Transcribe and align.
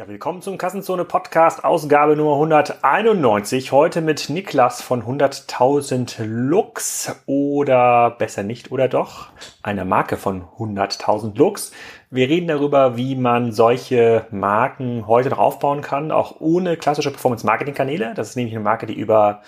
Ja, 0.00 0.08
willkommen 0.08 0.40
zum 0.40 0.56
Kassenzone 0.56 1.04
Podcast, 1.04 1.62
Ausgabe 1.62 2.16
Nummer 2.16 2.32
191. 2.32 3.70
Heute 3.70 4.00
mit 4.00 4.30
Niklas 4.30 4.80
von 4.80 5.02
100.000 5.02 6.24
Lux 6.24 7.14
oder 7.26 8.08
besser 8.12 8.42
nicht 8.42 8.72
oder 8.72 8.88
doch, 8.88 9.26
einer 9.62 9.84
Marke 9.84 10.16
von 10.16 10.44
100.000 10.58 11.36
Lux. 11.36 11.72
Wir 12.08 12.30
reden 12.30 12.48
darüber, 12.48 12.96
wie 12.96 13.14
man 13.14 13.52
solche 13.52 14.24
Marken 14.30 15.06
heute 15.06 15.28
noch 15.28 15.38
aufbauen 15.38 15.82
kann, 15.82 16.12
auch 16.12 16.40
ohne 16.40 16.78
klassische 16.78 17.10
Performance-Marketing-Kanäle. 17.10 18.14
Das 18.14 18.30
ist 18.30 18.36
nämlich 18.36 18.54
eine 18.54 18.64
Marke, 18.64 18.86
die 18.86 18.98
über 18.98 19.42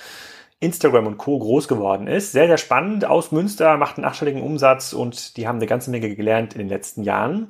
Instagram 0.60 1.06
und 1.06 1.16
Co. 1.16 1.38
groß 1.38 1.66
geworden 1.66 2.06
ist. 2.06 2.32
Sehr, 2.32 2.46
sehr 2.46 2.58
spannend. 2.58 3.06
Aus 3.06 3.32
Münster, 3.32 3.78
macht 3.78 3.96
einen 3.96 4.04
achtstelligen 4.04 4.42
Umsatz 4.42 4.92
und 4.92 5.36
die 5.38 5.48
haben 5.48 5.56
eine 5.56 5.66
ganze 5.66 5.90
Menge 5.90 6.14
gelernt 6.14 6.52
in 6.52 6.58
den 6.58 6.68
letzten 6.68 7.04
Jahren. 7.04 7.48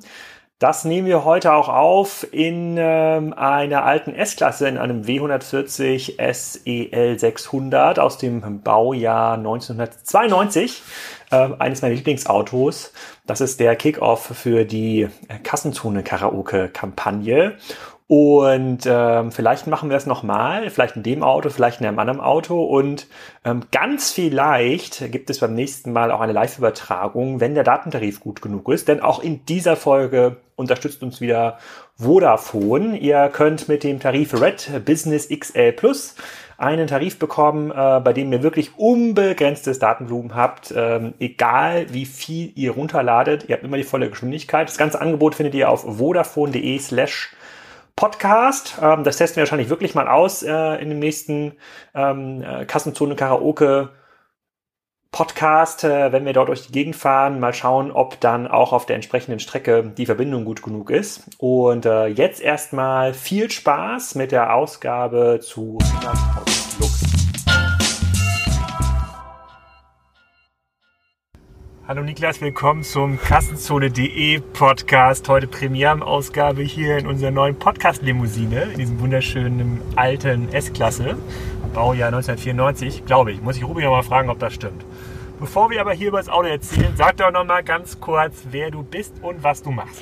Das 0.59 0.85
nehmen 0.85 1.07
wir 1.07 1.25
heute 1.25 1.51
auch 1.53 1.67
auf 1.67 2.25
in 2.31 2.75
ähm, 2.77 3.33
einer 3.33 3.83
alten 3.83 4.13
S-Klasse, 4.15 4.69
in 4.69 4.77
einem 4.77 5.01
W140 5.01 6.33
SEL 6.33 7.19
600 7.19 7.99
aus 7.99 8.17
dem 8.17 8.61
Baujahr 8.61 9.33
1992. 9.33 10.81
Äh, 11.31 11.49
eines 11.59 11.81
meiner 11.81 11.95
Lieblingsautos. 11.95 12.93
Das 13.25 13.41
ist 13.41 13.59
der 13.59 13.75
Kickoff 13.75 14.23
für 14.23 14.63
die 14.65 15.09
Kassenzone-Karaoke-Kampagne. 15.43 17.57
Und 18.15 18.81
ähm, 18.85 19.31
vielleicht 19.31 19.65
machen 19.65 19.89
wir 19.89 19.97
es 19.97 20.05
nochmal, 20.05 20.69
vielleicht 20.69 20.95
in 20.95 21.01
dem 21.01 21.23
Auto, 21.23 21.49
vielleicht 21.49 21.81
in 21.81 21.87
einem 21.87 21.97
anderen 21.97 22.19
Auto. 22.19 22.63
Und 22.63 23.07
ähm, 23.43 23.61
ganz 23.71 24.11
vielleicht 24.11 25.11
gibt 25.11 25.31
es 25.31 25.39
beim 25.39 25.55
nächsten 25.55 25.91
Mal 25.91 26.11
auch 26.11 26.21
eine 26.21 26.31
Live-Übertragung, 26.31 27.39
wenn 27.39 27.55
der 27.55 27.63
Datentarif 27.63 28.19
gut 28.19 28.39
genug 28.43 28.69
ist. 28.69 28.87
Denn 28.87 28.99
auch 28.99 29.23
in 29.23 29.43
dieser 29.47 29.75
Folge 29.75 30.37
unterstützt 30.55 31.01
uns 31.01 31.21
wieder 31.21 31.57
Vodafone. 31.95 32.97
Ihr 32.97 33.31
könnt 33.33 33.67
mit 33.67 33.83
dem 33.83 33.99
Tarif 33.99 34.39
Red 34.39 34.85
Business 34.85 35.29
XL 35.29 35.71
Plus 35.71 36.13
einen 36.59 36.85
Tarif 36.85 37.17
bekommen, 37.17 37.71
äh, 37.71 37.99
bei 37.99 38.13
dem 38.13 38.31
ihr 38.31 38.43
wirklich 38.43 38.77
unbegrenztes 38.77 39.79
Datenvolumen 39.79 40.35
habt, 40.35 40.71
ähm, 40.77 41.15
egal 41.19 41.87
wie 41.89 42.05
viel 42.05 42.51
ihr 42.53 42.73
runterladet. 42.73 43.45
Ihr 43.49 43.55
habt 43.55 43.63
immer 43.63 43.77
die 43.77 43.83
volle 43.83 44.11
Geschwindigkeit. 44.11 44.67
Das 44.67 44.77
ganze 44.77 45.01
Angebot 45.01 45.33
findet 45.33 45.55
ihr 45.55 45.67
auf 45.71 45.81
vodafone.de 45.97 46.77
slash 46.77 47.31
Podcast. 47.95 48.77
Ähm, 48.81 49.03
das 49.03 49.17
testen 49.17 49.37
wir 49.37 49.41
wahrscheinlich 49.41 49.69
wirklich 49.69 49.95
mal 49.95 50.07
aus 50.07 50.43
äh, 50.43 50.81
in 50.81 50.89
dem 50.89 50.99
nächsten 50.99 51.53
ähm, 51.93 52.41
äh, 52.41 52.65
Kassenzone 52.65 53.15
Karaoke 53.15 53.89
Podcast, 55.13 55.83
äh, 55.83 56.11
wenn 56.11 56.25
wir 56.25 56.33
dort 56.33 56.49
durch 56.49 56.65
die 56.65 56.71
Gegend 56.71 56.95
fahren, 56.95 57.39
mal 57.39 57.53
schauen, 57.53 57.91
ob 57.91 58.19
dann 58.19 58.47
auch 58.47 58.73
auf 58.73 58.87
der 58.87 58.95
entsprechenden 58.95 59.39
Strecke 59.39 59.93
die 59.95 60.07
Verbindung 60.07 60.43
gut 60.43 60.63
genug 60.63 60.89
ist. 60.89 61.29
Und 61.37 61.85
äh, 61.85 62.07
jetzt 62.07 62.41
erstmal 62.41 63.13
viel 63.13 63.49
Spaß 63.49 64.15
mit 64.15 64.31
der 64.31 64.55
Ausgabe 64.55 65.39
zu 65.41 65.77
100.000 65.77 66.79
Lux. 66.79 67.12
Hallo 71.87 72.01
Niklas, 72.01 72.39
willkommen 72.39 72.83
zum 72.83 73.19
Kassenzone.de 73.19 74.39
Podcast. 74.53 75.27
Heute 75.27 75.47
Premierenausgabe 75.47 76.61
hier 76.61 76.97
in 76.97 77.07
unserer 77.07 77.31
neuen 77.31 77.55
Podcast-Limousine, 77.55 78.63
in 78.71 78.77
diesem 78.77 78.99
wunderschönen 79.01 79.81
alten 79.97 80.51
S-Klasse, 80.53 81.17
Baujahr 81.73 82.07
1994, 82.07 83.05
glaube 83.05 83.33
ich. 83.33 83.41
Muss 83.41 83.57
ich 83.57 83.65
Rubi 83.67 83.83
noch 83.83 83.91
mal 83.91 84.03
fragen, 84.03 84.29
ob 84.29 84.39
das 84.39 84.53
stimmt. 84.53 84.85
Bevor 85.39 85.69
wir 85.71 85.81
aber 85.81 85.91
hier 85.91 86.07
über 86.07 86.19
das 86.19 86.29
Auto 86.29 86.47
erzählen, 86.47 86.93
sag 86.95 87.17
doch 87.17 87.31
noch 87.31 87.43
mal 87.45 87.63
ganz 87.63 87.99
kurz, 87.99 88.33
wer 88.49 88.71
du 88.71 88.83
bist 88.83 89.15
und 89.21 89.43
was 89.43 89.61
du 89.61 89.71
machst. 89.71 90.01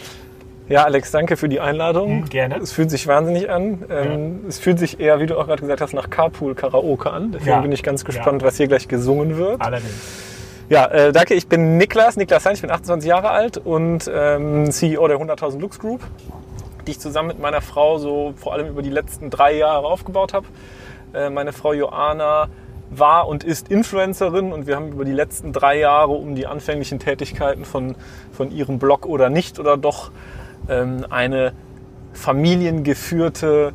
Ja, 0.70 0.84
Alex, 0.84 1.10
danke 1.12 1.36
für 1.36 1.50
die 1.50 1.60
Einladung. 1.60 2.20
Mhm, 2.22 2.30
gerne. 2.30 2.58
Es 2.58 2.72
fühlt 2.72 2.92
sich 2.92 3.08
wahnsinnig 3.08 3.50
an. 3.50 3.84
Ähm, 3.90 4.42
Es 4.48 4.60
fühlt 4.60 4.78
sich 4.78 5.00
eher, 5.00 5.20
wie 5.20 5.26
du 5.26 5.38
auch 5.38 5.48
gerade 5.48 5.62
gesagt 5.62 5.82
hast, 5.82 5.94
nach 5.94 6.10
Carpool 6.12 6.54
Karaoke 6.54 7.10
an. 7.12 7.32
Deswegen 7.32 7.50
Ja. 7.50 7.60
bin 7.62 7.72
ich 7.72 7.82
ganz 7.82 8.06
gespannt, 8.06 8.44
Ja. 8.44 8.48
was 8.48 8.58
hier 8.58 8.68
gleich 8.68 8.88
gesungen 8.88 9.36
wird. 9.38 9.60
Allerdings. 9.60 10.28
Ja, 10.72 10.86
äh, 10.86 11.12
danke. 11.12 11.34
Ich 11.34 11.50
bin 11.50 11.76
Niklas, 11.76 12.16
Niklas 12.16 12.46
Heinz, 12.46 12.60
ich 12.60 12.62
bin 12.62 12.72
28 12.72 13.06
Jahre 13.06 13.32
alt 13.32 13.58
und 13.58 14.10
ähm, 14.10 14.72
CEO 14.72 15.06
der 15.10 15.18
100.000 15.20 15.60
Lux 15.60 15.80
Group, 15.80 16.00
die 16.88 16.92
ich 16.92 17.00
zusammen 17.02 17.28
mit 17.28 17.40
meiner 17.42 17.60
Frau 17.60 17.98
so 17.98 18.34
vor 18.38 18.54
allem 18.54 18.70
über 18.70 18.82
die 18.82 18.90
letzten 18.90 19.30
drei 19.30 19.52
Jahre 19.52 19.86
aufgebaut 19.86 20.34
habe. 20.34 20.48
Äh, 21.14 21.30
meine 21.30 21.52
Frau 21.52 21.74
Joana 21.74 22.48
war 22.90 23.28
und 23.28 23.44
ist 23.44 23.68
Influencerin 23.68 24.54
und 24.54 24.66
wir 24.66 24.78
haben 24.78 24.94
über 24.94 25.04
die 25.04 25.12
letzten 25.12 25.52
drei 25.52 25.78
Jahre 25.78 26.14
um 26.14 26.36
die 26.36 26.48
anfänglichen 26.48 27.00
Tätigkeiten 27.00 27.66
von, 27.66 27.98
von 28.32 28.50
ihrem 28.50 28.80
Blog 28.80 29.06
oder 29.06 29.30
nicht 29.30 29.60
oder 29.60 29.76
doch 29.76 30.12
ähm, 30.70 31.06
eine 31.10 31.52
familiengeführte 32.14 33.74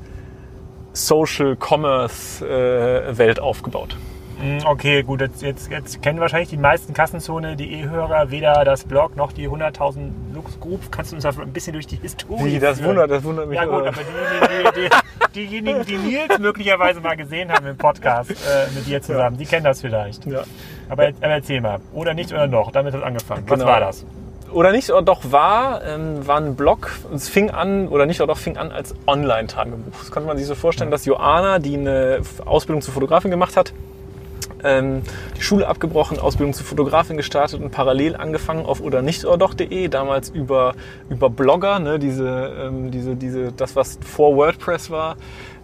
Social 0.95 1.59
Commerce 1.61 2.43
äh, 2.43 3.19
Welt 3.19 3.39
aufgebaut. 3.39 3.99
Mm, 4.43 4.59
Okay, 4.67 5.03
gut, 5.03 5.21
jetzt, 5.23 5.41
jetzt, 5.43 5.71
jetzt 5.71 6.03
kennen 6.03 6.21
wahrscheinlich 6.21 6.51
die 6.51 6.57
meisten 6.59 6.93
Kassenzone.de 6.93 7.89
Hörer 7.89 8.31
weder 8.31 8.65
das 8.65 8.85
Blog 8.85 9.17
noch 9.17 9.33
die 9.33 9.49
100.000 9.49 10.11
Lux 10.35 10.61
Group. 10.61 10.93
Kannst 10.93 11.13
du 11.13 11.17
uns 11.17 11.23
da 11.25 11.31
ein 11.31 11.53
bisschen 11.53 11.73
durch 11.73 11.87
die 11.87 11.97
Historie 11.97 12.45
Wie, 12.45 12.59
das 12.59 12.83
wundert, 12.83 13.11
das 13.11 13.25
wundert 13.25 13.49
mich. 13.49 13.57
Ja 13.57 13.65
gut, 13.65 13.75
aber- 13.87 13.89
aber 13.89 14.49
diejenigen, 14.49 14.73
die, 14.75 14.89
die, 15.35 15.47
diejenigen, 15.47 15.87
die 15.87 15.97
Nils 15.97 16.39
möglicherweise 16.39 17.01
mal 17.01 17.17
gesehen 17.17 17.51
haben 17.51 17.67
im 17.67 17.77
Podcast 17.79 18.31
äh, 18.31 18.35
mit 18.75 18.87
dir 18.87 19.01
zusammen, 19.01 19.39
die 19.39 19.47
kennen 19.47 19.65
das 19.65 19.81
vielleicht. 19.81 20.27
ja. 20.27 20.43
Aber, 20.89 21.05
aber 21.09 21.15
erzähl 21.21 21.61
mal. 21.61 21.81
Oder 21.95 22.15
nicht 22.15 22.31
oder 22.33 22.47
noch. 22.47 22.71
Damit 22.73 22.93
hat 22.93 23.01
es 23.01 23.07
angefangen. 23.07 23.43
Was 23.49 23.59
Genau. 23.59 23.71
war 23.71 23.81
das? 23.81 24.05
Oder 24.53 24.71
nicht, 24.71 24.89
oder 24.91 25.03
doch 25.03 25.33
war, 25.33 25.83
ähm, 25.85 26.25
war 26.27 26.37
ein 26.41 26.55
Blog. 26.55 26.91
Es 27.13 27.29
fing 27.29 27.51
an, 27.51 27.89
oder 27.89 28.07
nicht, 28.07 28.21
oder 28.21 28.29
doch 28.35 28.39
fing 28.39 28.57
an 28.57 28.71
als 28.71 28.95
Online-Tagebuch. 29.07 29.99
Das 29.99 30.11
konnte 30.13 30.29
man 30.29 30.37
sich 30.39 30.47
so 30.47 30.55
vorstellen, 30.55 30.91
dass 30.93 31.05
Joana, 31.05 31.59
die 31.59 31.77
eine 31.77 32.21
Ausbildung 32.45 32.81
zur 32.83 32.95
Fotografin 32.95 33.33
gemacht 33.33 33.57
hat, 33.57 33.73
ähm, 34.65 35.03
die 35.37 35.43
Schule 35.43 35.67
abgebrochen, 35.69 36.19
Ausbildung 36.19 36.53
zur 36.55 36.67
Fotografin 36.67 37.17
gestartet 37.17 37.61
und 37.61 37.71
parallel 37.71 38.17
angefangen 38.17 38.67
auf 38.67 38.81
oder 38.81 39.03
nicht 39.03 39.25
oder 39.25 39.39
doch.de, 39.39 39.89
damals 39.89 40.28
über, 40.31 40.75
über 41.09 41.31
Blogger, 41.31 41.78
ne, 41.78 41.99
diese, 41.99 42.53
ähm, 42.65 42.91
diese, 42.91 43.16
diese, 43.16 43.53
das 43.53 43.77
was 43.77 43.99
vor 44.05 44.37
WordPress 44.37 44.91
war, 44.91 45.16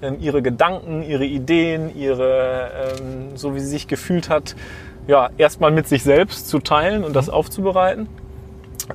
ähm, 0.03 0.17
ihre 0.21 0.43
Gedanken, 0.43 1.03
ihre 1.03 1.25
Ideen, 1.25 1.95
ihre, 1.97 2.71
ähm, 3.01 3.37
so 3.37 3.55
wie 3.55 3.61
sie 3.61 3.67
sich 3.67 3.89
gefühlt 3.89 4.29
hat, 4.29 4.55
ja, 5.07 5.31
erstmal 5.39 5.71
mit 5.71 5.89
sich 5.89 6.03
selbst 6.03 6.49
zu 6.49 6.59
teilen 6.61 7.03
und 7.05 7.15
das 7.17 7.29
aufzubereiten 7.29 8.07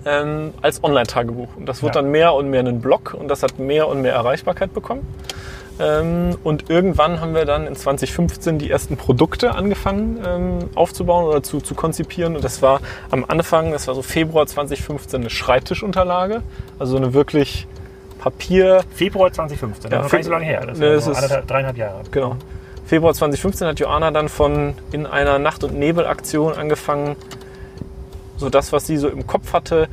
ähm, 0.06 0.54
als 0.62 0.84
Online-Tagebuch. 0.84 1.50
Und 1.58 1.66
das 1.68 1.82
wurde 1.82 1.98
Ja. 1.98 2.02
dann 2.02 2.12
mehr 2.12 2.34
und 2.34 2.50
mehr 2.50 2.62
ein 2.62 2.82
Blog 2.82 3.16
und 3.18 3.28
das 3.30 3.44
hat 3.44 3.60
mehr 3.60 3.88
und 3.88 4.02
mehr 4.02 4.14
Erreichbarkeit 4.14 4.74
bekommen. 4.74 5.06
Ähm, 5.80 6.36
und 6.44 6.70
irgendwann 6.70 7.22
haben 7.22 7.36
wir 7.36 7.46
dann 7.46 7.68
in 7.68 7.76
2015 7.76 8.58
die 8.58 8.70
ersten 8.72 8.98
Produkte 8.98 9.54
angefangen 9.56 10.20
ähm, 10.26 10.60
aufzubauen 10.76 11.26
oder 11.26 11.44
zu, 11.44 11.62
zu 11.62 11.76
konzipieren. 11.76 12.36
Und 12.36 12.44
das 12.44 12.62
war 12.62 12.82
am 13.12 13.26
Anfang, 13.28 13.72
das 13.72 13.88
war 13.88 13.96
so 13.96 14.02
Februar 14.02 14.48
2015, 14.48 15.22
eine 15.22 15.30
Schreibtischunterlage. 15.30 16.42
Also 16.80 16.98
eine 16.98 17.14
wirklich 17.14 17.68
Papier, 18.20 18.84
Februar 18.96 19.32
2015. 19.32 19.92
Ja, 19.92 19.98
das 19.98 20.06
ist 20.08 20.12
gar 20.12 20.18
nicht 20.18 20.26
so 20.26 20.32
lange 20.32 20.46
her. 20.46 20.66
Das 20.66 20.80
es 20.80 21.06
so 21.06 21.12
ist- 21.12 21.44
dreieinhalb 21.48 21.78
Jahre. 21.78 22.02
Genau. 22.12 22.36
Februar 22.86 23.14
2015 23.14 23.68
hat 23.68 23.80
Joanna 23.80 24.12
dann 24.12 24.30
von 24.30 24.74
in 24.92 25.06
einer 25.06 25.40
Nacht- 25.40 25.64
und 25.64 25.78
Nebelaktion 25.78 26.54
angefangen, 26.54 27.16
so 28.38 28.50
das, 28.50 28.72
was 28.72 28.88
sie 28.88 28.98
so 28.98 29.10
im 29.10 29.28
Kopf 29.28 29.52
hatte, 29.54 29.88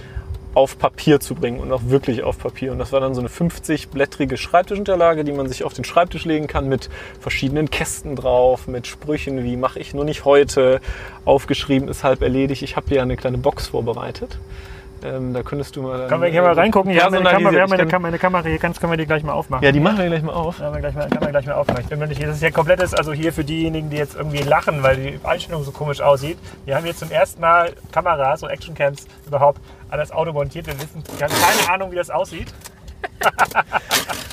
auf 0.54 0.78
Papier 0.78 1.20
zu 1.20 1.34
bringen 1.34 1.59
und 1.60 1.72
auch 1.72 1.82
wirklich 1.87 2.22
auf 2.22 2.38
Papier. 2.38 2.72
Und 2.72 2.78
das 2.78 2.92
war 2.92 3.00
dann 3.00 3.15
so 3.15 3.20
eine 3.20 3.28
50-blättrige 3.28 4.37
Schreibtischunterlage, 4.37 5.25
die 5.25 5.32
man 5.32 5.48
sich 5.48 5.65
auf 5.65 5.75
den 5.75 5.84
Schreibtisch 5.84 6.25
legen 6.25 6.47
kann 6.47 6.69
mit 6.69 6.88
verschiedenen 7.20 7.70
Kästen 7.70 8.16
drauf, 8.16 8.66
mit 8.69 8.87
Sprüchen 8.87 9.43
wie 9.44 9.56
mache 9.56 9.78
ich 9.81 9.94
nur 9.94 10.04
nicht 10.04 10.25
heute, 10.25 10.81
aufgeschrieben 11.25 11.88
ist 11.88 12.04
halb 12.04 12.22
erledigt. 12.22 12.62
Ich 12.62 12.76
habe 12.76 12.87
hier 12.88 13.03
eine 13.03 13.16
kleine 13.16 13.38
Box 13.38 13.69
vorbereitet. 13.69 14.38
Ähm, 15.02 15.34
da 15.34 15.43
könntest 15.43 15.76
du 15.76 15.82
mal 15.82 15.99
dann, 15.99 16.08
Können 16.08 16.23
wir 16.23 16.31
hier 16.31 16.40
mal 16.40 16.52
reingucken? 16.55 16.90
Wir 16.94 17.02
haben 17.05 17.14
eine 17.14 17.25
Kamera, 17.29 17.52
wir 17.52 17.61
haben 17.62 17.73
eine, 17.73 17.87
kann- 17.87 18.19
Kamera 18.20 18.49
hier. 18.49 18.58
Kannst, 18.58 18.81
können 18.81 18.93
wir 18.93 18.96
die 18.96 19.05
gleich 19.05 19.23
mal 19.23 19.32
aufmachen? 19.32 19.62
Ja, 19.62 19.70
die 19.70 19.81
machen 19.81 19.99
wir 19.99 20.06
gleich 20.06 20.23
mal 20.23 20.32
auf. 20.32 20.56
Können 20.56 20.73
wir 20.73 20.81
gleich 20.81 20.94
mal, 20.94 21.08
können 21.11 21.20
wir 21.20 21.29
gleich 21.31 21.46
mal 21.46 21.52
aufmachen. 21.55 21.81
Ich 21.82 21.88
bin 21.88 21.99
mir 21.99 22.06
nicht, 22.06 22.23
das 22.23 22.37
ist 22.37 22.43
ja 22.43 22.50
komplettes, 22.50 22.94
also 22.94 23.12
hier 23.12 23.32
für 23.34 23.44
diejenigen, 23.44 23.90
die 23.90 23.99
jetzt 23.99 24.14
irgendwie 24.17 24.38
lachen, 24.43 24.82
weil 24.82 24.96
die 24.96 25.20
Einstellung 25.23 25.62
so 25.62 25.73
komisch 25.73 26.00
aussieht. 26.00 26.38
Wir 26.64 26.76
haben 26.76 26.87
jetzt 26.87 27.00
zum 27.00 27.11
ersten 27.11 27.40
Mal 27.43 27.73
Kameras, 27.93 28.40
so 28.40 28.49
Actioncams 28.49 29.06
überhaupt 29.26 29.61
an 29.88 29.98
das 29.98 30.10
Auto 30.12 30.32
montiert. 30.32 30.66
Wir 30.66 30.78
wissen, 30.78 31.02
wir 31.16 31.26
haben 31.26 31.34
keine 31.34 31.72
Ahnung, 31.72 31.90
wie 31.92 31.96
das 31.96 32.10
aussieht. 32.10 32.52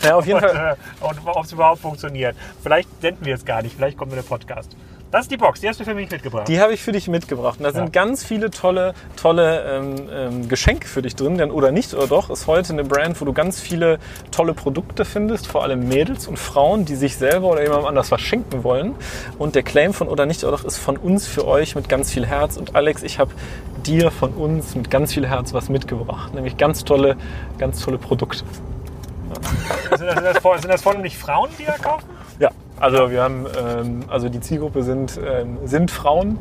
Ja, 0.03 0.15
auf 0.15 0.25
jeden 0.25 0.39
und, 0.43 0.49
Fall. 0.49 0.77
äh, 1.01 1.05
und 1.05 1.19
ob 1.25 1.45
es 1.45 1.51
überhaupt 1.51 1.79
funktioniert. 1.81 2.35
Vielleicht 2.63 2.89
senden 3.01 3.23
wir 3.23 3.35
es 3.35 3.45
gar 3.45 3.61
nicht, 3.61 3.75
vielleicht 3.75 3.97
kommt 3.97 4.11
nur 4.11 4.19
der 4.19 4.27
Podcast. 4.27 4.75
Das 5.11 5.23
ist 5.23 5.31
die 5.31 5.35
Box, 5.35 5.59
die 5.59 5.67
hast 5.67 5.77
du 5.77 5.83
für 5.83 5.93
mich 5.93 6.09
mitgebracht. 6.09 6.47
Die 6.47 6.61
habe 6.61 6.73
ich 6.73 6.81
für 6.81 6.93
dich 6.93 7.09
mitgebracht. 7.09 7.59
Und 7.59 7.65
da 7.65 7.73
sind 7.73 7.91
ganz 7.91 8.23
viele 8.23 8.49
tolle, 8.49 8.93
tolle 9.17 9.61
ähm, 9.65 10.09
ähm, 10.09 10.47
Geschenke 10.47 10.87
für 10.87 11.01
dich 11.01 11.17
drin. 11.17 11.37
Denn 11.37 11.51
oder 11.51 11.73
nicht 11.73 11.93
oder 11.93 12.07
doch 12.07 12.29
ist 12.29 12.47
heute 12.47 12.71
eine 12.71 12.85
Brand, 12.85 13.19
wo 13.19 13.25
du 13.25 13.33
ganz 13.33 13.59
viele 13.59 13.99
tolle 14.31 14.53
Produkte 14.53 15.03
findest, 15.03 15.47
vor 15.47 15.63
allem 15.63 15.89
Mädels 15.89 16.27
und 16.27 16.39
Frauen, 16.39 16.85
die 16.85 16.95
sich 16.95 17.17
selber 17.17 17.47
oder 17.49 17.61
jemandem 17.61 17.87
anders 17.87 18.09
was 18.09 18.21
schenken 18.21 18.63
wollen. 18.63 18.95
Und 19.37 19.55
der 19.55 19.63
Claim 19.63 19.93
von 19.93 20.07
oder 20.07 20.25
nicht 20.25 20.45
oder 20.45 20.55
doch 20.55 20.63
ist 20.63 20.77
von 20.77 20.95
uns 20.95 21.27
für 21.27 21.45
euch 21.45 21.75
mit 21.75 21.89
ganz 21.89 22.09
viel 22.09 22.25
Herz. 22.25 22.55
Und 22.55 22.75
Alex, 22.75 23.03
ich 23.03 23.19
habe 23.19 23.31
dir 23.85 24.11
von 24.11 24.31
uns 24.31 24.75
mit 24.75 24.89
ganz 24.89 25.13
viel 25.13 25.27
Herz 25.27 25.53
was 25.53 25.67
mitgebracht. 25.67 26.33
Nämlich 26.33 26.55
ganz 26.55 26.85
tolle, 26.85 27.17
ganz 27.57 27.81
tolle 27.81 27.97
Produkte. 27.97 28.45
Sind 29.89 30.07
das, 30.07 30.15
sind, 30.15 30.23
das, 30.23 30.37
vor- 30.39 30.57
sind 30.57 30.69
das 30.71 30.81
vornehmlich 30.81 31.17
Frauen, 31.17 31.49
die 31.59 31.65
da 31.65 31.73
kaufen? 31.77 32.05
Also 32.81 33.11
wir 33.11 33.21
haben, 33.21 33.45
ähm, 33.45 33.99
also 34.07 34.27
die 34.27 34.39
Zielgruppe 34.39 34.81
sind, 34.81 35.19
ähm, 35.23 35.59
sind 35.65 35.91
Frauen, 35.91 36.39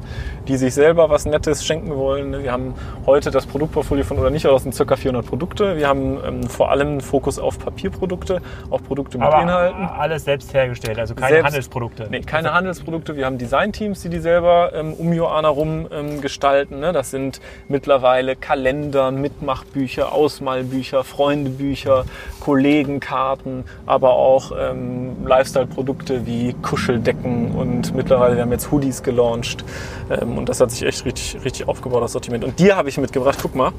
die 0.48 0.56
sich 0.56 0.72
selber 0.72 1.10
was 1.10 1.26
Nettes 1.26 1.66
schenken 1.66 1.94
wollen. 1.94 2.42
Wir 2.42 2.50
haben 2.50 2.72
heute 3.04 3.31
das 3.31 3.44
Produktportfolio 3.44 4.04
von 4.04 4.19
oder 4.19 4.31
nicht, 4.31 4.46
aber 4.46 4.54
das 4.54 4.62
sind 4.62 4.75
ca. 4.88 4.96
400 4.96 5.26
Produkte. 5.26 5.76
Wir 5.76 5.87
haben 5.87 6.19
ähm, 6.26 6.42
vor 6.44 6.70
allem 6.70 6.88
einen 6.88 7.00
Fokus 7.02 7.38
auf 7.38 7.58
Papierprodukte, 7.58 8.40
auf 8.70 8.82
Produkte 8.82 9.19
mit 9.19 9.26
Aber 9.26 9.42
Inhalten. 9.42 9.84
alles 9.84 10.25
selbst 10.25 10.54
hergestellt, 10.54 10.98
also 10.98 11.14
keine 11.14 11.28
Selbst- 11.34 11.46
Handelsprodukte. 11.48 12.06
Nee, 12.10 12.20
keine 12.22 12.54
Handelsprodukte. 12.54 13.16
Wir 13.16 13.26
haben 13.26 13.36
Designteams, 13.36 14.00
die 14.00 14.08
die 14.08 14.20
selber 14.20 14.72
ähm, 14.72 14.94
um 14.94 15.12
Joana 15.12 15.48
rum 15.48 15.88
ähm, 15.93 16.22
gestalten. 16.22 16.81
Ne? 16.81 16.93
Das 16.94 17.10
sind 17.10 17.43
mittlerweile 17.69 18.34
Kalender, 18.34 19.10
Mitmachbücher, 19.10 20.10
Ausmalbücher, 20.12 21.04
Freundebücher, 21.04 22.06
Kollegenkarten, 22.40 23.64
aber 23.84 24.12
auch 24.12 24.52
ähm, 24.58 25.26
Lifestyle-Produkte 25.26 26.25
wie 26.25 26.30
Kuscheldecken 26.62 27.53
und 27.53 27.94
mittlerweile, 27.94 28.37
wir 28.37 28.43
haben 28.43 28.53
jetzt 28.53 28.71
Hoodies 28.71 29.03
gelauncht. 29.03 29.65
Ähm, 30.11 30.38
und 30.38 30.49
das 30.49 30.61
hat 30.61 30.71
sich 30.71 30.82
echt 30.82 31.05
richtig, 31.05 31.38
richtig 31.44 31.69
aufgebaut, 31.69 32.03
das 32.03 32.12
Sortiment. 32.12 32.44
Und 32.44 32.59
dir 32.59 32.77
habe 32.77 32.88
ich 32.88 32.99
mitgebracht, 32.99 33.38
guck 33.43 33.55
mal, 33.55 33.73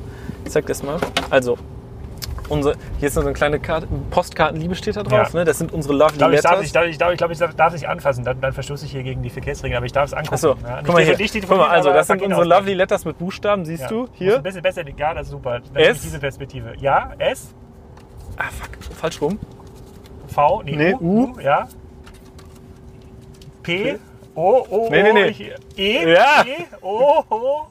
ich 0.45 0.51
zeig 0.51 0.65
das 0.67 0.83
mal. 0.83 0.97
Also, 1.29 1.57
unsere, 2.49 2.75
hier 2.99 3.07
ist 3.07 3.13
so 3.13 3.21
eine 3.21 3.33
kleine 3.33 3.59
Karte, 3.59 3.87
Postkartenliebe 4.09 4.75
steht 4.75 4.95
da 4.97 5.03
drauf. 5.03 5.33
Ja. 5.33 5.39
Ne? 5.39 5.45
Das 5.45 5.57
sind 5.57 5.71
unsere 5.73 5.93
Lovely 5.93 6.11
Ich 6.13 6.17
glaube, 6.17 6.33
Letters. 6.35 6.61
ich, 6.65 6.71
darf, 6.73 6.85
ich, 6.87 6.97
darf, 6.97 7.11
ich, 7.11 7.17
glaube, 7.17 7.33
ich 7.33 7.39
darf, 7.39 7.55
darf 7.55 7.73
nicht 7.73 7.87
anfassen, 7.87 8.23
dann, 8.23 8.41
dann 8.41 8.53
verstoße 8.53 8.85
ich 8.85 8.91
hier 8.91 9.03
gegen 9.03 9.21
die 9.23 9.29
Verkehrsregeln, 9.29 9.77
aber 9.77 9.85
ich 9.85 9.93
darf 9.93 10.05
es 10.07 10.13
angucken. 10.13 10.33
Achso, 10.35 10.55
Ja, 10.63 10.81
guck 10.83 10.93
mal 10.93 11.03
hier. 11.03 11.15
die 11.15 11.41
Guck 11.41 11.57
mal, 11.57 11.69
also 11.69 11.89
das 11.91 12.07
sind 12.07 12.21
unsere. 12.21 12.43
Lovely 12.45 12.73
Letters 12.73 13.05
mit 13.05 13.17
Buchstaben, 13.17 13.63
siehst 13.65 13.83
Ja. 13.83 13.87
du? 13.89 14.07
Hier. 14.13 14.37
Ein 14.37 14.43
bisschen 14.43 14.61
besser, 14.61 14.83
ja, 14.97 15.13
das 15.13 15.23
ist 15.27 15.31
super. 15.31 15.59
Das 15.73 15.83
S? 15.87 15.97
ist 15.97 16.05
diese 16.05 16.19
Perspektive. 16.19 16.73
Ja, 16.79 17.11
S, 17.17 17.53
Ah, 18.37 18.43
fuck, 18.49 18.69
falsch 18.95 19.21
rum. 19.21 19.37
V, 20.27 20.61
nee, 20.63 20.75
Nee, 20.75 20.93
U, 20.95 21.33
U. 21.35 21.39
ja. 21.41 21.67
P, 23.63 23.97
O, 24.35 24.65
O, 24.69 24.89
Nee, 24.89 25.03
nee, 25.03 25.11
O, 25.11 25.13
nee. 25.13 25.53
E, 25.77 26.13
Ja. 26.13 26.43
E, 26.45 26.65
O, 26.81 27.23
O, 27.29 27.67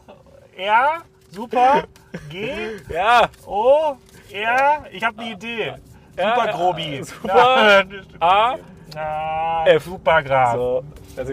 R, 0.57 1.03
super, 1.31 1.85
G, 2.29 2.51
Ja, 2.93 3.29
O, 3.47 3.97
R, 4.33 4.85
ich 4.93 5.03
habe 5.05 5.21
eine 5.21 5.33
Idee. 5.33 5.75
Super 6.17 6.53
Grobi. 6.53 7.03
super. 7.03 7.85
A, 8.21 8.55
Na, 8.95 9.65
F. 9.67 9.85
Super 9.85 10.23
Graf. 10.23 10.55
so. 10.55 10.85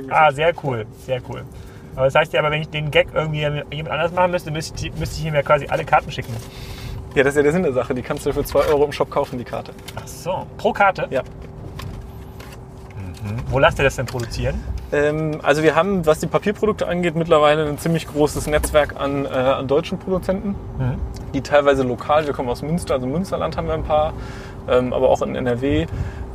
Ah, 0.09 0.31
sehr 0.31 0.53
cool, 0.63 0.85
sehr 1.05 1.19
cool. 1.29 1.43
Aber 1.95 2.05
das 2.05 2.15
heißt 2.15 2.31
ja, 2.33 2.39
aber 2.41 2.51
wenn 2.51 2.61
ich 2.61 2.69
den 2.69 2.91
Gag 2.91 3.07
irgendwie 3.13 3.39
jemand 3.71 3.89
anders 3.89 4.11
machen 4.11 4.31
müsste, 4.31 4.51
müsste 4.51 4.85
ich, 4.87 4.93
müsste 4.95 5.19
ich 5.19 5.25
ihm 5.25 5.33
ja 5.33 5.41
quasi 5.41 5.65
alle 5.67 5.83
Karten 5.83 6.11
schicken. 6.11 6.33
ja, 7.15 7.23
das 7.23 7.33
ist 7.33 7.37
ja 7.37 7.43
der 7.43 7.51
Sinn 7.51 7.63
der 7.63 7.73
Sache. 7.73 7.93
Die 7.95 8.01
kannst 8.03 8.25
du 8.25 8.31
für 8.33 8.43
2 8.45 8.59
Euro 8.67 8.85
im 8.85 8.91
Shop 8.91 9.09
kaufen, 9.09 9.37
die 9.39 9.43
Karte. 9.43 9.71
Ach 9.95 10.07
so. 10.07 10.45
Pro 10.57 10.71
Karte? 10.71 11.07
Ja. 11.09 11.21
Wo 13.49 13.59
lasst 13.59 13.79
ihr 13.79 13.83
das 13.83 13.95
denn 13.95 14.05
produzieren? 14.05 14.55
Ähm, 14.91 15.39
also 15.43 15.63
wir 15.63 15.75
haben, 15.75 16.05
was 16.05 16.19
die 16.19 16.27
Papierprodukte 16.27 16.87
angeht, 16.87 17.15
mittlerweile 17.15 17.67
ein 17.67 17.77
ziemlich 17.77 18.07
großes 18.07 18.47
Netzwerk 18.47 18.95
an, 18.99 19.25
äh, 19.25 19.29
an 19.29 19.67
deutschen 19.67 19.97
Produzenten, 19.99 20.49
Mhm. 20.79 20.95
die 21.33 21.41
teilweise 21.41 21.83
lokal, 21.83 22.25
wir 22.25 22.33
kommen 22.33 22.49
aus 22.49 22.61
Münster, 22.61 22.93
also 22.95 23.05
Münsterland 23.07 23.57
haben 23.57 23.67
wir 23.67 23.73
ein 23.73 23.83
paar, 23.83 24.13
ähm, 24.69 24.93
aber 24.93 25.09
auch 25.09 25.21
in 25.21 25.35
NRW 25.35 25.87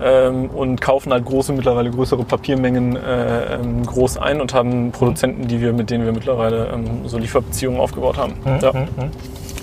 ähm, 0.02 0.46
und 0.50 0.80
kaufen 0.80 1.12
halt 1.12 1.24
große, 1.24 1.52
mittlerweile 1.52 1.90
größere 1.90 2.24
Papiermengen 2.24 2.96
äh, 2.96 3.54
ähm, 3.54 3.86
groß 3.86 4.18
ein 4.18 4.40
und 4.40 4.52
haben 4.54 4.90
Produzenten, 4.92 5.48
die 5.48 5.60
wir, 5.60 5.72
mit 5.72 5.90
denen 5.90 6.04
wir 6.04 6.12
mittlerweile 6.12 6.68
ähm, 6.74 7.06
so 7.08 7.18
Lieferbeziehungen 7.18 7.80
aufgebaut 7.80 8.18
haben. 8.18 8.34
Ja. 8.60 8.72
Mhm. 8.72 8.88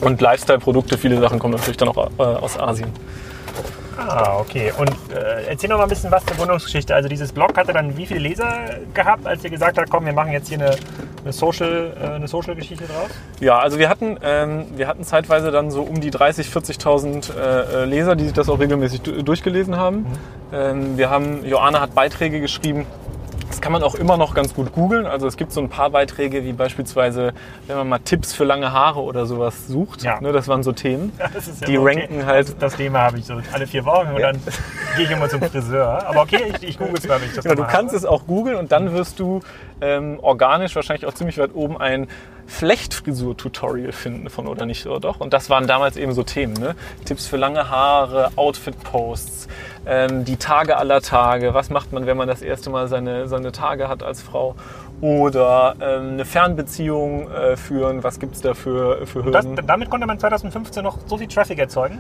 Und 0.01 0.21
Lifestyle-Produkte, 0.21 0.97
viele 0.97 1.19
Sachen 1.19 1.39
kommen 1.39 1.53
natürlich 1.53 1.77
dann 1.77 1.89
auch 1.89 2.09
äh, 2.17 2.21
aus 2.23 2.57
Asien. 2.59 2.89
Ah, 4.07 4.37
okay. 4.39 4.71
Und 4.77 4.89
äh, 5.13 5.45
erzähl 5.49 5.69
noch 5.69 5.77
mal 5.77 5.83
ein 5.83 5.89
bisschen 5.89 6.11
was 6.11 6.25
zur 6.25 6.37
Gründungsgeschichte. 6.37 6.95
Also 6.95 7.09
dieses 7.09 7.31
Blog 7.31 7.57
hatte 7.57 7.73
dann 7.73 7.97
wie 7.97 8.05
viele 8.05 8.19
Leser 8.19 8.77
gehabt, 8.93 9.25
als 9.27 9.43
ihr 9.43 9.49
gesagt 9.49 9.77
habt, 9.77 9.89
komm, 9.89 10.05
wir 10.05 10.13
machen 10.13 10.31
jetzt 10.31 10.47
hier 10.47 10.59
eine, 10.59 10.75
eine 11.23 11.33
Social, 11.33 11.93
äh, 12.01 12.07
eine 12.15 12.27
Social-Geschichte 12.27 12.85
draus? 12.85 13.09
Ja, 13.39 13.59
also 13.59 13.77
wir 13.79 13.89
hatten, 13.89 14.17
ähm, 14.23 14.65
wir 14.75 14.87
hatten 14.87 15.03
zeitweise 15.03 15.51
dann 15.51 15.71
so 15.71 15.81
um 15.83 15.99
die 15.99 16.11
30.000, 16.11 16.79
40.000 16.79 17.35
äh, 17.35 17.83
äh, 17.83 17.85
Leser, 17.85 18.15
die 18.15 18.25
sich 18.25 18.33
das 18.33 18.49
auch 18.49 18.59
regelmäßig 18.59 19.01
du 19.01 19.23
durchgelesen 19.23 19.77
haben. 19.77 20.05
Ähm, 20.53 20.97
wir 20.97 21.09
haben, 21.09 21.45
Joanna 21.45 21.81
hat 21.81 21.93
Beiträge 21.93 22.41
geschrieben. 22.41 22.85
Das 23.49 23.61
kann 23.61 23.71
man 23.71 23.83
auch 23.83 23.95
immer 23.95 24.15
noch 24.15 24.35
ganz 24.35 24.53
gut 24.53 24.71
googeln. 24.71 25.05
Also 25.05 25.27
es 25.27 25.35
gibt 25.35 25.51
so 25.51 25.59
ein 25.59 25.69
paar 25.69 25.89
Beiträge, 25.89 26.43
wie 26.45 26.53
beispielsweise, 26.53 27.33
wenn 27.67 27.75
man 27.77 27.89
mal 27.89 27.99
Tipps 27.99 28.31
für 28.33 28.43
lange 28.45 28.71
Haare 28.71 29.01
oder 29.01 29.25
sowas 29.25 29.67
sucht. 29.67 30.03
Ja. 30.03 30.21
Ne, 30.21 30.31
das 30.31 30.47
waren 30.47 30.63
so 30.63 30.71
Themen. 30.71 31.11
Das 31.33 31.47
ist 31.47 31.61
ja 31.61 31.67
Die 31.67 31.77
okay. 31.77 31.99
ranken 32.01 32.25
halt- 32.25 32.47
Das, 32.49 32.57
das 32.57 32.75
Thema 32.75 32.99
habe 33.01 33.17
ich 33.19 33.25
so 33.25 33.35
alle 33.51 33.67
vier 33.67 33.83
Wochen 33.85 34.09
und 34.13 34.21
dann 34.21 34.37
gehe 34.95 35.05
ich 35.05 35.11
immer 35.11 35.27
zum 35.29 35.41
Friseur. 35.41 36.07
Aber 36.07 36.21
okay, 36.21 36.53
ich, 36.61 36.69
ich 36.69 36.77
google 36.77 36.95
es 36.97 37.07
mal, 37.07 37.19
wenn 37.19 37.27
ich 37.29 37.35
das 37.35 37.43
Genau, 37.43 37.55
du 37.55 37.63
kannst 37.63 37.87
habe. 37.93 37.97
es 37.97 38.05
auch 38.05 38.25
googeln 38.27 38.55
und 38.57 38.71
dann 38.71 38.93
wirst 38.93 39.19
du 39.19 39.41
ähm, 39.81 40.19
organisch 40.21 40.75
wahrscheinlich 40.75 41.05
auch 41.05 41.13
ziemlich 41.13 41.37
weit 41.37 41.53
oben 41.55 41.77
ein 41.77 42.07
Flechtfrisur-Tutorial 42.49 43.91
finden 43.91 44.29
von 44.29 44.47
oder 44.47 44.65
nicht 44.65 44.85
oder 44.85 44.99
doch. 44.99 45.19
Und 45.19 45.33
das 45.33 45.49
waren 45.49 45.67
damals 45.67 45.97
eben 45.97 46.13
so 46.13 46.23
Themen. 46.23 46.53
Ne? 46.53 46.75
Tipps 47.05 47.27
für 47.27 47.37
lange 47.37 47.69
Haare, 47.69 48.31
Outfit-Posts, 48.35 49.47
ähm, 49.85 50.25
die 50.25 50.37
Tage 50.37 50.77
aller 50.77 51.01
Tage. 51.01 51.53
Was 51.53 51.69
macht 51.69 51.93
man, 51.93 52.05
wenn 52.05 52.17
man 52.17 52.27
das 52.27 52.41
erste 52.41 52.69
Mal 52.69 52.87
seine, 52.87 53.27
seine 53.27 53.51
Tage 53.51 53.87
hat 53.87 54.03
als 54.03 54.21
Frau? 54.21 54.55
Oder 55.01 55.75
ähm, 55.79 56.13
eine 56.13 56.25
Fernbeziehung 56.25 57.31
äh, 57.31 57.55
führen. 57.55 58.03
Was 58.03 58.19
gibt 58.19 58.35
es 58.35 58.41
da 58.41 58.53
für, 58.53 59.05
für 59.07 59.23
Das, 59.31 59.45
Hürden? 59.45 59.65
damit 59.65 59.89
konnte 59.89 60.05
man 60.05 60.19
2015 60.19 60.83
noch 60.83 60.97
so 61.05 61.17
viel 61.17 61.27
Traffic 61.27 61.57
erzeugen. 61.57 61.99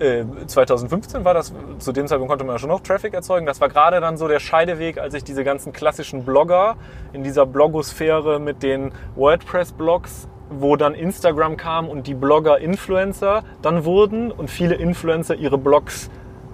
äh, 0.00 0.24
2015 0.46 1.24
war 1.24 1.34
das, 1.34 1.52
zu 1.78 1.92
dem 1.92 2.06
Zeitpunkt 2.08 2.30
konnte 2.30 2.44
man 2.44 2.56
ja 2.56 2.58
schon 2.58 2.68
noch 2.68 2.80
Traffic 2.80 3.14
erzeugen. 3.14 3.46
Das 3.46 3.60
war 3.60 3.68
gerade 3.68 4.00
dann 4.00 4.16
so 4.16 4.26
der 4.26 4.40
Scheideweg, 4.40 4.98
als 4.98 5.12
sich 5.12 5.22
diese 5.22 5.44
ganzen 5.44 5.72
klassischen 5.72 6.24
Blogger 6.24 6.76
in 7.12 7.22
dieser 7.22 7.46
Blogosphäre 7.46 8.40
mit 8.40 8.62
den 8.64 8.92
WordPress-Blogs, 9.14 10.26
wo 10.50 10.74
dann 10.76 10.94
Instagram 10.94 11.56
kam 11.56 11.88
und 11.88 12.08
die 12.08 12.14
Blogger 12.14 12.58
Influencer 12.58 13.44
dann 13.62 13.84
wurden 13.84 14.32
und 14.32 14.50
viele 14.50 14.74
Influencer 14.74 15.36
ihre 15.36 15.58
Blogs 15.58 16.10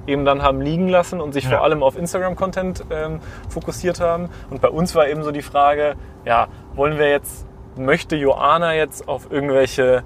eben 0.08 0.24
dann 0.24 0.42
haben 0.42 0.60
liegen 0.60 0.88
lassen 0.88 1.20
und 1.20 1.32
sich 1.32 1.44
Ja. 1.44 1.50
vor 1.50 1.62
allem 1.62 1.82
auf 1.82 1.96
Instagram-Content 1.96 2.84
ähm, 2.90 3.20
fokussiert 3.48 4.00
haben. 4.00 4.28
Und 4.50 4.60
bei 4.60 4.68
uns 4.68 4.94
war 4.94 5.06
eben 5.08 5.22
so 5.22 5.30
die 5.30 5.42
Frage, 5.42 5.94
ja, 6.24 6.48
wollen 6.74 6.98
wir 6.98 7.10
jetzt, 7.10 7.46
möchte 7.76 8.16
Joana 8.16 8.74
jetzt 8.74 9.06
auf 9.08 9.30
irgendwelche 9.30 10.02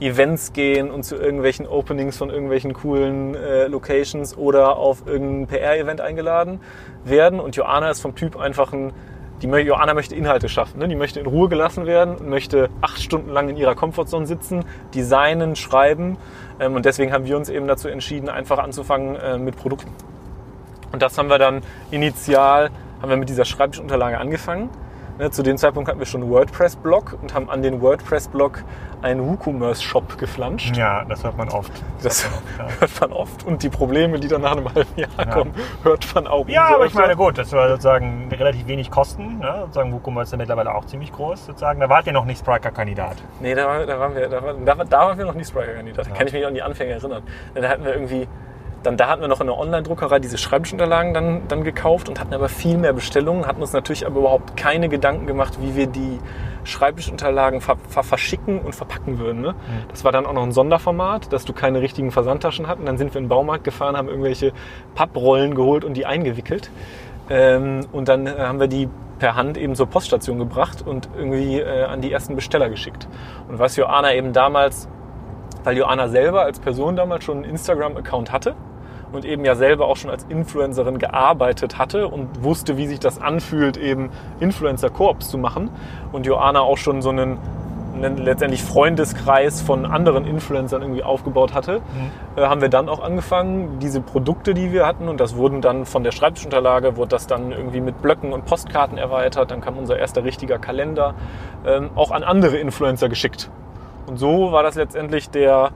Events 0.00 0.52
gehen 0.52 0.90
und 0.90 1.04
zu 1.04 1.16
irgendwelchen 1.16 1.66
Openings 1.66 2.16
von 2.16 2.28
irgendwelchen 2.28 2.74
coolen 2.74 3.34
äh, 3.34 3.68
Locations 3.68 4.36
oder 4.36 4.76
auf 4.76 5.06
irgendein 5.06 5.46
PR-Event 5.46 6.00
eingeladen 6.00 6.60
werden. 7.04 7.40
Und 7.40 7.56
Joanna 7.56 7.90
ist 7.90 8.00
vom 8.00 8.14
Typ 8.14 8.36
einfach 8.36 8.72
ein, 8.72 8.92
die 9.40 9.46
Joanna 9.46 9.94
möchte 9.94 10.14
Inhalte 10.14 10.48
schaffen. 10.48 10.78
Ne? 10.80 10.88
Die 10.88 10.96
möchte 10.96 11.20
in 11.20 11.26
Ruhe 11.26 11.48
gelassen 11.48 11.86
werden, 11.86 12.28
möchte 12.28 12.70
acht 12.80 13.00
Stunden 13.02 13.30
lang 13.30 13.48
in 13.48 13.56
ihrer 13.56 13.74
Comfortzone 13.74 14.26
sitzen, 14.26 14.64
designen, 14.94 15.54
schreiben. 15.54 16.16
Ähm, 16.64 16.74
und 16.74 16.84
deswegen 16.84 17.12
haben 17.12 17.26
wir 17.26 17.36
uns 17.36 17.48
eben 17.48 17.66
dazu 17.66 17.88
entschieden, 17.88 18.28
einfach 18.28 18.58
anzufangen 18.58 19.16
äh, 19.16 19.38
mit 19.38 19.56
Produkten. 19.56 19.90
Und 20.92 21.02
das 21.02 21.18
haben 21.18 21.28
wir 21.28 21.38
dann 21.38 21.62
initial, 21.90 22.70
haben 23.02 23.10
wir 23.10 23.16
mit 23.16 23.28
dieser 23.28 23.44
Schreibtischunterlage 23.44 24.18
angefangen. 24.18 24.70
Ne, 25.18 25.30
zu 25.30 25.44
dem 25.44 25.56
Zeitpunkt 25.56 25.88
hatten 25.88 26.00
wir 26.00 26.06
schon 26.06 26.22
einen 26.22 26.30
WordPress-Blog 26.32 27.16
und 27.22 27.34
haben 27.34 27.48
an 27.48 27.62
den 27.62 27.80
WordPress-Blog 27.80 28.64
einen 29.00 29.24
WooCommerce-Shop 29.28 30.18
geflanscht. 30.18 30.76
Ja, 30.76 31.04
das 31.04 31.22
hört 31.22 31.36
man 31.36 31.50
oft. 31.50 31.70
Das 32.02 32.24
Ja. 32.58 32.66
hört 32.80 33.00
man 33.00 33.12
oft. 33.12 33.44
Und 33.46 33.62
die 33.62 33.68
Probleme, 33.68 34.18
die 34.18 34.26
dann 34.26 34.40
nach 34.40 34.52
einem 34.56 34.74
halben 34.74 34.88
Jahr 34.96 35.26
kommen, 35.26 35.54
hört 35.84 36.12
man 36.16 36.26
auch. 36.26 36.48
Ja, 36.48 36.74
aber 36.74 36.86
ich 36.86 36.94
meine, 36.94 37.14
gut, 37.14 37.38
das 37.38 37.52
war 37.52 37.68
sozusagen 37.68 38.28
relativ 38.32 38.66
wenig 38.66 38.90
Kosten. 38.90 39.38
Ne? 39.38 39.54
Sozusagen 39.66 39.92
WooCommerce 39.92 40.28
ist 40.28 40.32
ja 40.32 40.38
mittlerweile 40.38 40.74
auch 40.74 40.86
ziemlich 40.86 41.12
groß. 41.12 41.46
Sozusagen. 41.46 41.78
Da 41.78 41.88
wart 41.88 42.06
ihr 42.08 42.12
noch 42.12 42.24
nicht 42.24 42.40
Spriker-Kandidat. 42.40 43.16
Nee, 43.40 43.54
da, 43.54 43.66
war, 43.68 43.86
da, 43.86 44.00
waren 44.00 44.14
wir, 44.16 44.28
da, 44.28 44.42
war, 44.42 44.54
da, 44.54 44.78
war- 44.78 44.84
da 44.84 44.98
waren 44.98 45.18
wir 45.18 45.26
noch 45.26 45.34
nicht 45.34 45.48
Spriker-Kandidat. 45.48 46.06
Da 46.06 46.10
kann 46.10 46.26
ich 46.26 46.32
mich 46.32 46.44
an 46.44 46.54
die 46.54 46.62
Anfänge 46.62 46.92
erinnern. 46.92 47.22
Da 47.54 47.68
hatten 47.68 47.84
wir 47.84 47.92
irgendwie, 47.94 48.26
dann, 48.84 48.96
da 48.96 49.08
hatten 49.08 49.22
wir 49.22 49.28
noch 49.28 49.40
in 49.40 49.46
der 49.46 49.58
Online-Druckerei 49.58 50.18
diese 50.18 50.36
Schreibtischunterlagen 50.38 51.14
dann, 51.14 51.48
dann 51.48 51.64
gekauft 51.64 52.08
und 52.08 52.20
hatten 52.20 52.34
aber 52.34 52.48
viel 52.48 52.76
mehr 52.76 52.92
Bestellungen, 52.92 53.46
hatten 53.46 53.62
uns 53.62 53.72
natürlich 53.72 54.06
aber 54.06 54.20
überhaupt 54.20 54.56
keine 54.56 54.88
Gedanken 54.88 55.26
gemacht, 55.26 55.58
wie 55.60 55.74
wir 55.74 55.86
die 55.86 56.18
Schreibtischunterlagen 56.64 57.60
ver, 57.60 57.76
ver, 57.88 58.02
verschicken 58.02 58.60
und 58.60 58.74
verpacken 58.74 59.18
würden. 59.18 59.40
Ne? 59.40 59.54
Das 59.88 60.04
war 60.04 60.12
dann 60.12 60.26
auch 60.26 60.34
noch 60.34 60.42
ein 60.42 60.52
Sonderformat, 60.52 61.32
dass 61.32 61.44
du 61.44 61.52
keine 61.52 61.80
richtigen 61.80 62.10
Versandtaschen 62.10 62.68
hatten. 62.68 62.84
Dann 62.84 62.98
sind 62.98 63.14
wir 63.14 63.18
in 63.18 63.24
den 63.24 63.28
Baumarkt 63.28 63.64
gefahren, 63.64 63.96
haben 63.96 64.08
irgendwelche 64.08 64.52
Papprollen 64.94 65.54
geholt 65.54 65.84
und 65.84 65.94
die 65.94 66.04
eingewickelt. 66.06 66.70
Ähm, 67.30 67.86
und 67.92 68.08
dann 68.08 68.26
äh, 68.26 68.34
haben 68.38 68.60
wir 68.60 68.68
die 68.68 68.88
per 69.18 69.34
Hand 69.34 69.56
eben 69.56 69.74
zur 69.74 69.86
Poststation 69.86 70.38
gebracht 70.38 70.82
und 70.86 71.08
irgendwie 71.16 71.60
äh, 71.60 71.84
an 71.84 72.02
die 72.02 72.12
ersten 72.12 72.34
Besteller 72.34 72.68
geschickt. 72.68 73.08
Und 73.48 73.58
was 73.58 73.76
Joanna 73.76 74.12
eben 74.14 74.34
damals, 74.34 74.88
weil 75.62 75.78
Joanna 75.78 76.08
selber 76.08 76.42
als 76.42 76.60
Person 76.60 76.96
damals 76.96 77.24
schon 77.24 77.38
einen 77.38 77.50
Instagram-Account 77.50 78.30
hatte 78.32 78.54
und 79.14 79.24
eben 79.24 79.44
ja 79.44 79.54
selber 79.54 79.86
auch 79.86 79.96
schon 79.96 80.10
als 80.10 80.24
Influencerin 80.28 80.98
gearbeitet 80.98 81.78
hatte 81.78 82.08
und 82.08 82.42
wusste, 82.42 82.76
wie 82.76 82.86
sich 82.86 83.00
das 83.00 83.20
anfühlt, 83.20 83.76
eben 83.76 84.10
Influencer-Koops 84.40 85.30
zu 85.30 85.38
machen 85.38 85.70
und 86.12 86.26
Joanna 86.26 86.60
auch 86.60 86.78
schon 86.78 87.02
so 87.02 87.10
einen 87.10 87.38
letztendlich 87.96 88.64
Freundeskreis 88.64 89.62
von 89.62 89.86
anderen 89.86 90.26
Influencern 90.26 90.82
irgendwie 90.82 91.04
aufgebaut 91.04 91.54
hatte, 91.54 91.78
Mhm. 91.78 92.40
äh, 92.42 92.46
haben 92.46 92.60
wir 92.60 92.68
dann 92.68 92.88
auch 92.88 93.00
angefangen, 93.00 93.78
diese 93.80 94.00
Produkte, 94.00 94.52
die 94.52 94.72
wir 94.72 94.84
hatten, 94.84 95.08
und 95.08 95.20
das 95.20 95.36
wurden 95.36 95.60
dann 95.60 95.86
von 95.86 96.02
der 96.02 96.10
Schreibtischunterlage, 96.10 96.96
wurde 96.96 97.10
das 97.10 97.28
dann 97.28 97.52
irgendwie 97.52 97.80
mit 97.80 98.02
Blöcken 98.02 98.32
und 98.32 98.46
Postkarten 98.46 98.98
erweitert, 98.98 99.52
dann 99.52 99.60
kam 99.60 99.78
unser 99.78 99.96
erster 99.96 100.24
richtiger 100.24 100.58
Kalender, 100.58 101.14
ähm, 101.64 101.90
auch 101.94 102.10
an 102.10 102.24
andere 102.24 102.56
Influencer 102.56 103.08
geschickt. 103.08 103.48
Und 104.06 104.18
so 104.18 104.50
war 104.50 104.64
das 104.64 104.74
letztendlich 104.74 105.30
der, 105.30 105.70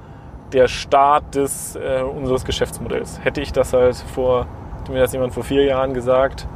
der 0.52 0.69
Start 0.69 1.35
des, 1.35 1.76
äh, 1.76 2.02
unseres 2.02 2.45
Geschäftsmodells. 2.45 3.21
Hätte 3.23 3.40
ich 3.40 3.52
das 3.52 3.73
halt 3.73 3.97
vor, 3.97 4.47
hätte 4.81 4.93
mir 4.93 5.00
das 5.00 5.12
jemand 5.12 5.35
vor 5.35 5.45
vier 5.45 5.64
Jahren 5.64 5.95
gesagt, 5.95 6.47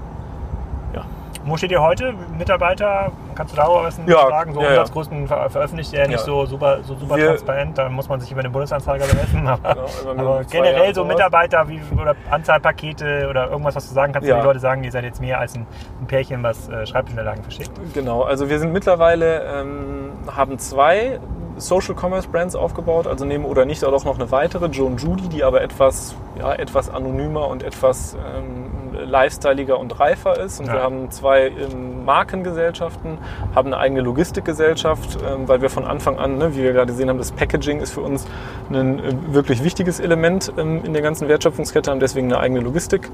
Wo 1.45 1.57
steht 1.57 1.73
ihr 1.73 1.83
heute? 1.83 2.15
Mitarbeiter? 2.39 3.11
Kannst 3.35 3.53
du 3.53 3.57
darüber 3.57 3.83
was 3.83 3.99
Ja, 4.07 4.29
sagen? 4.29 4.55
So 4.55 4.61
ja, 4.61 4.67
ja. 4.67 4.71
Umsatzgrößen 4.75 5.27
ver 5.27 5.51
veröffentlicht 5.51 5.93
ihr 5.93 5.99
ja 5.99 6.07
nicht 6.07 6.21
Ja. 6.21 6.25
so 6.25 6.47
super, 6.47 6.79
so 6.85 6.95
super 6.95 7.17
Wir- 7.17 7.27
transparent. 7.31 7.77
Da 7.77 7.89
muss 7.89 8.09
man 8.09 8.21
sich 8.21 8.31
über 8.31 8.43
den 8.45 8.53
Bundesanzeiger 8.53 9.07
bemessen. 9.07 9.49
Aber, 9.49 9.75
Genau, 10.15 10.35
aber 10.35 10.45
generell 10.45 10.79
Jahren 10.83 10.95
so. 10.95 11.05
Mitarbeiter 11.05 11.67
wie, 11.69 11.81
oder 12.01 12.15
Anzahl 12.31 12.61
Pakete 12.61 13.27
oder 13.29 13.51
irgendwas, 13.51 13.75
was 13.75 13.89
du 13.89 13.93
sagen 13.95 14.13
kannst, 14.13 14.29
Ja. 14.29 14.39
die 14.39 14.47
Leute 14.47 14.61
sagen, 14.61 14.85
ihr 14.85 14.93
seid 14.93 15.03
jetzt 15.03 15.21
mehr 15.21 15.41
als 15.41 15.57
ein, 15.57 15.67
ein 16.01 16.07
Pärchen, 16.07 16.45
was 16.45 16.69
äh, 16.69 16.87
Schreibtischunterlagen 16.87 17.43
verschickt. 17.43 17.73
Genau, 17.93 18.23
also 18.23 18.49
wir 18.49 18.61
sind 18.61 18.73
mittlerweile, 18.73 19.43
ähm, 19.43 20.13
haben 20.37 20.61
zwei 20.61 21.19
Social 21.63 21.95
Commerce 21.95 22.29
Brands 22.29 22.55
aufgebaut, 22.55 23.07
also 23.07 23.25
nehmen 23.25 23.45
oder 23.45 23.65
nicht 23.65 23.85
auch 23.85 24.05
noch 24.05 24.19
eine 24.19 24.31
weitere, 24.31 24.67
Joan 24.67 24.97
Judy, 24.97 25.29
die 25.29 25.45
aber 25.45 25.63
etwas, 25.63 26.15
ja, 26.43 26.53
etwas 26.55 26.91
anonymer 26.91 27.47
und 27.49 27.63
etwas 27.63 28.15
ähm, 28.15 28.71
lifestyleiger 29.09 29.79
und 29.79 29.99
reifer 30.01 30.39
ist. 30.39 30.61
Und 30.61 30.67
Ja. 30.67 30.75
wir 30.75 30.83
haben 30.83 31.11
zwei 31.11 31.47
ähm, 31.49 32.05
Markengesellschaften, 32.05 33.19
haben 33.55 33.69
eine 33.69 33.79
eigene 33.79 34.01
Logistikgesellschaft, 34.01 35.19
ähm, 35.27 35.49
weil 35.49 35.63
wir 35.63 35.71
von 35.71 35.85
Anfang 35.85 36.19
an, 36.19 36.39
ne, 36.39 36.55
wie 36.55 36.63
wir 36.63 36.73
gerade 36.73 36.93
gesehen 36.93 37.09
haben, 37.09 37.19
das 37.19 37.33
Packaging 37.33 37.81
ist 37.81 37.93
für 37.93 38.01
uns 38.01 38.27
ein 38.71 38.99
äh, 38.99 39.13
wirklich 39.29 39.63
wichtiges 39.65 40.01
Element 40.01 40.53
ähm, 40.59 40.85
in 40.85 40.93
der 40.93 41.03
ganzen 41.03 41.29
Wertschöpfungskette, 41.29 41.91
haben 41.91 42.01
deswegen 42.01 42.27
eine 42.33 42.41
eigene 42.41 42.61
Logistik 42.61 43.09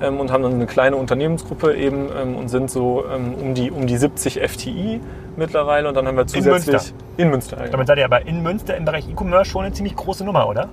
ähm, 0.00 0.20
und 0.20 0.30
haben 0.32 0.42
dann 0.42 0.54
eine 0.54 0.66
kleine 0.66 0.96
Unternehmensgruppe 0.96 1.74
eben 1.74 2.08
ähm, 2.20 2.36
und 2.36 2.48
sind 2.48 2.70
so 2.70 3.04
ähm, 3.06 3.34
um, 3.40 3.54
die, 3.54 3.70
um 3.70 3.86
die 3.86 3.96
70 3.96 4.40
FTI 4.40 5.00
mittlerweile 5.36 5.88
und 5.88 5.96
dann 5.96 6.06
haben 6.06 6.16
wir 6.16 6.26
zusätzlich 6.26 6.72
Münster. 6.74 6.94
in 7.16 7.30
Münster. 7.30 7.64
ja. 7.64 7.68
Damit 7.70 7.86
seid 7.86 7.98
ihr 7.98 8.04
aber 8.04 8.26
in 8.26 8.42
Münster 8.42 8.76
im 8.76 8.84
Bereich 8.84 9.08
E-Commerce 9.08 9.50
schon 9.50 9.64
eine 9.64 9.72
ziemlich 9.72 9.96
große 9.96 10.24
Nummer, 10.24 10.48
oder? 10.48 10.68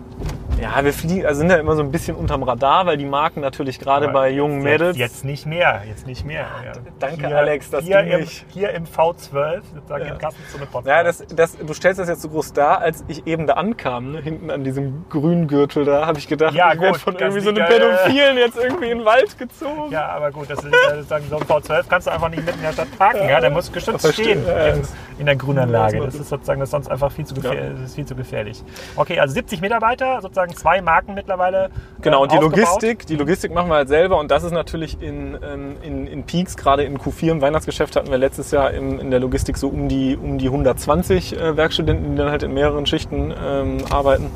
Ja, 0.62 0.84
wir 0.84 0.94
fliegen, 0.94 1.26
also 1.26 1.40
sind 1.40 1.50
ja 1.50 1.58
immer 1.58 1.76
so 1.76 1.82
ein 1.82 1.92
bisschen 1.92 2.16
unterm 2.16 2.44
Radar, 2.44 2.86
weil 2.86 2.98
die 2.98 3.06
Marken 3.06 3.40
natürlich 3.42 3.80
gerade 3.80 4.10
bei 4.10 4.30
jungen 4.30 4.62
Mädels. 4.62 4.98
Jetzt 4.98 5.24
nicht 5.24 5.46
mehr, 5.46 5.84
jetzt 5.88 6.06
nicht 6.08 6.26
mehr. 6.26 6.46
Ja. 6.66 6.72
danke, 7.00 7.28
Alex, 7.36 7.70
dass 7.70 7.84
hier 7.86 8.02
du 8.02 8.10
im, 8.10 8.20
mich- 8.22 8.46
Hier 8.50 8.72
im 8.72 8.86
V12, 8.86 9.62
sozusagen 9.76 10.06
Ja. 10.06 10.12
im 10.14 10.18
Kassenzone 10.18 10.66
Podcast. 10.66 10.88
Ja, 10.88 11.04
das, 11.04 11.24
das, 11.36 11.58
du 11.58 11.74
stellst 11.74 12.00
das 12.00 12.10
jetzt 12.10 12.22
so 12.22 12.30
groß 12.30 12.54
dar, 12.54 12.82
als 12.82 13.04
ich 13.08 13.26
eben 13.28 13.48
da 13.48 13.54
ankam, 13.54 14.12
ne, 14.12 14.22
hinten 14.22 14.52
an 14.52 14.64
diesem 14.64 15.06
grünen 15.10 15.48
Gürtel 15.48 15.86
da, 15.86 16.06
habe 16.06 16.20
ich 16.20 16.28
gedacht, 16.28 16.54
Ja, 16.54 16.74
ich 16.74 16.80
werde 16.80 16.94
gut, 16.94 17.02
von 17.02 17.16
irgendwie 17.16 17.40
so 17.42 17.50
einem 17.50 17.62
äh, 17.64 17.68
Pädophilen 17.68 18.38
jetzt 18.38 18.58
irgendwie 18.58 18.90
in 18.90 18.98
den 19.00 19.06
Wald 19.06 19.38
gezogen. 19.38 19.92
Ja, 19.92 20.08
aber 20.08 20.32
gut, 20.32 20.50
das 20.50 20.64
ist 20.64 20.74
sozusagen 20.90 21.26
so 21.30 21.38
ein 21.38 21.44
V12 21.44 21.84
kannst 21.90 22.08
du 22.08 22.12
einfach 22.12 22.30
nicht 22.30 22.46
mitten 22.46 22.58
in 22.60 22.64
der 22.66 22.74
Stadt 22.74 22.98
parken. 22.98 23.28
Ja, 23.30 23.40
der 23.40 23.50
muss 23.50 23.72
geschützt 23.72 24.14
stehen 24.14 24.44
in, 24.48 24.82
in 25.20 25.26
der 25.26 25.36
Grünanlage. 25.36 26.00
Das 26.02 26.16
ist 26.16 26.30
sozusagen 26.30 26.60
das 26.60 26.68
ist 26.68 26.72
sonst 26.72 26.90
einfach 26.92 27.12
viel 27.12 27.26
zu, 27.26 27.34
gefähr 27.36 27.54
Ja. 27.54 27.70
das 27.72 27.82
ist 27.82 27.96
viel 27.96 28.06
zu 28.06 28.16
gefährlich. 28.16 28.64
Okay, 28.96 29.20
also 29.20 29.34
70 29.34 29.62
Mitarbeiter, 29.62 30.22
sozusagen 30.22 30.49
zwei 30.56 30.82
Marken 30.82 31.14
mittlerweile. 31.14 31.70
Genau, 32.02 32.18
ähm, 32.18 32.24
und 32.24 32.32
die 32.32 32.38
aufgebaut. 32.38 32.58
Logistik, 32.58 33.08
die 33.08 33.16
Logistik 33.16 33.54
machen 33.54 33.70
wir 33.70 33.76
halt 33.76 33.88
selber 33.88 34.20
und 34.20 34.32
das 34.32 34.44
ist 34.44 34.52
natürlich 34.52 35.02
in, 35.02 35.38
ähm, 35.44 35.78
in, 35.82 36.08
in 36.08 36.24
Peaks, 36.24 36.58
gerade 36.58 36.84
in 36.84 36.98
Q4 36.98 37.32
im 37.32 37.42
Weihnachtsgeschäft 37.42 37.96
hatten 37.96 38.10
wir 38.10 38.18
letztes 38.18 38.52
Jahr 38.52 38.72
im, 38.72 39.00
in 39.00 39.12
der 39.12 39.20
Logistik 39.20 39.58
so 39.58 39.70
um 39.70 39.88
die, 39.88 40.18
um 40.18 40.38
die 40.38 40.48
120 40.48 41.38
äh, 41.38 41.58
Werkstudenten, 41.58 42.12
die 42.12 42.18
dann 42.18 42.32
halt 42.32 42.44
in 42.44 42.54
mehreren 42.54 42.86
Schichten 42.86 43.34
ähm, 43.44 43.78
arbeiten. 43.90 44.30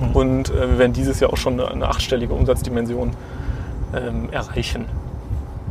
Mhm. 0.00 0.16
Und 0.16 0.50
äh, 0.50 0.70
wir 0.70 0.78
werden 0.78 0.92
dieses 0.92 1.20
Jahr 1.20 1.32
auch 1.32 1.36
schon 1.36 1.60
eine, 1.60 1.70
eine 1.70 1.88
achtstellige 1.88 2.34
Umsatzdimension 2.34 3.12
ähm, 3.94 4.28
erreichen. 4.30 4.86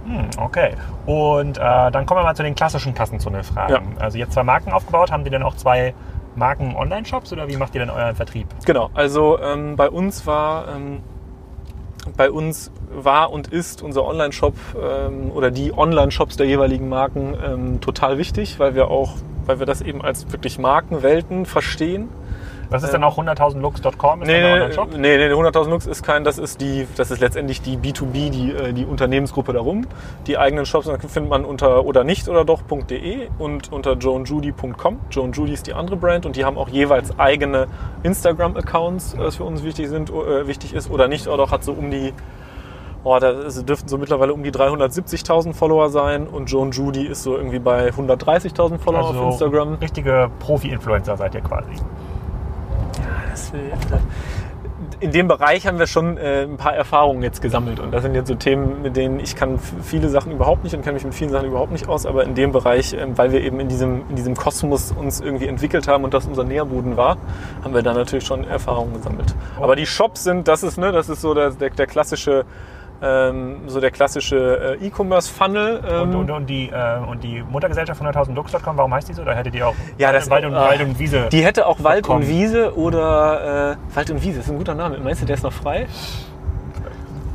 Hm, 0.06 0.30
okay. 0.38 0.74
Und 1.06 1.58
äh, 1.58 1.62
dann 1.92 2.06
kommen 2.06 2.20
wir 2.20 2.24
mal 2.24 2.36
zu 2.36 2.44
den 2.44 2.56
klassischen 2.56 2.94
Kassenzone-Fragen. 2.94 3.96
Ja. 3.96 4.02
Also 4.02 4.18
jetzt 4.18 4.34
zwei 4.34 4.44
Marken 4.44 4.72
aufgebaut, 4.72 5.12
haben 5.12 5.24
die 5.24 5.32
dann 5.32 5.44
auch 5.44 5.56
zwei 5.56 5.94
Marken 6.36 6.76
Online-Shops 6.76 7.34
oder 7.34 7.48
wie 7.48 7.58
macht 7.58 7.76
ihr 7.76 7.82
denn 7.82 7.90
euren 7.90 8.16
Vertrieb? 8.16 8.48
Genau, 8.66 8.90
also 8.94 9.40
ähm, 9.40 9.76
bei 9.76 9.90
uns 9.90 10.26
war 10.26 10.68
ähm, 10.76 11.02
bei 12.16 12.30
uns 12.30 12.72
war 12.90 13.32
und 13.32 13.48
ist 13.48 13.82
unser 13.82 14.06
Online-Shop 14.06 14.54
ähm, 14.80 15.32
oder 15.32 15.52
die 15.52 15.76
Online-Shops 15.76 16.38
der 16.38 16.46
jeweiligen 16.46 16.88
Marken 16.88 17.36
ähm, 17.44 17.82
total 17.82 18.18
wichtig, 18.18 18.60
weil 18.60 18.76
wir 18.76 18.90
auch, 18.90 19.16
weil 19.46 19.60
wir 19.60 19.66
das 19.66 19.82
eben 19.82 20.02
als 20.02 20.32
wirklich 20.32 20.60
Markenwelten 20.60 21.46
verstehen. 21.46 22.10
Das 22.70 22.84
ist 22.84 22.94
dann 22.94 23.04
auch 23.04 23.18
100.000lux.com, 23.18 24.22
ist 24.22 24.28
Nee, 24.28 24.42
nee, 24.42 24.98
nee, 24.98 25.18
nee, 25.18 25.34
100.000 25.34 25.70
Lux 25.70 25.86
ist 25.88 26.04
kein, 26.04 26.24
das 26.24 26.38
ist 26.38 26.60
die, 26.60 26.88
das 26.98 27.12
ist 27.12 27.22
letztendlich 27.22 27.62
die 27.62 27.78
B2B, 27.78 28.30
die, 28.30 28.52
äh, 28.52 28.74
die 28.74 28.86
Unternehmensgruppe 28.86 29.54
darum. 29.54 29.88
Die 30.28 30.38
eigenen 30.38 30.66
Shops 30.66 30.90
findet 31.08 31.30
man 31.30 31.46
unter 31.46 31.86
oder 31.86 32.04
nicht 32.04 32.28
oder 32.28 32.44
doch.de 32.44 33.30
und 33.40 33.72
unter 33.72 33.94
joanjudy.com. 33.94 35.00
Joan 35.10 35.32
Judy 35.32 35.54
ist 35.54 35.68
die 35.68 35.74
andere 35.74 35.96
Brand 35.96 36.26
und 36.26 36.36
die 36.36 36.44
haben 36.44 36.58
auch 36.58 36.70
jeweils 36.70 37.18
eigene 37.18 37.68
Instagram-Accounts, 38.04 39.16
was 39.18 39.38
für 39.38 39.46
uns 39.46 39.64
wichtig 39.64 39.88
sind, 39.88 40.10
äh, 40.10 40.48
wichtig 40.48 40.74
ist 40.74 40.90
oder 40.90 41.08
nicht 41.08 41.28
oder 41.28 41.46
doch 41.46 41.52
hat 41.52 41.64
so 41.64 41.74
um 41.74 41.92
die 41.92 42.14
Oh, 43.08 43.20
da 43.20 43.28
also 43.28 43.62
dürften 43.62 43.88
so 43.88 44.00
mittlerweile 44.00 44.34
um 44.34 44.42
die 44.42 44.50
370.000 44.50 45.54
Follower 45.54 45.90
sein 45.92 46.26
und 46.26 46.48
Joan 46.48 46.72
Judy 46.72 47.06
ist 47.06 47.22
so 47.22 47.38
irgendwie 47.38 47.60
bei 47.60 47.90
130.000 47.90 48.80
Follower 48.80 49.06
Also 49.06 49.20
auf 49.20 49.34
Instagram. 49.34 49.76
richtige 49.76 50.32
Profi-Influencer 50.40 51.16
seid 51.16 51.36
ihr 51.36 51.42
quasi. 51.42 51.70
Das 53.36 53.52
will- 53.54 53.72
in 55.00 55.12
dem 55.12 55.28
Bereich 55.28 55.68
haben 55.68 55.80
wir 55.80 55.88
schon 55.88 56.18
äh, 56.18 56.44
ein 56.44 56.58
paar 56.58 56.74
Erfahrungen 56.74 57.22
jetzt 57.22 57.42
gesammelt 57.42 57.80
und 57.80 57.92
das 57.92 58.02
sind 58.04 58.16
jetzt 58.16 58.28
so 58.28 58.36
Themen, 58.36 58.82
mit 58.82 58.96
denen 58.96 59.20
ich 59.20 59.36
kann 59.36 59.60
viele 59.60 60.10
Sachen 60.10 60.32
überhaupt 60.32 60.64
nicht 60.64 60.74
und 60.76 60.82
kenne 60.84 60.94
mich 60.96 61.04
mit 61.04 61.14
vielen 61.14 61.32
Sachen 61.32 61.48
überhaupt 61.48 61.72
nicht 61.72 61.88
aus, 61.88 62.06
aber 62.06 62.24
in 62.24 62.36
dem 62.36 62.52
Bereich, 62.52 62.94
ähm, 62.94 63.18
weil 63.18 63.32
wir 63.32 63.42
eben 63.42 63.60
in 63.60 63.68
diesem, 63.68 64.04
in 64.10 64.16
diesem 64.16 64.36
Kosmos 64.36 64.92
uns 64.92 65.20
irgendwie 65.22 65.48
entwickelt 65.48 65.88
haben 65.88 66.04
und 66.04 66.14
das 66.14 66.26
unser 66.28 66.44
Nährboden 66.44 66.98
war, 66.98 67.18
haben 67.64 67.74
wir 67.74 67.84
da 67.84 67.94
natürlich 67.94 68.26
schon 68.26 68.44
Erfahrungen 68.46 68.94
gesammelt. 68.94 69.36
Aber 69.60 69.76
die 69.76 69.86
Shops 69.86 70.24
sind, 70.24 70.48
das 70.48 70.64
ist, 70.64 70.78
ne, 70.78 70.92
das 70.92 71.10
ist 71.10 71.22
so 71.22 71.34
der, 71.34 71.52
der, 71.52 71.70
der 71.72 71.88
klassische 71.88 72.46
ähm, 73.02 73.62
so 73.68 73.80
der 73.80 73.92
klassische 73.92 74.78
äh, 74.82 74.86
E-Commerce-Funnel. 74.88 75.84
Ähm, 75.88 76.02
Und, 76.02 76.16
und, 76.16 76.32
und, 76.32 76.46
die, 76.50 76.70
äh, 76.70 76.98
und 77.10 77.24
die 77.24 77.44
Muttergesellschaft 77.50 78.02
100.000lux.com, 78.02 78.78
warum 78.78 78.94
heißt 78.94 79.10
die 79.10 79.14
so? 79.14 79.22
Oder 79.22 79.36
hättet 79.36 79.56
ihr 79.56 79.68
auch 79.68 79.76
Ja, 79.98 80.12
das- 80.12 80.30
Wald, 80.30 80.46
und, 80.46 80.54
ah, 80.56 80.68
Wald 80.70 80.82
und 80.82 80.98
Wiese? 81.00 81.28
Die 81.32 81.44
hätte 81.44 81.66
auch 81.68 81.84
Wald 81.84 82.06
.com. 82.06 82.18
und 82.18 82.28
Wiese 82.30 82.76
oder 82.78 83.78
äh, 83.92 83.96
Wald 83.96 84.10
und 84.12 84.24
Wiese, 84.24 84.40
ist 84.40 84.50
ein 84.50 84.58
guter 84.58 84.76
Name. 84.76 84.98
Meinst 85.00 85.22
du, 85.22 85.26
der 85.26 85.36
ist 85.36 85.44
noch 85.44 85.54
frei? 85.54 85.88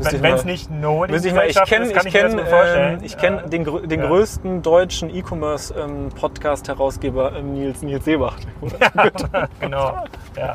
Wenn 0.02 0.34
es 0.34 0.44
nicht 0.44 0.70
No 0.70 1.06
Müsste 1.08 1.28
ich 1.28 1.34
mal, 1.34 1.46
ich 1.48 1.62
kenne 1.64 1.86
ist, 1.86 1.94
kann 1.94 2.06
ich 2.06 2.12
kenn, 2.12 2.38
ähm, 2.38 2.98
ich 3.02 3.16
kenn 3.16 3.38
Äh, 3.38 3.48
den, 3.48 3.64
den 3.88 4.00
ja. 4.00 4.06
größten 4.06 4.62
deutschen 4.62 5.14
E-Commerce-Podcast-Herausgeber 5.14 7.32
ähm, 7.36 7.54
Nils, 7.54 7.82
Nils 7.82 8.04
Seebacht. 8.04 8.46
Oder? 8.60 9.48
genau. 9.60 10.04
Ja. 10.36 10.54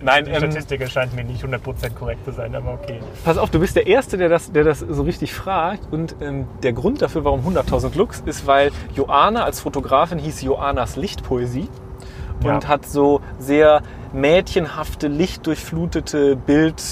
Nein, 0.00 0.24
Die 0.24 0.30
ähm, 0.30 0.38
Statistik 0.38 0.80
erscheint 0.80 1.14
mir 1.14 1.24
nicht 1.24 1.44
100% 1.44 1.94
korrekt 1.94 2.24
zu 2.24 2.32
sein, 2.32 2.54
aber 2.54 2.72
okay. 2.74 3.00
pass 3.24 3.38
auf, 3.38 3.50
du 3.50 3.60
bist 3.60 3.76
der 3.76 3.86
Erste, 3.86 4.16
der 4.16 4.28
das, 4.28 4.52
der 4.52 4.64
das 4.64 4.80
so 4.80 5.02
richtig 5.02 5.34
fragt. 5.34 5.92
Und 5.92 6.16
ähm, 6.20 6.46
der 6.62 6.72
Grund 6.72 7.02
dafür, 7.02 7.24
warum 7.24 7.40
100.000 7.46 7.96
Lux, 7.96 8.22
ist, 8.26 8.46
weil 8.46 8.70
Joana 8.94 9.44
als 9.44 9.60
Fotografin 9.60 10.18
hieß 10.18 10.42
Joanas 10.42 10.96
Lichtpoesie 10.96 11.68
und 12.42 12.62
Ja. 12.62 12.68
hat 12.68 12.86
so 12.86 13.20
sehr 13.38 13.82
mädchenhafte, 14.12 15.08
lichtdurchflutete 15.08 16.36
Bild, 16.36 16.82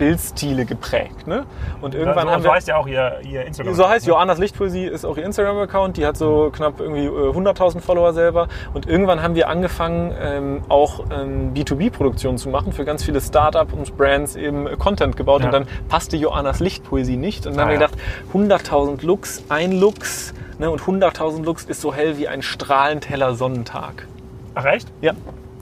Bildstile 0.00 0.64
geprägt. 0.64 1.26
Ne? 1.26 1.44
Und 1.82 1.94
irgendwann 1.94 2.26
so, 2.26 2.32
haben 2.32 2.42
so 2.42 2.48
wir... 2.48 2.54
heißt 2.54 2.68
ja 2.68 2.76
auch 2.78 2.86
ihr, 2.86 3.20
ihr 3.22 3.44
Instagram. 3.44 3.74
So 3.74 3.86
heißt 3.86 4.06
ne? 4.06 4.12
Joannas 4.14 4.38
Lichtpoesie, 4.38 4.86
ist 4.86 5.04
auch 5.04 5.18
ihr 5.18 5.24
Instagram-Account. 5.24 5.98
Die 5.98 6.06
hat 6.06 6.16
so 6.16 6.50
knapp 6.50 6.80
irgendwie 6.80 7.04
äh, 7.04 7.10
100.000 7.10 7.80
Follower 7.80 8.14
selber. 8.14 8.48
Und 8.72 8.86
irgendwann 8.88 9.22
haben 9.22 9.34
wir 9.34 9.50
angefangen, 9.50 10.14
ähm, 10.18 10.62
auch 10.70 11.04
ähm, 11.12 11.52
B2B-Produktionen 11.52 12.38
zu 12.38 12.48
machen 12.48 12.72
für 12.72 12.86
ganz 12.86 13.04
viele 13.04 13.20
Startup 13.20 13.70
und 13.70 13.94
Brands 13.98 14.36
eben 14.36 14.66
äh, 14.66 14.76
Content 14.76 15.18
gebaut. 15.18 15.42
Ja. 15.42 15.48
Und 15.48 15.52
dann 15.52 15.68
passte 15.90 16.16
Joannas 16.16 16.60
Lichtpoesie 16.60 17.18
nicht. 17.18 17.46
Und 17.46 17.52
dann 17.52 17.60
Ah, 17.60 17.62
haben 17.64 17.78
wir 17.78 17.80
ja. 17.80 17.86
gedacht, 17.88 18.66
100.000 18.72 19.04
Lux, 19.04 19.44
ein 19.50 19.72
Lux. 19.72 20.32
Ne? 20.58 20.70
Und 20.70 20.80
100.000 20.80 21.44
Lux 21.44 21.64
ist 21.64 21.82
so 21.82 21.92
hell 21.92 22.16
wie 22.16 22.26
ein 22.26 22.40
strahlend 22.40 23.10
heller 23.10 23.34
Sonnentag. 23.34 24.06
Ach 24.54 24.64
echt? 24.64 24.88
Ja, 25.02 25.12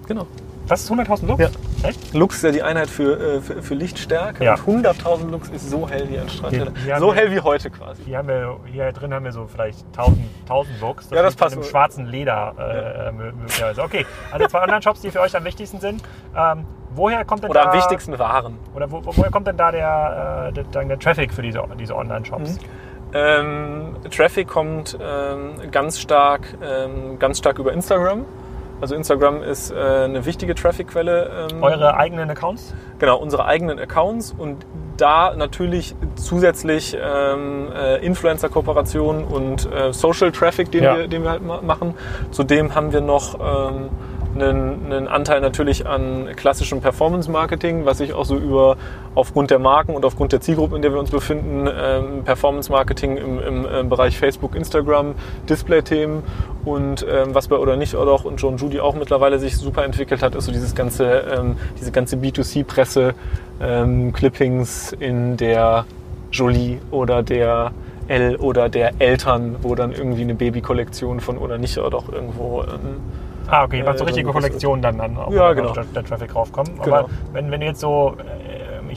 genau. 0.07 0.29
Das 0.69 0.83
ist 0.83 0.91
100.000 0.93 1.27
Lux? 1.27 1.41
Ja. 1.43 1.49
Echt? 1.89 2.13
Lux 2.15 2.37
ist 2.37 2.43
ja 2.43 2.51
die 2.51 2.63
Einheit 2.63 2.91
für, 2.91 3.37
äh, 3.37 3.41
für, 3.41 3.63
für 3.63 3.75
Lichtstärke. 3.75 4.45
Ja. 4.45 4.57
Und 4.67 4.85
100.000 4.87 5.31
Lux 5.31 5.49
ist 5.49 5.71
so 5.71 5.89
hell 5.89 6.09
wie 6.11 6.19
ein 6.19 6.29
Hier- 6.51 6.95
haben 6.95 7.01
So 7.01 7.15
hell 7.15 7.31
wie 7.31 7.41
heute 7.41 7.71
quasi. 7.71 8.03
Hier, 8.05 8.19
haben 8.19 8.29
wir, 8.29 8.59
hier 8.71 8.93
drin 8.93 9.15
haben 9.15 9.25
wir 9.25 9.33
so 9.33 9.47
vielleicht 9.47 9.85
1000, 9.97 10.19
1000 10.43 10.81
Lux. 10.81 11.11
Ja, 11.11 11.23
das 11.23 11.37
passt. 11.37 11.55
an 11.57 11.63
einem 11.63 11.71
schwarzen 11.71 12.07
Leder 12.07 12.55
äh, 12.59 13.09
mö- 13.11 13.33
möglicherweise. 13.33 13.83
Okay, 13.83 14.05
also 14.33 14.47
zwei 14.47 14.63
Online-Shops, 14.63 15.01
die 15.01 15.11
für 15.11 15.21
euch 15.21 15.35
am 15.37 15.45
wichtigsten 15.45 15.81
sind. 15.81 16.03
Ähm, 16.37 16.65
woher 16.91 17.25
kommt 17.25 17.45
denn 17.45 17.51
Oder 17.51 17.63
da, 17.63 17.71
am 17.71 17.77
wichtigsten 17.77 18.19
waren. 18.19 18.59
Oder 18.75 18.91
wo, 18.91 19.01
woher 19.05 19.31
kommt 19.31 19.47
denn 19.47 19.57
da 19.57 19.71
der, 19.71 20.49
äh, 20.49 20.53
der, 20.53 20.85
der, 20.85 20.99
Traffic 20.99 21.33
für 21.33 21.43
diese, 21.43 21.63
diese 21.79 21.95
Online-Shops? 21.97 22.59
Ähm, 23.15 23.97
Traffic 24.11 24.49
kommt 24.49 24.99
ähm, 25.01 25.71
ganz 25.71 25.99
stark, 25.99 26.43
ähm, 26.63 27.19
ganz 27.19 27.39
stark 27.39 27.59
über 27.59 27.73
Instagram. 27.73 28.27
Also 28.81 28.95
Instagram 28.95 29.43
ist 29.43 29.71
äh, 29.71 29.75
eine 29.75 30.25
wichtige 30.25 30.55
Traffic-Quelle. 30.55 31.49
Ähm, 31.53 31.63
Eure 31.63 31.97
eigenen 31.97 32.31
Accounts? 32.31 32.75
Genau, 32.99 33.19
unsere 33.19 33.45
eigenen 33.45 33.79
Accounts 33.79 34.35
und 34.37 34.65
da 34.97 35.35
natürlich 35.35 35.95
zusätzlich 36.17 36.97
ähm, 37.01 37.69
äh, 37.73 38.05
Influencer-Kooperationen 38.05 39.25
und 39.25 39.71
äh, 39.73 39.93
Social 39.93 40.33
Traffic, 40.33 40.71
den, 40.73 40.85
ja. 40.85 40.97
wir, 40.97 41.09
den 41.09 41.23
wir 41.23 41.31
halt 41.31 41.43
machen. 41.43 41.95
Zudem 42.31 42.75
haben 42.75 42.93
wir 42.93 43.01
noch 43.01 43.39
ähm, 43.41 43.91
einen, 44.43 44.93
einen 44.93 45.09
Anteil 45.09 45.41
natürlich 45.41 45.87
an 45.87 46.29
klassischem 46.37 46.81
Performance-Marketing, 46.81 47.85
was 47.85 47.99
sich 47.99 48.13
auch 48.13 48.25
so 48.25 48.37
über 48.37 48.77
aufgrund 49.15 49.51
der 49.51 49.59
Marken 49.59 49.95
und 49.95 50.05
aufgrund 50.05 50.33
der 50.33 50.41
Zielgruppe, 50.41 50.77
in 50.77 50.83
der 50.83 50.93
wir 50.93 51.01
uns 51.01 51.11
befinden, 51.11 51.69
ähm, 51.69 52.25
Performance-Marketing 52.25 53.17
im, 53.17 53.41
im, 53.41 53.65
im, 53.67 53.89
Bereich 53.89 54.19
Facebook, 54.19 54.55
Instagram, 54.55 55.15
Display-Themen. 55.49 56.23
Und 56.65 57.07
ähm, 57.09 57.35
was 57.35 57.49
bei 57.49 57.57
oder 57.57 57.77
nicht 57.77 57.95
oder 57.95 58.13
auch 58.13 58.25
und 58.25 58.37
John 58.41 58.57
Judy 58.57 58.81
auch 58.81 58.95
mittlerweile 58.95 59.39
sich 59.39 59.57
super 59.57 59.85
entwickelt 59.85 60.23
hat, 60.23 60.35
ist 60.35 60.45
so 60.45 60.53
dieses 60.53 60.75
ganze, 60.75 61.25
ähm, 61.37 61.57
diese 61.81 61.93
ganze 61.93 62.17
B2C-Presse, 62.17 63.15
ähm, 63.61 64.13
Clippings 64.13 64.93
in 64.93 65.37
der 65.37 65.85
Jolie 66.31 66.79
oder 66.91 67.23
der 67.23 67.73
L 68.09 68.37
oder 68.37 68.69
der 68.69 68.93
Eltern, 69.01 69.57
wo 69.63 69.75
dann 69.75 69.93
irgendwie 69.93 70.23
eine 70.23 70.35
Babykollektion 70.35 71.21
von 71.21 71.39
oder 71.39 71.59
nicht 71.59 71.79
oder 71.79 71.99
auch 71.99 72.09
irgendwo 72.11 72.63
ähm, 72.63 73.01
Ah, 73.49 73.65
okay, 73.65 73.81
äh, 73.81 73.97
so 73.99 74.05
richtige 74.05 74.31
Kollektionen 74.31 74.83
dann, 74.83 74.99
dann 74.99 75.17
auch 75.17 75.33
ja, 75.33 75.53
genau. 75.53 75.73
der, 75.73 75.85
der 75.85 76.05
Traffic 76.05 76.35
raufkommen. 76.35 76.79
Genau. 76.83 76.97
Aber 76.97 77.09
wenn, 77.33 77.51
wenn 77.51 77.61
du 77.61 77.67
jetzt 77.67 77.81
so 77.81 78.17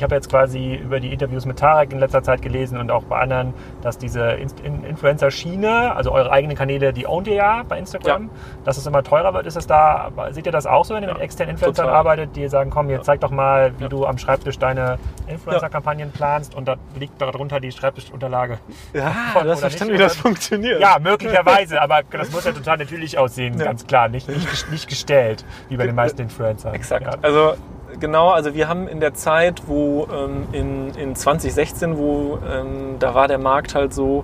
ich 0.01 0.03
habe 0.03 0.15
jetzt 0.15 0.31
quasi 0.31 0.74
über 0.74 1.00
die 1.00 1.13
Interviews 1.13 1.46
mit 1.46 1.60
Tarek 1.60 1.93
in 1.93 2.00
letzter 2.00 2.24
Zeit 2.24 2.41
gelesen 2.41 2.79
und 2.79 2.89
auch 2.89 3.03
bei 3.03 3.20
anderen, 3.20 3.53
dass 3.84 4.00
diese 4.00 4.31
In 4.31 4.84
Influencer-Schiene, 4.84 5.96
also 5.96 6.12
eure 6.12 6.31
eigenen 6.31 6.58
Kanäle, 6.58 6.91
die 6.91 7.05
ownt 7.05 7.27
ihr 7.27 7.36
ja 7.36 7.62
bei 7.70 7.77
Instagram, 7.77 8.24
ja. 8.24 8.29
dass 8.63 8.77
es 8.77 8.88
immer 8.88 9.03
teurer 9.03 9.31
wird. 9.36 9.46
Ist 9.46 9.58
es 9.58 9.67
da, 9.67 10.10
seht 10.31 10.48
ihr 10.48 10.51
das 10.51 10.65
auch 10.65 10.86
so, 10.86 10.96
wenn 10.96 11.03
ihr 11.03 11.10
ja, 11.10 11.13
mit 11.13 11.22
externen 11.22 11.51
Influencern 11.51 11.86
total. 11.86 12.00
arbeitet, 12.00 12.36
die 12.36 12.48
sagen, 12.48 12.72
komm, 12.72 12.89
jetzt 12.89 13.05
zeig 13.05 13.22
doch 13.22 13.29
mal, 13.29 13.77
wie 13.77 13.84
ja. 13.84 13.89
du 13.89 14.08
am 14.08 14.17
Schreibtisch 14.17 14.58
deine 14.58 14.98
Influencer-Kampagnen 15.27 16.12
planst 16.12 16.55
und 16.55 16.67
da 16.67 16.77
liegt 16.98 17.22
darunter 17.22 17.60
die 17.60 17.72
Schreibtischunterlage. 17.72 18.58
Ja, 18.93 19.13
Von, 19.34 19.43
du 19.43 19.51
hast 19.51 19.60
verstanden, 19.60 19.93
wie 19.93 20.00
das 20.00 20.15
funktioniert. 20.15 20.81
Ja, 20.81 20.98
möglicherweise, 21.00 21.79
aber 21.79 22.01
das 22.10 22.31
muss 22.31 22.43
ja 22.43 22.53
total 22.53 22.79
natürlich 22.79 23.20
aussehen, 23.20 23.60
ganz 23.60 23.86
klar, 23.86 24.08
nicht, 24.08 24.27
nicht, 24.27 24.72
nicht 24.72 24.89
gestellt, 24.89 25.46
wie 25.70 25.77
bei 25.77 25.86
den 25.86 25.93
meisten 25.93 26.24
Influencern. 26.24 26.74
Exakt. 26.74 27.24
Also 27.24 27.53
genau, 28.00 28.29
also 28.29 28.53
wir 28.53 28.67
haben 28.67 28.88
in 28.88 29.00
der 29.00 29.13
Zeit, 29.13 29.63
wo 29.67 30.07
ähm, 30.12 30.48
in, 30.51 30.95
in 30.95 31.15
2016, 31.15 31.98
wo 31.98 32.39
ähm, 32.50 32.98
da 33.00 33.13
war 33.13 33.27
der 33.27 33.38
Markt 33.38 33.75
halt 33.75 33.93
so, 33.93 34.24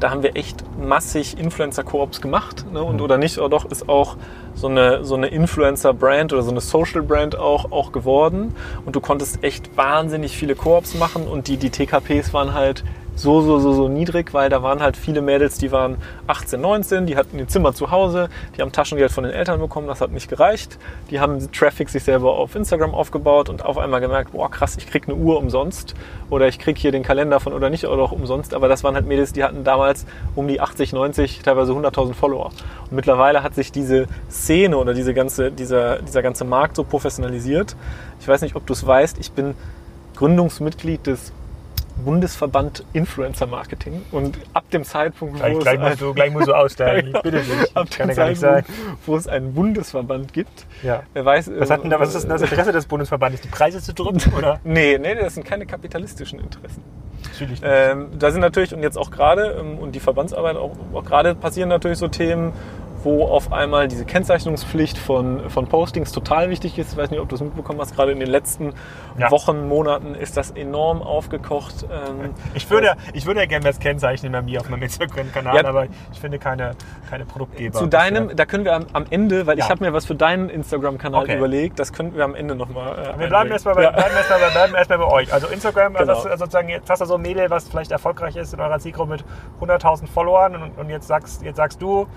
da 0.00 0.10
haben 0.10 0.22
wir 0.22 0.36
echt 0.36 0.62
massig 0.78 1.38
Influencer-Koops 1.38 2.20
gemacht. 2.20 2.66
Ne? 2.72 2.82
Und 2.82 2.96
mhm. 2.96 3.02
oder 3.02 3.18
nicht, 3.18 3.38
oder 3.38 3.48
doch 3.48 3.64
ist 3.64 3.88
auch 3.88 4.16
so 4.54 4.68
eine, 4.68 5.04
so 5.04 5.14
eine 5.14 5.28
Influencer-Brand 5.28 6.32
oder 6.32 6.42
so 6.42 6.50
eine 6.50 6.60
Social-Brand 6.60 7.38
auch, 7.38 7.72
auch 7.72 7.92
geworden. 7.92 8.54
Und 8.84 8.96
du 8.96 9.00
konntest 9.00 9.42
echt 9.42 9.76
wahnsinnig 9.76 10.36
viele 10.36 10.54
Koops 10.54 10.94
machen 10.94 11.26
und 11.26 11.48
die, 11.48 11.56
die 11.56 11.70
TKPs 11.70 12.32
waren 12.32 12.54
halt 12.54 12.84
so, 13.16 13.40
so, 13.40 13.58
so, 13.58 13.72
so 13.72 13.88
niedrig, 13.88 14.34
weil 14.34 14.50
da 14.50 14.62
waren 14.62 14.80
halt 14.80 14.94
viele 14.96 15.22
Mädels, 15.22 15.56
die 15.56 15.72
waren 15.72 15.96
18, 16.26 16.60
19, 16.60 17.06
die 17.06 17.16
hatten 17.16 17.38
ihr 17.38 17.48
Zimmer 17.48 17.72
zu 17.72 17.90
Hause, 17.90 18.28
die 18.56 18.60
haben 18.62 18.72
Taschengeld 18.72 19.10
von 19.10 19.24
den 19.24 19.32
Eltern 19.32 19.58
bekommen, 19.58 19.86
das 19.86 20.02
hat 20.02 20.12
nicht 20.12 20.28
gereicht. 20.28 20.78
Die 21.10 21.18
haben 21.18 21.50
Traffic 21.50 21.88
sich 21.88 22.04
selber 22.04 22.34
auf 22.34 22.54
Instagram 22.54 22.94
aufgebaut 22.94 23.48
und 23.48 23.64
auf 23.64 23.78
einmal 23.78 24.00
gemerkt, 24.00 24.32
boah 24.32 24.50
krass, 24.50 24.76
ich 24.76 24.86
krieg 24.86 25.04
eine 25.08 25.16
Uhr 25.16 25.38
umsonst 25.38 25.94
oder 26.28 26.46
ich 26.46 26.58
krieg 26.58 26.76
hier 26.76 26.92
den 26.92 27.02
Kalender 27.02 27.40
von 27.40 27.54
oder 27.54 27.70
nicht 27.70 27.86
oder 27.86 28.02
auch 28.02 28.12
umsonst. 28.12 28.52
Aber 28.52 28.68
das 28.68 28.84
waren 28.84 28.94
halt 28.94 29.06
Mädels, 29.06 29.32
die 29.32 29.42
hatten 29.42 29.64
damals 29.64 30.04
um 30.34 30.46
die 30.46 30.60
80, 30.60 30.92
90, 30.92 31.40
teilweise 31.42 31.72
100.000 31.72 32.12
Follower. 32.12 32.50
Und 32.90 32.92
mittlerweile 32.92 33.42
hat 33.42 33.54
sich 33.54 33.72
diese 33.72 34.08
Szene 34.30 34.76
oder 34.76 34.92
diese 34.92 35.14
ganze, 35.14 35.50
dieser, 35.50 36.02
dieser 36.02 36.22
ganze 36.22 36.44
Markt 36.44 36.76
so 36.76 36.84
professionalisiert. 36.84 37.76
Ich 38.20 38.28
weiß 38.28 38.42
nicht, 38.42 38.56
ob 38.56 38.66
du 38.66 38.74
es 38.74 38.86
weißt, 38.86 39.18
ich 39.18 39.32
bin 39.32 39.54
Gründungsmitglied 40.16 41.06
des 41.06 41.32
Bundesverband 42.04 42.84
Influencer 42.92 43.46
Marketing 43.46 44.02
und 44.12 44.38
ab 44.52 44.70
dem 44.70 44.84
Zeitpunkt, 44.84 45.36
gleich, 45.36 45.54
wo 45.54 45.58
gleich, 45.58 45.78
musst 45.78 46.00
du, 46.00 46.14
gleich 46.14 46.30
musst 46.30 46.48
du 46.48 46.52
aussteigen, 46.52 47.12
ich 47.14 47.22
bitte 47.22 47.40
dich. 47.40 47.76
Ab 47.76 47.88
dem 47.90 48.12
Zeitpunkt, 48.12 48.68
wo 49.06 49.16
es 49.16 49.26
einen 49.26 49.54
Bundesverband 49.54 50.32
gibt, 50.32 50.66
ja. 50.82 51.02
wer 51.14 51.24
weiß... 51.24 51.50
Was, 51.56 51.70
hat 51.70 51.82
denn 51.82 51.90
da, 51.90 51.98
was 51.98 52.14
ist 52.14 52.22
denn 52.22 52.30
das 52.30 52.42
Interesse 52.42 52.72
des 52.72 52.86
Bundesverbandes? 52.86 53.40
Die 53.40 53.48
Preise 53.48 53.80
zu 53.80 53.92
drücken, 53.92 54.20
oder? 54.36 54.60
nee, 54.64 54.98
nee, 54.98 55.14
das 55.14 55.34
sind 55.34 55.46
keine 55.46 55.66
kapitalistischen 55.66 56.38
Interessen. 56.38 56.82
Natürlich 57.24 57.60
nicht. 57.60 57.64
Ähm, 57.66 58.08
da 58.18 58.30
sind 58.30 58.40
natürlich, 58.40 58.74
und 58.74 58.82
jetzt 58.82 58.98
auch 58.98 59.10
gerade, 59.10 59.56
ähm, 59.58 59.78
und 59.78 59.94
die 59.94 60.00
Verbandsarbeit 60.00 60.56
auch, 60.56 60.72
auch 60.92 61.04
gerade 61.04 61.34
passieren 61.34 61.68
natürlich 61.68 61.98
so 61.98 62.08
Themen, 62.08 62.52
wo 63.06 63.24
auf 63.24 63.52
einmal 63.52 63.86
diese 63.86 64.04
Kennzeichnungspflicht 64.04 64.98
von, 64.98 65.48
von 65.48 65.68
Postings 65.68 66.10
total 66.10 66.50
wichtig 66.50 66.76
ist. 66.76 66.92
Ich 66.92 66.98
weiß 66.98 67.10
nicht, 67.10 67.20
ob 67.20 67.28
du 67.28 67.36
es 67.36 67.40
mitbekommen 67.40 67.80
hast, 67.80 67.94
gerade 67.94 68.10
in 68.10 68.18
den 68.18 68.28
letzten 68.28 68.74
ja. 69.16 69.30
Wochen, 69.30 69.68
Monaten 69.68 70.16
ist 70.16 70.36
das 70.36 70.50
enorm 70.50 71.02
aufgekocht. 71.02 71.84
Ähm, 71.84 72.34
ich 72.54 72.68
würde, 72.68 72.96
ich 73.12 73.24
würde 73.24 73.40
ja 73.40 73.46
gerne 73.46 73.64
das 73.64 73.78
kennzeichnen 73.78 74.32
bei 74.32 74.42
mir 74.42 74.60
auf 74.60 74.68
meinem 74.68 74.82
Instagram-Kanal, 74.82 75.56
ja, 75.56 75.64
aber 75.64 75.86
ich 76.12 76.18
finde 76.20 76.40
keine, 76.40 76.72
keine 77.08 77.24
Produktgeber. 77.24 77.78
Zu 77.78 77.86
deinem, 77.86 78.34
da 78.34 78.44
können 78.44 78.64
wir 78.64 78.74
am, 78.74 78.86
am 78.92 79.06
Ende, 79.08 79.46
weil 79.46 79.56
ja. 79.56 79.64
ich 79.64 79.70
habe 79.70 79.84
mir 79.84 79.92
was 79.92 80.04
für 80.04 80.16
deinen 80.16 80.50
Instagram-Kanal 80.50 81.22
okay. 81.22 81.36
überlegt, 81.36 81.78
das 81.78 81.92
könnten 81.92 82.16
wir 82.16 82.24
am 82.24 82.34
Ende 82.34 82.56
nochmal. 82.56 83.14
Äh, 83.14 83.20
wir 83.20 83.28
bleiben 83.28 83.52
erstmal 83.52 83.76
bei, 83.76 83.88
bleiben 83.88 84.16
erstmal 84.16 84.40
bei, 84.40 84.50
bleiben 84.50 84.74
erstmal 84.74 84.98
bei 84.98 85.06
euch. 85.06 85.32
Also 85.32 85.46
Instagram, 85.46 85.94
genau. 85.94 86.12
also 86.12 86.28
sozusagen, 86.36 86.70
jetzt 86.70 86.90
hast 86.90 87.02
du 87.02 87.04
so 87.04 87.14
ein 87.14 87.22
Mädel, 87.22 87.50
was 87.50 87.68
vielleicht 87.68 87.92
erfolgreich 87.92 88.34
ist 88.34 88.52
in 88.52 88.58
eurer 88.58 88.80
Zielgruppe 88.80 89.12
mit 89.12 89.24
100.000 89.60 90.08
Followern 90.08 90.56
und, 90.56 90.76
und 90.76 90.90
jetzt, 90.90 91.06
sagst, 91.06 91.42
jetzt 91.42 91.56
sagst 91.56 91.80
du, 91.80 92.08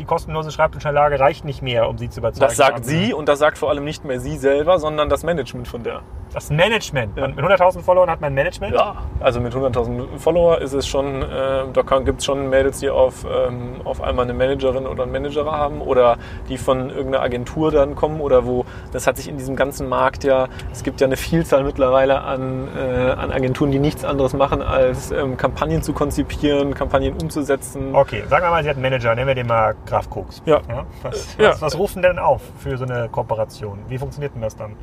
die 0.00 0.06
kostenlose 0.06 0.50
Schreibtischanlage 0.50 1.20
reicht 1.20 1.44
nicht 1.44 1.62
mehr, 1.62 1.88
um 1.88 1.98
sie 1.98 2.08
zu 2.08 2.20
überzeugen. 2.20 2.46
Das 2.46 2.56
sagt 2.56 2.84
sie 2.86 3.12
und 3.12 3.28
das 3.28 3.38
sagt 3.38 3.58
vor 3.58 3.68
allem 3.68 3.84
nicht 3.84 4.04
mehr 4.04 4.18
sie 4.18 4.38
selber, 4.38 4.78
sondern 4.78 5.08
das 5.08 5.22
Management 5.22 5.68
von 5.68 5.82
der. 5.82 6.00
Das 6.32 6.48
Management? 6.48 7.16
Ja. 7.16 7.26
Mit 7.26 7.38
100.000 7.38 7.82
Followern 7.82 8.08
hat 8.08 8.20
man 8.20 8.32
Management? 8.32 8.74
Ja, 8.74 8.94
also 9.18 9.40
mit 9.40 9.52
100.000 9.52 10.18
Follower 10.18 10.58
ist 10.60 10.72
es 10.72 10.86
schon, 10.86 11.22
äh, 11.22 11.64
da 11.72 11.82
gibt 12.04 12.20
es 12.20 12.24
schon 12.24 12.48
Mädels, 12.48 12.78
die 12.78 12.88
auf, 12.88 13.24
ähm, 13.24 13.80
auf 13.84 14.00
einmal 14.00 14.24
eine 14.24 14.34
Managerin 14.34 14.86
oder 14.86 15.02
einen 15.02 15.12
Manager 15.12 15.44
haben 15.50 15.80
oder 15.80 16.18
die 16.48 16.56
von 16.56 16.88
irgendeiner 16.90 17.24
Agentur 17.24 17.72
dann 17.72 17.96
kommen 17.96 18.20
oder 18.20 18.46
wo, 18.46 18.64
das 18.92 19.08
hat 19.08 19.16
sich 19.16 19.28
in 19.28 19.38
diesem 19.38 19.56
ganzen 19.56 19.88
Markt 19.88 20.22
ja, 20.22 20.46
es 20.72 20.84
gibt 20.84 21.00
ja 21.00 21.08
eine 21.08 21.16
Vielzahl 21.16 21.64
mittlerweile 21.64 22.20
an, 22.20 22.68
äh, 22.76 23.10
an 23.10 23.32
Agenturen, 23.32 23.72
die 23.72 23.80
nichts 23.80 24.04
anderes 24.04 24.32
machen, 24.32 24.62
als 24.62 25.10
ähm, 25.10 25.36
Kampagnen 25.36 25.82
zu 25.82 25.92
konzipieren, 25.92 26.74
Kampagnen 26.74 27.14
umzusetzen. 27.20 27.92
Okay, 27.92 28.22
sagen 28.30 28.44
wir 28.44 28.50
mal, 28.50 28.62
sie 28.62 28.68
hat 28.68 28.76
einen 28.76 28.82
Manager, 28.82 29.14
nennen 29.16 29.26
wir 29.26 29.34
den 29.34 29.48
mal 29.48 29.74
Graf 29.90 30.08
Koks. 30.08 30.40
Ja. 30.46 30.60
ja? 30.68 30.86
Was, 31.02 31.36
ja. 31.36 31.50
Was, 31.50 31.62
was 31.62 31.78
rufen 31.78 32.00
denn 32.00 32.18
auf 32.18 32.40
für 32.58 32.78
so 32.78 32.84
eine 32.84 33.08
Kooperation? 33.08 33.80
Wie 33.88 33.98
funktioniert 33.98 34.34
denn 34.34 34.42
das 34.42 34.56
dann? 34.56 34.76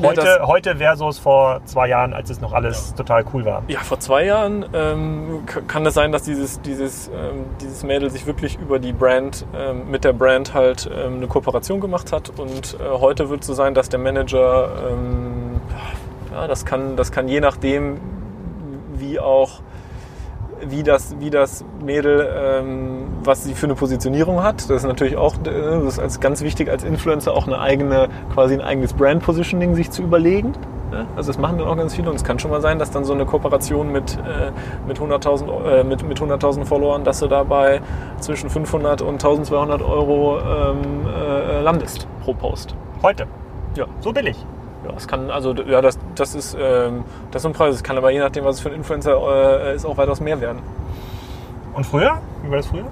Heute, 0.00 0.20
ja, 0.20 0.46
heute 0.46 0.76
versus 0.76 1.18
vor 1.18 1.60
zwei 1.64 1.88
Jahren, 1.88 2.12
als 2.12 2.30
es 2.30 2.40
noch 2.40 2.52
alles 2.52 2.94
total 2.94 3.24
cool 3.32 3.44
war. 3.44 3.64
Ja, 3.66 3.80
vor 3.80 3.98
zwei 3.98 4.26
Jahren 4.26 4.64
ähm, 4.72 5.42
kann 5.66 5.84
es 5.86 5.94
sein, 5.94 6.12
dass 6.12 6.22
dieses, 6.22 6.60
dieses, 6.60 7.08
ähm, 7.08 7.46
dieses 7.60 7.82
Mädel 7.82 8.08
sich 8.08 8.24
wirklich 8.24 8.60
über 8.60 8.78
die 8.78 8.92
Brand, 8.92 9.44
ähm, 9.56 9.90
mit 9.90 10.04
der 10.04 10.12
Brand 10.12 10.54
halt 10.54 10.88
ähm, 10.94 11.16
eine 11.16 11.26
Kooperation 11.26 11.80
gemacht 11.80 12.12
hat. 12.12 12.30
Und 12.38 12.76
äh, 12.78 12.88
heute 12.88 13.28
wird 13.28 13.40
es 13.40 13.48
so 13.48 13.54
sein, 13.54 13.74
dass 13.74 13.88
der 13.88 13.98
Manager, 13.98 14.70
ähm, 14.88 15.60
ja, 16.32 16.46
das 16.46 16.64
kann, 16.64 16.94
das 16.94 17.10
kann 17.10 17.26
je 17.26 17.40
nachdem, 17.40 18.00
wie 18.94 19.18
auch 19.18 19.62
wie 20.66 20.82
das, 20.82 21.16
wie 21.18 21.30
das 21.30 21.64
Mädel, 21.84 22.28
ähm, 22.34 23.06
was 23.22 23.44
sie 23.44 23.54
für 23.54 23.66
eine 23.66 23.74
Positionierung 23.74 24.42
hat. 24.42 24.68
Das 24.68 24.82
ist 24.82 24.86
natürlich 24.86 25.16
auch 25.16 25.34
äh, 25.36 25.84
das 25.84 25.98
ist 25.98 26.20
ganz 26.20 26.42
wichtig 26.42 26.70
als 26.70 26.84
Influencer 26.84 27.32
auch 27.32 27.46
eine 27.46 27.58
eigene, 27.60 28.08
quasi 28.32 28.54
ein 28.54 28.60
eigenes 28.60 28.92
Brand-Positioning 28.92 29.74
sich 29.74 29.90
zu 29.90 30.02
überlegen. 30.02 30.52
Also 31.16 31.32
das 31.32 31.38
machen 31.38 31.58
dann 31.58 31.68
auch 31.68 31.76
ganz 31.76 31.94
viele 31.94 32.08
und 32.08 32.16
es 32.16 32.24
kann 32.24 32.38
schon 32.38 32.50
mal 32.50 32.60
sein, 32.60 32.78
dass 32.78 32.90
dann 32.90 33.04
so 33.04 33.12
eine 33.12 33.26
Kooperation 33.26 33.92
mit, 33.92 34.16
äh, 34.16 34.50
mit 34.86 34.98
100.000 34.98 35.64
äh, 35.64 35.84
mit, 35.84 36.02
mit 36.02 36.20
100 36.20 36.66
Followern, 36.66 37.04
dass 37.04 37.20
du 37.20 37.26
dabei 37.26 37.80
zwischen 38.20 38.48
500 38.48 39.02
und 39.02 39.14
1200 39.14 39.82
Euro 39.82 40.38
ähm, 40.38 41.06
äh, 41.06 41.60
landest 41.60 42.08
pro 42.24 42.32
Post. 42.32 42.74
Heute? 43.02 43.26
Ja. 43.76 43.86
So 44.00 44.12
billig? 44.12 44.36
Ja, 44.88 44.94
es 44.96 45.06
kann, 45.06 45.30
also 45.30 45.52
ja, 45.52 45.80
das, 45.80 45.98
das 46.14 46.34
ist 46.34 46.56
ähm, 46.58 47.04
das 47.30 47.42
ist 47.42 47.46
ein 47.46 47.52
Preis. 47.52 47.74
Es 47.74 47.82
kann 47.82 47.96
aber 47.96 48.10
je 48.10 48.20
nachdem, 48.20 48.44
was 48.44 48.56
es 48.56 48.62
für 48.62 48.70
ein 48.70 48.74
Influencer 48.74 49.70
äh, 49.70 49.74
ist, 49.74 49.84
auch 49.84 49.96
weitaus 49.96 50.20
mehr 50.20 50.40
werden. 50.40 50.60
Und 51.74 51.84
früher? 51.84 52.18
Wie 52.42 52.50
war 52.50 52.56
das 52.56 52.66
früher? 52.66 52.84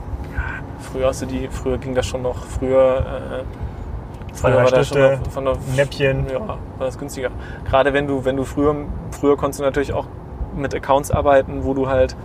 Früher 0.81 1.07
hast 1.07 1.23
du 1.23 1.27
die, 1.27 1.49
früher 1.49 1.79
ging 1.79 1.95
das 1.95 2.07
schon 2.07 2.23
noch, 2.23 2.45
früher, 2.45 2.99
äh, 2.99 4.35
früher 4.35 4.57
war 4.57 4.71
das 4.71 4.89
schon 4.89 5.01
noch 5.01 5.31
von 5.31 5.45
der 5.45 5.57
Näppchen. 5.75 6.27
Ja, 6.31 6.41
war 6.47 6.59
das 6.79 6.99
günstiger. 6.99 7.31
Gerade 7.69 7.93
wenn 7.93 8.07
du, 8.07 8.25
wenn 8.25 8.37
du 8.37 8.45
früher, 8.45 8.77
früher 9.11 9.37
konntest 9.37 9.61
du 9.61 9.65
natürlich 9.65 9.93
auch 9.93 10.07
mit 10.55 10.75
Accounts 10.75 11.11
arbeiten, 11.11 11.65
wo 11.65 11.75
du 11.75 11.89
halt 11.89 12.17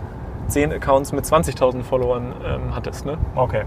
10 0.48 0.72
Accounts 0.72 1.12
mit 1.12 1.24
20.000 1.24 1.82
Followern 1.82 2.34
ähm, 2.44 2.74
hattest, 2.74 3.06
ne? 3.06 3.16
Okay. 3.34 3.64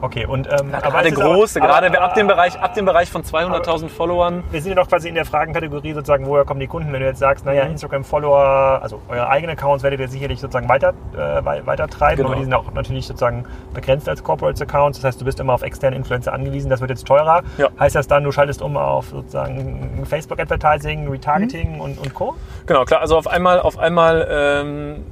Okay, 0.00 0.26
und 0.26 0.48
ähm, 0.50 0.70
gerade 0.70 1.12
große, 1.12 1.60
gerade 1.60 1.86
aber, 1.86 2.00
ab 2.00 2.14
dem 2.14 2.26
Bereich, 2.26 2.60
ab 2.60 2.74
dem 2.74 2.84
Bereich 2.84 3.10
von 3.10 3.22
200.000 3.22 3.88
Followern. 3.88 4.44
Wir 4.50 4.60
sind 4.60 4.70
ja 4.70 4.76
doch 4.76 4.88
quasi 4.88 5.08
in 5.08 5.14
der 5.14 5.24
Fragenkategorie 5.24 5.94
sozusagen, 5.94 6.26
woher 6.26 6.44
kommen 6.44 6.60
die 6.60 6.66
Kunden? 6.66 6.92
Wenn 6.92 7.00
du 7.00 7.06
jetzt 7.06 7.20
sagst, 7.20 7.46
naja, 7.46 7.64
mhm. 7.64 7.72
Instagram-Follower, 7.72 8.80
also 8.82 9.00
eure 9.08 9.28
eigenen 9.28 9.56
Accounts 9.56 9.82
werdet 9.82 10.00
ihr 10.00 10.08
sicherlich 10.08 10.40
sozusagen 10.40 10.68
weiter, 10.68 10.92
äh, 11.14 11.66
weiter 11.66 11.88
treiben, 11.88 12.16
genau. 12.16 12.28
aber 12.28 12.36
die 12.36 12.44
sind 12.44 12.54
auch 12.54 12.72
natürlich 12.72 13.06
sozusagen 13.06 13.44
begrenzt 13.72 14.08
als 14.08 14.22
Corporate 14.22 14.62
Accounts. 14.62 14.98
Das 14.98 15.04
heißt, 15.04 15.20
du 15.20 15.24
bist 15.24 15.40
immer 15.40 15.54
auf 15.54 15.62
externe 15.62 15.96
Influencer 15.96 16.32
angewiesen. 16.32 16.68
Das 16.68 16.80
wird 16.80 16.90
jetzt 16.90 17.06
teurer. 17.06 17.42
Ja. 17.56 17.68
Heißt 17.78 17.94
das 17.94 18.06
dann, 18.06 18.24
du 18.24 18.32
schaltest 18.32 18.62
um 18.62 18.76
auf 18.76 19.08
sozusagen 19.08 20.04
Facebook 20.08 20.38
Advertising, 20.38 21.08
Retargeting 21.08 21.74
mhm. 21.74 21.80
und, 21.80 21.98
und 21.98 22.14
Co? 22.14 22.34
Genau, 22.66 22.84
klar. 22.84 23.00
Also 23.00 23.16
auf 23.16 23.26
einmal, 23.26 23.60
auf 23.60 23.78
einmal 23.78 24.26
ähm, 24.30 25.04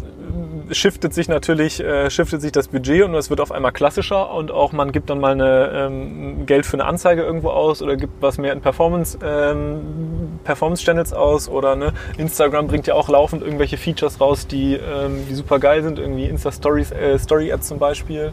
shiftet 0.71 1.15
sich 1.15 1.29
natürlich 1.29 1.81
äh, 1.81 2.11
shiftet 2.11 2.41
sich 2.41 2.53
das 2.53 2.69
Budget 2.69 3.03
und 3.05 3.15
es 3.15 3.31
wird 3.31 3.41
auf 3.41 3.53
einmal 3.53 3.73
klassischer 3.73 4.33
und 4.33 4.51
auch 4.51 4.73
man 4.73 4.93
gibt 4.93 5.11
dann 5.11 5.21
mal 5.21 5.33
eine, 5.33 5.71
ähm, 5.75 6.47
Geld 6.47 6.67
für 6.67 6.75
eine 6.75 6.85
Anzeige 6.85 7.23
irgendwo 7.23 7.51
aus 7.51 7.83
oder 7.83 7.97
gibt 7.97 8.21
was 8.21 8.39
mehr 8.39 8.53
in 8.53 8.61
Performance 8.61 9.19
ähm, 9.25 10.39
Performance 10.45 10.85
Channels 10.85 11.13
aus 11.13 11.49
oder 11.49 11.77
ne, 11.77 11.93
Instagram 12.19 12.67
bringt 12.67 12.87
ja 12.87 12.95
auch 12.95 13.09
laufend 13.09 13.43
irgendwelche 13.43 13.77
Features 13.77 14.21
raus, 14.21 14.47
die, 14.47 14.75
ähm, 14.75 15.27
die 15.29 15.35
super 15.35 15.59
geil 15.59 15.83
sind, 15.83 15.99
irgendwie 15.99 16.27
Insta 16.27 16.53
Stories 16.53 16.91
äh, 16.93 17.19
Story 17.19 17.53
Ads 17.53 17.69
zum 17.69 17.79
Beispiel. 17.79 18.33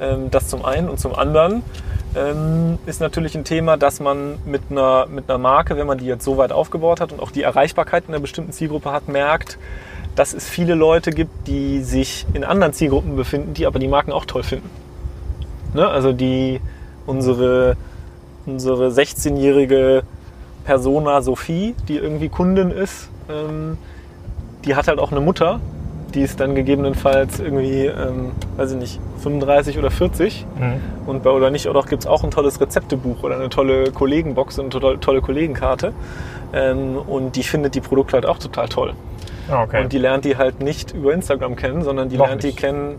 Ähm, 0.00 0.30
das 0.30 0.48
zum 0.48 0.64
einen 0.64 0.88
und 0.88 0.98
zum 0.98 1.14
anderen 1.14 1.62
ähm, 2.16 2.78
ist 2.86 3.00
natürlich 3.00 3.34
ein 3.36 3.44
Thema, 3.44 3.76
dass 3.76 4.00
man 4.00 4.38
mit 4.44 4.62
einer, 4.70 5.06
mit 5.06 5.28
einer 5.28 5.38
Marke, 5.38 5.76
wenn 5.76 5.86
man 5.86 5.98
die 5.98 6.06
jetzt 6.06 6.24
so 6.24 6.36
weit 6.36 6.52
aufgebaut 6.52 7.00
hat 7.00 7.12
und 7.12 7.20
auch 7.20 7.30
die 7.30 7.42
Erreichbarkeit 7.42 8.04
in 8.08 8.14
einer 8.14 8.20
bestimmten 8.20 8.52
Zielgruppe 8.52 8.92
hat, 8.92 9.08
merkt, 9.08 9.58
dass 10.16 10.32
es 10.32 10.48
viele 10.48 10.74
Leute 10.74 11.10
gibt, 11.10 11.48
die 11.48 11.82
sich 11.82 12.26
in 12.34 12.44
anderen 12.44 12.72
Zielgruppen 12.72 13.16
befinden, 13.16 13.54
die 13.54 13.66
aber 13.66 13.78
die 13.78 13.88
Marken 13.88 14.12
auch 14.12 14.24
toll 14.24 14.42
finden. 14.42 14.70
Ne? 15.74 15.86
Also 15.86 16.12
die 16.12 16.60
unsere, 17.06 17.76
unsere 18.46 18.88
16-jährige 18.88 20.04
Persona 20.64 21.20
Sophie, 21.20 21.74
die 21.88 21.96
irgendwie 21.96 22.28
Kundin 22.28 22.70
ist, 22.70 23.08
ähm, 23.28 23.76
die 24.64 24.74
hat 24.74 24.88
halt 24.88 24.98
auch 24.98 25.10
eine 25.10 25.20
Mutter, 25.20 25.60
die 26.14 26.22
ist 26.22 26.40
dann 26.40 26.54
gegebenenfalls 26.54 27.40
irgendwie, 27.40 27.86
ähm, 27.86 28.32
weiß 28.56 28.72
ich 28.72 28.78
nicht, 28.78 29.00
35 29.22 29.78
oder 29.78 29.90
40. 29.90 30.46
Mhm. 30.58 31.08
Und 31.08 31.22
bei 31.22 31.30
oder 31.30 31.50
nicht, 31.50 31.68
oder 31.68 31.82
gibt 31.82 32.04
es 32.04 32.06
auch 32.06 32.22
ein 32.24 32.30
tolles 32.30 32.60
Rezeptebuch 32.60 33.22
oder 33.22 33.34
eine 33.34 33.48
tolle 33.48 33.90
Kollegenbox 33.90 34.58
und 34.58 34.74
eine 34.74 35.00
tolle 35.00 35.20
Kollegenkarte. 35.20 35.92
Ähm, 36.52 36.96
und 36.96 37.36
die 37.36 37.42
findet 37.42 37.74
die 37.74 37.80
Produkte 37.80 38.14
halt 38.14 38.26
auch 38.26 38.38
total 38.38 38.68
toll. 38.68 38.94
Ah, 39.50 39.62
okay. 39.62 39.82
Und 39.82 39.92
die 39.92 39.98
lernt 39.98 40.24
die 40.24 40.36
halt 40.36 40.60
nicht 40.60 40.92
über 40.92 41.12
Instagram 41.12 41.56
kennen, 41.56 41.82
sondern 41.82 42.08
die 42.08 42.16
noch 42.16 42.26
lernt 42.26 42.42
nicht. 42.42 42.58
die 42.58 42.60
kennen, 42.60 42.98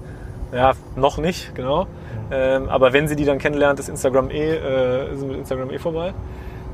ja, 0.53 0.73
noch 0.95 1.17
nicht, 1.17 1.55
genau. 1.55 1.85
Mhm. 1.85 1.89
Ähm, 2.31 2.69
aber 2.69 2.93
wenn 2.93 3.07
sie 3.07 3.15
die 3.15 3.25
dann 3.25 3.39
kennenlernt, 3.39 3.79
ist 3.79 3.89
Instagram 3.89 4.29
eh, 4.29 4.55
äh, 4.55 5.13
ist 5.13 5.25
mit 5.25 5.37
Instagram 5.37 5.71
eh 5.71 5.79
vorbei. 5.79 6.13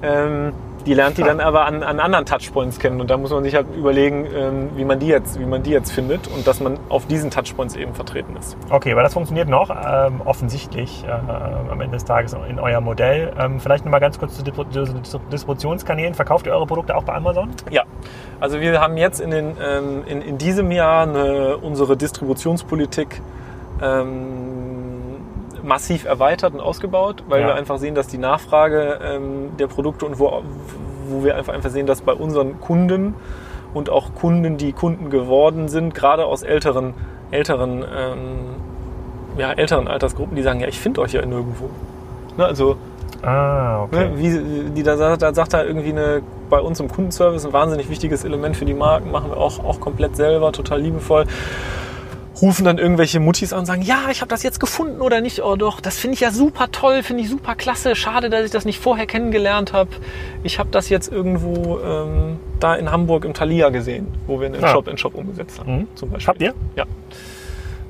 Ähm, 0.04 0.54
die 0.86 0.94
lernt 0.94 1.18
die 1.18 1.24
dann 1.24 1.40
aber 1.40 1.66
an, 1.66 1.84
an 1.84 2.00
anderen 2.00 2.26
Touchpoints 2.26 2.80
kennen 2.80 3.02
und 3.02 3.10
da 3.10 3.18
muss 3.18 3.32
man 3.32 3.44
sich 3.44 3.56
halt 3.56 3.68
überlegen, 3.76 4.28
ähm, 4.34 4.70
wie, 4.76 4.86
man 4.86 5.00
die 5.00 5.08
jetzt, 5.08 5.40
wie 5.40 5.46
man 5.46 5.64
die 5.64 5.72
jetzt 5.72 5.92
findet 5.92 6.28
und 6.28 6.48
dass 6.48 6.60
man 6.60 6.78
auf 6.90 7.08
diesen 7.08 7.32
Touchpoints 7.32 7.76
eben 7.76 7.94
vertreten 7.94 8.36
ist. 8.38 8.58
Okay, 8.70 8.92
aber 8.92 9.04
das 9.04 9.14
funktioniert 9.14 9.48
noch 9.48 9.70
ähm, 9.70 10.22
offensichtlich 10.26 11.04
äh, 11.06 11.12
am 11.12 11.80
Ende 11.82 11.96
des 11.96 12.06
Tages 12.06 12.36
in 12.50 12.60
euer 12.60 12.82
Modell. 12.82 13.34
Ähm, 13.40 13.60
vielleicht 13.60 13.86
nochmal 13.86 14.00
ganz 14.00 14.20
kurz 14.20 14.36
zu 14.36 14.44
Distributionskanälen. 14.44 16.14
Verkauft 16.14 16.46
ihr 16.46 16.54
eure 16.54 16.68
Produkte 16.68 16.96
auch 16.96 17.04
bei 17.04 17.14
Amazon? 17.14 17.50
Ja, 17.70 17.84
also 18.40 18.60
wir 18.60 18.80
haben 18.80 18.98
jetzt 18.98 19.20
in, 19.20 19.32
den, 19.32 19.56
ähm, 19.62 20.04
in, 20.06 20.22
in 20.22 20.38
diesem 20.38 20.72
Jahr 20.72 21.04
eine, 21.04 21.58
unsere 21.58 21.98
Distributionspolitik 21.98 23.22
ähm, 23.82 24.61
massiv 25.64 26.06
erweitert 26.06 26.54
und 26.54 26.60
ausgebaut, 26.60 27.24
weil 27.28 27.42
ja. 27.42 27.48
wir 27.48 27.56
einfach 27.56 27.78
sehen, 27.78 27.96
dass 27.96 28.08
die 28.08 28.18
Nachfrage 28.18 29.00
ähm, 29.04 29.58
der 29.58 29.68
Produkte 29.68 30.06
und 30.06 30.20
wo, 30.20 30.44
wo 31.08 31.24
wir 31.24 31.36
einfach, 31.36 31.54
einfach 31.54 31.70
sehen, 31.70 31.86
dass 31.86 32.02
bei 32.02 32.14
unseren 32.14 32.60
Kunden 32.60 33.16
und 33.74 33.90
auch 33.90 34.14
Kunden, 34.16 34.58
die 34.58 34.74
Kunden 34.74 35.10
geworden 35.10 35.68
sind, 35.68 35.94
gerade 35.94 36.26
aus 36.26 36.44
älteren, 36.44 36.94
älteren, 37.32 37.84
ähm, 37.96 39.38
ja, 39.38 39.52
älteren 39.52 39.88
Altersgruppen, 39.88 40.36
die 40.36 40.42
sagen, 40.42 40.60
ja, 40.60 40.68
ich 40.68 40.80
finde 40.80 41.02
euch 41.02 41.14
ja 41.14 41.26
nirgendwo. 41.26 41.70
Ne, 42.38 42.46
also 42.46 42.78
Ah, 43.24 43.84
okay. 43.84 44.10
Ne, 44.10 44.18
wie, 44.18 44.72
die, 44.72 44.84
da, 44.84 45.16
da 45.16 45.34
sagt 45.34 45.54
er 45.54 45.66
irgendwie 45.66 45.92
eine, 45.92 46.24
bei 46.50 46.60
uns 46.60 46.80
im 46.80 46.88
Kundenservice 46.90 47.46
ein 47.46 47.54
wahnsinnig 47.54 47.88
wichtiges 47.90 48.24
Element 48.24 48.58
für 48.58 48.66
die 48.66 48.74
Marken, 48.74 49.12
machen 49.12 49.30
wir 49.30 49.38
auch, 49.38 49.64
auch 49.64 49.80
komplett 49.80 50.16
selber, 50.16 50.52
total 50.52 50.82
liebevoll 50.82 51.26
rufen 52.40 52.66
dann 52.66 52.78
irgendwelche 52.78 53.20
Muttis 53.20 53.54
an 53.54 53.60
und 53.60 53.66
sagen, 53.66 53.82
ja, 53.82 54.10
ich 54.10 54.22
habe 54.22 54.30
das 54.30 54.44
jetzt 54.44 54.60
gefunden 54.60 55.02
oder 55.02 55.22
nicht, 55.22 55.44
oh 55.44 55.56
doch, 55.56 55.82
das 55.82 55.98
finde 55.98 56.16
ich 56.16 56.22
ja 56.22 56.32
super 56.32 56.72
toll, 56.72 57.04
finde 57.04 57.24
ich 57.24 57.30
super 57.30 57.56
klasse, 57.56 57.96
schade, 57.96 58.30
dass 58.30 58.46
ich 58.46 58.52
das 58.52 58.66
nicht 58.66 58.80
vorher 58.80 59.06
kennengelernt 59.06 59.74
habe. 59.74 59.90
Ich 60.44 60.60
habe 60.60 60.70
das 60.72 60.90
jetzt 60.90 61.12
irgendwo 61.12 61.80
ähm, 61.80 62.40
da 62.60 62.76
in 62.76 62.92
Hamburg 62.92 63.26
im 63.26 63.34
Thalia 63.34 63.70
gesehen, 63.70 64.08
wo 64.28 64.40
wir 64.40 64.48
einen 64.48 64.62
ja. 64.62 64.70
Shop 64.70 64.88
in 64.88 64.98
Shop 64.98 65.16
umgesetzt 65.16 65.60
haben. 65.60 65.76
Mhm. 65.76 65.88
Zum 65.96 66.10
Beispiel. 66.10 66.28
Habt 66.28 66.42
ihr? 66.42 66.54
Ja. 66.76 66.86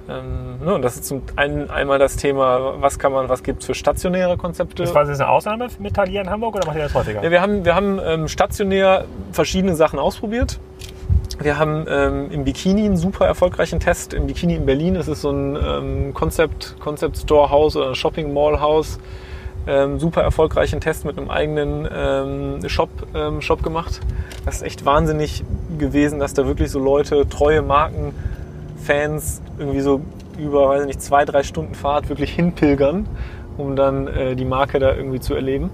Ähm, 0.10 0.66
ne, 0.66 0.74
und 0.74 0.82
das 0.82 0.96
ist 0.96 1.06
zum 1.06 1.22
einen 1.36 1.70
einmal 1.70 2.00
das 2.00 2.16
Thema, 2.16 2.82
was 2.82 3.00
kann 3.00 3.12
man, 3.12 3.30
was 3.30 3.44
gibt 3.44 3.62
es 3.62 3.68
für 3.68 3.76
stationäre 3.76 4.38
Konzepte. 4.38 4.84
Das 4.84 4.96
war 4.96 5.08
jetzt 5.08 5.22
eine 5.22 5.30
Ausnahme 5.30 5.68
mit 5.80 5.96
Thalia 5.96 6.22
in 6.22 6.30
Hamburg 6.30 6.56
oder 6.56 6.66
macht 6.66 6.78
ihr 6.78 6.84
das 6.84 6.94
häufiger? 6.94 7.24
Ja, 7.24 7.32
wir 7.32 7.42
haben, 7.42 7.64
wir 7.64 7.76
haben 7.76 8.00
ähm, 8.04 8.28
stationär 8.28 9.06
verschiedene 9.32 9.76
Sachen 9.76 10.00
ausprobiert. 10.00 10.60
Wir 11.44 11.58
haben 11.58 11.86
ähm, 11.90 12.30
im 12.32 12.44
Bikini 12.44 12.86
einen 12.86 12.98
super 12.98 13.26
erfolgreichen 13.26 13.80
Test. 13.80 14.14
Im 14.14 14.28
Bikini 14.28 14.56
in 14.56 14.66
Berlin 14.66 14.96
ist 14.96 15.08
es 15.08 15.22
so 15.22 15.32
ein 15.32 15.56
ähm, 15.56 16.14
Concept, 16.14 16.76
Concept 16.80 17.18
Store 17.18 17.50
House 17.50 17.76
oder 17.76 17.90
ein 17.90 17.96
Shopping 17.96 18.34
Mall 18.34 18.60
House. 18.60 19.00
Ähm, 19.68 20.00
super 20.00 20.22
erfolgreichen 20.22 20.82
Test 20.82 21.06
mit 21.06 21.18
einem 21.18 21.30
eigenen 21.30 21.88
ähm, 21.94 22.70
Shop, 22.70 22.90
ähm, 23.16 23.42
Shop 23.42 23.64
gemacht. 23.64 24.02
Das 24.46 24.58
ist 24.58 24.62
echt 24.64 24.86
wahnsinnig 24.86 25.44
gewesen, 25.78 26.20
dass 26.20 26.34
da 26.34 26.46
wirklich 26.46 26.72
so 26.72 26.80
Leute, 26.80 27.28
treue 27.30 27.62
Markenfans, 27.62 29.42
irgendwie 29.58 29.82
so 29.82 30.02
über, 30.38 30.70
weiß 30.70 30.86
nicht, 30.86 31.02
zwei, 31.02 31.26
drei 31.26 31.44
Stunden 31.44 31.76
Fahrt 31.76 32.10
wirklich 32.10 32.32
hinpilgern, 32.34 33.08
um 33.58 33.76
dann 33.76 34.08
äh, 34.08 34.36
die 34.36 34.46
Marke 34.46 34.80
da 34.80 34.96
irgendwie 34.96 35.20
zu 35.20 35.36
erleben. 35.36 35.70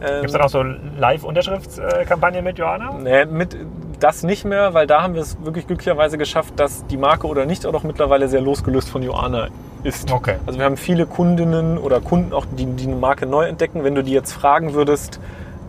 Gibt 0.00 0.26
es 0.26 0.32
dann 0.32 0.42
auch 0.42 0.50
so 0.50 0.62
Live-Unterschriftskampagnen 0.98 2.44
mit 2.44 2.58
Johanna? 2.58 2.92
Nee, 2.98 3.24
mit, 3.24 3.56
das 4.04 4.22
nicht 4.22 4.44
mehr, 4.44 4.74
weil 4.74 4.86
da 4.86 5.02
haben 5.02 5.14
wir 5.14 5.22
es 5.22 5.42
wirklich 5.42 5.66
glücklicherweise 5.66 6.18
geschafft, 6.18 6.60
dass 6.60 6.86
die 6.86 6.98
Marke 6.98 7.26
oder 7.26 7.46
nicht 7.46 7.64
auch 7.64 7.72
noch 7.72 7.84
mittlerweile 7.84 8.28
sehr 8.28 8.42
losgelöst 8.42 8.90
von 8.90 9.02
Joana 9.02 9.48
ist. 9.82 10.12
Okay. 10.12 10.36
Also 10.44 10.58
wir 10.58 10.66
haben 10.66 10.76
viele 10.76 11.06
Kundinnen 11.06 11.78
oder 11.78 12.02
Kunden 12.02 12.34
auch, 12.34 12.44
die, 12.44 12.66
die 12.66 12.84
eine 12.84 12.96
Marke 12.96 13.24
neu 13.24 13.46
entdecken. 13.46 13.82
Wenn 13.82 13.94
du 13.94 14.04
die 14.04 14.12
jetzt 14.12 14.32
fragen 14.32 14.74
würdest, 14.74 15.20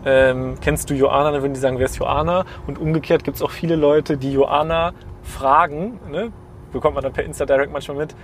ähm, 0.04 0.56
kennst 0.60 0.90
du 0.90 0.94
Joana, 0.94 1.30
dann 1.30 1.40
würden 1.40 1.54
die 1.54 1.60
sagen, 1.60 1.78
wer 1.78 1.86
ist 1.86 1.96
Joana? 1.96 2.44
Und 2.66 2.78
umgekehrt 2.78 3.24
gibt 3.24 3.38
es 3.38 3.42
auch 3.42 3.50
viele 3.50 3.74
Leute, 3.74 4.18
die 4.18 4.32
Joana 4.32 4.92
fragen, 5.22 5.98
ne? 6.12 6.30
bekommt 6.72 6.94
man 6.94 7.04
dann 7.04 7.14
per 7.14 7.24
Insta 7.24 7.46
Direct 7.46 7.72
manchmal 7.72 7.96
mit, 7.96 8.14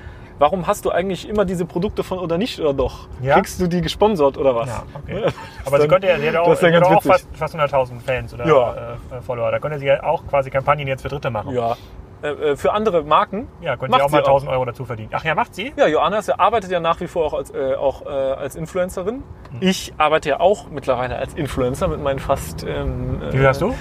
warum 0.42 0.66
hast 0.66 0.84
du 0.84 0.90
eigentlich 0.90 1.28
immer 1.28 1.44
diese 1.44 1.64
Produkte 1.64 2.02
von 2.02 2.18
oder 2.18 2.36
nicht 2.36 2.60
oder 2.60 2.74
doch? 2.74 3.06
Ja? 3.22 3.36
Kriegst 3.36 3.60
du 3.60 3.68
die 3.68 3.80
gesponsert 3.80 4.36
oder 4.36 4.56
was? 4.56 4.68
Ja, 4.68 4.82
okay. 4.92 5.32
Aber 5.64 5.80
sie 5.80 5.86
könnte 5.86 6.08
ja, 6.08 6.18
sie 6.18 6.28
hat 6.28 6.36
auch, 6.36 6.56
sie 6.56 6.74
hat 6.74 6.82
auch 6.82 7.02
fast, 7.02 7.28
fast 7.32 7.54
100.000 7.54 8.00
Fans 8.00 8.34
oder 8.34 8.46
ja. 8.46 8.72
äh, 9.16 9.20
Follower. 9.22 9.52
Da 9.52 9.60
könnte 9.60 9.78
sie 9.78 9.86
ja 9.86 10.02
auch 10.02 10.26
quasi 10.26 10.50
Kampagnen 10.50 10.88
jetzt 10.88 11.02
für 11.02 11.08
Dritte 11.08 11.30
machen. 11.30 11.54
Ja. 11.54 11.76
Äh, 12.24 12.28
äh 12.28 12.56
für 12.56 12.72
andere 12.72 13.04
Marken. 13.04 13.46
Ja, 13.60 13.76
könnte 13.76 13.96
sie 13.96 14.02
auch 14.02 14.10
mal 14.10 14.18
1000 14.18 14.50
Euro 14.50 14.64
dazu 14.64 14.84
verdienen. 14.84 15.10
Ach 15.12 15.24
ja, 15.24 15.36
macht 15.36 15.54
sie? 15.54 15.72
Ja, 15.76 15.86
Joanna 15.86 16.20
arbeitet 16.36 16.72
ja 16.72 16.80
nach 16.80 17.00
wie 17.00 17.06
vor 17.06 17.26
auch 17.26 17.34
als, 17.34 17.54
äh, 17.54 17.76
auch, 17.76 18.04
äh, 18.04 18.08
als 18.08 18.56
Influencerin. 18.56 19.22
Hm. 19.50 19.58
Ich 19.60 19.94
arbeite 19.96 20.28
ja 20.28 20.40
auch 20.40 20.70
mittlerweile 20.70 21.16
als 21.16 21.34
Influencer 21.34 21.86
mit 21.86 22.02
meinen 22.02 22.18
fast. 22.18 22.64
Ähm, 22.64 23.22
Wie 23.30 23.38
viel 23.38 23.46
hast 23.46 23.62
du? 23.62 23.74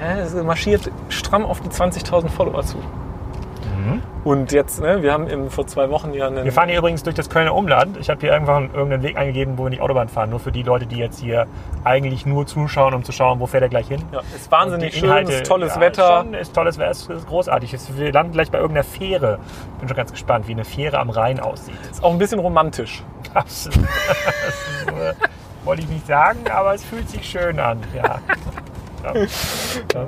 Es 0.00 0.34
marschiert 0.34 0.90
stramm 1.10 1.44
auf 1.46 1.60
die 1.60 1.68
20.000 1.68 2.28
Follower 2.28 2.62
zu. 2.62 2.78
Mhm. 3.78 4.02
Und 4.24 4.52
jetzt, 4.52 4.80
ne, 4.80 5.02
wir 5.02 5.12
haben 5.12 5.28
im, 5.28 5.50
vor 5.50 5.66
zwei 5.66 5.88
Wochen 5.90 6.12
ja 6.12 6.26
einen. 6.26 6.44
Wir 6.44 6.52
fahren 6.52 6.68
hier 6.68 6.78
übrigens 6.78 7.02
durch 7.02 7.14
das 7.14 7.30
Kölner 7.30 7.54
Umland. 7.54 7.96
Ich 7.98 8.10
habe 8.10 8.20
hier 8.20 8.32
irgendwann 8.32 8.74
irgendeinen 8.74 9.02
Weg 9.02 9.16
eingegeben, 9.16 9.56
wo 9.56 9.64
wir 9.64 9.70
nicht 9.70 9.80
Autobahn 9.80 10.08
fahren. 10.08 10.30
Nur 10.30 10.40
für 10.40 10.52
die 10.52 10.62
Leute, 10.62 10.86
die 10.86 10.96
jetzt 10.96 11.20
hier 11.20 11.46
eigentlich 11.84 12.26
nur 12.26 12.46
zuschauen, 12.46 12.94
um 12.94 13.04
zu 13.04 13.12
schauen, 13.12 13.40
wo 13.40 13.46
fährt 13.46 13.62
er 13.62 13.68
gleich 13.68 13.88
hin. 13.88 14.02
Ja, 14.12 14.20
ist 14.34 14.50
wahnsinnig 14.50 14.94
schön, 14.94 15.04
Inhalte, 15.04 15.32
ist 15.32 15.46
tolles 15.46 15.74
ja, 15.76 15.80
Wetter. 15.80 16.18
Schon, 16.18 16.34
ist 16.34 16.54
tolles 16.54 16.78
Wetter, 16.78 16.90
ist, 16.90 17.08
ist 17.08 17.26
großartig. 17.26 17.76
Wir 17.96 18.12
landen 18.12 18.32
gleich 18.32 18.50
bei 18.50 18.58
irgendeiner 18.58 18.84
Fähre. 18.84 19.38
Bin 19.78 19.88
schon 19.88 19.96
ganz 19.96 20.10
gespannt, 20.10 20.48
wie 20.48 20.52
eine 20.52 20.64
Fähre 20.64 20.98
am 20.98 21.10
Rhein 21.10 21.40
aussieht. 21.40 21.78
Ist 21.90 22.02
auch 22.02 22.12
ein 22.12 22.18
bisschen 22.18 22.40
romantisch. 22.40 23.02
Absolut. 23.34 23.78
das 24.44 24.54
ist, 25.14 25.28
wollte 25.64 25.82
ich 25.82 25.88
nicht 25.88 26.06
sagen, 26.06 26.40
aber 26.50 26.74
es 26.74 26.84
fühlt 26.84 27.08
sich 27.08 27.24
schön 27.28 27.60
an. 27.60 27.78
Ja. 27.94 28.20
ja. 29.04 29.12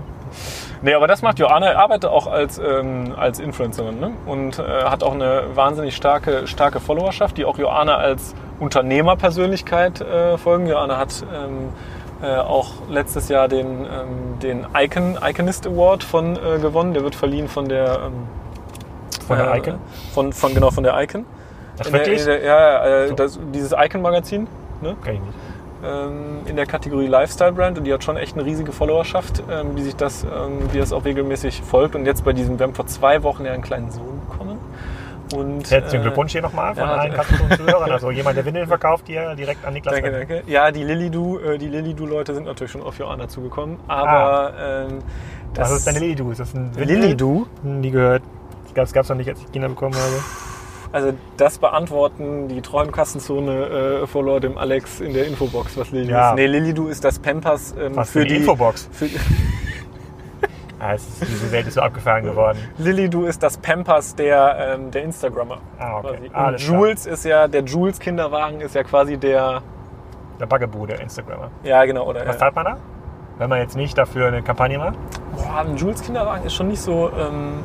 Nee, 0.82 0.94
aber 0.94 1.06
das 1.06 1.20
macht 1.20 1.38
Joanna. 1.38 1.66
Er 1.66 1.78
arbeitet 1.78 2.10
auch 2.10 2.26
als, 2.26 2.58
ähm, 2.58 3.14
als 3.16 3.38
Influencerin 3.38 4.00
ne? 4.00 4.12
und 4.26 4.58
äh, 4.58 4.62
hat 4.62 5.02
auch 5.02 5.12
eine 5.12 5.42
wahnsinnig 5.54 5.94
starke, 5.94 6.46
starke 6.46 6.80
Followerschaft, 6.80 7.36
die 7.36 7.44
auch 7.44 7.58
Joanna 7.58 7.96
als 7.96 8.34
Unternehmerpersönlichkeit 8.60 10.00
äh, 10.00 10.38
folgen. 10.38 10.66
Joanna 10.66 10.96
hat 10.96 11.22
ähm, 11.34 11.68
äh, 12.22 12.36
auch 12.36 12.72
letztes 12.88 13.28
Jahr 13.28 13.48
den, 13.48 13.66
ähm, 13.66 14.38
den 14.42 14.66
Icon, 14.74 15.18
Iconist 15.22 15.66
Award 15.66 16.02
von 16.02 16.36
äh, 16.36 16.58
gewonnen. 16.58 16.94
Der 16.94 17.02
wird 17.02 17.14
verliehen 17.14 17.48
von 17.48 17.68
der 17.68 18.00
ähm, 18.06 18.26
von 19.26 19.38
der 19.38 19.54
äh, 19.54 19.58
Icon? 19.58 19.74
Von, 20.12 20.32
von, 20.32 20.54
genau, 20.54 20.70
von 20.70 20.82
der 20.82 21.00
Icon. 21.00 21.20
In 21.20 21.84
der, 21.84 21.92
wirklich? 21.92 22.20
in 22.20 22.26
der, 22.26 22.42
ja, 22.42 22.84
äh, 22.84 23.08
So. 23.08 23.14
das, 23.14 23.38
dieses 23.52 23.72
Icon-Magazin 23.72 24.48
ne? 24.80 24.96
Kenn 25.04 25.14
ich 25.14 25.20
nicht. 25.20 25.34
Ähm, 25.84 26.38
in 26.46 26.56
der 26.56 26.66
Kategorie 26.66 27.06
Lifestyle-Brand 27.06 27.78
und 27.78 27.84
die 27.84 27.92
hat 27.92 28.04
schon 28.04 28.16
echt 28.16 28.34
eine 28.36 28.44
riesige 28.44 28.72
Followerschaft, 28.72 29.42
ähm, 29.50 29.76
die 29.76 29.82
sich 29.82 29.96
das, 29.96 30.24
ähm, 30.24 30.68
die 30.74 30.78
das 30.78 30.92
auch 30.92 31.04
regelmäßig 31.04 31.62
folgt. 31.62 31.94
Und 31.94 32.06
jetzt 32.06 32.24
bei 32.24 32.32
diesem, 32.32 32.58
wir 32.58 32.66
haben 32.66 32.74
vor 32.74 32.86
zwei 32.86 33.22
Wochen 33.22 33.44
ja 33.44 33.52
einen 33.52 33.62
kleinen 33.62 33.90
Sohn 33.90 34.20
bekommen. 34.28 34.58
Und, 35.32 35.70
Herzlichen 35.70 36.00
äh, 36.00 36.02
Glückwunsch 36.02 36.32
hier 36.32 36.42
nochmal 36.42 36.74
von 36.74 36.82
ja, 36.82 36.92
allen 36.94 37.12
d- 37.12 37.16
Katzenzuhörern. 37.16 37.90
Also 37.92 38.10
jemand, 38.10 38.36
der 38.36 38.44
Windeln 38.44 38.66
verkauft, 38.66 39.04
hier 39.06 39.34
direkt 39.36 39.64
an 39.64 39.74
Niklas. 39.74 39.94
Danke, 39.94 40.10
danke. 40.10 40.42
Ja, 40.48 40.72
die 40.72 40.82
Lilidu, 40.82 41.38
äh, 41.38 41.56
die 41.56 41.68
Lilidu-Leute 41.68 42.34
sind 42.34 42.46
natürlich 42.46 42.72
schon 42.72 42.82
auf 42.82 42.98
Joanna 42.98 43.28
zugekommen, 43.28 43.76
aber 43.86 44.52
ähm, 44.60 44.98
das 45.54 45.68
Ah. 45.68 45.72
Was 45.72 45.78
ist 45.78 45.86
denn 45.86 45.96
eine 45.96 46.04
Lilidu? 46.04 46.30
Ist 46.32 46.40
das 46.40 46.52
ein 46.54 46.74
Windel? 46.76 46.96
Lilidu? 46.98 47.46
Hm, 47.62 47.80
Nie 47.80 47.90
gehört. 47.92 48.22
Das 48.74 48.92
gab 48.92 49.04
es 49.04 49.08
noch 49.08 49.16
nicht, 49.16 49.28
als 49.28 49.40
ich 49.40 49.52
Kinder 49.52 49.68
bekommen 49.68 49.94
habe. 49.94 50.22
Also 50.92 51.12
das 51.36 51.58
beantworten 51.58 52.48
die 52.48 52.60
treuen 52.62 52.90
Kassenzone 52.90 54.02
äh, 54.02 54.06
dem 54.40 54.58
Alex 54.58 55.00
in 55.00 55.12
der 55.14 55.26
Infobox, 55.26 55.76
was 55.76 55.90
Lilidu 55.92 56.10
Ja. 56.12 56.30
ist. 56.30 56.36
Nee, 56.36 56.46
Lilidu 56.46 56.88
ist 56.88 57.04
das 57.04 57.18
Pampers 57.18 57.74
ähm, 57.78 57.94
Was 57.96 58.10
für 58.10 58.20
für 58.20 58.24
die 58.26 58.34
die 58.34 58.40
Infobox. 58.40 58.88
Für, 58.92 59.06
Ah, 60.82 60.94
ist, 60.94 61.20
diese 61.20 61.52
Welt 61.52 61.66
ist 61.66 61.74
so 61.74 61.82
abgefahren 61.82 62.24
geworden. 62.24 62.56
Lilidu 62.78 63.24
ist 63.26 63.42
das 63.42 63.58
Pampers 63.58 64.14
der, 64.14 64.76
ähm, 64.78 64.90
der 64.90 65.02
Instagrammer. 65.02 65.58
Ah, 65.78 65.98
okay. 65.98 66.30
Alles 66.32 66.64
klar. 66.64 66.78
Jules 66.78 67.04
ist 67.06 67.24
ja, 67.26 67.46
der 67.48 67.64
Jules 67.64 67.98
Kinderwagen 68.00 68.62
ist 68.62 68.74
ja 68.74 68.82
quasi 68.82 69.18
der, 69.18 69.60
Der 70.40 70.46
der 70.86 71.00
Instagrammer. 71.02 71.50
ja 71.64 71.84
genau, 71.84 72.08
oder 72.08 72.20
Was 72.20 72.36
ja. 72.36 72.38
zahlt 72.38 72.54
man 72.56 72.64
da? 72.64 72.76
Wenn 73.36 73.50
man 73.50 73.58
jetzt 73.58 73.76
nicht 73.76 73.98
dafür 73.98 74.28
eine 74.28 74.42
Kampagne 74.42 74.78
macht? 74.78 74.94
Boah, 75.36 75.60
ein 75.66 75.76
Jules 75.76 76.00
Kinderwagen 76.00 76.46
ist 76.46 76.54
schon 76.54 76.68
nicht 76.68 76.80
so, 76.80 77.10
ähm, 77.10 77.60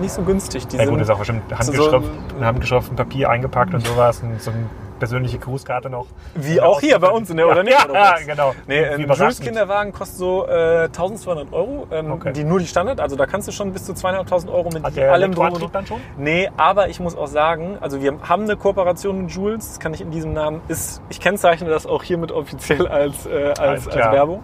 nicht 0.00 0.12
so 0.12 0.22
günstig. 0.22 0.66
Die 0.68 0.76
Ja 0.76 0.86
gut, 0.86 1.00
ist 1.00 1.10
auch 1.10 1.18
bestimmt 1.18 1.42
so- 1.50 1.56
handgeschrift, 1.56 2.10
in 2.38 2.44
handgeschriften 2.44 2.96
Papier 2.96 3.30
eingepackt 3.30 3.74
und 3.74 3.86
sowas. 3.86 4.22
Und 4.22 4.40
so 4.40 4.50
eine 4.50 4.66
persönliche 4.98 5.38
Grußkarte 5.38 5.90
noch. 5.90 6.06
Wie 6.34 6.60
auch 6.60 6.80
hier 6.80 6.98
bei 6.98 7.08
uns 7.10 7.28
in 7.28 7.36
der, 7.36 7.48
oder 7.48 7.62
nicht? 7.62 7.76
Ja, 7.92 7.92
ja 7.92 8.14
genau. 8.26 8.54
Nee, 8.66 8.80
ähm, 8.80 9.06
Jules. 9.06 9.40
Kinderwagen 9.40 9.92
kostet 9.92 10.16
so 10.18 10.46
äh, 10.46 10.84
1200 10.84 11.52
Euro, 11.52 11.86
ähm, 11.90 12.12
Okay. 12.12 12.32
die 12.32 12.44
nur 12.44 12.58
die 12.58 12.66
Standard, 12.66 13.00
also 13.00 13.14
da 13.14 13.26
kannst 13.26 13.46
du 13.46 13.52
schon 13.52 13.72
bis 13.74 13.84
zu 13.84 13.92
200.000 13.92 14.50
Euro 14.50 14.70
mit 14.72 14.82
Hat 14.82 14.96
der 14.96 15.12
allem 15.12 15.34
drum 15.34 15.52
dann 15.70 15.86
schon? 15.86 16.00
Nee, 16.16 16.50
aber 16.56 16.88
ich 16.88 16.98
muss 16.98 17.14
auch 17.14 17.26
sagen, 17.26 17.76
also 17.80 18.00
wir 18.00 18.14
haben 18.22 18.44
eine 18.44 18.56
Kooperation 18.56 19.22
mit 19.22 19.30
Jules, 19.32 19.68
das 19.68 19.80
kann 19.80 19.92
ich 19.92 20.00
in 20.00 20.10
diesem 20.10 20.32
Namen, 20.32 20.62
ist, 20.68 21.02
ich 21.10 21.20
kennzeichne 21.20 21.68
das 21.68 21.84
auch 21.86 22.02
hiermit 22.02 22.32
offiziell 22.32 22.88
als, 22.88 23.26
äh, 23.26 23.52
als, 23.58 23.86
als. 23.88 23.96
Werbung. 23.96 24.42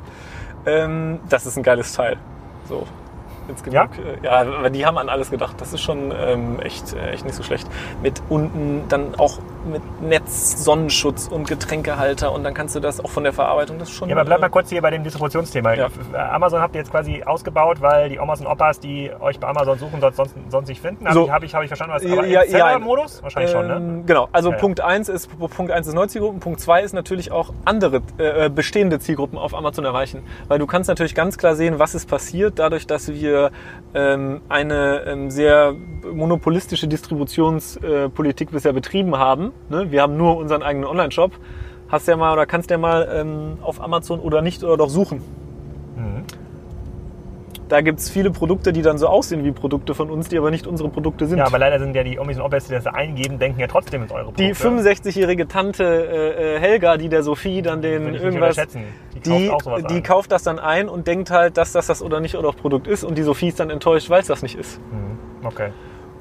Ähm, 0.66 1.20
das 1.28 1.46
ist 1.46 1.56
ein 1.56 1.62
geiles 1.62 1.92
Teil. 1.94 2.18
So. 2.68 2.86
Jetzt 3.52 3.64
genug. 3.64 3.90
Äh, 3.98 4.24
ja, 4.24 4.40
aber 4.40 4.70
die 4.70 4.86
haben 4.86 4.96
an 4.96 5.10
alles 5.10 5.30
gedacht. 5.30 5.56
Das 5.58 5.74
ist 5.74 5.82
schon 5.82 6.10
ähm, 6.16 6.58
echt, 6.60 6.94
äh, 6.94 7.10
echt 7.10 7.26
nicht 7.26 7.34
so 7.34 7.42
schlecht. 7.42 7.68
Mit 8.02 8.22
unten 8.30 8.88
dann 8.88 9.14
auch 9.16 9.38
mit 9.66 9.82
Netz, 10.02 10.64
Sonnenschutz 10.64 11.28
und 11.28 11.48
Getränkehalter 11.48 12.32
und 12.32 12.44
dann 12.44 12.54
kannst 12.54 12.74
du 12.74 12.80
das 12.80 13.02
auch 13.04 13.10
von 13.10 13.24
der 13.24 13.32
Verarbeitung, 13.32 13.78
das 13.78 13.90
schon. 13.90 14.08
Ja, 14.08 14.16
aber 14.16 14.24
bleib 14.24 14.40
mal 14.40 14.46
äh, 14.48 14.50
kurz 14.50 14.70
hier 14.70 14.82
bei 14.82 14.90
dem 14.90 15.04
Distributionsthema. 15.04 15.74
Ja. 15.74 15.88
Äh, 16.12 16.16
Amazon 16.16 16.60
habt 16.60 16.74
ihr 16.74 16.80
jetzt 16.80 16.90
quasi 16.90 17.22
ausgebaut, 17.24 17.80
weil 17.80 18.08
die 18.08 18.18
Omas 18.18 18.40
und 18.40 18.46
Opas, 18.46 18.80
die 18.80 19.10
euch 19.20 19.38
bei 19.38 19.48
Amazon 19.48 19.78
suchen, 19.78 20.00
sonst, 20.00 20.34
sonst, 20.48 20.68
nicht 20.68 20.80
finden. 20.80 21.06
Habe 21.06 21.14
So. 21.14 21.24
ich, 21.24 21.30
hab 21.30 21.42
ich, 21.42 21.54
hab 21.54 21.62
ich 21.62 21.68
verstanden, 21.68 21.94
was 21.94 22.02
Ja, 22.02 22.12
aber 22.12 22.26
ja, 22.26 22.42
ja. 22.42 22.50
Seller-Modus? 22.50 23.22
Wahrscheinlich 23.22 23.52
schon, 23.52 23.66
ne? 23.66 23.76
Ähm, 23.76 24.06
Genau, 24.06 24.28
also 24.32 24.50
Ja, 24.50 24.56
ja. 24.56 24.60
Punkt 24.60 24.80
1 24.80 25.08
ist 25.08 25.28
Punkt 25.38 25.72
1 25.72 25.86
ist 25.86 25.94
neue 25.94 26.08
Zielgruppen, 26.08 26.40
Punkt 26.40 26.60
2 26.60 26.82
ist 26.82 26.92
natürlich 26.92 27.32
auch 27.32 27.52
andere 27.64 28.02
äh, 28.18 28.50
bestehende 28.50 28.98
Zielgruppen 28.98 29.38
auf 29.38 29.54
Amazon 29.54 29.84
erreichen, 29.84 30.22
weil 30.48 30.58
du 30.58 30.66
kannst 30.66 30.88
natürlich 30.88 31.14
ganz 31.14 31.38
klar 31.38 31.54
sehen, 31.56 31.78
was 31.78 31.94
ist 31.94 32.08
passiert 32.08 32.58
dadurch, 32.58 32.86
dass 32.86 33.08
wir 33.12 33.50
ähm, 33.94 34.40
eine 34.48 35.04
ähm, 35.06 35.30
sehr 35.30 35.74
monopolistische 36.12 36.88
Distributionspolitik 36.88 38.50
bisher 38.50 38.72
betrieben 38.72 39.16
haben. 39.16 39.51
Ne? 39.68 39.90
Wir 39.90 40.02
haben 40.02 40.16
nur 40.16 40.36
unseren 40.36 40.62
eigenen 40.62 40.86
Online-Shop. 40.86 41.32
Hast 41.88 42.08
ja 42.08 42.16
mal 42.16 42.32
oder 42.32 42.46
kannst 42.46 42.70
ja 42.70 42.78
mal 42.78 43.08
ähm, 43.12 43.58
auf 43.62 43.80
Amazon 43.80 44.20
oder 44.20 44.42
nicht 44.42 44.64
oder 44.64 44.76
doch 44.76 44.88
suchen. 44.88 45.18
Mhm. 45.96 46.24
Da 47.72 47.80
gibt 47.80 48.00
es 48.00 48.10
viele 48.10 48.30
Produkte, 48.30 48.74
die 48.74 48.82
dann 48.82 48.98
so 48.98 49.06
aussehen 49.06 49.44
wie 49.44 49.50
Produkte 49.50 49.94
von 49.94 50.10
uns, 50.10 50.28
die 50.28 50.36
aber 50.36 50.50
nicht 50.50 50.66
unsere 50.66 50.90
Produkte 50.90 51.26
sind. 51.26 51.38
Ja, 51.38 51.46
aber 51.46 51.58
leider 51.58 51.78
sind 51.78 51.96
ja 51.96 52.02
die 52.02 52.18
Omis 52.18 52.36
und 52.36 52.42
Opas, 52.42 52.66
die 52.66 52.74
das 52.74 52.86
eingeben, 52.86 53.38
denken 53.38 53.60
ja 53.60 53.66
trotzdem 53.66 54.02
ins 54.02 54.12
eure 54.12 54.24
Produkte. 54.24 54.44
Die 54.44 54.54
65-jährige 54.54 55.48
Tante 55.48 55.84
äh, 55.84 56.56
äh, 56.56 56.60
Helga, 56.60 56.98
die 56.98 57.08
der 57.08 57.22
Sophie 57.22 57.62
dann 57.62 57.80
den 57.80 58.14
irgendwas. 58.14 58.56
Die, 59.14 59.20
die, 59.20 59.48
kauft 59.48 59.66
die 59.88 59.94
ein. 59.94 60.02
kauft 60.02 60.32
das 60.32 60.42
dann 60.42 60.58
ein 60.58 60.90
und 60.90 61.06
denkt 61.06 61.30
halt, 61.30 61.56
dass 61.56 61.72
das 61.72 61.86
das 61.86 62.02
oder 62.02 62.20
nicht 62.20 62.36
oder 62.36 62.52
Produkt 62.52 62.86
ist 62.86 63.04
und 63.04 63.16
die 63.16 63.22
Sophie 63.22 63.48
ist 63.48 63.58
dann 63.58 63.70
enttäuscht, 63.70 64.10
weil 64.10 64.20
es 64.20 64.26
das 64.26 64.42
nicht 64.42 64.58
ist. 64.58 64.78
Mhm. 64.92 65.46
Okay. 65.46 65.70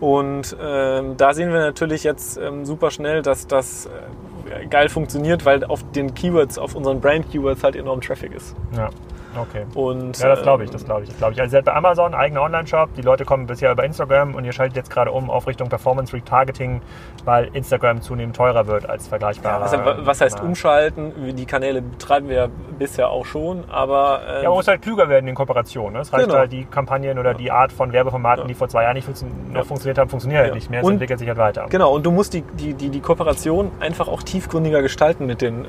Und 0.01 0.57
ähm, 0.59 1.15
da 1.15 1.33
sehen 1.33 1.53
wir 1.53 1.59
natürlich 1.59 2.03
jetzt 2.03 2.35
ähm, 2.37 2.65
super 2.65 2.89
schnell, 2.89 3.21
dass 3.21 3.45
das 3.45 3.85
äh, 3.85 4.65
geil 4.65 4.89
funktioniert, 4.89 5.45
weil 5.45 5.63
auf 5.63 5.89
den 5.91 6.15
Keywords, 6.15 6.57
auf 6.57 6.75
unseren 6.75 6.99
Brand-Keywords 6.99 7.63
halt 7.63 7.75
enorm 7.75 8.01
Traffic 8.01 8.33
ist. 8.33 8.55
Ja, 8.75 8.89
okay. 9.39 9.65
Und, 9.75 10.17
Ja, 10.19 10.29
das 10.29 10.41
glaube 10.41 10.63
ich, 10.63 10.69
ähm, 10.69 10.73
das 10.73 10.85
glaube 10.85 11.03
ich, 11.03 11.09
das 11.09 11.17
glaube 11.17 11.33
ich. 11.33 11.41
Also 11.41 11.55
ihr 11.55 11.59
seid 11.59 11.65
bei 11.65 11.73
Amazon, 11.73 12.13
eigener 12.13 12.41
Online-Shop, 12.41 12.93
die 12.95 13.01
Leute 13.01 13.25
kommen 13.25 13.47
bisher 13.47 13.71
über 13.71 13.83
Instagram 13.83 14.35
und 14.35 14.45
ihr 14.45 14.51
schaltet 14.53 14.75
jetzt 14.77 14.89
gerade 14.89 15.11
um 15.11 15.29
auf 15.29 15.47
Richtung 15.47 15.69
Performance 15.69 16.13
Retargeting, 16.15 16.81
weil 17.25 17.49
Instagram 17.53 18.01
zunehmend 18.01 18.35
teurer 18.35 18.67
wird 18.67 18.89
als 18.89 19.07
vergleichbarer. 19.07 19.63
Also, 19.63 19.77
was 20.05 20.21
heißt 20.21 20.41
umschalten? 20.41 21.35
Die 21.35 21.45
Kanäle 21.45 21.81
betreiben 21.81 22.27
wir 22.29 22.35
ja 22.35 22.47
bisher 22.79 23.09
auch 23.09 23.25
schon, 23.25 23.63
aber 23.69 24.21
ähm, 24.27 24.43
Ja, 24.43 24.49
man 24.49 24.57
muss 24.57 24.67
halt 24.67 24.81
klüger 24.81 25.07
werden 25.09 25.27
in 25.27 25.35
Kooperationen. 25.35 25.93
ne? 25.93 25.99
Es 26.01 26.11
reicht 26.13 26.25
Genau. 26.25 26.37
halt 26.39 26.51
die 26.51 26.65
Kampagnen 26.65 27.19
oder 27.19 27.33
die 27.33 27.51
Art 27.51 27.71
von 27.71 27.91
Werbeformaten, 27.93 28.43
Ja. 28.43 28.47
die 28.47 28.53
vor 28.53 28.67
zwei 28.69 28.83
Jahren 28.83 28.95
nicht 28.95 29.05
funktio 29.05 29.27
noch 29.49 29.55
Ja. 29.55 29.63
funktioniert 29.63 29.97
haben, 29.97 30.09
funktionieren 30.09 30.39
halt 30.41 30.49
Ja. 30.49 30.55
nicht 30.55 30.69
mehr. 30.69 30.79
Es 30.81 30.85
Und- 30.85 30.93
entwickelt 30.93 31.19
sich 31.19 31.27
halt 31.27 31.37
weiter. 31.37 31.65
Genau, 31.69 31.93
und 31.93 32.05
du 32.05 32.11
musst 32.11 32.33
die, 32.33 32.41
die, 32.53 32.73
die, 32.73 32.89
die 32.89 32.99
Kooperation 33.01 33.71
einfach 33.79 34.07
auch 34.07 34.23
tiefgründiger 34.23 34.81
gestalten 34.81 35.25
mit 35.25 35.41
den, 35.41 35.65
äh, 35.65 35.67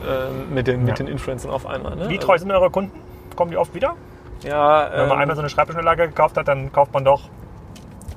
mit 0.53 0.67
den, 0.67 0.81
mit 0.81 0.99
Ja. 0.99 1.05
den 1.05 1.09
Influencern 1.09 1.51
auf 1.51 1.67
einmal. 1.67 1.97
Ne? 1.97 2.09
Wie 2.09 2.19
treu 2.19 2.39
sind 2.39 2.51
eure 2.51 2.71
Kunden? 2.71 2.93
Kommen 3.37 3.51
die 3.51 3.57
oft 3.57 3.75
wieder? 3.75 3.95
Ja, 4.45 4.89
Wenn 4.91 5.09
man 5.09 5.11
ähm, 5.11 5.19
einmal 5.19 5.37
so 5.37 5.43
eine 5.43 5.49
Schreibtischanlage 5.49 6.09
gekauft 6.09 6.37
hat, 6.37 6.49
dann 6.49 6.73
kauft 6.73 6.93
man 6.93 7.05
doch 7.05 7.23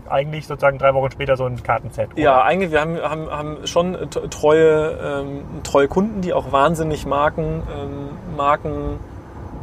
eigentlich 0.10 0.48
sozusagen 0.48 0.78
drei 0.78 0.94
Wochen 0.94 1.12
später 1.12 1.36
so 1.36 1.46
ein 1.46 1.62
Kartenset. 1.62 2.14
oder? 2.14 2.22
ja, 2.22 2.42
eigentlich, 2.44 2.72
wir 2.72 2.82
haben, 2.82 2.98
haben, 3.02 3.30
haben 3.30 3.68
schon 3.68 3.98
treue, 4.30 5.24
ähm, 5.24 5.42
treue 5.64 5.88
Kunden, 5.88 6.22
die 6.22 6.34
auch 6.34 6.52
wahnsinnig 6.52 7.06
Marken, 7.06 7.64
ähm, 7.76 8.36
Marken, 8.36 9.00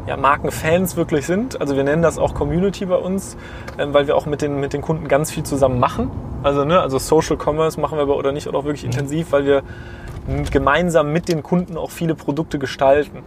ja, 0.06 0.16
Markenfans 0.16 0.96
wirklich 0.96 1.26
sind. 1.26 1.60
Also 1.60 1.76
wir 1.76 1.84
nennen 1.84 2.02
das 2.02 2.18
auch 2.18 2.34
Community 2.34 2.86
bei 2.86 2.96
uns, 2.96 3.36
ähm, 3.78 3.94
weil 3.94 4.06
wir 4.06 4.16
auch 4.16 4.26
mit 4.26 4.42
den, 4.42 4.58
mit 4.58 4.72
den 4.72 4.82
Kunden 4.82 5.06
ganz 5.06 5.30
viel 5.30 5.44
zusammen 5.44 5.78
machen. 5.78 6.10
Also, 6.42 6.64
ne, 6.64 6.80
also 6.80 6.98
Social 6.98 7.36
Commerce 7.36 7.80
machen 7.80 7.98
wir 7.98 8.02
aber 8.02 8.16
oder 8.16 8.32
nicht 8.32 8.48
oder 8.48 8.58
auch 8.58 8.64
wirklich 8.64 8.84
intensiv, 8.84 9.30
weil 9.30 9.44
wir 9.44 9.62
gemeinsam 10.50 11.12
mit 11.12 11.28
den 11.28 11.42
Kunden 11.42 11.76
auch 11.76 11.90
viele 11.90 12.14
Produkte 12.14 12.58
gestalten. 12.58 13.22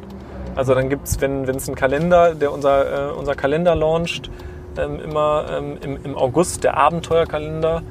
Also 0.55 0.73
dann 0.73 0.89
gibt 0.89 1.07
es, 1.07 1.19
wenn 1.21 1.43
es 1.43 1.67
einen 1.67 1.75
Kalender, 1.75 2.33
der 2.33 2.51
unser, 2.51 3.09
äh, 3.09 3.11
unser 3.11 3.35
Kalender 3.35 3.75
launcht, 3.75 4.29
ähm, 4.77 4.99
immer 4.99 5.45
ähm, 5.49 5.77
im, 5.81 6.03
im 6.03 6.17
August, 6.17 6.63
der 6.63 6.77
Abenteuerkalender, 6.77 7.83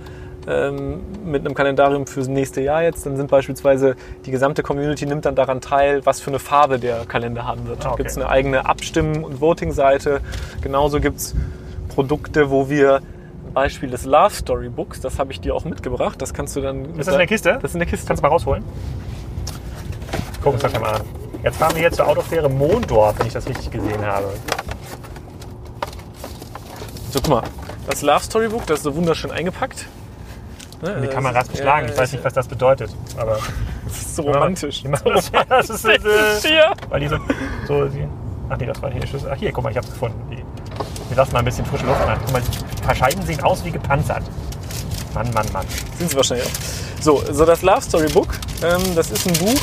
ähm, 0.47 1.01
mit 1.25 1.45
einem 1.45 1.55
Kalendarium 1.55 2.07
fürs 2.07 2.29
nächste 2.29 2.61
Jahr 2.61 2.83
jetzt, 2.83 3.07
dann 3.07 3.17
sind 3.17 3.31
beispielsweise 3.31 3.97
die 4.27 4.31
gesamte 4.31 4.63
Community 4.63 5.07
nimmt 5.07 5.25
dann 5.25 5.35
daran 5.35 5.61
teil, 5.61 6.05
was 6.05 6.21
für 6.21 6.31
eine 6.31 6.39
Farbe 6.39 6.79
der 6.79 7.07
Kalender 7.07 7.47
haben 7.47 7.67
wird. 7.67 7.85
Ah, 7.85 7.91
okay. 7.91 7.99
Gibt 7.99 8.11
es 8.11 8.17
eine 8.17 8.29
eigene 8.29 8.67
Abstimmen- 8.67 9.25
und 9.25 9.41
Voting-Seite. 9.41 10.21
Genauso 10.61 11.01
gibt 11.01 11.19
es 11.19 11.35
Produkte, 11.89 12.51
wo 12.51 12.69
wir 12.69 13.01
Beispiel 13.55 13.89
des 13.89 14.05
Love 14.05 14.35
Story 14.35 14.69
Books, 14.69 15.01
das 15.01 15.19
habe 15.19 15.33
ich 15.33 15.41
dir 15.41 15.55
auch 15.55 15.65
mitgebracht. 15.65 16.21
Das 16.21 16.35
kannst 16.35 16.57
du 16.57 16.61
dann. 16.61 16.85
Ist 16.99 17.07
das 17.07 17.15
in 17.15 17.19
der 17.19 17.27
Kiste? 17.27 17.53
Das 17.55 17.71
ist 17.71 17.75
in 17.75 17.79
der 17.81 17.89
Kiste. 17.89 18.07
Kannst 18.07 18.23
du 18.23 18.27
mal 18.27 18.33
rausholen? 18.33 18.65
Guck 20.43 20.55
uns 20.55 20.63
das 20.63 20.79
mal 20.79 20.95
an. 20.95 21.24
Jetzt 21.45 21.59
fahren 21.59 21.75
wir 21.75 21.81
hier 21.81 21.93
zur 21.93 22.07
Autofähre 22.09 22.49
Mondorf, 22.49 23.19
wenn 23.19 23.27
ich 23.27 23.33
das 23.35 23.47
richtig 23.47 23.71
gesehen 23.71 24.05
habe. 24.05 24.33
So, 27.11 27.21
guck 27.21 27.29
mal. 27.29 27.43
Das 27.89 28.01
Love 28.03 28.25
Story 28.25 28.49
Book, 28.49 28.67
das 28.67 28.79
ist 28.79 28.85
so 28.85 28.95
wunderschön 28.97 29.31
eingepackt. 29.31 29.87
Ne, 30.83 30.97
Die 31.01 31.07
das 31.07 31.15
Kamera 31.15 31.41
ist 31.41 31.47
ist- 31.49 31.53
beschlagen. 31.53 31.87
ja, 31.89 31.93
Ich 31.93 31.99
weiß 32.01 32.13
nicht, 32.13 32.25
was 32.25 32.33
das 32.33 32.49
bedeutet. 32.49 32.91
Aber 33.19 33.39
Das 33.85 33.97
ist 33.99 34.17
so 34.17 34.23
romantisch. 34.23 34.85
Machen 34.85 35.13
das, 35.49 35.71
ist, 35.71 35.85
äh, 35.85 35.99
Hier. 36.43 36.73
weil 36.89 37.01
die 37.01 37.09
so, 37.09 37.17
so 37.69 37.85
die, 37.87 38.09
ach 38.49 38.57
nee, 38.57 38.67
das 38.67 38.81
war 38.83 38.91
hier 38.91 39.07
Schlüssel. 39.07 39.31
Ach 39.33 39.37
hier, 39.37 39.53
guck 39.53 39.65
mal, 39.65 39.71
ich 39.71 39.77
hab's 39.77 39.91
gefunden. 39.91 40.19
Wir 41.09 41.17
lassen 41.17 41.33
mal 41.33 41.41
ein 41.41 41.45
bisschen 41.45 41.67
frische 41.67 41.85
Luft 41.85 42.01
an. 42.01 42.19
Guck 42.25 42.33
mal, 42.33 42.43
die 42.43 42.83
paar 42.83 42.95
Scheiben 42.95 43.23
sehen 43.23 43.43
aus 43.43 43.63
wie 43.65 43.71
gepanzert. 43.71 44.23
Mann, 45.13 45.31
Mann, 45.35 45.47
Mann. 45.53 45.67
Sind 45.99 46.11
sie 46.11 46.17
wahrscheinlich 46.17 46.47
auch. 46.47 47.03
So, 47.03 47.23
so 47.31 47.45
das 47.45 47.61
Love 47.63 47.83
Story 47.83 48.09
Book, 48.09 48.29
ähm, 48.63 48.83
das 48.97 49.11
ist 49.11 49.27
ein 49.29 49.35
Buch. 49.35 49.61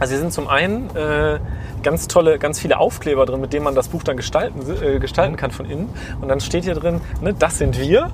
Also 0.00 0.12
hier 0.12 0.20
sind 0.20 0.32
zum 0.32 0.48
einen 0.48 0.94
äh, 0.96 1.38
ganz 1.82 2.08
tolle, 2.08 2.38
ganz 2.38 2.58
viele 2.58 2.78
Aufkleber 2.78 3.26
drin, 3.26 3.40
mit 3.40 3.52
denen 3.52 3.64
man 3.64 3.74
das 3.74 3.88
Buch 3.88 4.02
dann 4.02 4.16
gestalten, 4.16 4.60
äh, 4.82 4.98
gestalten 4.98 5.36
kann 5.36 5.50
von 5.50 5.66
innen. 5.66 5.90
Und 6.20 6.28
dann 6.28 6.40
steht 6.40 6.64
hier 6.64 6.74
drin, 6.74 7.00
ne, 7.20 7.34
das 7.34 7.58
sind 7.58 7.78
wir. 7.78 8.10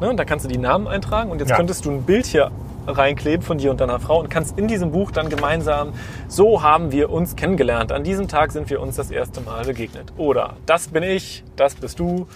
Ne, 0.00 0.10
und 0.10 0.16
da 0.16 0.24
kannst 0.24 0.44
du 0.44 0.48
die 0.48 0.58
Namen 0.58 0.88
eintragen. 0.88 1.30
Und 1.30 1.38
jetzt 1.38 1.50
Ja. 1.50 1.56
könntest 1.56 1.84
du 1.84 1.90
ein 1.92 2.02
Bild 2.02 2.26
hier 2.26 2.50
reinkleben 2.86 3.42
von 3.46 3.58
dir 3.58 3.70
und 3.70 3.80
deiner 3.80 4.00
Frau 4.00 4.18
und 4.18 4.28
kannst 4.30 4.58
in 4.58 4.66
diesem 4.66 4.90
Buch 4.90 5.12
dann 5.12 5.28
gemeinsam, 5.28 5.92
so 6.26 6.62
haben 6.62 6.90
wir 6.90 7.10
uns 7.10 7.36
kennengelernt. 7.36 7.92
An 7.92 8.02
diesem 8.02 8.26
Tag 8.26 8.50
sind 8.50 8.68
wir 8.70 8.80
uns 8.80 8.96
das 8.96 9.10
erste 9.12 9.40
Mal 9.42 9.64
begegnet. 9.64 10.12
Oder 10.16 10.54
das 10.66 10.88
bin 10.88 11.04
ich, 11.04 11.44
das 11.54 11.74
bist 11.76 12.00
du. 12.00 12.26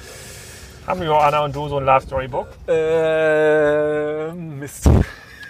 Haben 0.87 1.03
Joanna 1.03 1.44
und 1.44 1.57
du 1.57 1.66
so 1.66 1.79
ein 1.79 1.85
Love 1.85 2.03
Story 2.03 2.29
Book? 2.29 2.46
Äh, 2.68 4.31
Mist. 4.33 4.88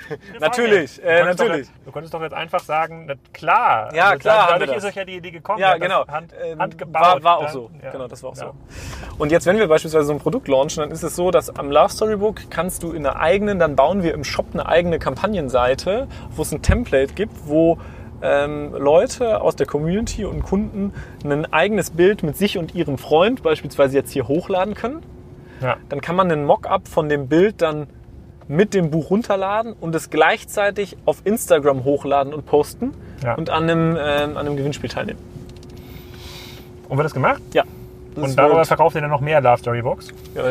natürlich, 0.40 1.02
äh, 1.02 1.20
Du 1.20 1.24
natürlich. 1.26 1.56
jetzt- 1.68 1.72
Du 1.84 1.92
könntest 1.92 2.14
doch 2.14 2.22
jetzt 2.22 2.34
einfach 2.34 2.60
sagen, 2.60 3.04
na, 3.06 3.14
klar. 3.32 3.94
Ja, 3.94 4.06
Also 4.10 4.18
klar 4.18 4.48
Dadurch 4.58 4.76
ist 4.76 4.84
euch 4.84 4.94
ja 4.94 5.04
die 5.04 5.16
Idee 5.16 5.30
gekommen. 5.30 5.58
Ja, 5.58 5.76
genau. 5.76 6.06
Hand, 6.08 6.32
Ähm, 6.42 6.58
handgebaut. 6.58 7.02
war, 7.02 7.22
war 7.22 7.38
auch 7.38 7.44
dann- 7.44 7.52
so. 7.52 7.70
ja. 7.82 7.90
Genau, 7.90 8.08
das 8.08 8.22
war 8.22 8.30
auch 8.30 8.36
Ja. 8.36 8.46
so. 8.46 9.14
Und 9.18 9.30
jetzt, 9.32 9.46
wenn 9.46 9.58
wir 9.58 9.68
beispielsweise 9.68 10.04
so 10.06 10.12
ein 10.12 10.18
Produkt 10.18 10.48
launchen, 10.48 10.82
dann 10.82 10.90
ist 10.90 11.02
es 11.02 11.14
so, 11.16 11.30
dass 11.30 11.54
am 11.56 11.70
Love 11.70 11.90
Storybook 11.90 12.50
kannst 12.50 12.82
du 12.82 12.92
in 12.92 13.06
einer 13.06 13.16
eigenen, 13.20 13.58
dann 13.58 13.76
bauen 13.76 14.02
wir 14.02 14.14
im 14.14 14.24
Shop 14.24 14.46
eine 14.52 14.66
eigene 14.66 14.98
Kampagnenseite, 14.98 16.08
wo 16.30 16.42
es 16.42 16.52
ein 16.52 16.62
Template 16.62 17.14
gibt, 17.14 17.32
wo 17.46 17.78
ähm, 18.22 18.72
Leute 18.72 19.42
aus 19.42 19.54
der 19.56 19.66
Community 19.66 20.24
und 20.24 20.42
Kunden 20.42 20.94
ein 21.24 21.52
eigenes 21.52 21.90
Bild 21.90 22.22
mit 22.22 22.36
sich 22.38 22.56
und 22.56 22.74
ihrem 22.74 22.96
Freund 22.96 23.42
beispielsweise 23.42 23.96
jetzt 23.98 24.12
hier 24.12 24.28
hochladen 24.28 24.74
können. 24.74 25.02
Ja. 25.60 25.76
Dann 25.90 26.00
kann 26.00 26.16
man 26.16 26.30
einen 26.32 26.46
Mockup 26.46 26.88
von 26.88 27.08
dem 27.10 27.28
Bild 27.28 27.60
dann 27.60 27.86
mit 28.48 28.74
dem 28.74 28.90
Buch 28.90 29.10
runterladen 29.10 29.72
und 29.80 29.94
es 29.94 30.10
gleichzeitig 30.10 30.96
auf 31.06 31.18
Instagram 31.24 31.84
hochladen 31.84 32.34
und 32.34 32.46
posten 32.46 32.92
Ja. 33.22 33.34
und 33.34 33.50
an 33.50 33.62
einem, 33.64 33.96
ähm, 33.98 34.36
an 34.36 34.46
einem 34.46 34.56
Gewinnspiel 34.56 34.90
teilnehmen. 34.90 35.18
Und 36.88 36.98
wird 36.98 37.06
das 37.06 37.14
gemacht? 37.14 37.42
Ja. 37.52 37.64
Das 38.14 38.24
Und 38.30 38.38
darüber 38.38 38.58
wird- 38.58 38.66
verkauft 38.68 38.94
ihr 38.94 39.00
dann 39.00 39.10
noch 39.10 39.20
mehr 39.20 39.40
Love 39.40 39.58
Story? 39.58 39.82
Ja, 40.34 40.42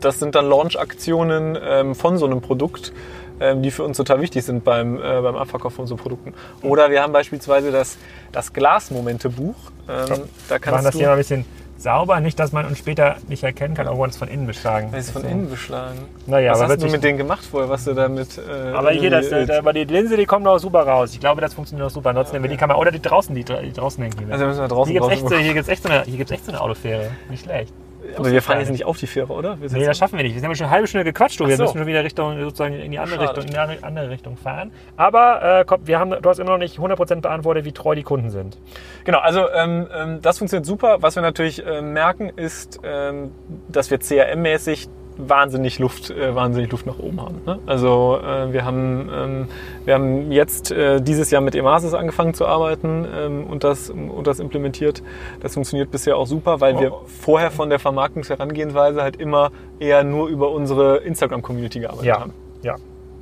das 0.00 0.18
sind 0.20 0.34
dann 0.34 0.48
Launch-Aktionen 0.48 1.58
ähm, 1.60 1.94
von 1.96 2.16
so 2.16 2.26
einem 2.26 2.40
Produkt, 2.40 2.92
ähm, 3.40 3.62
die 3.62 3.72
für 3.72 3.82
uns 3.82 3.96
total 3.96 4.20
wichtig 4.20 4.44
sind 4.44 4.62
beim, 4.62 4.98
äh, 4.98 5.20
beim 5.20 5.34
Abverkauf 5.34 5.74
von 5.74 5.86
so 5.88 5.96
Produkten. 5.96 6.32
Oder 6.62 6.90
wir 6.90 7.02
haben 7.02 7.12
beispielsweise 7.12 7.72
das, 7.72 7.96
das 8.30 8.52
Glasmomente-Buch. 8.52 9.56
Ähm, 9.88 10.20
da 10.48 10.70
machen 10.70 10.84
das 10.84 10.92
du 10.92 10.98
hier 10.98 11.06
mal 11.08 11.14
ein 11.14 11.18
bisschen 11.18 11.44
sauber, 11.82 12.20
nicht, 12.20 12.38
dass 12.38 12.52
man 12.52 12.64
uns 12.66 12.78
später 12.78 13.16
nicht 13.28 13.42
erkennen 13.42 13.74
kann, 13.74 13.86
obwohl 13.88 14.00
wir 14.00 14.04
uns 14.04 14.16
von 14.16 14.28
innen 14.28 14.46
beschlagen. 14.46 14.88
Das 14.92 15.06
ist 15.06 15.10
von 15.12 15.24
innen 15.24 15.50
beschlagen. 15.50 15.98
Naja, 16.26 16.52
Was 16.52 16.60
aber 16.62 16.72
hast 16.74 16.82
du 16.82 16.88
mit 16.88 17.02
denen 17.04 17.18
gemacht 17.18 17.44
vorher? 17.44 17.68
Was 17.68 17.84
du 17.84 17.94
damit? 17.94 18.38
Äh, 18.38 18.72
Aber 18.72 18.90
hier, 18.92 19.10
das, 19.10 19.26
äh, 19.30 19.46
aber 19.58 19.72
die 19.72 19.84
Linse, 19.84 20.16
die 20.16 20.24
kommt 20.26 20.44
noch 20.44 20.58
super 20.58 20.86
raus. 20.86 21.12
Ich 21.12 21.20
glaube, 21.20 21.40
das 21.40 21.54
funktioniert 21.54 21.86
noch 21.86 21.92
super. 21.92 22.10
Ansonsten 22.10 22.34
nehmen 22.36 22.44
wir 22.44 22.50
die 22.50 22.56
Kamera. 22.56 22.78
Oder 22.78 22.90
die 22.90 23.02
draußen, 23.02 23.34
die, 23.34 23.44
die 23.44 23.72
draußen 23.72 24.02
hängen. 24.02 24.32
Also 24.32 24.46
müssen 24.46 24.60
wir 24.60 24.68
draußen 24.68 24.92
hier 24.92 25.00
gibt 25.00 25.12
es 25.12 25.18
echt, 25.18 25.28
so- 25.28 25.68
echt, 25.72 25.82
so 25.82 25.88
eine- 25.88 26.02
hier 26.04 26.16
gibt's 26.16 26.30
echt 26.32 26.44
so 26.44 26.52
eine 26.52 26.60
Autofähre. 26.60 27.10
Nicht 27.28 27.44
schlecht. 27.44 27.72
Aber 28.16 28.30
wir 28.30 28.42
fahren 28.42 28.58
jetzt 28.60 28.70
nicht 28.70 28.84
auf 28.84 28.98
die 28.98 29.06
Fähre, 29.06 29.32
oder? 29.32 29.60
Wir 29.60 29.70
Nee, 29.70 29.84
das 29.84 29.98
schaffen 29.98 30.16
wir 30.16 30.24
nicht. 30.24 30.34
Wir 30.36 30.42
haben 30.42 30.54
schon 30.54 30.66
eine 30.66 30.74
halbe 30.74 30.86
Stunde 30.86 31.04
gequatscht. 31.04 31.40
Du. 31.40 31.46
Wir 31.46 31.56
so. 31.56 31.64
müssen 31.64 31.78
schon 31.78 31.86
wieder 31.86 32.04
Richtung, 32.04 32.40
sozusagen 32.40 32.74
in 32.74 32.90
die 32.90 32.98
andere 32.98 33.16
Schade. 33.16 33.28
Richtung, 33.28 33.44
in 33.44 33.50
die 33.78 33.84
andere- 33.84 34.10
Richtung 34.10 34.36
fahren. 34.36 34.72
Aber 34.96 35.60
äh, 35.60 35.64
komm, 35.66 35.86
wir 35.86 35.98
haben, 35.98 36.10
du 36.10 36.28
hast 36.28 36.38
immer 36.38 36.50
noch 36.52 36.58
nicht 36.58 36.78
100% 36.78 37.20
beantwortet, 37.20 37.64
wie 37.64 37.72
treu 37.72 37.94
die 37.94 38.02
Kunden 38.02 38.30
sind. 38.30 38.58
Genau, 39.04 39.18
also 39.18 39.48
ähm, 39.50 39.86
ähm, 39.94 40.20
das 40.22 40.38
funktioniert 40.38 40.66
super. 40.66 40.98
Was 41.00 41.14
wir 41.16 41.22
natürlich 41.22 41.64
ähm, 41.66 41.92
merken, 41.92 42.30
ist, 42.34 42.80
ähm, 42.84 43.32
dass 43.68 43.90
wir 43.90 43.98
CRM-mäßig 43.98 44.88
wahnsinnig 45.16 45.78
Luft, 45.78 46.10
äh, 46.10 46.34
wahnsinnig 46.34 46.70
Luft 46.70 46.86
nach 46.86 46.98
oben 46.98 47.20
haben. 47.20 47.40
Ne? 47.46 47.58
Also 47.66 48.18
äh, 48.22 48.52
wir 48.52 48.64
haben 48.64 49.10
ähm, 49.14 49.48
wir 49.84 49.94
haben 49.94 50.32
jetzt 50.32 50.72
äh, 50.72 51.00
dieses 51.00 51.30
Jahr 51.30 51.40
mit 51.42 51.54
Emasis 51.54 51.94
angefangen 51.94 52.34
zu 52.34 52.46
arbeiten 52.46 53.06
ähm, 53.14 53.46
und 53.46 53.62
das 53.64 53.90
und 53.90 54.26
das 54.26 54.40
implementiert. 54.40 55.02
Das 55.40 55.54
funktioniert 55.54 55.90
bisher 55.90 56.16
auch 56.16 56.26
super, 56.26 56.60
weil 56.60 56.78
wir 56.80 56.92
Oh. 56.92 57.00
vorher 57.06 57.50
von 57.50 57.68
der 57.70 57.78
Vermarktungsherangehensweise 57.78 59.02
halt 59.02 59.16
immer 59.16 59.50
eher 59.78 60.04
nur 60.04 60.28
über 60.28 60.50
unsere 60.50 60.98
Instagram-Community 60.98 61.80
gearbeitet 61.80 62.06
Ja, 62.06 62.20
haben. 62.20 62.32
ja. 62.62 62.76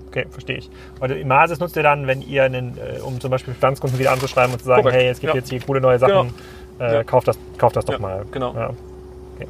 Okay, 0.08 0.26
verstehe 0.30 0.56
ich. 0.58 0.70
Und 0.98 1.10
Imasis 1.12 1.60
nutzt 1.60 1.76
ihr 1.76 1.84
dann, 1.84 2.06
wenn 2.08 2.20
ihr, 2.22 2.42
einen, 2.42 2.76
äh, 2.78 3.00
um 3.00 3.20
zum 3.20 3.30
Beispiel 3.30 3.54
Bestandskunden 3.54 3.98
wieder 3.98 4.10
anzuschreiben 4.10 4.52
und 4.52 4.58
zu 4.58 4.66
sagen, 4.66 4.82
Korrekt, 4.82 4.98
hey, 5.00 5.08
es 5.08 5.20
gibt 5.20 5.34
ja. 5.34 5.38
jetzt 5.38 5.50
hier 5.50 5.60
coole 5.60 5.80
neue 5.80 5.98
Sachen, 6.00 6.32
äh, 6.80 6.94
Ja. 6.94 7.04
kauft, 7.04 7.28
das, 7.28 7.38
kauft 7.58 7.76
das 7.76 7.84
doch 7.84 7.98
mal. 8.00 8.24
genau. 8.32 8.50
Okay. 8.50 9.46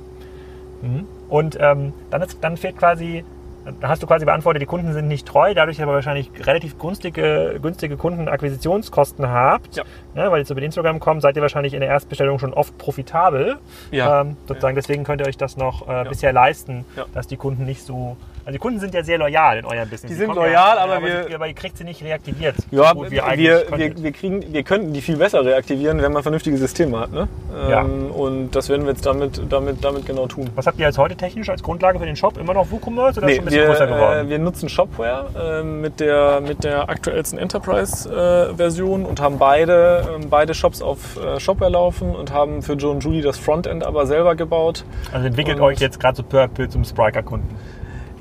Mhm. 0.82 1.06
Und 1.30 1.56
ähm, 1.60 1.94
dann, 2.10 2.20
ist, 2.22 2.36
dann 2.42 2.56
fehlt 2.58 2.76
quasi, 2.76 3.24
dann 3.64 3.88
hast 3.88 4.02
du 4.02 4.06
quasi 4.06 4.24
beantwortet, 4.26 4.60
die 4.62 4.66
Kunden 4.66 4.92
sind 4.92 5.06
nicht 5.08 5.26
treu, 5.26 5.54
dadurch 5.54 5.80
aber 5.82 5.92
wahrscheinlich 5.94 6.30
relativ 6.46 6.78
günstige, 6.78 7.58
günstige 7.62 7.96
Kundenakquisitionskosten 7.96 9.28
habt, 9.28 9.76
Ja. 9.76 9.84
ne, 10.14 10.30
weil 10.30 10.42
ihr 10.42 10.50
über 10.50 10.62
Instagram 10.62 10.98
kommt, 11.00 11.22
seid 11.22 11.36
ihr 11.36 11.42
wahrscheinlich 11.42 11.74
in 11.74 11.80
der 11.80 11.88
Erstbestellung 11.88 12.38
schon 12.38 12.52
oft 12.52 12.76
profitabel. 12.78 13.58
Ja. 13.90 14.22
Ähm, 14.22 14.36
sozusagen, 14.46 14.74
deswegen 14.74 15.04
könnt 15.04 15.20
ihr 15.20 15.26
euch 15.28 15.36
das 15.36 15.56
noch 15.56 15.88
äh, 15.88 16.04
bisher 16.08 16.32
leisten, 16.32 16.84
Ja. 16.96 17.04
dass 17.14 17.26
die 17.26 17.36
Kunden 17.36 17.64
nicht 17.64 17.82
so. 17.84 18.16
Also 18.44 18.52
die 18.52 18.58
Kunden 18.58 18.80
sind 18.80 18.94
ja 18.94 19.02
sehr 19.04 19.18
loyal 19.18 19.58
in 19.58 19.64
eurem 19.64 19.88
Business. 19.88 20.10
Die 20.10 20.16
sind 20.16 20.34
loyal, 20.34 20.52
ja, 20.52 20.78
aber 20.82 20.94
aber, 20.96 21.06
wir- 21.06 21.24
sie, 21.28 21.34
aber 21.34 21.46
ihr 21.46 21.54
kriegt 21.54 21.76
sie 21.76 21.84
nicht 21.84 22.02
reaktiviert. 22.02 22.56
Ja, 22.70 22.94
wir, 22.94 23.10
wir, 23.10 23.64
wir, 23.76 24.02
wir, 24.02 24.12
kriegen, 24.12 24.44
wir 24.52 24.62
könnten 24.62 24.92
die 24.92 25.00
viel 25.00 25.16
besser 25.16 25.44
reaktivieren, 25.44 26.00
wenn 26.02 26.12
man 26.12 26.22
vernünftige 26.22 26.56
Systeme 26.56 26.98
hat. 27.00 27.12
Ne? 27.12 27.28
Ja. 27.68 27.82
Ähm, 27.82 28.10
und 28.10 28.50
das 28.56 28.68
werden 28.68 28.84
wir 28.86 28.92
jetzt 28.92 29.04
damit, 29.06 29.40
damit, 29.48 29.84
damit 29.84 30.06
genau 30.06 30.26
tun. 30.26 30.48
Was 30.54 30.66
habt 30.66 30.78
ihr 30.78 30.86
jetzt 30.86 30.98
heute 30.98 31.16
technisch 31.16 31.48
als 31.50 31.62
Grundlage 31.62 31.98
für 31.98 32.06
den 32.06 32.16
Shop? 32.16 32.38
Immer 32.38 32.54
noch 32.54 32.70
WooCommerce 32.70 33.18
oder 33.18 33.26
Nee, 33.26 33.36
schon 33.36 33.44
ein 33.44 33.50
bisschen 33.50 33.66
größer 33.66 33.86
geworden? 33.86 34.26
äh, 34.26 34.30
wir 34.30 34.38
nutzen 34.38 34.68
Shopware 34.68 35.60
äh, 35.60 35.62
mit, 35.62 36.00
der, 36.00 36.40
mit 36.40 36.64
der 36.64 36.88
aktuellsten 36.88 37.38
Enterprise-Version 37.38 39.04
und 39.04 39.20
haben 39.20 39.38
beide, 39.38 40.06
ähm, 40.16 40.28
beide 40.30 40.54
Shops 40.54 40.82
auf 40.82 41.18
äh, 41.22 41.38
Shopware 41.40 41.70
laufen 41.70 42.14
und 42.14 42.32
haben 42.32 42.62
für 42.62 42.74
Joe 42.74 42.92
und 42.92 43.04
Julie 43.04 43.22
das 43.22 43.38
Frontend 43.38 43.84
aber 43.84 44.06
selber 44.06 44.34
gebaut. 44.34 44.84
also 45.12 45.26
entwickelt 45.26 45.58
und- 45.58 45.62
euch 45.64 45.78
jetzt 45.78 46.00
gerade 46.00 46.16
so 46.16 46.22
peu 46.22 46.48
zum 46.68 46.84
Spriker-Kunden. 46.84 47.48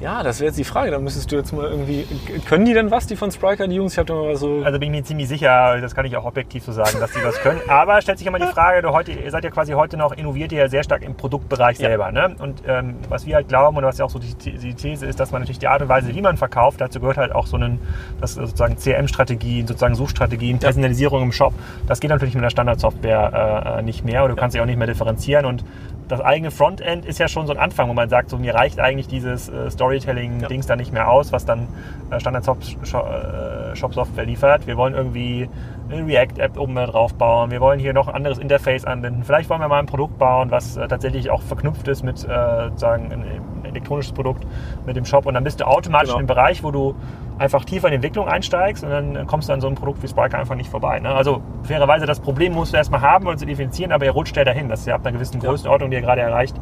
Ja, 0.02 0.24
das 0.24 0.40
wäre 0.40 0.48
jetzt 0.48 0.58
die 0.58 0.64
Frage. 0.64 0.92
Da 0.92 1.00
müsstest 1.00 1.30
du 1.30 1.36
jetzt 1.36 1.52
mal 1.52 1.66
irgendwie. 1.66 2.06
Können 2.48 2.64
die 2.64 2.74
denn 2.74 2.90
was, 2.90 3.06
die 3.08 3.18
von 3.18 3.32
Spriker, 3.32 3.68
die 3.68 3.76
Jungs? 3.76 3.92
Ich 3.94 3.98
habe 3.98 4.06
da 4.08 4.14
mal 4.14 4.36
so. 4.38 4.62
Also 4.64 4.80
bin 4.80 4.94
ich 4.94 5.00
mir 5.02 5.04
ziemlich 5.04 5.28
sicher, 5.28 5.82
das 5.82 5.94
kann 5.94 6.06
ich 6.06 6.16
auch 6.16 6.24
objektiv 6.24 6.64
so 6.64 6.72
sagen, 6.72 7.00
dass 7.02 7.12
die 7.12 7.22
was 7.22 7.36
können. 7.42 7.60
Aber 7.68 8.02
stellt 8.02 8.18
sich 8.18 8.26
immer 8.26 8.40
die 8.40 8.46
Frage, 8.48 8.82
du 8.82 8.92
heute, 8.92 9.12
ihr 9.12 9.30
seid 9.30 9.44
ja 9.44 9.50
quasi 9.50 9.74
heute 9.74 9.98
noch, 9.98 10.14
innoviert 10.14 10.54
ihr 10.54 10.60
ja 10.60 10.70
sehr 10.70 10.84
stark 10.84 11.04
im 11.04 11.16
Produktbereich 11.16 11.80
Ja. 11.80 11.90
selber. 11.90 12.14
Ne? 12.14 12.34
Und 12.40 12.64
ähm, 12.66 12.96
was 13.10 13.26
wir 13.26 13.36
halt 13.36 13.50
glauben 13.50 13.76
und 13.76 13.84
was 13.84 13.98
ja 13.98 14.06
auch 14.06 14.10
so 14.10 14.20
die, 14.20 14.34
die 14.36 14.74
These 14.74 15.06
ist, 15.06 15.20
dass 15.20 15.32
man 15.32 15.42
natürlich 15.42 15.60
die 15.60 15.68
Art 15.68 15.82
und 15.82 15.90
Weise, 15.90 16.16
wie 16.16 16.22
man 16.22 16.38
verkauft, 16.38 16.80
dazu 16.80 17.02
gehört 17.02 17.18
halt 17.18 17.34
auch 17.34 17.46
so 17.48 17.58
einen, 17.58 17.80
das 18.22 18.36
sozusagen 18.36 18.78
CRM-Strategien, 18.78 19.68
sozusagen 19.68 19.96
Suchstrategien, 19.96 20.60
Personalisierung 20.60 21.24
im 21.24 21.32
Shop. 21.34 21.54
Das 21.88 22.00
geht 22.00 22.10
natürlich 22.10 22.36
mit 22.36 22.44
der 22.46 22.52
Standardsoftware 22.52 23.80
äh, 23.80 23.82
nicht 23.82 24.06
mehr 24.06 24.24
oder 24.24 24.34
du 24.36 24.40
kannst 24.40 24.54
sie 24.54 24.62
auch 24.62 24.66
nicht 24.66 24.78
mehr 24.78 24.88
differenzieren 24.88 25.46
und 25.46 25.66
das 26.10 26.20
eigene 26.22 26.50
Frontend 26.52 27.06
ist 27.06 27.20
ja 27.20 27.28
schon 27.28 27.46
so 27.48 27.54
ein 27.54 27.60
Anfang, 27.60 27.88
wo 27.88 27.94
man 27.94 28.10
sagt, 28.10 28.32
so 28.32 28.38
mir 28.38 28.56
reicht 28.56 28.80
eigentlich 28.80 29.08
dieses 29.08 29.48
äh, 29.48 29.70
Storytelling-Dings 29.70 30.66
da 30.66 30.76
nicht 30.76 30.92
mehr 30.92 31.10
aus, 31.10 31.32
was 31.32 31.46
dann 31.46 31.68
äh, 32.10 32.20
Standard-Shop-Software 32.20 34.26
liefert. 34.26 34.66
Wir 34.68 34.76
wollen 34.76 34.96
irgendwie 34.96 35.48
eine 35.90 36.06
React-App 36.06 36.60
oben 36.60 36.76
drauf 36.76 37.14
bauen. 37.14 37.52
Wir 37.52 37.62
wollen 37.62 37.80
hier 37.80 37.94
noch 37.94 38.08
ein 38.08 38.16
anderes 38.16 38.40
Interface 38.40 38.86
anbinden. 38.86 39.24
Vielleicht 39.24 39.50
wollen 39.50 39.62
wir 39.62 39.68
mal 39.68 39.80
ein 39.80 39.86
Produkt 39.86 40.18
bauen, 40.18 40.50
was 40.52 40.78
äh, 40.78 40.88
tatsächlich 40.88 41.30
auch 41.30 41.42
verknüpft 41.44 41.88
ist 41.88 42.04
mit 42.04 42.24
äh, 42.26 42.70
sagen 42.76 43.12
ein 43.12 43.24
elektronisches 43.66 44.14
Produkt 44.14 44.46
mit 44.86 44.96
dem 44.96 45.06
Shop. 45.06 45.26
Und 45.28 45.36
dann 45.36 45.44
bist 45.44 45.60
du 45.60 45.68
automatisch 45.68 46.10
Genau. 46.10 46.20
in 46.20 46.26
dem 46.26 46.28
Bereich, 46.28 46.64
wo 46.64 46.72
du 46.72 46.96
einfach 47.40 47.64
tiefer 47.66 47.88
in 47.88 47.92
die 47.92 47.96
Entwicklung 47.96 48.28
einsteigst 48.28 48.84
und 48.84 48.90
dann 48.90 49.26
kommst 49.26 49.50
du 49.50 49.54
an 49.54 49.62
so 49.62 49.68
einem 49.68 49.76
Produkt 49.78 50.04
wie 50.04 50.08
Spriker 50.08 50.38
einfach 50.38 50.56
nicht 50.56 50.70
vorbei. 50.70 51.00
Ne? 51.00 51.10
Also 51.10 51.42
fairerweise, 51.64 52.06
das 52.06 52.20
Problem 52.20 52.54
musst 52.54 52.74
du 52.74 52.78
erstmal 52.78 53.02
haben 53.02 53.28
und 53.28 53.40
zu 53.40 53.46
differenzieren, 53.46 53.92
aber 53.94 54.06
ihr 54.06 54.12
rutscht 54.12 54.36
ja 54.38 54.44
dahin. 54.44 54.68
Das 54.70 54.82
ist 54.82 54.86
ja 54.88 54.96
ab 54.96 55.02
einer 55.06 55.14
gewissen 55.14 55.42
Ja. 55.42 55.50
Größenordnung, 55.50 55.90
die 55.90 55.96
ihr 55.98 56.02
gerade 56.02 56.22
erreicht, 56.22 56.56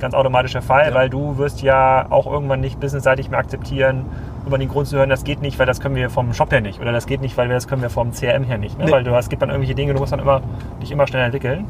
ganz 0.00 0.14
automatisch 0.14 0.52
der 0.52 0.62
Fall, 0.62 0.88
Ja. 0.88 0.94
weil 0.94 1.10
du 1.10 1.36
wirst 1.38 1.62
ja 1.62 2.06
auch 2.10 2.26
irgendwann 2.26 2.60
nicht 2.60 2.80
businessseitig 2.80 3.30
mehr 3.30 3.38
akzeptieren, 3.38 4.06
über 4.46 4.58
den 4.58 4.68
Grund 4.68 4.88
zu 4.88 4.96
hören, 4.96 5.10
das 5.10 5.22
geht 5.22 5.42
nicht, 5.42 5.58
weil 5.58 5.66
das 5.66 5.80
können 5.80 5.94
wir 5.94 6.10
vom 6.10 6.32
Shop 6.32 6.50
her 6.50 6.60
nicht. 6.60 6.80
Oder 6.80 6.92
das 6.92 7.06
geht 7.06 7.20
nicht, 7.20 7.36
weil 7.36 7.48
wir 7.48 7.54
das 7.54 7.68
können 7.68 7.82
wir 7.82 7.90
vom 7.90 8.10
CRM 8.12 8.44
her 8.44 8.58
nicht. 8.58 8.78
Ne? 8.78 8.86
Nee. 8.86 8.90
Weil 8.90 9.04
du, 9.04 9.14
es 9.14 9.28
gibt 9.28 9.42
dann 9.42 9.50
irgendwelche 9.50 9.74
Dinge, 9.74 9.92
du 9.94 10.00
musst 10.00 10.12
dann 10.12 10.20
immer, 10.20 10.40
dich 10.80 10.90
immer 10.90 11.06
schneller 11.06 11.26
entwickeln. 11.26 11.66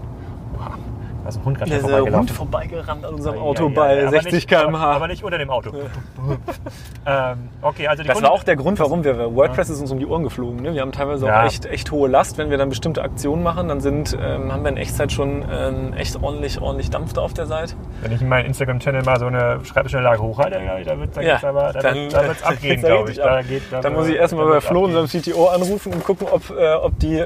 Da 1.22 1.28
ist 1.28 1.36
ein 1.38 1.44
Hund 1.44 1.58
gerade 1.58 1.70
vorbeigelaufen. 1.78 2.18
Hund 2.18 2.30
vorbeigerannt 2.32 3.04
an 3.06 3.14
unserem 3.14 3.36
Ja, 3.36 3.42
Auto 3.42 3.68
ja, 3.68 3.74
bei 3.74 3.94
ja, 3.96 4.02
aber 4.02 4.10
60 4.10 4.32
nicht, 4.32 4.48
km/h. 4.48 4.92
Aber, 4.92 5.06
nicht 5.06 5.22
unter 5.22 5.38
dem 5.38 5.50
Auto. 5.50 5.70
ähm, 7.06 7.48
okay, 7.62 7.86
also 7.86 8.02
die 8.02 8.08
Das 8.08 8.14
Kunden- 8.16 8.28
war 8.28 8.34
auch 8.34 8.42
der 8.42 8.56
Grund, 8.56 8.78
warum 8.80 9.04
wir 9.04 9.34
WordPress 9.34 9.70
ist 9.70 9.80
uns 9.80 9.90
um 9.92 9.98
die 9.98 10.06
Ohren 10.06 10.24
geflogen. 10.24 10.62
Ne? 10.62 10.74
Wir 10.74 10.80
haben 10.80 10.92
teilweise 10.92 11.26
Ja. 11.26 11.42
auch 11.42 11.46
echt, 11.46 11.64
echt 11.66 11.90
hohe 11.92 12.08
Last, 12.08 12.38
wenn 12.38 12.50
wir 12.50 12.58
dann 12.58 12.68
bestimmte 12.68 13.02
Aktionen 13.02 13.42
machen. 13.42 13.68
Dann 13.68 13.80
sind, 13.80 14.16
ähm, 14.20 14.52
haben 14.52 14.62
wir 14.64 14.70
in 14.70 14.76
Echtzeit 14.76 15.12
schon 15.12 15.44
ähm, 15.52 15.92
echt 15.94 16.20
ordentlich, 16.22 16.60
ordentlich 16.60 16.90
Dampf 16.90 17.12
da 17.12 17.20
auf 17.20 17.34
der 17.34 17.46
Seite. 17.46 17.74
Wenn 18.00 18.12
ich 18.12 18.20
in 18.20 18.28
meinen 18.28 18.46
Instagram-Channel 18.46 19.02
mal 19.04 19.18
so 19.20 19.26
eine 19.26 19.60
Schreibtischanlage 19.64 20.20
hochhalte, 20.22 20.60
da, 20.64 20.80
da 20.92 20.98
wird 20.98 21.16
es 21.16 21.24
Ja, 21.24 21.38
aber, 21.48 21.72
da 21.72 21.80
dann- 21.80 21.94
wird, 21.94 22.14
da 22.14 22.26
wird's 22.26 22.42
abgehen, 22.44 22.80
glaube 22.80 23.10
ich. 23.12 23.22
ab. 23.22 23.28
Da, 23.30 23.42
geht, 23.42 23.62
Da 23.80 23.90
muss 23.90 24.08
ich 24.08 24.16
erstmal 24.16 24.46
bei 24.48 24.60
Flo, 24.60 24.84
unserem 24.84 25.06
CTO, 25.06 25.46
anrufen 25.46 25.92
und 25.92 26.04
gucken, 26.04 26.26
ob, 26.30 26.50
äh, 26.50 26.74
ob 26.74 26.98
die, 26.98 27.22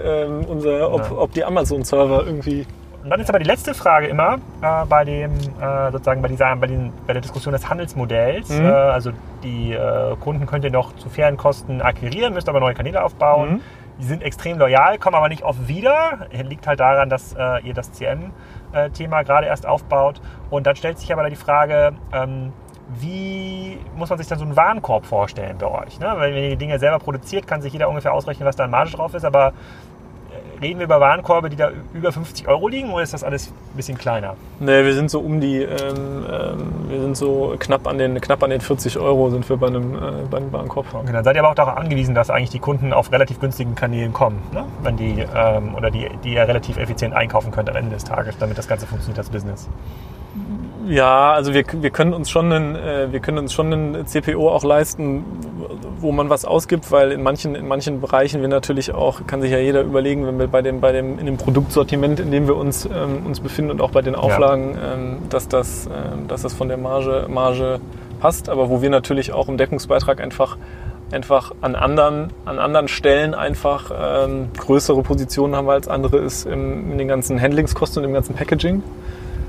unser, 0.49 0.93
ob, 0.93 1.01
Ja. 1.11 1.17
ob 1.17 1.33
die 1.33 1.45
Amazon-Server 1.45 2.25
irgendwie. 2.27 2.67
Und 3.07 3.11
dann 3.11 3.21
ist 3.21 3.29
aber 3.29 3.39
die 3.39 3.45
letzte 3.45 3.73
Frage 3.73 4.09
immer 4.09 4.39
äh, 4.63 4.85
bei 4.85 5.05
dem 5.05 5.31
äh, 5.61 5.93
sozusagen 5.93 6.23
bei 6.23 6.27
dieser 6.27 6.57
bei, 6.57 6.67
den, 6.67 6.93
bei 7.07 7.13
der 7.13 7.23
Diskussion 7.23 7.53
des 7.53 7.69
Handelsmodells. 7.69 8.49
Mhm. 8.49 8.67
Äh, 8.67 8.69
also 8.69 9.13
die 9.45 9.75
äh, 9.75 10.17
Kunden 10.17 10.45
könnt 10.47 10.65
ihr 10.65 10.73
noch 10.73 10.93
zu 10.97 11.09
fairen 11.09 11.37
Kosten 11.37 11.81
akquirieren, 11.81 12.35
müsst 12.35 12.49
aber 12.49 12.59
neue 12.59 12.75
Kanäle 12.75 13.05
aufbauen. 13.05 13.49
Mhm. 13.53 13.61
Die 14.01 14.05
sind 14.07 14.25
extrem 14.25 14.59
loyal, 14.59 14.99
kommen 14.99 15.15
aber 15.15 15.29
nicht 15.29 15.45
oft 15.45 15.69
wieder. 15.69 16.27
Liegt 16.33 16.67
halt 16.67 16.81
daran, 16.81 17.09
dass 17.09 17.33
äh, 17.35 17.61
ihr 17.63 17.75
das 17.75 17.93
CM-Thema 17.93 19.23
gerade 19.23 19.47
erst 19.47 19.67
aufbaut. 19.67 20.21
Und 20.51 20.67
dann 20.67 20.75
stellt 20.75 20.99
sich 20.99 21.13
aber 21.13 21.31
die 21.31 21.37
Frage, 21.37 21.93
ähm, 22.13 22.53
wie 22.89 23.79
muss 23.97 24.11
man 24.11 24.19
sich 24.19 24.27
dann 24.27 24.41
so 24.41 24.45
einen 24.45 24.57
Warenkorb 24.57 25.07
vorstellen 25.07 25.59
bei 25.59 25.67
euch? 25.67 26.01
Ne? 26.01 26.13
Weil 26.17 26.35
wenn 26.35 26.43
ihr 26.43 26.51
die 26.51 26.57
Dinge 26.57 26.81
selber 26.81 26.99
produziert, 26.99 27.47
kann 27.47 27.63
sich 27.63 27.73
jeder 27.73 27.89
ungefähr 27.89 28.13
ausrechnen, 28.13 28.49
was 28.49 28.57
da 28.57 28.65
an 28.65 28.71
Marge 28.71 28.91
drauf 28.91 29.15
ist. 29.15 29.25
Aber 29.25 29.53
reden 30.61 30.79
wir 30.79 30.85
über 30.85 31.01
Warenkorbe, 31.01 31.51
die 31.51 31.57
da 31.57 31.71
über 31.95 32.13
50 32.13 32.49
Euro 32.49 32.69
liegen 32.69 32.91
oder 32.91 33.03
ist 33.03 33.15
das 33.15 33.25
alles 33.25 33.49
ein 33.49 33.77
bisschen 33.77 33.99
kleiner? 33.99 34.35
Nee, 34.61 34.85
wir 34.85 34.95
sind 34.95 35.11
so 35.11 35.21
um 35.21 35.41
die, 35.41 35.63
ähm, 35.63 36.27
ähm, 36.31 36.73
wir 36.89 37.01
sind 37.01 37.17
so 37.17 37.55
knapp 37.59 37.87
an 37.87 37.99
den, 37.99 38.21
knapp 38.21 38.43
an 38.43 38.51
den 38.51 38.61
40 38.61 38.99
Euro 38.99 39.31
sind 39.31 39.49
wir 39.49 39.57
bei 39.57 39.67
einem, 39.69 39.95
äh, 39.95 39.99
bei 40.31 40.39
einem 40.39 40.53
Warenkorb. 40.53 40.87
Okay, 40.95 41.13
dann 41.13 41.25
seid 41.25 41.37
ihr 41.37 41.43
aber 41.43 41.51
auch 41.51 41.55
darauf 41.55 41.77
angewiesen, 41.77 42.15
dass 42.15 42.31
eigentlich 42.31 42.51
die 42.51 42.59
Kunden 42.59 42.93
auf 42.93 43.13
relativ 43.13 43.41
günstigen 43.41 43.75
Kanälen 43.75 44.13
kommen, 44.13 44.41
ne? 44.53 44.65
Wenn 44.83 44.97
die, 44.97 45.25
ähm, 45.35 45.75
oder 45.75 45.91
die, 45.91 46.09
die 46.25 46.35
ihr 46.35 46.47
relativ 46.47 46.77
effizient 46.77 47.15
einkaufen 47.15 47.51
könnt 47.51 47.69
am 47.71 47.77
Ende 47.77 47.93
des 47.93 48.05
Tages, 48.05 48.37
damit 48.39 48.59
das 48.59 48.69
Ganze 48.69 48.87
funktioniert 48.87 49.19
als 49.19 49.31
Business. 49.31 49.69
Ja, 50.87 51.33
also 51.33 51.53
wir, 51.53 51.65
wir 51.73 51.91
können 51.91 52.13
uns 52.13 52.31
schon 52.31 52.53
einen, 52.53 52.77
äh, 52.77 53.11
wir 53.11 53.21
können 53.21 53.39
uns 53.39 53.53
schon 53.53 53.73
einen 53.73 54.07
CPO 54.07 54.49
auch 54.49 54.63
leisten, 54.63 55.25
wo 56.01 56.13
man 56.13 56.31
was 56.31 56.45
ausgibt, 56.45 56.91
weil 56.93 57.13
in 57.13 57.23
manchen, 57.23 57.55
in 57.55 57.67
manchen 57.67 58.01
Bereichen 58.01 58.41
wir 58.41 58.49
natürlich 58.49 58.93
auch, 58.93 59.27
kann 59.27 59.41
sich 59.41 59.51
ja 59.51 59.59
jeder 59.59 59.83
überlegen, 59.83 60.27
wenn 60.27 60.39
wir 60.39 60.47
bei 60.47 60.63
dem, 60.63 60.81
bei 60.81 60.93
dem, 60.93 61.19
in 61.19 61.27
dem 61.27 61.37
Produktsortiment, 61.37 62.21
in 62.21 62.31
dem 62.31 62.47
wir 62.47 62.57
uns, 62.57 62.87
ähm, 62.87 63.27
uns 63.27 63.41
befinden 63.41 63.71
und 63.71 63.81
auch 63.81 63.91
bei 63.91 64.03
den 64.03 64.15
Auflagen, 64.15 64.75
ja. 64.75 64.95
ähm, 64.95 65.17
dass, 65.29 65.49
das, 65.49 65.87
ähm, 65.87 66.29
dass 66.29 66.43
das 66.43 66.55
von 66.55 66.69
der 66.69 66.77
Marge, 66.77 67.27
Marge 67.29 67.81
passt, 68.21 68.49
aber 68.49 68.71
wo 68.71 68.83
wir 68.83 68.91
natürlich 68.91 69.33
auch 69.33 69.49
im 69.49 69.57
Deckungsbeitrag 69.57 70.21
einfach 70.21 70.57
einfach 71.13 71.55
an 71.61 71.77
anderen, 71.77 72.31
an 72.45 72.59
anderen 72.59 72.89
Stellen 72.89 73.35
einfach 73.35 73.93
ähm, 73.97 74.49
größere 74.57 75.03
Positionen 75.03 75.55
haben 75.55 75.69
als 75.69 75.87
andere 75.89 76.19
ist 76.19 76.47
im, 76.47 76.93
in 76.93 76.99
den 76.99 77.09
ganzen 77.09 77.41
Handlingskosten 77.41 78.03
und 78.03 78.09
im 78.09 78.15
ganzen 78.15 78.35
Packaging. 78.35 78.83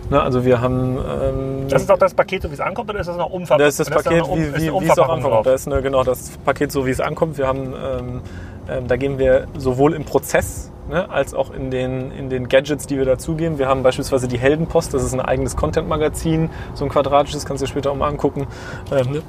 Ne, 0.10 0.22
also 0.22 0.46
wir 0.46 0.62
haben. 0.62 0.98
Ähm, 0.98 1.68
das 1.68 1.82
ist 1.82 1.92
auch 1.92 1.98
das 1.98 2.14
Paket, 2.14 2.42
so 2.42 2.50
wie 2.50 2.54
es 2.54 2.62
ankommt, 2.62 2.90
oder 2.90 3.00
ist 3.00 3.08
das 3.08 3.18
noch 3.18 3.30
umverpackt? 3.30 3.62
Das 3.62 3.80
ist 3.80 3.80
das, 3.80 3.90
das 3.90 4.04
Paket, 4.04 4.24
um, 4.24 4.40
wie, 4.40 4.56
wie, 4.56 4.72
wie 4.72 4.90
es 4.90 4.98
auch 4.98 5.10
ankommt. 5.10 5.46
Da 5.46 5.54
ist 5.54 5.68
eine, 5.68 5.82
genau 5.82 6.04
das 6.04 6.38
Paket, 6.46 6.72
so 6.72 6.86
wie 6.86 6.92
es 6.92 7.02
ankommt. 7.02 7.38
Wir 7.38 7.48
haben, 7.48 7.74
ähm, 7.74 8.22
ähm, 8.70 8.88
da 8.88 8.96
gehen 8.96 9.20
wir 9.20 9.48
sowohl 9.58 9.94
im 9.94 10.06
Prozess 10.06 10.72
ne, 10.90 11.10
als 11.10 11.34
auch 11.34 11.52
in 11.52 11.72
den, 11.72 12.12
in 12.12 12.30
den 12.30 12.48
Gadgets, 12.48 12.88
die 12.88 12.98
wir 12.98 13.06
dazugeben. 13.06 13.60
Wir 13.60 13.68
haben 13.68 13.84
beispielsweise 13.84 14.28
die 14.28 14.38
Heldenpost, 14.38 14.94
das 14.94 15.04
ist 15.04 15.14
ein 15.14 15.22
eigenes 15.22 15.56
Content-Magazin, 15.56 16.50
so 16.74 16.86
ein 16.86 16.90
quadratisches, 16.90 17.46
kannst 17.46 17.62
du 17.62 17.66
dir 17.66 17.72
später 17.72 17.92
auch 17.92 17.96
mal 17.96 18.08
angucken. 18.08 18.48
Ähm, 18.92 19.12
ne, 19.12 19.22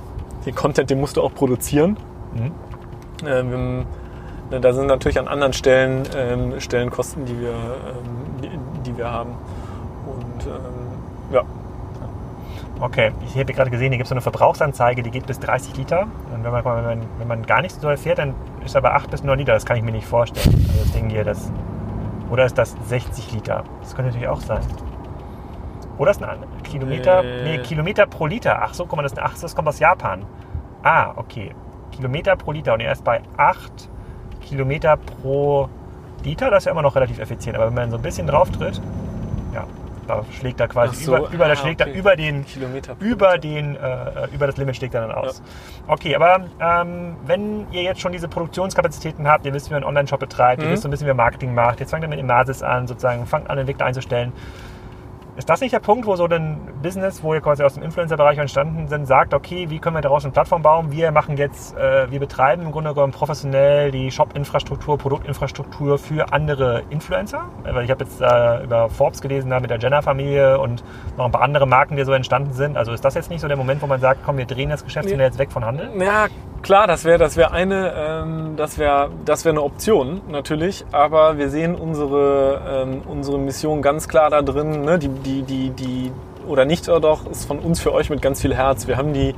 den 0.46 0.54
Content, 0.54 0.90
den 0.90 1.00
musst 1.00 1.16
du 1.16 1.22
auch 1.22 1.34
produzieren. 1.34 1.96
Mhm. 2.34 2.52
Ähm, 3.26 3.78
ne, 4.50 4.60
da 4.60 4.72
sind 4.72 4.86
natürlich 4.86 5.18
an 5.18 5.26
anderen 5.26 5.52
Stellen 5.52 6.04
ähm, 6.16 6.60
Stellenkosten, 6.60 7.24
die 7.24 7.40
wir, 7.40 7.54
die, 8.42 8.50
die 8.86 8.96
wir 8.96 9.10
haben. 9.10 9.32
Ja. 11.30 11.42
Okay, 12.80 13.10
ich 13.26 13.36
habe 13.36 13.52
gerade 13.52 13.70
gesehen, 13.70 13.90
hier 13.90 13.98
gibt 13.98 14.04
es 14.04 14.08
so 14.08 14.14
eine 14.14 14.20
Verbrauchsanzeige, 14.20 15.02
die 15.02 15.10
geht 15.10 15.26
bis 15.26 15.40
30 15.40 15.76
Liter. 15.76 16.06
Und 16.32 16.44
wenn 16.44 16.52
man, 16.52 16.64
wenn 16.64 16.84
man, 16.84 17.02
wenn 17.18 17.28
man 17.28 17.42
gar 17.42 17.60
nicht 17.60 17.74
so 17.74 17.80
doll 17.80 17.96
fährt, 17.96 18.18
dann 18.18 18.34
ist 18.64 18.76
er 18.76 18.82
bei 18.82 18.92
8 18.92 19.10
bis 19.10 19.24
9 19.24 19.36
Liter. 19.38 19.52
Das 19.52 19.66
kann 19.66 19.76
ich 19.76 19.82
mir 19.82 19.90
nicht 19.90 20.06
vorstellen. 20.06 20.54
Also 20.68 20.84
das 20.84 20.92
Ding 20.92 21.10
hier, 21.10 21.24
das. 21.24 21.50
Oder 22.30 22.44
ist 22.44 22.56
das 22.56 22.76
60 22.86 23.32
Liter? 23.32 23.64
Das 23.80 23.96
könnte 23.96 24.10
natürlich 24.10 24.28
auch 24.28 24.40
sein. 24.40 24.60
Oder 25.98 26.12
ist 26.12 26.22
ein 26.22 26.38
Kilometer, 26.62 27.24
äh. 27.24 27.42
nee, 27.42 27.58
Kilometer 27.58 28.06
pro 28.06 28.26
Liter. 28.26 28.60
Ach 28.62 28.74
so, 28.74 28.86
guck 28.86 28.96
mal, 28.96 29.02
das, 29.02 29.18
ach, 29.18 29.36
das 29.38 29.56
kommt 29.56 29.66
aus 29.66 29.80
Japan. 29.80 30.24
Ah, 30.84 31.12
okay. 31.16 31.50
Kilometer 31.90 32.36
pro 32.36 32.52
Liter. 32.52 32.74
Und 32.74 32.80
er 32.80 32.92
ist 32.92 33.02
bei 33.02 33.22
8 33.36 33.90
Kilometer 34.40 34.96
pro 34.96 35.68
Liter. 36.22 36.50
Das 36.50 36.58
ist 36.58 36.64
ja 36.66 36.72
immer 36.72 36.82
noch 36.82 36.94
relativ 36.94 37.18
effizient. 37.18 37.56
Aber 37.56 37.66
wenn 37.66 37.74
man 37.74 37.90
so 37.90 37.96
ein 37.96 38.02
bisschen 38.02 38.28
drauf 38.28 38.50
tritt, 38.50 38.80
ja, 39.52 39.64
da 40.08 40.24
schlägt 40.38 40.60
er 40.60 40.68
quasi 40.68 41.04
so, 41.04 41.16
über, 41.16 41.30
über, 41.30 41.46
ah, 41.46 41.56
schlägt 41.56 41.80
okay. 41.80 41.90
er 41.90 41.96
über 41.96 42.16
den 42.16 42.44
Kilometer 42.44 42.96
über 43.00 43.38
den 43.38 43.76
äh, 43.76 44.26
über 44.32 44.46
das 44.46 44.56
Limit 44.56 44.76
schlägt 44.76 44.94
er 44.94 45.02
dann 45.02 45.12
aus. 45.12 45.42
Ja. 45.86 45.92
Okay, 45.94 46.16
aber 46.16 46.46
ähm, 46.60 47.16
wenn 47.26 47.70
ihr 47.72 47.82
jetzt 47.82 48.00
schon 48.00 48.12
diese 48.12 48.28
Produktionskapazitäten 48.28 49.28
habt, 49.28 49.46
ihr 49.46 49.52
wisst, 49.52 49.68
wie 49.68 49.74
man 49.74 49.82
einen 49.82 49.88
Online-Shop 49.88 50.20
betreibt, 50.20 50.60
mhm. 50.60 50.68
ihr 50.68 50.72
wisst 50.72 50.82
so 50.82 50.88
ein 50.88 50.90
bisschen, 50.90 51.06
wie 51.06 51.10
man 51.10 51.18
Marketing 51.18 51.54
macht, 51.54 51.80
jetzt 51.80 51.90
fangt 51.90 52.02
ihr 52.02 52.08
mit 52.08 52.18
Imasis 52.18 52.62
an, 52.62 52.86
sozusagen, 52.86 53.26
fangt 53.26 53.50
an, 53.50 53.58
Entwickler 53.58 53.86
einzustellen. 53.86 54.32
Ist 55.38 55.48
das 55.48 55.60
nicht 55.60 55.72
der 55.72 55.78
Punkt, 55.78 56.04
wo 56.04 56.16
so 56.16 56.24
ein 56.24 56.58
Business, 56.82 57.22
wo 57.22 57.32
ihr 57.32 57.40
quasi 57.40 57.62
aus 57.62 57.74
dem 57.74 57.84
Influencer-Bereich 57.84 58.38
entstanden 58.38 58.88
sind, 58.88 59.06
sagt, 59.06 59.32
okay, 59.32 59.70
wie 59.70 59.78
können 59.78 59.94
wir 59.94 60.00
daraus 60.00 60.24
eine 60.24 60.32
Plattform 60.32 60.62
bauen? 60.62 60.90
Wir 60.90 61.12
machen 61.12 61.36
jetzt, 61.36 61.76
äh, 61.76 62.10
wir 62.10 62.18
betreiben 62.18 62.62
im 62.62 62.72
Grunde 62.72 62.92
genommen 62.92 63.12
professionell 63.12 63.92
die 63.92 64.10
Shop-Infrastruktur, 64.10 64.98
Produktinfrastruktur 64.98 65.96
für 65.96 66.32
andere 66.32 66.82
Influencer. 66.90 67.44
Weil 67.62 67.84
ich 67.84 67.90
habe 67.92 68.02
jetzt 68.02 68.20
äh, 68.20 68.64
über 68.64 68.88
Forbes 68.88 69.20
gelesen, 69.20 69.50
da 69.50 69.60
mit 69.60 69.70
der 69.70 69.78
Jenner-Familie 69.78 70.58
und 70.58 70.82
noch 71.16 71.26
ein 71.26 71.30
paar 71.30 71.42
andere 71.42 71.68
Marken, 71.68 71.94
die 71.94 72.02
so 72.02 72.12
entstanden 72.14 72.52
sind. 72.52 72.76
Also 72.76 72.90
ist 72.92 73.04
das 73.04 73.14
jetzt 73.14 73.30
nicht 73.30 73.40
so 73.40 73.46
der 73.46 73.56
Moment, 73.56 73.80
wo 73.80 73.86
man 73.86 74.00
sagt, 74.00 74.22
komm, 74.26 74.38
wir 74.38 74.46
drehen 74.46 74.70
das 74.70 74.82
Geschäftsmodell 74.82 75.26
jetzt 75.26 75.38
weg 75.38 75.52
von 75.52 75.64
Handel? 75.64 75.88
Ja, 76.00 76.26
Klar, 76.62 76.88
das 76.88 77.04
wäre 77.04 77.18
das 77.18 77.36
wär 77.36 77.52
eine, 77.52 77.92
ähm, 77.96 78.54
das 78.56 78.78
wäre 78.78 79.10
das 79.24 79.44
wär 79.44 79.52
eine 79.52 79.62
Option 79.62 80.20
natürlich, 80.28 80.84
aber 80.90 81.38
wir 81.38 81.50
sehen 81.50 81.76
unsere, 81.76 82.60
ähm, 82.68 83.02
unsere 83.06 83.38
Mission 83.38 83.80
ganz 83.80 84.08
klar 84.08 84.28
da 84.28 84.42
drin, 84.42 84.82
ne? 84.82 84.98
die, 84.98 85.08
die, 85.08 85.27
die, 85.42 85.70
die, 85.70 86.12
oder 86.46 86.64
nicht 86.64 86.88
oder 86.88 87.00
doch, 87.00 87.26
ist 87.26 87.46
von 87.46 87.58
uns 87.58 87.80
für 87.80 87.92
euch 87.92 88.10
mit 88.10 88.22
ganz 88.22 88.40
viel 88.40 88.54
Herz. 88.54 88.86
Wir 88.86 88.96
haben 88.96 89.12
die, 89.12 89.34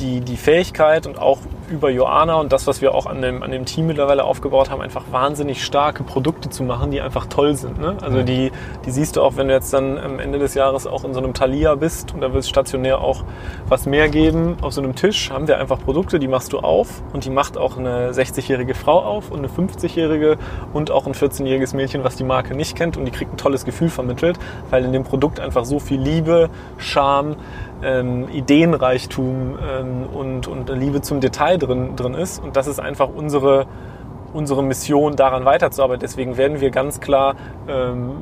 die, 0.00 0.20
die 0.20 0.36
Fähigkeit 0.36 1.06
und 1.06 1.18
auch 1.18 1.38
über 1.72 1.90
Joana 1.90 2.34
und 2.34 2.52
das, 2.52 2.66
was 2.66 2.80
wir 2.80 2.94
auch 2.94 3.06
an 3.06 3.22
dem, 3.22 3.42
an 3.42 3.50
dem 3.50 3.64
Team 3.64 3.86
mittlerweile 3.86 4.24
aufgebaut 4.24 4.70
haben, 4.70 4.80
einfach 4.80 5.04
wahnsinnig 5.10 5.64
starke 5.64 6.04
Produkte 6.04 6.50
zu 6.50 6.62
machen, 6.62 6.90
die 6.90 7.00
einfach 7.00 7.26
toll 7.26 7.56
sind. 7.56 7.80
Ne? 7.80 7.96
Also 8.02 8.22
die, 8.22 8.52
die 8.84 8.90
siehst 8.90 9.16
du 9.16 9.22
auch, 9.22 9.36
wenn 9.36 9.48
du 9.48 9.54
jetzt 9.54 9.72
dann 9.72 9.98
am 9.98 10.18
Ende 10.18 10.38
des 10.38 10.54
Jahres 10.54 10.86
auch 10.86 11.04
in 11.04 11.14
so 11.14 11.20
einem 11.20 11.34
Thalia 11.34 11.74
bist 11.74 12.14
und 12.14 12.20
da 12.20 12.32
wird 12.32 12.44
es 12.44 12.48
stationär 12.48 13.00
auch 13.00 13.24
was 13.68 13.86
mehr 13.86 14.08
geben. 14.08 14.56
Auf 14.60 14.74
so 14.74 14.82
einem 14.82 14.94
Tisch 14.94 15.30
haben 15.30 15.48
wir 15.48 15.58
einfach 15.58 15.80
Produkte, 15.80 16.18
die 16.18 16.28
machst 16.28 16.52
du 16.52 16.58
auf 16.58 17.02
und 17.12 17.24
die 17.24 17.30
macht 17.30 17.56
auch 17.56 17.78
eine 17.78 18.12
60-jährige 18.12 18.74
Frau 18.74 19.00
auf 19.02 19.30
und 19.30 19.38
eine 19.38 19.48
50-jährige 19.48 20.36
und 20.72 20.90
auch 20.90 21.06
ein 21.06 21.14
14-jähriges 21.14 21.74
Mädchen, 21.74 22.04
was 22.04 22.16
die 22.16 22.24
Marke 22.24 22.54
nicht 22.54 22.76
kennt 22.76 22.96
und 22.96 23.06
die 23.06 23.10
kriegt 23.10 23.32
ein 23.32 23.38
tolles 23.38 23.64
Gefühl 23.64 23.88
vermittelt, 23.88 24.38
weil 24.70 24.84
in 24.84 24.92
dem 24.92 25.04
Produkt 25.04 25.40
einfach 25.40 25.64
so 25.64 25.78
viel 25.78 26.00
Liebe, 26.00 26.50
Charme, 26.76 27.36
ähm, 27.82 28.28
Ideenreichtum 28.28 29.58
ähm, 29.58 30.06
und, 30.12 30.46
und 30.46 30.68
Liebe 30.70 31.00
zum 31.02 31.20
Detail 31.20 31.58
drin, 31.58 31.96
drin 31.96 32.14
ist. 32.14 32.42
Und 32.42 32.56
das 32.56 32.66
ist 32.66 32.80
einfach 32.80 33.08
unsere, 33.14 33.66
unsere 34.32 34.62
Mission, 34.62 35.16
daran 35.16 35.44
weiterzuarbeiten. 35.44 36.00
Deswegen 36.00 36.36
werden 36.36 36.60
wir 36.60 36.70
ganz 36.70 37.00
klar 37.00 37.34
ähm, 37.68 38.12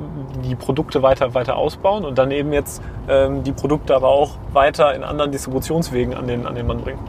die 0.45 0.55
Produkte 0.55 1.03
weiter, 1.03 1.35
weiter 1.35 1.57
ausbauen 1.57 2.05
und 2.05 2.19
dann 2.19 2.31
eben 2.31 2.53
jetzt 2.53 2.83
ähm, 3.09 3.43
die 3.45 3.53
Produkte 3.53 3.95
aber 3.95 4.09
auch 4.09 4.37
weiter 4.53 4.95
in 4.95 5.05
anderen 5.05 5.33
Distributionswegen 5.33 6.15
an 6.15 6.27
den, 6.27 6.47
an 6.47 6.55
den 6.55 6.67
Mann 6.67 6.81
bringen. 6.81 7.01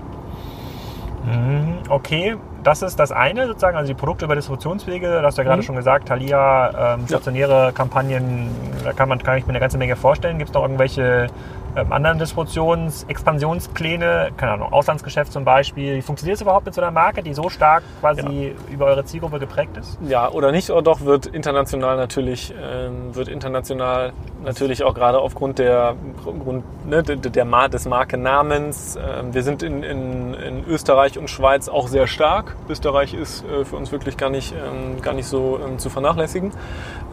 Mhm, 1.26 1.78
okay, 1.90 2.36
das 2.64 2.82
ist 2.82 3.00
das 3.00 3.12
eine 3.12 3.48
sozusagen, 3.48 3.78
also 3.78 3.88
die 3.88 4.00
Produkte 4.00 4.26
über 4.26 4.36
Distributionswege, 4.36 5.08
das 5.08 5.24
hast 5.24 5.38
du 5.38 5.42
ja 5.42 5.48
gerade 5.48 5.62
mhm. 5.62 5.66
schon 5.66 5.76
gesagt, 5.76 6.08
Thalia, 6.08 6.96
ähm, 6.96 7.08
stationäre 7.08 7.66
ja. 7.66 7.72
Kampagnen, 7.72 8.50
da 8.84 8.94
kann, 8.94 9.10
man, 9.10 9.20
kann 9.20 9.38
ich 9.38 9.46
mir 9.46 9.52
eine 9.52 9.60
ganze 9.60 9.78
Menge 9.78 9.96
vorstellen. 9.96 10.38
Gibt 10.38 10.50
es 10.50 10.54
noch 10.54 10.64
irgendwelche 10.64 11.28
ähm, 11.76 11.92
anderen 11.92 12.20
Distributions-, 12.20 13.06
Expansionspläne, 13.08 14.32
keine 14.38 14.54
Ahnung, 14.54 14.74
Auslandsgeschäft 14.74 15.32
zum 15.32 15.46
Beispiel. 15.46 15.98
Wie 15.98 16.02
funktioniert 16.02 16.36
es 16.36 16.42
überhaupt 16.42 16.66
mit 16.66 16.76
so 16.76 16.82
einer 16.82 16.92
Marke, 16.92 17.24
die 17.24 17.34
so 17.34 17.50
stark 17.50 17.84
quasi 18.00 18.22
ja. 18.22 18.74
über 18.74 18.86
eure 18.88 19.06
Zielgruppe 19.06 19.40
geprägt 19.40 19.78
ist? 19.78 19.98
Ja, 20.08 20.30
oder 20.30 20.52
nicht, 20.52 20.70
oder 20.70 20.82
doch 20.82 21.02
wird 21.02 21.28
international 21.28 21.96
natürlich, 21.96 22.54
ähm, 22.62 23.16
wird 23.16 23.28
international 23.28 24.14
natürlich 24.44 24.84
auch 24.84 24.94
gerade 24.94 25.20
aufgrund 25.20 25.60
der, 25.60 25.96
Grund, 26.24 26.64
ne, 26.86 27.04
der, 27.04 27.16
der, 27.18 27.70
des 27.70 27.86
Markennamens. 27.86 28.98
Ähm, 28.98 29.34
wir 29.34 29.44
sind 29.44 29.64
in, 29.64 29.84
in, 29.84 30.34
in, 30.34 30.66
Österreich 30.68 31.18
und 31.18 31.30
Schweiz 31.30 31.70
auch 31.70 31.88
sehr 31.88 32.08
stark. 32.08 32.56
Österreich 32.70 33.14
ist 33.14 33.46
äh, 33.46 33.66
für 33.66 33.76
uns 33.76 33.92
wirklich 33.92 34.18
gar 34.18 34.30
nicht, 34.30 34.54
ähm, 34.54 35.02
gar 35.02 35.14
nicht 35.14 35.28
so 35.28 35.60
ähm, 35.66 35.80
zu 35.80 35.90
vernachlässigen. 35.90 36.52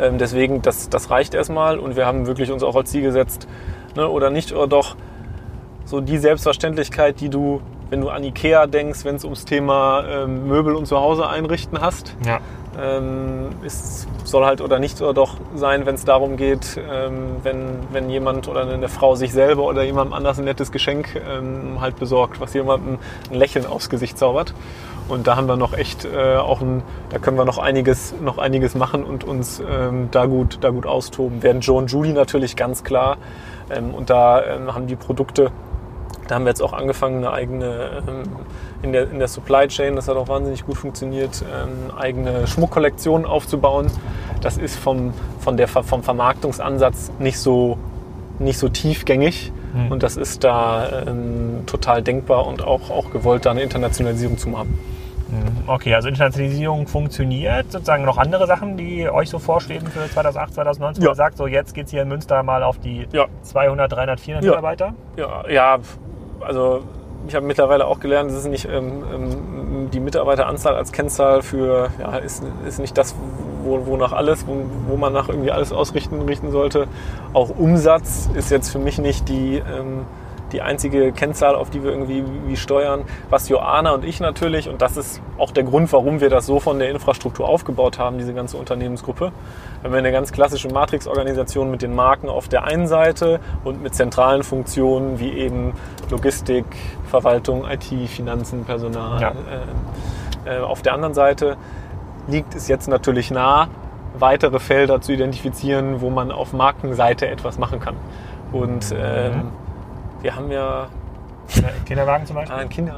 Ähm, 0.00 0.18
deswegen, 0.18 0.62
das, 0.62 0.88
das 0.88 1.11
reicht 1.11 1.34
erstmal 1.34 1.78
und 1.78 1.96
wir 1.96 2.06
haben 2.06 2.26
wirklich 2.26 2.50
uns 2.50 2.62
auch 2.62 2.74
als 2.74 2.90
Ziel 2.90 3.02
gesetzt, 3.02 3.46
ne, 3.99 4.09
oder 4.09 4.30
nicht, 4.30 4.53
oder 4.53 4.66
doch 4.66 4.96
so 5.84 6.01
die 6.01 6.18
Selbstverständlichkeit, 6.18 7.20
die 7.20 7.28
du, 7.28 7.61
wenn 7.90 8.01
du 8.01 8.09
an 8.09 8.22
Ikea 8.24 8.66
denkst, 8.66 9.05
wenn 9.05 9.16
es 9.16 9.24
ums 9.24 9.44
Thema 9.44 10.05
ähm, 10.09 10.46
Möbel 10.49 10.74
und 10.74 10.86
Zuhause 10.86 11.28
einrichten 11.28 11.80
hast. 11.80 12.14
Ja. 12.26 12.40
Ähm, 12.80 13.49
es 13.64 14.07
soll 14.22 14.44
halt 14.44 14.61
oder 14.61 14.78
nicht 14.78 15.01
oder 15.01 15.14
doch 15.14 15.36
sein, 15.57 15.84
wenn 15.84 15.96
es 15.96 16.05
darum 16.05 16.36
geht, 16.36 16.78
ähm, 16.78 17.36
wenn, 17.42 17.78
wenn 17.90 18.09
jemand 18.09 18.46
oder 18.46 18.68
eine 18.68 18.88
Frau 18.88 19.16
sich 19.16 19.32
selber 19.32 19.64
oder 19.64 19.82
jemandem 19.82 20.12
anders 20.12 20.38
ein 20.38 20.44
nettes 20.44 20.70
Geschenk 20.70 21.16
ähm, 21.16 21.80
halt 21.80 21.96
besorgt, 21.96 22.40
was 22.40 22.55
jemandem 22.55 22.99
ein 23.30 23.34
Lächeln 23.34 23.66
aufs 23.66 23.90
Gesicht 23.90 24.16
zaubert. 24.16 24.55
Und 25.09 25.26
da 25.26 25.36
haben 25.36 25.49
wir 25.49 25.57
noch 25.57 25.72
echt 25.72 26.05
äh, 26.05 26.36
auch 26.36 26.61
ein, 26.61 26.82
da 27.09 27.18
können 27.18 27.38
wir 27.38 27.46
noch 27.46 27.57
einiges, 27.57 28.14
noch 28.20 28.36
einiges 28.36 28.74
machen 28.74 29.05
und 29.05 29.24
uns 29.24 29.61
ähm, 29.61 30.09
da 30.11 30.26
gut, 30.26 30.59
da 30.61 30.68
gut 30.68 30.84
austoben. 30.84 31.42
Während 31.42 31.64
Joe 31.64 31.78
und 31.78 31.90
Julie 31.90 32.12
natürlich 32.12 32.57
ganz 32.57 32.84
klar 32.84 33.16
und 33.95 34.11
da 34.11 34.45
ähm, 34.45 34.75
haben 34.75 34.87
die 34.87 34.97
Produkte, 34.97 35.51
da 36.27 36.35
haben 36.35 36.45
wir 36.45 36.51
jetzt 36.51 36.62
auch 36.62 36.73
angefangen, 36.73 37.19
eine 37.19 37.33
eigene 37.33 38.03
ähm, 38.07 38.23
in, 38.83 38.93
der, 38.93 39.11
in 39.11 39.19
der 39.19 39.29
Supply 39.29 39.66
Chain, 39.69 39.97
das 39.97 40.09
hat 40.09 40.16
auch 40.16 40.29
wahnsinnig 40.29 40.64
gut 40.64 40.77
funktioniert, 40.77 41.45
eigene 41.99 42.47
Schmuckkollektion 42.47 43.27
aufzubauen. 43.27 43.91
Das 44.41 44.57
ist 44.57 44.77
vom, 44.77 45.12
von 45.41 45.57
der, 45.57 45.66
vom 45.66 46.05
Vermarktungsansatz 46.05 47.11
nicht 47.19 47.41
so, 47.41 47.77
nicht 48.39 48.57
so 48.57 48.69
tiefgängig. 48.69 49.53
Mhm. 49.75 49.91
Und 49.93 50.03
das 50.03 50.16
ist 50.16 50.45
da 50.45 51.03
ähm, 51.07 51.64
total 51.66 52.03
denkbar 52.03 52.47
und 52.47 52.62
auch, 52.62 52.91
auch 52.91 53.11
gewollt, 53.11 53.47
da 53.47 53.51
eine 53.51 53.62
Internationalisierung 53.62 54.39
zu 54.39 54.49
machen. 54.49 54.79
Okay, 55.66 55.95
also 55.95 56.09
Internationalisierung 56.09 56.87
funktioniert. 56.87 57.70
Sozusagen 57.70 58.05
noch 58.05 58.18
andere 58.18 58.47
Sachen, 58.47 58.76
die 58.76 59.09
euch 59.09 59.29
so 59.29 59.39
vorschweben 59.39 59.89
für 59.89 60.09
2008, 60.11 60.55
2019? 60.55 61.03
Ja. 61.03 61.09
Wo 61.09 61.12
ihr 61.12 61.16
sagt, 61.16 61.37
so 61.37 61.47
jetzt 61.47 61.74
geht 61.74 61.87
es 61.87 61.91
hier 61.91 62.03
in 62.03 62.09
Münster 62.09 62.43
mal 62.43 62.62
auf 62.62 62.79
die 62.79 63.07
Ja. 63.12 63.26
200, 63.43 63.93
300, 63.93 64.20
400 64.20 64.45
Ja. 64.45 64.51
Mitarbeiter? 64.51 64.95
Ja, 65.16 65.49
ja, 65.49 65.79
also 66.41 66.83
ich 67.26 67.35
habe 67.35 67.45
mittlerweile 67.45 67.87
auch 67.87 68.01
gelernt, 68.01 68.31
es 68.31 68.39
ist 68.39 68.47
nicht 68.47 68.66
ähm, 68.66 69.05
ähm, 69.12 69.91
die 69.93 70.01
Mitarbeiteranzahl 70.01 70.74
als 70.74 70.93
Kennzahl 70.93 71.43
für, 71.43 71.91
ja, 72.01 72.16
ist, 72.16 72.43
ist 72.66 72.79
nicht 72.79 72.97
das, 72.97 73.14
wo, 73.64 73.87
wonach 73.87 74.12
alles, 74.12 74.47
wo, 74.47 74.55
wo 74.87 74.97
man 74.97 75.12
nach 75.12 75.29
irgendwie 75.29 75.51
alles 75.51 75.72
ausrichten 75.72 76.22
richten 76.22 76.51
sollte. 76.51 76.87
Auch 77.35 77.51
Umsatz 77.51 78.31
ist 78.35 78.51
jetzt 78.51 78.70
für 78.70 78.79
mich 78.79 78.99
nicht 78.99 79.29
die, 79.29 79.57
ähm, 79.57 80.07
die 80.53 80.62
einzige 80.62 81.12
Kennzahl, 81.12 81.55
auf 81.55 81.70
die 81.70 81.82
wir 81.82 81.90
irgendwie 81.90 82.24
wie 82.46 82.57
steuern. 82.57 83.03
Was 83.30 83.49
Joana 83.49 83.92
und 83.92 84.05
ich 84.05 84.20
natürlich, 84.20 84.68
und 84.68 84.80
das 84.82 84.96
ist 84.96 85.20
auch 85.38 85.51
der 85.51 85.64
Grund, 85.64 85.92
warum 85.92 86.20
wir 86.20 86.30
das 86.30 86.46
so 86.46 86.61
von 86.61 86.78
der 86.78 86.90
Infrastruktur 86.90 87.49
aufgebaut 87.49 87.99
haben, 87.99 88.18
diese 88.18 88.34
ganze 88.34 88.57
Unternehmensgruppe. 88.57 89.32
Wenn 89.82 89.92
wir 89.92 89.99
eine 89.99 90.12
ganz 90.12 90.32
klassische 90.32 90.68
Matrix-Organisation 90.68 91.70
mit 91.70 91.82
den 91.82 91.94
Marken 91.94 92.28
auf 92.28 92.49
der 92.49 92.64
einen 92.64 92.86
Seite 92.86 93.40
und 93.64 93.82
mit 93.82 93.94
zentralen 93.94 94.42
Funktionen 94.42 95.18
wie 95.18 95.32
eben 95.32 95.72
Logistik, 96.11 96.64
Verwaltung, 97.09 97.64
IT, 97.68 97.84
Finanzen, 98.09 98.64
Personal 98.64 99.20
Ja. 99.20 99.32
äh, 100.46 100.57
äh, 100.57 100.61
auf 100.61 100.82
der 100.82 100.94
anderen 100.94 101.14
Seite, 101.14 101.57
liegt 102.26 102.55
es 102.55 102.68
jetzt 102.68 102.88
natürlich 102.88 103.30
nah, 103.30 103.68
weitere 104.18 104.59
Felder 104.59 105.01
zu 105.01 105.12
identifizieren, 105.12 106.01
wo 106.01 106.11
man 106.11 106.32
auf 106.32 106.53
Markenseite 106.53 107.28
etwas 107.28 107.59
machen 107.59 107.80
kann. 107.80 107.94
Und 108.53 108.94
ähm, 108.99 109.51
wir 110.23 110.35
haben 110.37 110.51
ja 110.51 110.89
Kinder- 111.49 111.69
Kinderwagen 111.87 112.27
zum 112.27 112.37
Beispiel? 112.37 112.57
ah, 112.57 112.61
ein 112.61 112.69
Kinder, 112.69 112.95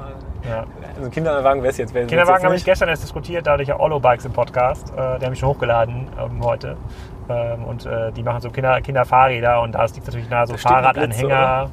Ja. 0.48 0.64
also 0.94 1.04
ein 1.06 1.10
Kinderwagen 1.10 1.62
wäre 1.62 1.70
es 1.70 1.78
jetzt. 1.78 1.94
wär's 1.94 2.08
Kinderwagen 2.08 2.36
jetzt 2.38 2.44
habe 2.44 2.56
ich 2.56 2.64
gestern 2.64 2.88
erst 2.88 3.02
diskutiert, 3.02 3.46
da 3.46 3.52
hatte 3.52 3.62
ich 3.62 3.68
ja 3.68 3.78
Ollo 3.78 4.00
Bikes 4.00 4.24
im 4.24 4.32
Podcast. 4.32 4.90
Äh, 4.90 4.96
der 4.96 5.20
habe 5.22 5.32
ich 5.34 5.38
schon 5.38 5.48
hochgeladen 5.50 6.08
ähm, 6.18 6.42
heute. 6.44 6.76
Ähm, 7.28 7.64
und 7.64 7.86
äh, 7.86 8.10
die 8.12 8.22
machen 8.24 8.40
so 8.40 8.50
Kinder, 8.50 8.80
Kinderfahrräder 8.80 9.60
und 9.62 9.72
da 9.76 9.84
liegt 9.84 10.04
natürlich 10.06 10.28
nahe 10.28 10.46
so 10.48 10.56
Fahrradanhänger. 10.56 11.70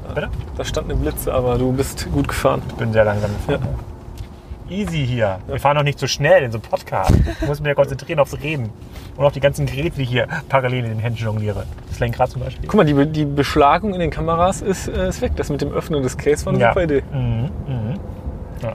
Da 0.56 0.64
stand 0.64 0.90
eine 0.92 1.00
Blitze, 1.00 1.34
aber 1.34 1.58
du 1.58 1.72
bist 1.74 2.12
gut 2.12 2.28
gefahren. 2.28 2.62
Ich 2.68 2.76
bin 2.76 2.94
sehr 2.94 3.06
langsam 3.06 3.32
gefahren. 3.48 3.68
Easy 4.70 5.06
hier. 5.06 5.40
Wir 5.48 5.60
fahren 5.60 5.78
noch 5.78 5.84
nicht 5.84 5.98
so 6.00 6.08
schnell 6.08 6.44
in 6.44 6.52
so 6.52 6.58
einem 6.58 6.70
Podcast. 6.70 7.14
Ich 7.42 7.48
muss 7.48 7.60
mich 7.60 7.68
ja 7.68 7.74
konzentrieren 7.76 8.20
aufs 8.20 8.38
Reden. 8.42 8.70
Und 9.16 9.26
auf 9.26 9.34
die 9.34 9.40
ganzen 9.40 9.66
Geräte, 9.66 9.96
die 9.98 10.04
ich 10.04 10.10
hier 10.10 10.28
parallel 10.50 10.84
in 10.86 10.90
den 10.92 11.00
Händen 11.00 11.20
jongliere. 11.20 11.66
Das 11.90 12.00
Lenkrad 12.00 12.30
zum 12.30 12.42
Beispiel. 12.42 12.68
Guck 12.68 12.76
mal, 12.76 12.86
die, 12.86 13.06
die 13.12 13.26
Beschlagung 13.26 13.94
in 13.94 14.00
den 14.00 14.12
Kameras 14.12 14.62
ist, 14.62 14.88
äh, 14.88 15.10
ist 15.10 15.22
weg. 15.22 15.32
Das 15.38 15.50
mit 15.50 15.62
dem 15.62 15.72
Öffnen 15.72 16.04
des 16.04 16.18
Case 16.18 16.46
war 16.46 16.54
eine 16.54 16.62
Ja. 16.62 16.70
super 16.70 16.84
Idee. 16.84 17.04
Mhm, 17.12 17.50
mhm. 17.68 18.00
Ja. 18.62 18.74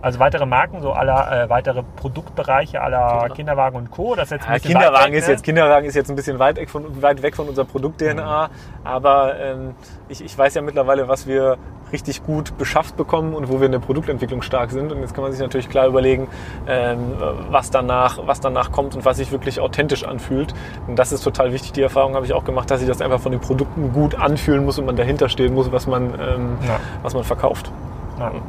Also 0.00 0.20
weitere 0.20 0.46
Marken, 0.46 0.80
so 0.80 0.92
aller 0.92 1.44
äh, 1.44 1.50
weitere 1.50 1.82
Produktbereiche 1.96 2.80
aller 2.80 3.28
Kinderwagen 3.30 3.76
und 3.76 3.90
Co. 3.90 4.14
Das 4.14 4.26
ist 4.26 4.30
jetzt 4.32 4.46
ein 4.48 4.52
Ja, 4.54 4.58
Kinderwagen, 4.60 5.12
weg, 5.12 5.18
ist 5.18 5.26
ne? 5.26 5.32
jetzt, 5.32 5.42
Kinderwagen 5.42 5.86
ist 5.86 5.94
jetzt 5.96 6.08
ein 6.10 6.14
bisschen 6.16 6.38
weit 6.38 6.56
weg 6.56 6.70
von, 6.70 7.02
weit 7.02 7.22
weg 7.22 7.34
von 7.34 7.48
unserer 7.48 7.64
Produkt-DNA. 7.64 8.48
Aber 8.84 9.36
ähm, 9.40 9.74
ich, 10.08 10.24
ich 10.24 10.36
weiß 10.38 10.54
ja 10.54 10.62
mittlerweile, 10.62 11.08
was 11.08 11.26
wir 11.26 11.56
richtig 11.90 12.22
gut 12.24 12.56
beschafft 12.58 12.96
bekommen 12.96 13.34
und 13.34 13.48
wo 13.50 13.58
wir 13.60 13.66
in 13.66 13.72
der 13.72 13.78
Produktentwicklung 13.80 14.42
stark 14.42 14.70
sind. 14.70 14.92
Und 14.92 15.00
jetzt 15.00 15.14
kann 15.14 15.22
man 15.24 15.32
sich 15.32 15.40
natürlich 15.40 15.68
klar 15.68 15.86
überlegen, 15.88 16.28
ähm, 16.68 17.14
was, 17.50 17.70
danach, 17.70 18.20
was 18.26 18.38
danach 18.40 18.70
kommt 18.70 18.94
und 18.94 19.04
was 19.04 19.16
sich 19.16 19.32
wirklich 19.32 19.58
authentisch 19.58 20.04
anfühlt. 20.04 20.54
Und 20.86 20.96
das 20.96 21.10
ist 21.12 21.22
total 21.22 21.52
wichtig. 21.52 21.72
Die 21.72 21.82
Erfahrung 21.82 22.14
habe 22.14 22.24
ich 22.24 22.34
auch 22.34 22.44
gemacht, 22.44 22.70
dass 22.70 22.80
sich 22.80 22.88
das 22.88 23.00
einfach 23.00 23.20
von 23.20 23.32
den 23.32 23.40
Produkten 23.40 23.92
gut 23.92 24.14
anfühlen 24.14 24.64
muss 24.64 24.78
und 24.78 24.86
man 24.86 24.94
dahinter 24.96 25.28
stehen 25.28 25.54
muss, 25.54 25.72
was 25.72 25.86
man, 25.88 26.14
ähm, 26.20 26.58
Ja. 26.68 26.78
was 27.02 27.14
man 27.14 27.24
verkauft. 27.24 27.72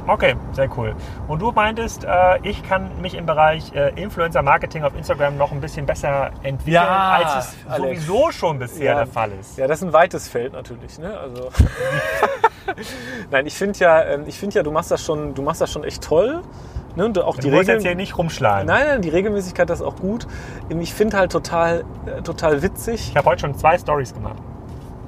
Okay, 0.07 0.35
sehr 0.51 0.69
cool. 0.77 0.95
Und 1.27 1.41
du 1.41 1.51
meintest, 1.51 2.03
äh, 2.03 2.39
ich 2.43 2.63
kann 2.63 2.89
mich 3.01 3.15
im 3.15 3.25
Bereich 3.25 3.73
äh, 3.75 3.89
Influencer-Marketing 4.01 4.83
auf 4.83 4.95
Instagram 4.95 5.37
noch 5.37 5.51
ein 5.51 5.61
bisschen 5.61 5.85
besser 5.85 6.31
entwickeln, 6.43 6.73
Ja, 6.73 7.11
als 7.35 7.45
es 7.47 7.55
Alex. 7.69 8.05
sowieso 8.05 8.31
schon 8.31 8.59
bisher 8.59 8.85
Ja. 8.85 8.95
der 8.95 9.07
Fall 9.07 9.31
ist. 9.39 9.57
Ja, 9.57 9.67
das 9.67 9.79
ist 9.81 9.87
ein 9.87 9.93
weites 9.93 10.27
Feld 10.27 10.53
natürlich. 10.53 10.97
Ne? 10.99 11.17
Also 11.17 11.49
Nein, 13.31 13.45
ich 13.45 13.55
finde 13.55 13.79
ja, 13.79 14.03
ähm, 14.03 14.23
ich 14.27 14.37
finde 14.39 14.55
ja, 14.57 14.63
du 14.63 14.71
machst 14.71 14.91
das 14.91 15.03
schon, 15.03 15.33
du 15.33 15.41
machst 15.41 15.61
das 15.61 15.71
schon 15.71 15.83
echt 15.83 16.03
toll. 16.03 16.41
Ne? 16.95 17.05
Und 17.05 17.19
auch 17.19 17.35
die 17.37 17.41
du 17.49 17.55
musst 17.55 17.67
jetzt 17.67 17.77
Regeln. 17.79 17.81
hier 17.81 17.95
nicht 17.95 18.17
rumschlagen. 18.17 18.67
Nein, 18.67 18.87
nein, 18.87 19.01
die 19.01 19.09
Regelmäßigkeit 19.09 19.69
ist 19.69 19.81
auch 19.81 19.95
gut. 19.95 20.27
Ich 20.69 20.93
finde 20.93 21.17
halt 21.17 21.31
total, 21.31 21.83
äh, 22.05 22.21
total 22.21 22.61
witzig. 22.61 23.09
Ich 23.09 23.15
habe 23.17 23.29
heute 23.29 23.41
schon 23.41 23.55
zwei 23.55 23.77
Stories 23.77 24.13
gemacht. 24.13 24.37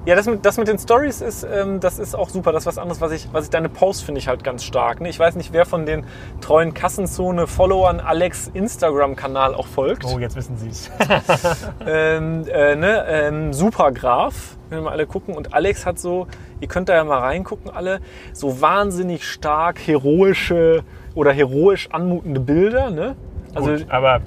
Ja, 0.03 0.15
das 0.15 0.25
mit, 0.25 0.43
das 0.43 0.57
mit 0.57 0.67
den 0.67 0.79
Stories 0.79 1.21
ist, 1.21 1.43
ähm, 1.43 1.79
das 1.79 1.99
ist 1.99 2.15
auch 2.15 2.29
super. 2.29 2.51
Das 2.51 2.63
ist 2.63 2.67
was 2.67 2.77
anderes, 2.79 3.01
was 3.01 3.11
ich, 3.11 3.27
was 3.33 3.43
ich 3.45 3.49
deine 3.51 3.69
Posts 3.69 4.01
finde 4.01 4.17
ich 4.17 4.27
halt 4.27 4.43
ganz 4.43 4.63
stark. 4.63 4.99
Ne? 4.99 5.09
Ich 5.09 5.19
weiß 5.19 5.35
nicht, 5.35 5.53
wer 5.53 5.63
von 5.63 5.85
den 5.85 6.05
treuen 6.41 6.73
Kassenzone-Followern 6.73 7.99
Alex 7.99 8.49
Instagram-Kanal 8.51 9.53
auch 9.53 9.67
folgt. 9.67 10.03
Oh, 10.05 10.17
jetzt 10.17 10.35
wissen 10.35 10.57
Sie 10.57 10.69
es. 10.69 10.89
ähm, 11.85 12.45
äh, 12.47 12.75
ne, 12.75 13.05
ähm, 13.07 13.53
Supergraph, 13.53 14.57
wenn 14.69 14.79
wir 14.79 14.85
mal 14.85 14.91
alle 14.91 15.05
gucken. 15.05 15.35
Und 15.35 15.53
Alex 15.53 15.85
hat 15.85 15.99
so, 15.99 16.25
ihr 16.59 16.67
könnt 16.67 16.89
da 16.89 16.95
ja 16.95 17.03
mal 17.03 17.19
reingucken, 17.19 17.69
alle, 17.69 17.99
so 18.33 18.59
wahnsinnig 18.59 19.23
stark 19.23 19.79
heroische 19.85 20.83
oder 21.13 21.31
heroisch 21.31 21.89
anmutende 21.91 22.39
Bilder. 22.39 22.89
Ne? 22.89 23.15
Also, 23.53 23.73
Gut, 23.73 23.85
aber 23.89 24.21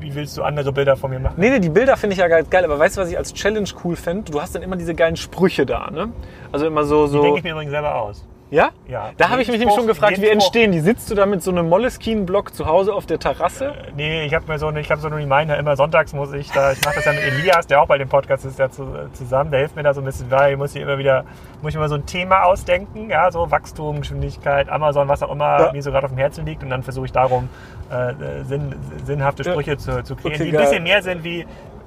wie 0.00 0.14
willst 0.14 0.36
du 0.36 0.42
andere 0.42 0.72
Bilder 0.72 0.96
von 0.96 1.10
mir 1.10 1.18
machen? 1.18 1.34
nee, 1.38 1.50
nee, 1.50 1.58
die 1.60 1.68
Bilder 1.70 1.96
finde 1.96 2.14
ich 2.14 2.20
ja 2.20 2.28
geil, 2.28 2.44
geil, 2.50 2.64
aber 2.64 2.78
weißt 2.78 2.96
du, 2.96 3.00
was 3.00 3.10
ich 3.10 3.16
als 3.18 3.32
Challenge 3.34 3.68
cool 3.84 3.96
fände? 3.96 4.30
Du 4.30 4.40
hast 4.40 4.54
dann 4.54 4.62
immer 4.62 4.76
diese 4.76 4.94
geilen 4.94 5.16
Sprüche 5.16 5.64
da, 5.66 5.90
ne? 5.90 6.08
Also 6.52 6.66
immer 6.66 6.84
so, 6.84 7.06
Die 7.06 7.12
so. 7.12 7.22
denke 7.22 7.38
ich 7.38 7.44
mir 7.44 7.52
übrigens 7.52 7.70
selber 7.72 7.94
aus. 7.94 8.24
Ja? 8.50 8.70
Ja. 8.88 9.10
Da 9.16 9.28
habe 9.30 9.42
ich 9.42 9.48
mich 9.48 9.58
nämlich 9.58 9.74
schon 9.76 9.86
gefragt, 9.86 10.20
wie 10.20 10.28
entstehen 10.28 10.72
die? 10.72 10.80
Sitzt 10.80 11.10
du 11.10 11.14
da 11.14 11.26
mit 11.26 11.42
so 11.42 11.50
einem 11.50 11.68
Moleskine-Block 11.68 12.54
zu 12.54 12.66
Hause 12.66 12.94
auf 12.94 13.06
der 13.06 13.18
Terrasse? 13.18 13.74
Nee, 13.96 14.24
ich 14.24 14.34
habe 14.34 14.46
mir 14.46 14.58
so 14.58 14.68
eine, 14.68 14.80
ich 14.80 14.90
habe 14.90 15.00
so 15.00 15.08
einen 15.08 15.16
Reminder, 15.16 15.58
immer 15.58 15.76
sonntags 15.76 16.12
muss 16.12 16.32
ich 16.32 16.50
da, 16.52 16.72
ich 16.72 16.84
mache 16.84 16.96
das 16.96 17.04
ja 17.06 17.12
mit 17.12 17.22
Elias, 17.22 17.66
der 17.66 17.80
auch 17.82 17.86
bei 17.86 17.98
dem 17.98 18.08
Podcast 18.08 18.44
ist, 18.44 18.58
ja 18.58 18.70
zu, 18.70 18.86
zusammen, 19.12 19.50
der 19.50 19.60
hilft 19.60 19.76
mir 19.76 19.82
da 19.82 19.92
so 19.94 20.00
ein 20.00 20.04
bisschen, 20.04 20.30
weil 20.30 20.52
ich 20.52 20.58
muss 20.58 20.72
hier 20.72 20.82
immer 20.82 20.98
wieder, 20.98 21.24
muss 21.62 21.70
ich 21.70 21.76
immer 21.76 21.88
so 21.88 21.96
ein 21.96 22.06
Thema 22.06 22.44
ausdenken, 22.44 23.10
ja, 23.10 23.30
so 23.30 23.50
Wachstum, 23.50 24.00
Geschwindigkeit, 24.00 24.68
Amazon, 24.68 25.08
was 25.08 25.22
auch 25.22 25.32
immer 25.32 25.60
Ja. 25.66 25.72
mir 25.72 25.82
so 25.82 25.90
gerade 25.90 26.04
auf 26.06 26.12
dem 26.12 26.18
Herzen 26.18 26.46
liegt 26.46 26.62
und 26.62 26.70
dann 26.70 26.82
versuche 26.82 27.06
ich 27.06 27.12
darum 27.12 27.48
äh, 27.90 28.44
sinn, 28.44 28.74
sinnhafte 29.04 29.42
Ja. 29.42 29.52
Sprüche 29.52 29.76
zu, 29.76 30.02
zu 30.04 30.14
kreieren, 30.16 30.40
Okay, 30.42 30.50
die 30.50 30.56
ein 30.56 30.62
bisschen 30.62 30.82
mehr 30.82 31.02
sind 31.02 31.24
wie, 31.24 31.46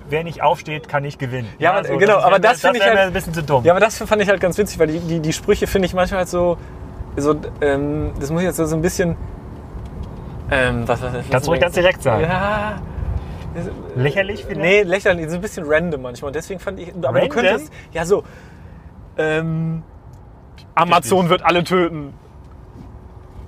wer 0.10 0.24
nicht 0.24 0.41
aufsteht, 0.41 0.88
kann 0.89 1.03
nicht 1.03 1.20
gewinnen. 1.20 1.47
Ja, 1.60 1.74
aber- 1.74 1.88
so, 1.88 1.97
genau, 1.97 2.18
ist 2.20 2.24
aber 2.24 2.39
das 2.39 2.62
finde 2.62 2.80
ich 2.80 2.86
halt- 2.86 2.97
ein 2.97 3.14
bisschen 3.14 3.34
zu 3.34 3.43
dumm. 3.43 3.64
Ja, 3.64 3.74
aber 3.74 3.80
das 3.80 3.97
fand 3.97 4.22
ich 4.22 4.30
halt 4.30 4.41
ganz 4.41 4.57
witzig, 4.57 4.80
weil 4.80 4.88
die, 4.88 4.99
die, 4.99 5.20
die 5.20 5.34
Sprüche 5.34 5.68
finde 5.68 5.86
ich 5.88 5.93
manchmal 5.93 6.20
halt 6.20 6.30
so, 6.30 6.57
so 7.18 7.36
ähm, 7.62 8.12
das 8.20 8.30
muss 8.32 8.41
ich 8.41 8.47
jetzt 8.47 8.57
so 8.57 8.76
ein 8.76 8.82
bisschen. 8.82 9.16
Ähm, 10.51 10.88
was, 10.88 11.01
was, 11.01 11.14
was 11.14 11.30
Kannst 11.30 11.47
du 11.47 11.51
ruhig 11.51 11.62
ganz 11.62 11.76
direkt 11.76 12.01
sagen. 12.01 12.24
Ja. 12.24 12.82
Lächerlich 13.95 14.45
vielleicht? 14.45 14.62
Nee, 14.62 14.82
lächerlich, 14.84 15.30
so 15.30 15.36
ein 15.36 15.41
bisschen 15.41 15.66
random 15.68 16.01
manchmal. 16.01 16.32
Deswegen 16.32 16.60
fand 16.60 16.80
ich. 16.80 16.89
Aber 16.95 17.07
Random? 17.07 17.22
du 17.24 17.30
könntest. 17.30 17.74
Ja, 17.91 18.05
so. 18.05 18.24
Ähm, 19.18 19.84
Amazon 20.76 21.30
wird 21.30 21.43
alle 21.43 21.64
töten. 21.64 22.14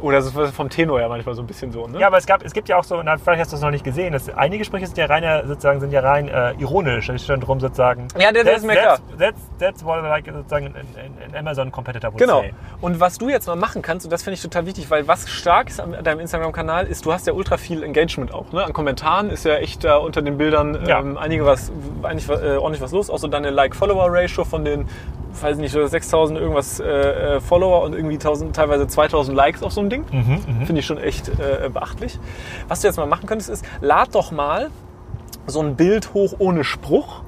Oder 0.01 0.21
so 0.21 0.45
vom 0.47 0.69
Tenor 0.69 0.99
ja 0.99 1.07
manchmal 1.07 1.35
so 1.35 1.41
ein 1.41 1.47
bisschen 1.47 1.71
so, 1.71 1.87
ne? 1.87 1.99
Ja, 1.99 2.07
aber 2.07 2.17
es, 2.17 2.25
gab, 2.25 2.43
es 2.43 2.53
gibt 2.53 2.69
ja 2.69 2.77
auch 2.77 2.83
so, 2.83 3.01
na, 3.03 3.17
vielleicht 3.17 3.41
hast 3.41 3.51
du 3.51 3.55
es 3.55 3.61
noch 3.61 3.71
nicht 3.71 3.83
gesehen, 3.83 4.13
dass 4.13 4.29
einige 4.29 4.65
Sprüche 4.65 4.87
sind 4.87 4.97
ja 4.97 5.05
rein, 5.05 5.23
sozusagen, 5.47 5.79
sind 5.79 5.93
ja 5.93 6.01
rein 6.01 6.27
äh, 6.27 6.53
ironisch. 6.59 7.07
Da 7.07 7.17
steht 7.17 7.45
drum 7.47 7.59
sozusagen. 7.59 8.07
Ja, 8.19 8.31
der- 8.31 8.43
der 8.43 8.55
ist 8.57 8.65
mir 8.65 8.73
klar. 8.75 8.99
That's, 9.19 9.39
that's 9.59 9.85
what 9.85 9.99
I 10.03 10.07
like 10.07 10.25
sozusagen 10.25 10.67
an, 10.67 10.73
an 10.75 11.35
Amazon 11.35 11.71
Competitor 11.71 12.11
would 12.11 12.19
Genau. 12.19 12.41
say. 12.41 12.53
Und 12.81 12.99
was 12.99 13.17
du 13.17 13.29
jetzt 13.29 13.47
mal 13.47 13.55
machen 13.55 13.81
kannst, 13.81 14.05
und 14.05 14.11
das 14.11 14.23
finde 14.23 14.35
ich 14.35 14.41
total 14.41 14.65
wichtig, 14.65 14.89
weil 14.89 15.07
was 15.07 15.29
stark 15.29 15.69
ist 15.69 15.79
an 15.79 15.95
deinem 16.03 16.19
Instagram-Kanal, 16.19 16.87
ist, 16.87 17.05
du 17.05 17.13
hast 17.13 17.27
ja 17.27 17.33
ultra 17.33 17.57
viel 17.57 17.83
Engagement 17.83 18.33
auch. 18.33 18.51
Ne? 18.51 18.63
An 18.63 18.73
Kommentaren 18.73 19.29
ist 19.29 19.45
ja 19.45 19.55
echt 19.55 19.83
da 19.83 19.97
unter 19.97 20.21
den 20.21 20.37
Bildern 20.37 20.79
Ja. 20.87 20.99
ähm, 20.99 21.17
einige 21.17 21.45
was, 21.45 21.71
eigentlich 22.03 22.27
äh, 22.29 22.57
ordentlich 22.57 22.81
was 22.81 22.91
los. 22.91 23.09
Auch 23.09 23.19
so 23.19 23.27
deine 23.27 23.49
Like-Follower-Ratio 23.51 24.43
von 24.45 24.65
den, 24.65 24.87
weiß 25.39 25.57
nicht, 25.57 25.71
6000 25.71 26.39
irgendwas 26.39 26.79
äh, 26.79 26.85
äh, 26.85 27.39
Follower 27.39 27.83
und 27.83 27.93
irgendwie 27.93 28.15
1000, 28.15 28.55
teilweise 28.55 28.87
2000 28.87 29.35
Likes 29.35 29.63
auf 29.63 29.71
so 29.71 29.81
ein 29.81 29.89
Ding. 29.91 30.05
Mhm, 30.11 30.65
Finde 30.65 30.79
ich 30.79 30.85
schon 30.85 30.97
echt 30.97 31.29
äh, 31.29 31.69
beachtlich. 31.71 32.19
Was 32.67 32.81
du 32.81 32.87
jetzt 32.87 32.97
mal 32.97 33.05
machen 33.05 33.27
könntest, 33.27 33.49
ist, 33.49 33.65
lad 33.81 34.15
doch 34.15 34.31
mal 34.31 34.69
so 35.47 35.61
ein 35.61 35.75
Bild 35.75 36.13
hoch 36.13 36.35
ohne 36.39 36.63
Spruch 36.63 37.23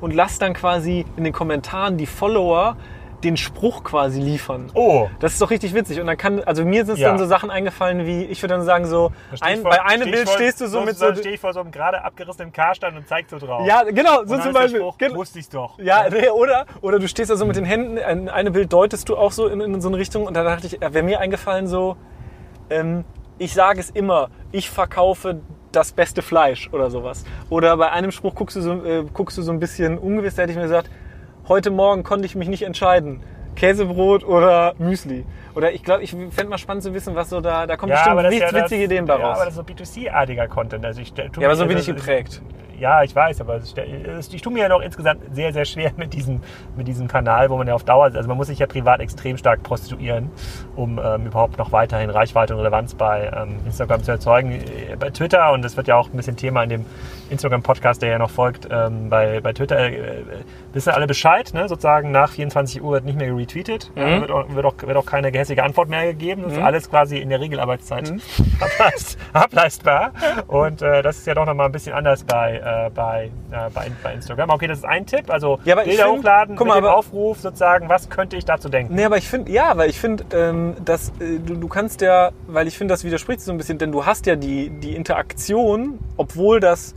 und 0.00 0.14
lass 0.14 0.38
dann 0.38 0.54
quasi 0.54 1.04
in 1.16 1.24
den 1.24 1.32
Kommentaren 1.32 1.96
die 1.96 2.06
Follower 2.06 2.76
den 3.24 3.36
Spruch 3.36 3.82
quasi 3.82 4.20
liefern. 4.20 4.70
Oh. 4.74 5.08
Das 5.18 5.32
ist 5.32 5.42
doch 5.42 5.50
richtig 5.50 5.74
witzig. 5.74 6.00
Und 6.00 6.06
dann 6.06 6.16
kann, 6.16 6.42
also 6.44 6.64
mir 6.64 6.84
sind 6.86 6.98
Ja. 6.98 7.08
dann 7.08 7.18
so 7.18 7.26
Sachen 7.26 7.50
eingefallen 7.50 8.06
wie, 8.06 8.22
ich 8.24 8.40
würde 8.42 8.54
dann 8.54 8.62
sagen 8.64 8.86
so, 8.86 9.10
ein, 9.40 9.62
vor- 9.62 9.70
bei 9.72 9.82
einem 9.84 10.02
steh 10.02 10.10
Bild 10.12 10.28
vor- 10.28 10.34
stehst 10.36 10.60
du 10.60 10.68
so 10.68 10.82
mit 10.82 10.96
so, 10.96 11.06
Dann 11.06 11.16
stehe 11.16 11.34
ich 11.34 11.40
vor 11.40 11.52
so 11.52 11.60
einem 11.60 11.72
gerade 11.72 12.04
abgerissenen 12.04 12.52
Karstand 12.52 12.96
und 12.96 13.08
zeig 13.08 13.28
so 13.28 13.38
drauf. 13.38 13.66
ja 13.66 13.82
genau, 13.82 14.24
so 14.24 14.38
zum 14.38 14.52
Beispiel. 14.52 14.80
Spruch, 14.80 14.98
Gen- 14.98 15.14
wusste 15.16 15.38
ich's 15.40 15.48
doch. 15.48 15.78
Ja, 15.80 16.06
oder, 16.32 16.66
oder 16.80 16.98
du 17.00 17.08
stehst 17.08 17.30
da 17.30 17.36
so 17.36 17.44
mit 17.44 17.56
den 17.56 17.64
Händen, 17.64 17.98
ein 17.98 18.28
eine 18.28 18.50
Bild 18.52 18.72
deutest 18.72 19.08
du 19.08 19.16
auch 19.16 19.32
so 19.32 19.48
in, 19.48 19.60
in 19.60 19.80
so 19.80 19.88
eine 19.88 19.96
Richtung 19.98 20.26
und 20.26 20.34
da 20.34 20.44
dachte 20.44 20.66
ich, 20.68 20.80
wäre 20.80 21.02
mir 21.02 21.18
eingefallen 21.18 21.66
so, 21.66 21.96
ähm, 22.70 23.04
ich 23.38 23.52
sage 23.54 23.80
es 23.80 23.90
immer, 23.90 24.30
ich 24.52 24.70
verkaufe 24.70 25.40
das 25.72 25.92
beste 25.92 26.22
Fleisch 26.22 26.70
oder 26.72 26.90
sowas. 26.90 27.24
Oder 27.50 27.76
bei 27.76 27.90
einem 27.90 28.10
Spruch 28.10 28.34
guckst 28.34 28.56
du 28.56 28.60
so, 28.60 28.84
äh, 28.84 29.04
guckst 29.12 29.36
du 29.38 29.42
so 29.42 29.52
ein 29.52 29.58
bisschen 29.60 29.98
ungewiss, 29.98 30.34
da 30.34 30.42
hätte 30.42 30.52
ich 30.52 30.56
mir 30.56 30.62
gesagt, 30.64 30.88
heute 31.48 31.70
Morgen 31.70 32.02
konnte 32.02 32.26
ich 32.26 32.34
mich 32.34 32.48
nicht 32.48 32.62
entscheiden. 32.62 33.22
Käsebrot 33.58 34.24
oder 34.24 34.74
Müsli. 34.78 35.24
Oder 35.54 35.72
ich 35.72 35.82
glaube, 35.82 36.02
ich 36.04 36.10
fände 36.10 36.46
mal 36.46 36.58
spannend 36.58 36.84
zu 36.84 36.94
wissen, 36.94 37.14
was 37.14 37.30
so 37.30 37.40
da, 37.40 37.66
da 37.66 37.76
kommen 37.76 37.90
bestimmt 37.92 38.12
aber 38.12 38.22
das 38.22 38.32
ist 38.34 38.40
witzige 38.40 38.56
ja 38.56 38.62
das- 38.62 38.72
Ideen 38.72 39.04
bei 39.06 39.18
Ja, 39.18 39.30
aber 39.32 39.44
das 39.44 39.48
ist 39.48 39.56
so 39.56 39.62
B2C-artiger 39.62 40.46
Content. 40.48 40.84
Also 40.84 41.00
ich, 41.00 41.12
Ja, 41.16 41.24
aber 41.46 41.56
so 41.56 41.66
bin 41.66 41.78
ich 41.78 41.86
geprägt. 41.86 42.40
Ja, 42.78 43.02
ich 43.02 43.12
weiß, 43.12 43.40
aber 43.40 43.56
ich 43.60 44.40
tue 44.42 44.52
mir 44.52 44.60
ja 44.60 44.68
noch 44.68 44.80
insgesamt 44.80 45.34
sehr, 45.34 45.52
sehr 45.52 45.64
schwer 45.64 45.90
mit 45.96 46.12
diesem, 46.12 46.40
mit 46.76 46.86
diesem 46.86 47.08
Kanal, 47.08 47.50
wo 47.50 47.56
man 47.56 47.66
ja 47.66 47.74
auf 47.74 47.82
Dauer, 47.82 48.04
also 48.14 48.28
man 48.28 48.36
muss 48.36 48.46
sich 48.46 48.60
ja 48.60 48.68
privat 48.68 49.00
extrem 49.00 49.36
stark 49.36 49.64
prostituieren, 49.64 50.30
um 50.76 51.00
ähm, 51.04 51.26
überhaupt 51.26 51.58
noch 51.58 51.72
weiterhin 51.72 52.08
Reichweite 52.08 52.54
und 52.54 52.60
Relevanz 52.60 52.94
bei 52.94 53.32
ähm, 53.36 53.56
Instagram 53.66 54.04
zu 54.04 54.12
erzeugen. 54.12 54.52
Äh, 54.52 54.94
Bei 54.96 55.10
Twitter, 55.10 55.50
und 55.50 55.62
das 55.62 55.76
wird 55.76 55.88
ja 55.88 55.96
auch 55.96 56.08
ein 56.08 56.16
bisschen 56.16 56.36
Thema 56.36 56.62
in 56.62 56.68
dem 56.68 56.86
Instagram-Podcast, 57.30 58.00
der 58.00 58.10
ja 58.10 58.18
noch 58.18 58.30
folgt, 58.30 58.68
ähm, 58.70 59.10
bei, 59.10 59.40
bei 59.40 59.52
Twitter 59.52 59.76
äh, 59.80 59.96
äh, 59.96 60.22
wissen 60.72 60.90
alle 60.90 61.08
Bescheid, 61.08 61.52
ne? 61.54 61.68
sozusagen 61.68 62.12
nach 62.12 62.30
24 62.30 62.80
Uhr 62.80 62.92
wird 62.92 63.04
nicht 63.04 63.18
mehr 63.18 63.26
retweetet, 63.48 63.90
Mhm. 63.94 64.02
äh, 64.02 64.20
wird, 64.20 64.30
auch, 64.30 64.48
wird, 64.54 64.66
auch, 64.66 64.74
wird 64.82 64.96
auch 64.96 65.06
keine 65.06 65.32
gehässige 65.32 65.62
Antwort 65.62 65.88
mehr 65.88 66.04
gegeben, 66.06 66.42
das 66.44 66.52
ist 66.52 66.58
alles 66.58 66.90
quasi 66.90 67.18
in 67.18 67.28
der 67.30 67.40
Regelarbeitszeit 67.40 68.10
Mhm. 68.10 68.20
ableist, 68.60 69.18
ableistbar 69.32 70.12
und 70.46 70.82
äh, 70.82 71.02
das 71.02 71.18
ist 71.18 71.26
ja 71.26 71.34
doch 71.34 71.46
nochmal 71.46 71.66
ein 71.66 71.72
bisschen 71.72 71.92
anders 71.94 72.24
bei, 72.24 72.56
äh, 72.58 72.90
bei, 72.94 73.30
äh, 73.50 73.70
bei, 73.72 73.90
bei 74.02 74.14
Instagram. 74.14 74.50
Okay, 74.50 74.66
das 74.66 74.78
ist 74.78 74.84
ein 74.84 75.06
Tipp, 75.06 75.30
also 75.30 75.58
Ja, 75.64 75.76
Bilder 75.76 76.04
find- 76.04 76.18
hochladen, 76.18 76.56
guck 76.56 76.66
mit 76.66 76.74
mal, 76.74 76.80
dem 76.80 76.86
aber- 76.86 76.96
Aufruf 76.96 77.38
sozusagen, 77.40 77.88
was 77.88 78.08
könnte 78.10 78.36
ich 78.36 78.44
dazu 78.44 78.68
denken? 78.68 78.94
Nee, 78.94 79.04
aber 79.04 79.16
ich 79.16 79.28
finde, 79.28 79.50
ja, 79.50 79.76
weil 79.76 79.90
ich 79.90 79.98
finde, 79.98 80.24
ähm, 80.34 80.74
dass 80.84 81.08
äh, 81.20 81.38
du, 81.44 81.54
du 81.56 81.68
kannst 81.68 82.00
ja, 82.00 82.30
weil 82.46 82.66
ich 82.66 82.76
finde, 82.76 82.92
das 82.94 83.04
widerspricht 83.04 83.40
so 83.40 83.52
ein 83.52 83.58
bisschen, 83.58 83.78
denn 83.78 83.92
du 83.92 84.04
hast 84.06 84.26
ja 84.26 84.36
die, 84.36 84.70
die 84.70 84.94
Interaktion, 84.94 85.98
obwohl 86.16 86.60
das, 86.60 86.94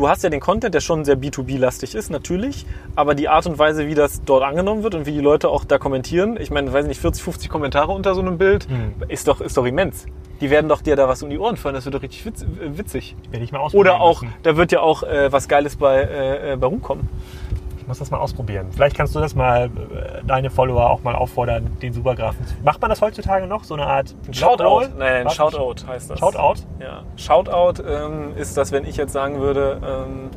du 0.00 0.08
hast 0.08 0.22
ja 0.24 0.30
den 0.30 0.40
Content, 0.40 0.74
der 0.74 0.80
schon 0.80 1.04
sehr 1.04 1.16
B2B-lastig 1.18 1.94
ist, 1.94 2.10
natürlich, 2.10 2.64
aber 2.96 3.14
die 3.14 3.28
Art 3.28 3.46
und 3.46 3.58
Weise, 3.58 3.86
wie 3.86 3.94
das 3.94 4.22
dort 4.24 4.42
angenommen 4.42 4.82
wird 4.82 4.94
und 4.94 5.04
wie 5.04 5.12
die 5.12 5.20
Leute 5.20 5.50
auch 5.50 5.64
da 5.64 5.76
kommentieren, 5.78 6.38
ich 6.40 6.50
meine, 6.50 6.72
weiß 6.72 6.86
nicht, 6.86 7.00
40, 7.00 7.22
50 7.22 7.50
Kommentare 7.50 7.92
unter 7.92 8.14
so 8.14 8.20
einem 8.22 8.38
Bild, 8.38 8.66
Hm. 8.68 8.94
ist, 9.08 9.28
doch, 9.28 9.40
ist 9.42 9.56
doch 9.56 9.66
immens. 9.66 10.06
Die 10.40 10.48
werden 10.48 10.68
doch 10.70 10.80
dir 10.80 10.96
da 10.96 11.06
was 11.06 11.22
um 11.22 11.28
die 11.28 11.38
Ohren 11.38 11.58
fallen, 11.58 11.74
das 11.74 11.84
wird 11.84 11.94
doch 11.94 12.02
richtig 12.02 12.24
äh, 12.26 12.78
witzig. 12.78 13.14
Werde 13.30 13.44
ich 13.44 13.52
mal 13.52 13.58
ausprobieren 13.58 13.94
Oder 13.96 14.00
auch, 14.00 14.22
müssen. 14.22 14.34
da 14.42 14.56
wird 14.56 14.72
ja 14.72 14.80
auch 14.80 15.02
äh, 15.02 15.30
was 15.30 15.48
Geiles 15.48 15.76
bei, 15.76 16.00
äh, 16.00 16.52
äh, 16.52 16.56
bei 16.56 16.66
rumkommen. 16.66 17.08
Muss 17.90 17.98
das 17.98 18.12
mal 18.12 18.18
ausprobieren. 18.18 18.68
Vielleicht 18.70 18.96
kannst 18.96 19.16
du 19.16 19.18
das 19.18 19.34
mal, 19.34 19.64
äh, 19.64 20.22
deine 20.24 20.48
Follower 20.48 20.88
auch 20.90 21.02
mal 21.02 21.16
auffordern, 21.16 21.76
den 21.82 21.92
Supergrafen 21.92 22.46
zu... 22.46 22.54
Macht 22.62 22.80
man 22.80 22.88
das 22.88 23.02
heutzutage 23.02 23.48
noch? 23.48 23.64
So 23.64 23.74
eine 23.74 23.84
Art 23.84 24.14
Shoutout. 24.30 24.82
Nein, 24.82 24.92
nein, 24.96 25.24
Was? 25.24 25.34
Shoutout 25.34 25.84
heißt 25.88 26.08
das. 26.08 26.20
Shoutout? 26.20 26.60
Ja. 26.78 27.02
Shoutout 27.16 27.82
ähm, 27.82 28.36
ist 28.36 28.56
das, 28.56 28.70
wenn 28.70 28.84
ich 28.84 28.96
jetzt 28.96 29.12
sagen 29.12 29.40
würde, 29.40 29.80
ähm, 29.84 30.30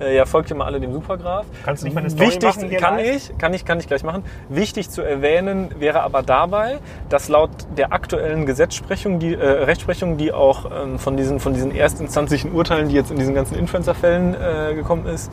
äh, 0.00 0.16
ja, 0.16 0.26
folgt 0.26 0.50
ihr 0.50 0.56
mal 0.56 0.66
alle 0.66 0.78
dem 0.78 0.92
Supergraph. 0.92 1.46
Kannst 1.64 1.82
du 1.82 1.86
nicht 1.86 1.94
mal 1.94 2.02
eine 2.02 2.10
Story 2.10 2.28
Wichtig, 2.28 2.56
machen 2.56 2.68
hier 2.68 2.78
kann 2.78 2.96
live? 2.98 3.16
ich, 3.16 3.38
kann 3.38 3.54
ich, 3.54 3.64
kann 3.64 3.80
ich 3.80 3.86
gleich 3.88 4.04
machen. 4.04 4.22
Wichtig 4.48 4.90
zu 4.90 5.02
erwähnen 5.02 5.74
wäre 5.78 6.02
aber 6.02 6.22
dabei, 6.22 6.78
dass 7.08 7.28
laut 7.28 7.50
der 7.76 7.92
aktuellen 7.92 8.46
Gesetzsprechung, 8.46 9.18
die, 9.18 9.34
äh, 9.34 9.44
Rechtsprechung, 9.44 10.18
die 10.18 10.32
auch 10.32 10.70
ähm, 10.70 10.98
von 10.98 11.16
diesen, 11.16 11.40
von 11.40 11.52
diesen 11.52 11.74
erstinstanzlichen 11.74 12.52
Urteilen, 12.52 12.88
die 12.88 12.94
jetzt 12.94 13.10
in 13.10 13.18
diesen 13.18 13.34
ganzen 13.34 13.56
Influencer-Fällen 13.56 14.34
äh, 14.34 14.74
gekommen 14.74 15.06
ist, 15.06 15.32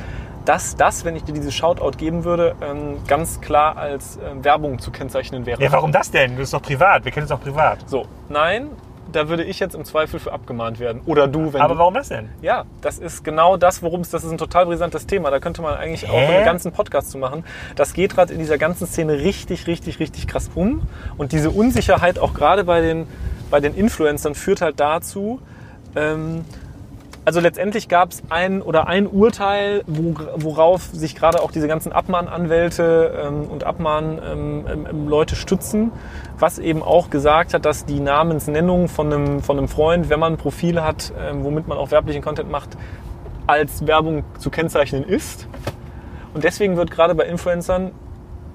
dass 0.49 0.75
das, 0.75 1.05
wenn 1.05 1.15
ich 1.15 1.23
dir 1.23 1.33
dieses 1.33 1.53
Shoutout 1.53 1.99
geben 1.99 2.23
würde, 2.23 2.55
ähm, 2.59 2.97
ganz 3.05 3.39
klar 3.39 3.77
als 3.77 4.17
ähm, 4.17 4.43
Werbung 4.43 4.79
zu 4.79 4.89
kennzeichnen 4.89 5.45
wäre. 5.45 5.61
Ja, 5.61 5.71
warum 5.71 5.91
das 5.91 6.09
denn? 6.09 6.37
Das 6.37 6.45
ist 6.45 6.53
doch 6.55 6.61
privat. 6.63 7.05
Wir 7.05 7.11
kennen 7.11 7.27
es 7.27 7.31
auch 7.31 7.39
privat. 7.39 7.87
So, 7.87 8.07
nein, 8.29 8.71
da 9.11 9.29
würde 9.29 9.43
ich 9.43 9.59
jetzt 9.59 9.75
im 9.75 9.85
Zweifel 9.85 10.19
für 10.19 10.33
abgemahnt 10.33 10.79
werden. 10.79 11.03
Oder 11.05 11.27
du, 11.27 11.53
wenn 11.53 11.61
Aber 11.61 11.75
du. 11.75 11.79
warum 11.79 11.93
das 11.93 12.09
denn? 12.09 12.29
Ja, 12.41 12.65
das 12.81 12.97
ist 12.97 13.23
genau 13.23 13.57
das, 13.57 13.83
worum 13.83 14.01
es, 14.01 14.09
das 14.09 14.23
ist 14.23 14.31
ein 14.31 14.39
total 14.39 14.65
brisantes 14.65 15.05
Thema. 15.05 15.29
Da 15.29 15.39
könnte 15.39 15.61
man 15.61 15.75
eigentlich 15.75 16.09
auch 16.09 16.17
Hä? 16.17 16.37
einen 16.37 16.45
ganzen 16.45 16.71
Podcast 16.71 17.11
zu 17.11 17.19
machen. 17.19 17.43
Das 17.75 17.93
geht 17.93 18.15
gerade 18.15 18.33
in 18.33 18.39
dieser 18.39 18.57
ganzen 18.57 18.87
Szene 18.87 19.19
richtig, 19.19 19.67
richtig, 19.67 19.99
richtig 19.99 20.27
krass 20.27 20.49
um. 20.55 20.81
Und 21.19 21.31
diese 21.31 21.51
Unsicherheit 21.51 22.17
auch 22.17 22.33
gerade 22.33 22.63
bei 22.63 22.81
den, 22.81 23.05
bei 23.51 23.59
den 23.59 23.75
Influencern 23.75 24.33
führt 24.33 24.61
halt 24.61 24.79
dazu, 24.79 25.41
ähm, 25.95 26.43
also 27.29 27.41
letztendlich 27.41 27.89
gab 27.89 28.09
es 28.09 28.23
ein 28.29 28.59
oder 28.59 28.87
ein 28.87 29.05
Urteil, 29.05 29.83
wo, 29.85 30.15
worauf 30.37 30.85
sich 30.85 31.13
gerade 31.15 31.43
auch 31.43 31.51
diese 31.51 31.67
ganzen 31.67 31.91
Abmahnanwälte 31.91 33.23
ähm, 33.23 33.43
und 33.43 33.65
Abmahnleute 33.65 34.31
ähm, 34.31 34.87
ähm, 34.89 35.07
Leute 35.07 35.35
stützen, 35.35 35.91
was 36.39 36.57
eben 36.57 36.81
auch 36.81 37.11
gesagt 37.11 37.53
hat, 37.53 37.65
dass 37.65 37.85
die 37.85 37.99
Namensnennung 37.99 38.87
von 38.87 39.13
einem, 39.13 39.43
von 39.43 39.59
einem 39.59 39.67
Freund, 39.67 40.09
wenn 40.09 40.19
man 40.19 40.33
ein 40.33 40.37
Profil 40.37 40.81
hat, 40.81 41.13
ähm, 41.19 41.43
womit 41.43 41.67
man 41.67 41.77
auch 41.77 41.91
werblichen 41.91 42.23
Content 42.23 42.49
macht, 42.49 42.69
als 43.45 43.85
Werbung 43.85 44.23
zu 44.39 44.49
kennzeichnen 44.49 45.03
ist. 45.03 45.47
Und 46.33 46.43
deswegen 46.43 46.77
wird 46.77 46.89
gerade 46.89 47.13
bei 47.13 47.25
Influencern 47.25 47.91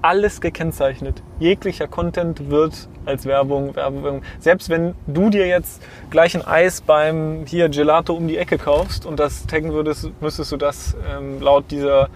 alles 0.05 0.39
gekennzeichnet. 0.39 1.23
Jeglicher 1.39 1.87
Content 1.87 2.51
wird 2.51 2.87
als 3.05 3.25
Werbung, 3.25 3.75
Werbung. 3.75 4.21
Selbst 4.39 4.69
wenn 4.69 4.93
du 5.07 5.31
dir 5.31 5.47
jetzt 5.47 5.81
gleich 6.11 6.35
ein 6.35 6.45
Eis 6.45 6.81
beim 6.81 7.45
hier 7.47 7.69
Gelato 7.69 8.13
um 8.13 8.27
die 8.27 8.37
Ecke 8.37 8.59
kaufst 8.59 9.07
und 9.07 9.19
das 9.19 9.47
taggen 9.47 9.73
würdest, 9.73 10.11
müsstest 10.21 10.51
du 10.51 10.57
das 10.57 10.95
ähm, 11.09 11.41
laut 11.41 11.71
dieser 11.71 12.09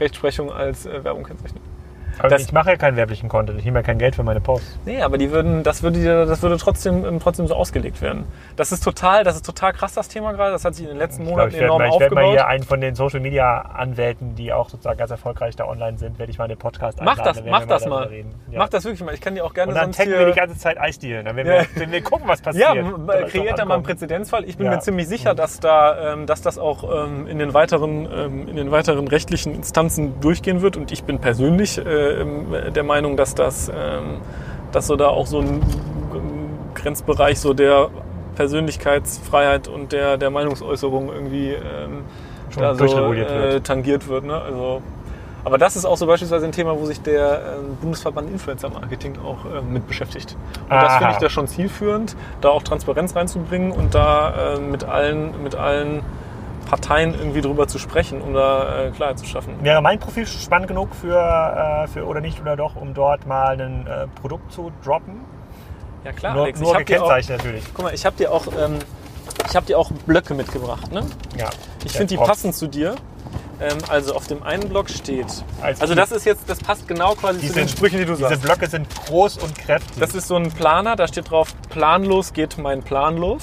Rechtsprechung 0.00 0.50
als 0.50 0.86
äh, 0.86 1.04
Werbung 1.04 1.22
kennzeichnen. 1.22 1.75
Aber 2.18 2.28
Das- 2.28 2.42
ich 2.42 2.52
mache 2.52 2.70
ja 2.70 2.76
keinen 2.76 2.96
werblichen 2.96 3.28
Content. 3.28 3.58
Ich 3.58 3.64
nehme 3.64 3.78
ja 3.78 3.82
kein 3.82 3.98
Geld 3.98 4.14
für 4.16 4.22
meine 4.22 4.40
Posts. 4.40 4.78
Nee, 4.84 5.02
aber 5.02 5.18
die 5.18 5.30
würden, 5.30 5.62
das 5.62 5.82
würde, 5.82 6.26
das 6.26 6.42
würde 6.42 6.56
trotzdem, 6.56 7.04
ähm, 7.04 7.20
trotzdem 7.20 7.46
so 7.46 7.54
ausgelegt 7.54 8.00
werden. 8.02 8.24
Das 8.56 8.72
ist 8.72 8.82
total, 8.82 9.24
das 9.24 9.36
ist 9.36 9.44
total 9.46 9.72
krass, 9.72 9.94
das 9.94 10.08
Thema 10.08 10.32
gerade. 10.32 10.52
Das 10.52 10.64
hat 10.64 10.74
sich 10.74 10.84
in 10.84 10.90
den 10.90 10.98
letzten 10.98 11.22
Ich 11.24 11.28
Monaten 11.30 11.48
ich 11.50 11.54
werde 11.54 11.66
enorm 11.66 11.82
mal, 11.82 11.88
ich 11.88 12.00
werd 12.00 12.12
mal 12.12 12.20
aufgebaut. 12.22 12.32
hier 12.32 12.46
einen 12.46 12.64
von 12.64 12.80
den 12.80 12.94
Social 12.94 13.20
Media 13.20 13.60
Anwälten, 13.62 14.34
die 14.34 14.52
auch 14.52 14.68
sozusagen 14.68 14.98
ganz 14.98 15.10
erfolgreich 15.10 15.56
da 15.56 15.66
online 15.66 15.98
sind, 15.98 16.18
werde 16.18 16.30
ich 16.32 16.38
mal 16.38 16.48
den 16.48 16.58
Podcast 16.58 17.00
Mach 17.02 17.18
einladen. 17.18 17.44
das, 17.44 17.50
mach 17.50 17.66
das 17.66 17.86
mal. 17.86 18.10
Ja. 18.50 18.58
Mach 18.58 18.68
das 18.68 18.84
wirklich 18.84 19.02
mal. 19.04 19.14
Ich 19.14 19.20
kann 19.20 19.34
dir 19.34 19.44
auch 19.44 19.54
gerne 19.54 19.72
Und 19.72 19.76
dann 19.78 19.92
sonst 19.92 20.08
wir 20.08 20.26
die 20.26 20.32
ganze 20.32 20.56
Zeit 20.58 20.78
Eisdealen. 20.80 21.24
Dann 21.26 21.36
werden 21.36 21.48
wir, 21.48 21.66
wenn 21.82 21.92
wir 21.92 22.02
gucken, 22.02 22.26
was 22.28 22.40
passiert. 22.40 22.74
Ja, 22.74 23.26
kreiert 23.26 23.58
da 23.58 23.64
mal 23.64 23.74
einen. 23.74 23.82
Präzedenzfall. 23.82 24.44
Ich 24.44 24.56
bin 24.56 24.66
Ja. 24.66 24.72
mir 24.72 24.78
ziemlich 24.80 25.06
sicher, 25.08 25.34
dass 25.34 25.60
da, 25.60 26.12
ähm, 26.14 26.26
dass 26.26 26.40
das 26.42 26.58
auch 26.58 27.04
ähm, 27.06 27.26
in 27.26 27.38
den 27.38 27.52
weiteren, 27.54 28.08
ähm, 28.10 28.48
in 28.48 28.56
den 28.56 28.70
weiteren 28.70 29.06
rechtlichen 29.08 29.54
Instanzen 29.54 30.20
durchgehen 30.20 30.62
wird. 30.62 30.76
Und 30.76 30.92
ich 30.92 31.04
bin 31.04 31.18
persönlich 31.18 31.78
äh, 31.78 32.05
der 32.70 32.82
Meinung, 32.82 33.16
dass 33.16 33.34
das, 33.34 33.68
ähm, 33.68 34.20
dass 34.72 34.86
so 34.86 34.96
da 34.96 35.08
auch 35.08 35.26
so 35.26 35.40
ein 35.40 35.62
Grenzbereich 36.74 37.40
so 37.40 37.54
der 37.54 37.90
Persönlichkeitsfreiheit 38.36 39.66
und 39.66 39.92
der, 39.92 40.16
der 40.18 40.30
Meinungsäußerung 40.30 41.08
irgendwie 41.08 41.50
ähm, 41.50 42.04
Schon 42.50 42.62
da 42.62 42.74
so 42.74 43.12
äh, 43.12 43.60
tangiert 43.60 44.08
wird. 44.08 44.24
Ne? 44.24 44.40
Also, 44.40 44.82
aber 45.44 45.58
das 45.58 45.76
ist 45.76 45.84
auch 45.84 45.96
so 45.96 46.06
beispielsweise 46.06 46.44
ein 46.44 46.52
Thema, 46.52 46.78
wo 46.78 46.84
sich 46.84 47.00
der 47.00 47.56
ähm, 47.58 47.76
Bundesverband 47.80 48.30
Influencer 48.30 48.68
Marketing 48.68 49.16
auch 49.24 49.38
ähm, 49.46 49.72
mit 49.72 49.86
beschäftigt. 49.86 50.36
Und 50.64 50.70
das 50.70 50.92
Aha. 50.92 50.98
finde 50.98 51.12
ich 51.14 51.18
da 51.18 51.30
schon 51.30 51.48
zielführend, 51.48 52.16
da 52.40 52.50
auch 52.50 52.62
Transparenz 52.62 53.16
reinzubringen 53.16 53.72
und 53.72 53.94
da 53.94 54.54
äh, 54.54 54.60
mit 54.60 54.84
allen, 54.84 55.42
mit 55.42 55.54
allen 55.54 56.02
Parteien 56.66 57.14
irgendwie 57.14 57.40
drüber 57.40 57.66
zu 57.66 57.78
sprechen, 57.78 58.20
um 58.20 58.34
da 58.34 58.86
äh, 58.86 58.90
Klarheit 58.90 59.18
zu 59.18 59.24
schaffen. 59.24 59.54
Wäre 59.62 59.80
mein 59.80 59.98
Profil 59.98 60.26
spannend 60.26 60.68
genug 60.68 60.94
für, 60.94 61.16
äh, 61.16 61.86
für 61.88 62.04
oder 62.06 62.20
nicht 62.20 62.40
oder 62.40 62.56
doch, 62.56 62.76
um 62.76 62.92
dort 62.92 63.26
mal 63.26 63.60
ein 63.60 63.86
äh, 63.86 64.06
Produkt 64.20 64.52
zu 64.52 64.70
droppen? 64.84 65.20
Ja 66.04 66.12
klar, 66.12 66.34
nur 66.34 66.44
Alex, 66.44 66.60
nur 66.60 66.72
ich 66.72 66.86
gekennzeichnet 66.86 67.38
natürlich. 67.38 67.64
guck 67.74 67.84
mal, 67.84 67.94
ich 67.94 68.04
habe 68.04 68.16
dir 68.16 68.30
auch, 68.30 68.46
ähm, 68.46 68.78
ich 69.48 69.56
habe 69.56 69.66
dir 69.66 69.78
auch 69.78 69.90
Blöcke 70.06 70.34
mitgebracht. 70.34 70.92
Ne? 70.92 71.06
Ja. 71.36 71.48
Ich 71.84 71.92
finde 71.92 72.06
die 72.06 72.16
passen 72.16 72.52
zu 72.52 72.66
dir. 72.66 72.94
Ähm, 73.58 73.78
also 73.88 74.14
auf 74.14 74.26
dem 74.26 74.42
einen 74.42 74.68
Block 74.68 74.90
steht. 74.90 75.26
Als 75.62 75.80
also 75.80 75.94
das 75.94 76.12
ist 76.12 76.26
jetzt, 76.26 76.48
das 76.48 76.58
passt 76.58 76.86
genau 76.86 77.14
quasi 77.14 77.40
Die 77.40 77.48
zu 77.48 77.54
den 77.54 77.68
Sprüchen, 77.68 77.98
die 77.98 78.04
du 78.04 78.12
Diese 78.12 78.28
sagst. 78.28 78.42
Blöcke 78.42 78.66
sind 78.66 78.86
groß 79.06 79.38
und 79.38 79.56
kräftig. 79.56 79.98
Das 79.98 80.14
ist 80.14 80.28
so 80.28 80.36
ein 80.36 80.52
Planer, 80.52 80.94
da 80.94 81.08
steht 81.08 81.30
drauf, 81.30 81.54
planlos 81.70 82.34
geht 82.34 82.58
mein 82.58 82.82
Plan 82.82 83.16
los. 83.16 83.42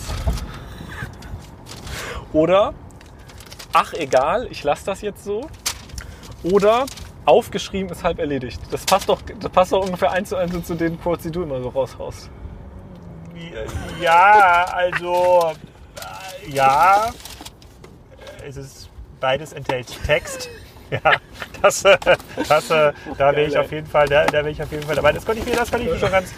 Oder, 2.31 2.73
ach 3.73 3.93
egal, 3.93 4.47
ich 4.49 4.63
lasse 4.63 4.85
das 4.85 5.01
jetzt 5.01 5.23
so. 5.23 5.49
Oder, 6.43 6.85
aufgeschrieben 7.25 7.89
ist 7.91 8.03
halb 8.03 8.19
erledigt. 8.19 8.61
Das 8.71 8.85
passt 8.85 9.09
doch, 9.09 9.21
das 9.21 9.51
passt 9.51 9.71
doch 9.71 9.83
ungefähr 9.83 10.11
eins 10.11 10.29
zu 10.29 10.35
eins 10.35 10.65
zu 10.65 10.75
den 10.75 10.99
Quotes, 11.01 11.23
die 11.23 11.31
du 11.31 11.43
immer 11.43 11.61
so 11.61 11.69
raushaust. 11.69 12.29
Ja, 13.99 14.65
also 14.71 15.53
äh, 16.45 16.51
ja, 16.51 17.11
es 18.47 18.57
ist 18.57 18.89
beides 19.19 19.53
enthält 19.53 19.87
Text. 20.05 20.49
Ja, 21.03 21.11
das, 21.61 21.85
äh, 21.85 21.97
das, 22.47 22.69
äh, 22.69 22.93
da 23.17 23.31
wäre 23.35 23.45
ich 23.45 23.57
auf 23.57 23.71
jeden 23.71 23.87
Fall, 23.87 24.07
da, 24.07 24.25
da 24.25 24.33
wäre 24.33 24.51
ich 24.51 24.61
auf 24.61 24.71
jeden 24.71 24.83
Fall 24.83 24.95
dabei. 24.95 25.11
Das 25.11 25.25
konnte 25.25 25.41
ich 25.41 25.47
mir, 25.47 25.55
das 25.55 25.71
kann 25.71 25.81
ich 25.81 25.87
mir 25.87 25.97
schon 25.97 26.11
ganz, 26.11 26.31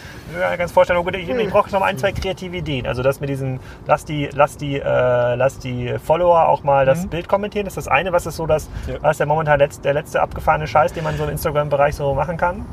ganz 0.57 0.71
vorstellen. 0.71 1.03
Gut, 1.03 1.15
ich, 1.15 1.27
ich 1.27 1.49
brauche 1.49 1.69
noch 1.71 1.79
mal 1.81 1.87
ein, 1.87 1.97
zwei 1.97 2.11
kreative 2.11 2.55
Ideen. 2.57 2.87
Also 2.87 3.03
das 3.03 3.19
mit 3.19 3.29
diesen, 3.29 3.59
lass 3.85 4.05
die, 4.05 4.29
lass 4.33 4.55
die, 4.57 4.79
äh, 4.79 5.35
lass 5.35 5.59
die 5.59 5.95
Follower 6.03 6.47
auch 6.47 6.63
mal 6.63 6.85
das 6.85 7.07
Bild 7.07 7.27
kommentieren. 7.27 7.65
Das 7.65 7.73
ist 7.75 7.85
das 7.85 7.91
eine, 7.91 8.13
was 8.13 8.25
ist 8.25 8.37
so 8.37 8.45
das, 8.45 8.69
Ja. 8.87 8.95
was 9.01 9.11
ist 9.11 9.19
der 9.19 9.27
momentan 9.27 9.59
letzt, 9.59 9.83
der 9.83 9.93
letzte 9.93 10.21
abgefahrene 10.21 10.67
Scheiß, 10.67 10.93
den 10.93 11.03
man 11.03 11.17
so 11.17 11.23
im 11.25 11.29
Instagram-Bereich 11.31 11.95
so 11.95 12.13
machen 12.13 12.37
kann. 12.37 12.65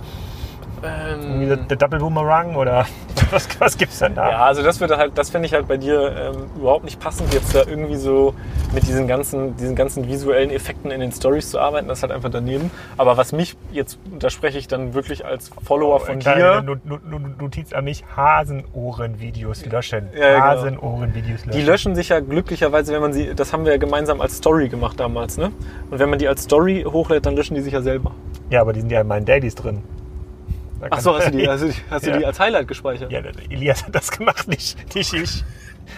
Irgendwie 0.82 1.46
der, 1.46 1.56
der 1.56 1.76
Double 1.76 1.98
Boomerang 1.98 2.56
oder 2.56 2.86
was, 3.30 3.48
was 3.60 3.78
gibt's 3.78 3.98
denn 3.98 4.14
da? 4.14 4.30
Ja, 4.30 4.44
also 4.44 4.62
das 4.62 4.80
würde 4.80 4.96
halt, 4.96 5.16
das 5.16 5.30
finde 5.30 5.46
ich 5.46 5.54
halt 5.54 5.68
bei 5.68 5.76
dir 5.76 6.14
ähm, 6.16 6.50
überhaupt 6.56 6.84
nicht 6.84 7.00
passend, 7.00 7.32
jetzt 7.32 7.54
da 7.54 7.62
irgendwie 7.66 7.96
so 7.96 8.34
mit 8.74 8.86
diesen 8.86 9.06
ganzen, 9.06 9.56
diesen 9.56 9.76
ganzen 9.76 10.08
visuellen 10.08 10.50
Effekten 10.50 10.90
in 10.90 11.00
den 11.00 11.12
Stories 11.12 11.50
zu 11.50 11.58
arbeiten. 11.58 11.88
Das 11.88 11.98
ist 11.98 12.02
halt 12.02 12.12
einfach 12.12 12.30
daneben. 12.30 12.70
Aber 12.96 13.16
was 13.16 13.32
mich 13.32 13.56
jetzt, 13.72 13.98
da 14.18 14.30
spreche 14.30 14.58
ich 14.58 14.68
dann 14.68 14.94
wirklich 14.94 15.24
als 15.24 15.50
Follower 15.64 16.00
von 16.00 16.18
dir. 16.18 16.62
Not, 16.62 16.84
Not, 16.84 17.08
Not, 17.08 17.40
Notiz 17.40 17.72
an 17.72 17.84
mich, 17.84 18.04
Hasenohren-Videos 18.16 19.66
löschen. 19.66 20.08
Ja, 20.14 20.34
genau. 20.34 20.44
Hasenohren-Videos 20.44 21.46
löschen. 21.46 21.58
Die 21.58 21.62
löschen 21.62 21.94
sich 21.94 22.08
ja 22.08 22.20
glücklicherweise, 22.20 22.92
wenn 22.92 23.00
man 23.00 23.12
sie, 23.12 23.34
das 23.34 23.52
haben 23.52 23.64
wir 23.64 23.72
ja 23.72 23.78
gemeinsam 23.78 24.20
als 24.20 24.36
Story 24.36 24.68
gemacht 24.68 24.98
damals, 24.98 25.38
ne? 25.38 25.52
Und 25.90 25.98
wenn 25.98 26.10
man 26.10 26.18
die 26.18 26.28
als 26.28 26.44
Story 26.44 26.84
hochlädt, 26.86 27.26
dann 27.26 27.36
löschen 27.36 27.54
die 27.54 27.60
sich 27.60 27.72
ja 27.72 27.82
selber. 27.82 28.12
Ja, 28.50 28.60
aber 28.60 28.72
die 28.72 28.80
sind 28.80 28.92
ja 28.92 29.00
in 29.00 29.06
meinen 29.06 29.24
Dailies 29.24 29.54
drin. 29.54 29.82
Da 30.82 30.88
Ach 30.90 30.96
kann- 30.96 31.00
so, 31.00 31.14
hast 31.16 31.28
du 31.28 31.30
die, 31.30 31.48
hast 31.48 31.62
du 31.62 31.68
die, 31.68 31.74
hast 31.90 32.06
du 32.06 32.10
Ja. 32.10 32.16
die 32.18 32.26
als 32.26 32.40
Highlight 32.40 32.66
gespeichert? 32.66 33.12
Ja, 33.12 33.20
Elias 33.50 33.84
hat 33.86 33.94
das 33.94 34.10
gemacht, 34.10 34.48
nicht, 34.48 34.94
nicht 34.96 35.12
ich. 35.14 35.44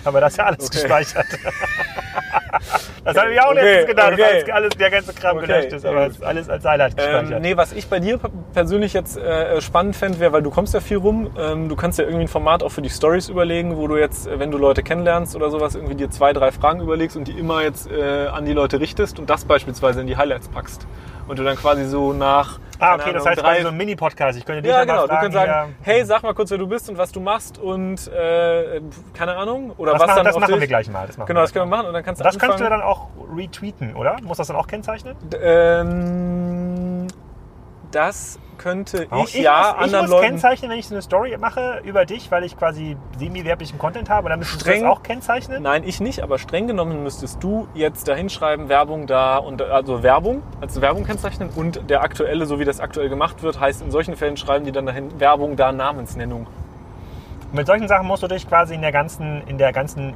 Aber 0.04 0.20
das 0.20 0.32
ist 0.34 0.36
ja 0.38 0.44
alles 0.44 0.66
Okay. 0.66 0.80
gespeichert. 0.80 1.26
das 3.04 3.16
habe 3.16 3.32
ich 3.32 3.40
auch 3.40 3.50
Okay, 3.50 3.60
letztens 3.62 3.86
gedacht, 3.88 4.12
okay. 4.12 4.20
dass 4.22 4.30
alles, 4.32 4.50
alles, 4.50 4.70
der 4.76 4.90
ganze 4.90 5.12
Kram 5.14 5.36
Okay, 5.38 5.46
gelöscht 5.46 5.72
ist. 5.72 5.86
Aber 5.86 6.06
es 6.06 6.14
ist 6.16 6.22
alles 6.22 6.48
als 6.50 6.64
Highlight 6.64 6.96
gespeichert. 6.96 7.30
Ähm, 7.32 7.40
nee, 7.42 7.56
was 7.56 7.72
ich 7.72 7.86
bei 7.88 8.00
dir 8.00 8.18
persönlich 8.52 8.92
jetzt 8.92 9.16
äh, 9.16 9.60
spannend 9.60 9.96
fände, 9.96 10.20
wäre, 10.20 10.32
weil 10.32 10.42
du 10.42 10.50
kommst 10.50 10.74
ja 10.74 10.80
viel 10.80 10.96
rum, 10.98 11.30
ähm, 11.38 11.68
du 11.68 11.76
kannst 11.76 11.98
ja 11.98 12.04
irgendwie 12.04 12.24
ein 12.24 12.28
Format 12.28 12.62
auch 12.62 12.70
für 12.70 12.82
die 12.82 12.90
Stories 12.90 13.28
überlegen, 13.28 13.76
wo 13.76 13.86
du 13.86 13.96
jetzt, 13.96 14.26
äh, 14.26 14.38
wenn 14.38 14.50
du 14.50 14.58
Leute 14.58 14.82
kennenlernst 14.82 15.34
oder 15.36 15.50
sowas, 15.50 15.74
irgendwie 15.74 15.94
dir 15.94 16.10
zwei, 16.10 16.32
drei 16.32 16.50
Fragen 16.52 16.80
überlegst 16.80 17.16
und 17.16 17.26
die 17.28 17.38
immer 17.38 17.62
jetzt 17.62 17.90
äh, 17.90 18.26
an 18.26 18.44
die 18.44 18.52
Leute 18.52 18.80
richtest 18.80 19.18
und 19.18 19.30
das 19.30 19.44
beispielsweise 19.44 20.00
in 20.00 20.06
die 20.06 20.16
Highlights 20.16 20.48
packst. 20.48 20.86
Und 21.26 21.38
du 21.38 21.42
dann 21.44 21.56
quasi 21.56 21.86
so 21.86 22.12
nach. 22.12 22.58
Ah, 22.84 22.94
okay, 22.94 23.12
das 23.12 23.22
Ahnung, 23.22 23.26
heißt 23.28 23.42
drei, 23.42 23.62
so 23.62 23.68
ein 23.68 23.76
Mini-Podcast. 23.76 24.38
Ich 24.38 24.44
könnte 24.44 24.62
dich 24.62 24.70
Ja, 24.70 24.78
ja, 24.78 24.84
genau. 24.84 24.94
mal 24.96 25.02
Du 25.02 25.08
fragen, 25.08 25.20
kannst 25.22 25.34
sagen, 25.34 25.50
ja, 25.50 25.68
hey, 25.82 26.04
sag 26.04 26.22
mal 26.22 26.34
kurz, 26.34 26.50
wer 26.50 26.58
du 26.58 26.66
bist 26.66 26.88
und 26.90 26.98
was 26.98 27.12
du 27.12 27.20
machst 27.20 27.58
und 27.58 28.08
äh, 28.08 28.80
keine 29.12 29.36
Ahnung. 29.36 29.72
Oder 29.76 29.92
das 29.92 30.00
was 30.02 30.06
machen, 30.08 30.16
dann 30.16 30.24
das 30.26 30.34
machen 30.38 30.52
dich- 30.52 30.60
wir 30.60 30.66
gleich 30.68 30.90
mal. 30.90 31.06
Das 31.06 31.16
Genau, 31.26 31.40
das 31.40 31.52
können 31.52 31.70
wir 31.70 31.76
machen 31.76 31.86
und 31.88 31.92
dann 31.94 32.02
kannst 32.04 32.20
du 32.20 32.24
Das 32.24 32.38
kannst 32.38 32.60
du 32.60 32.64
anfangen. 32.64 32.80
dann 32.80 32.88
auch 32.88 33.08
retweeten, 33.36 33.94
oder? 33.94 34.16
Muss 34.22 34.36
das 34.38 34.46
dann 34.48 34.56
auch 34.56 34.66
kennzeichnen? 34.66 35.16
Ähm, 35.42 36.73
das 37.94 38.38
könnte 38.56 39.08
Auch 39.10 39.24
ich, 39.26 39.34
ja 39.34 39.52
muss, 39.58 39.68
ich 39.68 39.82
anderen 39.82 40.04
muss 40.04 40.10
Leuten. 40.10 40.26
kennzeichnen, 40.28 40.70
wenn 40.70 40.78
ich 40.78 40.86
so 40.86 40.94
eine 40.94 41.02
Story 41.02 41.36
mache 41.38 41.80
über 41.84 42.04
dich, 42.04 42.30
weil 42.30 42.44
ich 42.44 42.56
quasi 42.56 42.96
semi-werblichen 43.18 43.78
Content 43.78 44.08
habe. 44.08 44.26
Und 44.26 44.30
dann 44.30 44.38
müsstest 44.38 44.60
du 44.60 44.70
Streng- 44.70 44.82
das 44.82 44.90
auch 44.90 45.02
kennzeichnen? 45.02 45.62
Nein, 45.62 45.82
ich 45.84 46.00
nicht, 46.00 46.20
aber 46.22 46.38
streng 46.38 46.66
genommen 46.68 47.02
müsstest 47.02 47.42
du 47.42 47.66
jetzt 47.74 48.06
da 48.06 48.14
hinschreiben, 48.14 48.68
Werbung 48.68 49.06
da 49.06 49.38
und 49.38 49.60
also 49.60 50.02
Werbung, 50.02 50.42
als 50.60 50.80
Werbung 50.80 51.04
kennzeichnen 51.04 51.50
und 51.54 51.90
der 51.90 52.02
aktuelle, 52.02 52.46
so 52.46 52.58
wie 52.60 52.64
das 52.64 52.80
aktuell 52.80 53.08
gemacht 53.08 53.42
wird, 53.42 53.58
heißt 53.58 53.82
in 53.82 53.90
solchen 53.90 54.16
Fällen 54.16 54.36
schreiben 54.36 54.64
die 54.64 54.72
dann 54.72 54.86
dahin 54.86 55.18
Werbung 55.20 55.56
da 55.56 55.72
Namensnennung. 55.72 56.46
Mit 57.52 57.66
solchen 57.66 57.86
Sachen 57.86 58.06
musst 58.06 58.22
du 58.22 58.26
dich 58.26 58.48
quasi 58.48 58.74
in 58.74 58.80
der 58.82 58.90
ganzen, 58.92 59.42
in 59.46 59.58
der 59.58 59.72
ganzen 59.72 60.14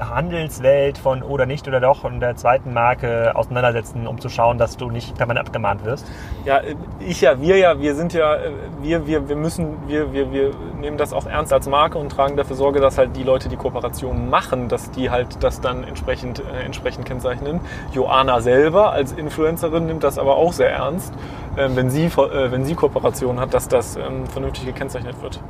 Handelswelt 0.00 0.98
von 0.98 1.22
oder 1.22 1.46
nicht 1.46 1.68
oder 1.68 1.80
doch 1.80 2.04
und 2.04 2.20
der 2.20 2.36
zweiten 2.36 2.72
Marke 2.72 3.32
auseinandersetzen, 3.34 4.06
um 4.06 4.20
zu 4.20 4.28
schauen, 4.28 4.58
dass 4.58 4.76
du 4.76 4.90
nicht 4.90 5.16
permanent 5.16 5.46
abgemahnt 5.46 5.84
wirst. 5.84 6.10
Ja, 6.44 6.58
äh, 6.58 6.74
ich 7.00 7.20
ja, 7.20 7.40
wir 7.40 7.56
ja, 7.56 7.78
wir 7.78 7.94
sind 7.94 8.12
ja, 8.12 8.36
äh, 8.36 8.52
wir, 8.80 9.06
wir, 9.06 9.28
wir 9.28 9.36
müssen, 9.36 9.76
wir, 9.86 10.12
wir, 10.12 10.32
wir 10.32 10.52
nehmen 10.80 10.96
das 10.96 11.12
auch 11.12 11.26
ernst 11.26 11.52
als 11.52 11.68
Marke 11.68 11.98
und 11.98 12.10
tragen 12.10 12.36
dafür 12.36 12.56
Sorge, 12.56 12.80
dass 12.80 12.98
halt 12.98 13.16
die 13.16 13.22
Leute, 13.22 13.48
die 13.48 13.56
Kooperationen 13.56 14.30
machen, 14.30 14.68
dass 14.68 14.90
die 14.90 15.10
halt 15.10 15.42
das 15.42 15.60
dann 15.60 15.84
entsprechend, 15.84 16.40
äh, 16.40 16.64
entsprechend 16.64 17.04
kennzeichnen. 17.04 17.60
Joanna 17.92 18.40
selber 18.40 18.92
als 18.92 19.12
Influencerin 19.12 19.86
nimmt 19.86 20.04
das 20.04 20.18
aber 20.18 20.36
auch 20.36 20.52
sehr 20.52 20.70
ernst, 20.70 21.12
ähm, 21.56 21.76
wenn, 21.76 21.90
sie, 21.90 22.04
äh, 22.04 22.50
wenn 22.50 22.64
sie 22.64 22.74
Kooperationen 22.74 23.40
hat, 23.40 23.54
dass 23.54 23.68
das 23.68 23.96
ähm, 23.96 24.26
vernünftig 24.26 24.66
gekennzeichnet 24.66 25.20
wird. 25.22 25.40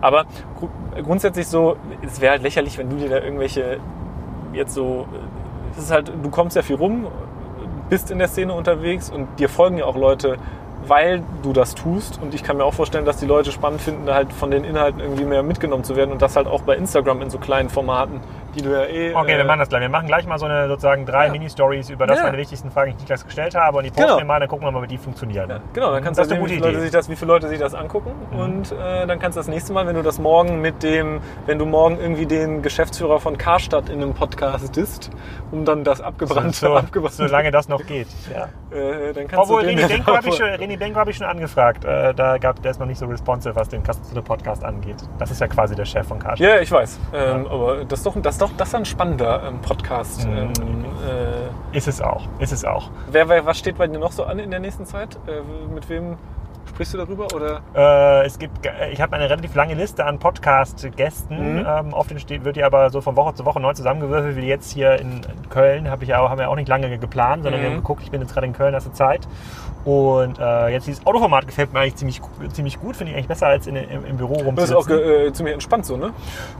Aber 0.00 0.24
gru 0.58 0.68
grundsätzlich 1.02 1.46
so, 1.46 1.76
es 2.02 2.20
wäre 2.20 2.32
halt 2.32 2.42
lächerlich, 2.42 2.76
wenn 2.78 2.90
du 2.90 2.96
dir 2.96 3.08
da 3.08 3.18
irgendwelche 3.18 3.78
jetzt 4.52 4.74
so, 4.74 5.06
es 5.72 5.84
ist 5.84 5.90
halt, 5.90 6.12
du 6.22 6.30
kommst 6.30 6.56
ja 6.56 6.62
viel 6.62 6.76
rum, 6.76 7.06
bist 7.88 8.10
in 8.10 8.18
der 8.18 8.28
Szene 8.28 8.52
unterwegs 8.52 9.10
und 9.10 9.28
dir 9.38 9.48
folgen 9.48 9.78
ja 9.78 9.84
auch 9.84 9.96
Leute, 9.96 10.36
weil 10.86 11.22
du 11.42 11.52
das 11.52 11.74
tust. 11.74 12.20
Und 12.20 12.34
ich 12.34 12.42
kann 12.42 12.56
mir 12.56 12.64
auch 12.64 12.74
vorstellen, 12.74 13.04
dass 13.04 13.18
die 13.18 13.26
Leute 13.26 13.52
spannend 13.52 13.80
finden, 13.80 14.10
halt 14.10 14.32
von 14.32 14.50
den 14.50 14.64
Inhalten 14.64 15.00
irgendwie 15.00 15.24
mehr 15.24 15.42
mitgenommen 15.42 15.84
zu 15.84 15.96
werden 15.96 16.12
und 16.12 16.22
das 16.22 16.36
halt 16.36 16.46
auch 16.46 16.62
bei 16.62 16.76
Instagram 16.76 17.22
in 17.22 17.30
so 17.30 17.38
kleinen 17.38 17.68
Formaten, 17.68 18.20
die 18.54 18.62
du 18.62 18.70
ja 18.72 18.84
eh. 18.86 19.14
Okay, 19.14 19.32
äh, 19.34 19.38
wir 19.38 19.44
machen 19.44 19.60
das 19.60 19.68
gleich. 19.68 19.80
Wir 19.82 19.88
machen 19.88 20.06
gleich 20.06 20.26
mal 20.26 20.38
so 20.38 20.46
eine 20.46 20.68
sozusagen 20.68 21.04
drei 21.06 21.26
Ja. 21.26 21.32
Mini-Stories 21.32 21.90
über 21.90 22.06
das 22.06 22.18
Ja. 22.18 22.24
meine 22.24 22.38
wichtigsten 22.38 22.70
Fragen, 22.70 22.90
die 22.90 22.96
ich 22.96 23.00
Niklas 23.02 23.24
gestellt 23.24 23.54
habe. 23.54 23.78
Und 23.78 23.84
die 23.84 23.90
posten 23.90 24.04
Genau. 24.06 24.18
wir 24.18 24.24
mal, 24.24 24.40
dann 24.40 24.48
gucken 24.48 24.66
wir 24.66 24.70
mal, 24.72 24.82
wie 24.82 24.86
die 24.88 24.98
funktionieren. 24.98 25.50
Ja, 25.50 25.60
genau, 25.72 25.92
dann 25.92 26.02
kannst 26.02 26.18
Das 26.20 26.28
du 26.28 26.34
ist 26.34 26.38
sehen, 26.40 26.44
wie 26.46 26.48
viele, 26.54 26.60
Leute 26.60 26.72
Idee. 26.74 26.80
sich 26.82 26.90
das, 26.90 27.08
wie 27.08 27.16
viele 27.16 27.32
Leute 27.32 27.48
sich 27.48 27.58
das 27.58 27.74
angucken. 27.74 28.12
Und 28.36 28.72
äh, 28.72 29.06
dann 29.06 29.18
kannst 29.18 29.36
du 29.36 29.40
das 29.40 29.48
nächste 29.48 29.72
Mal, 29.72 29.86
wenn 29.86 29.94
du 29.96 30.02
das 30.02 30.18
morgen 30.18 30.60
mit 30.60 30.82
dem, 30.82 31.20
wenn 31.46 31.58
du 31.58 31.66
morgen 31.66 31.98
irgendwie 32.00 32.26
den 32.26 32.62
Geschäftsführer 32.62 33.20
von 33.20 33.36
Karstadt 33.38 33.88
in 33.88 34.02
einem 34.02 34.14
Podcast 34.14 34.76
ist, 34.76 35.10
um 35.52 35.64
dann 35.64 35.84
das 35.84 36.00
abgebrannte, 36.00 36.52
so, 36.56 36.74
abgebrannte 36.76 37.16
solange 37.16 37.50
das 37.50 37.68
noch 37.68 37.84
geht. 37.86 38.08
Ja. 38.32 38.48
äh, 38.76 39.12
dann 39.12 39.28
kannst 39.28 39.50
Obwohl, 39.50 39.62
du 39.62 39.68
René 39.70 39.88
Benko 39.88 40.14
habe 40.16 40.28
ich, 40.28 40.34
schon- 40.36 40.94
hab 40.96 41.08
ich 41.08 41.16
schon 41.16 41.26
angefragt. 41.26 41.84
Äh, 41.84 42.14
da 42.14 42.38
gab, 42.38 42.60
der 42.62 42.70
ist 42.72 42.80
noch 42.80 42.86
nicht 42.86 42.98
so 42.98 43.06
responsive, 43.06 43.54
was 43.56 43.68
den 43.68 43.82
Customer 43.82 44.22
Podcast 44.22 44.64
angeht. 44.64 44.96
Das 45.18 45.30
ist 45.30 45.40
ja 45.40 45.46
quasi 45.48 45.74
der 45.74 45.84
Chef 45.84 46.06
von 46.06 46.18
Karstadt. 46.18 46.40
Ja, 46.46 46.60
ich 46.60 46.70
weiß. 46.70 46.98
Ähm, 47.14 47.46
Aber 47.48 47.84
das 47.84 48.00
ist 48.00 48.06
doch, 48.06 48.14
das 48.20 48.37
ist 48.38 48.42
doch 48.42 48.56
das 48.56 48.68
ist 48.68 48.74
ein 48.76 48.84
spannender 48.84 49.42
ähm, 49.48 49.58
Podcast. 49.60 50.24
Mhm. 50.28 50.36
Ähm, 50.36 50.84
äh, 51.72 51.76
Ist 51.76 51.88
es 51.88 52.00
auch. 52.00 52.22
Ist 52.38 52.52
es 52.52 52.64
auch. 52.64 52.88
wer, 53.10 53.28
wer, 53.28 53.44
was 53.44 53.58
steht 53.58 53.76
bei 53.78 53.88
dir 53.88 53.98
noch 53.98 54.12
so 54.12 54.22
an 54.24 54.38
in 54.38 54.50
der 54.52 54.60
nächsten 54.60 54.86
Zeit? 54.86 55.16
Äh, 55.26 55.40
mit 55.74 55.88
wem 55.88 56.16
sprichst 56.68 56.94
du 56.94 56.98
darüber? 56.98 57.26
Oder? 57.34 57.62
Äh, 57.74 58.26
es 58.26 58.38
gibt, 58.38 58.52
ich 58.92 59.00
habe 59.00 59.16
eine 59.16 59.28
relativ 59.28 59.56
lange 59.56 59.74
Liste 59.74 60.04
an 60.04 60.20
Podcast-Gästen. 60.20 61.58
Mhm. 61.62 61.66
Ähm, 61.68 61.92
oft 61.92 62.12
entsteht, 62.12 62.44
wird 62.44 62.54
die 62.54 62.62
aber 62.62 62.90
so 62.90 63.00
von 63.00 63.16
Woche 63.16 63.34
zu 63.34 63.44
Woche 63.44 63.58
neu 63.58 63.72
zusammengewürfelt, 63.72 64.36
wie 64.36 64.46
jetzt 64.46 64.70
hier 64.70 65.00
in 65.00 65.20
Köln. 65.50 65.90
Hab 65.90 66.02
ich 66.02 66.14
auch, 66.14 66.30
haben 66.30 66.38
wir 66.38 66.48
auch 66.48 66.54
nicht 66.56 66.68
lange 66.68 66.96
geplant, 66.96 67.42
sondern 67.42 67.60
wir 67.60 67.68
Mhm. 67.70 67.72
haben 67.74 67.80
geguckt, 67.80 68.02
ich 68.04 68.12
bin 68.12 68.20
jetzt 68.20 68.34
gerade 68.34 68.46
in 68.46 68.52
Köln, 68.52 68.72
hast 68.76 68.86
du 68.86 68.92
Zeit. 68.92 69.26
Und 69.84 70.38
äh, 70.38 70.68
jetzt 70.68 70.86
dieses 70.86 71.06
Autoformat 71.06 71.46
gefällt 71.46 71.72
mir 71.72 71.80
eigentlich 71.80 71.96
ziemlich, 71.96 72.20
ziemlich 72.52 72.78
gut, 72.80 72.96
finde 72.96 73.12
ich 73.12 73.16
eigentlich 73.16 73.28
besser 73.28 73.46
als 73.46 73.66
in, 73.66 73.76
im, 73.76 74.04
im 74.04 74.16
Büro 74.16 74.34
Das 74.54 74.64
ist 74.70 74.74
auch 74.74 74.88
rumzusitzen. 74.88 75.26
äh, 75.28 75.32
ziemlich 75.32 75.54
entspannt 75.54 75.86
so, 75.86 75.96
ne? 75.96 76.10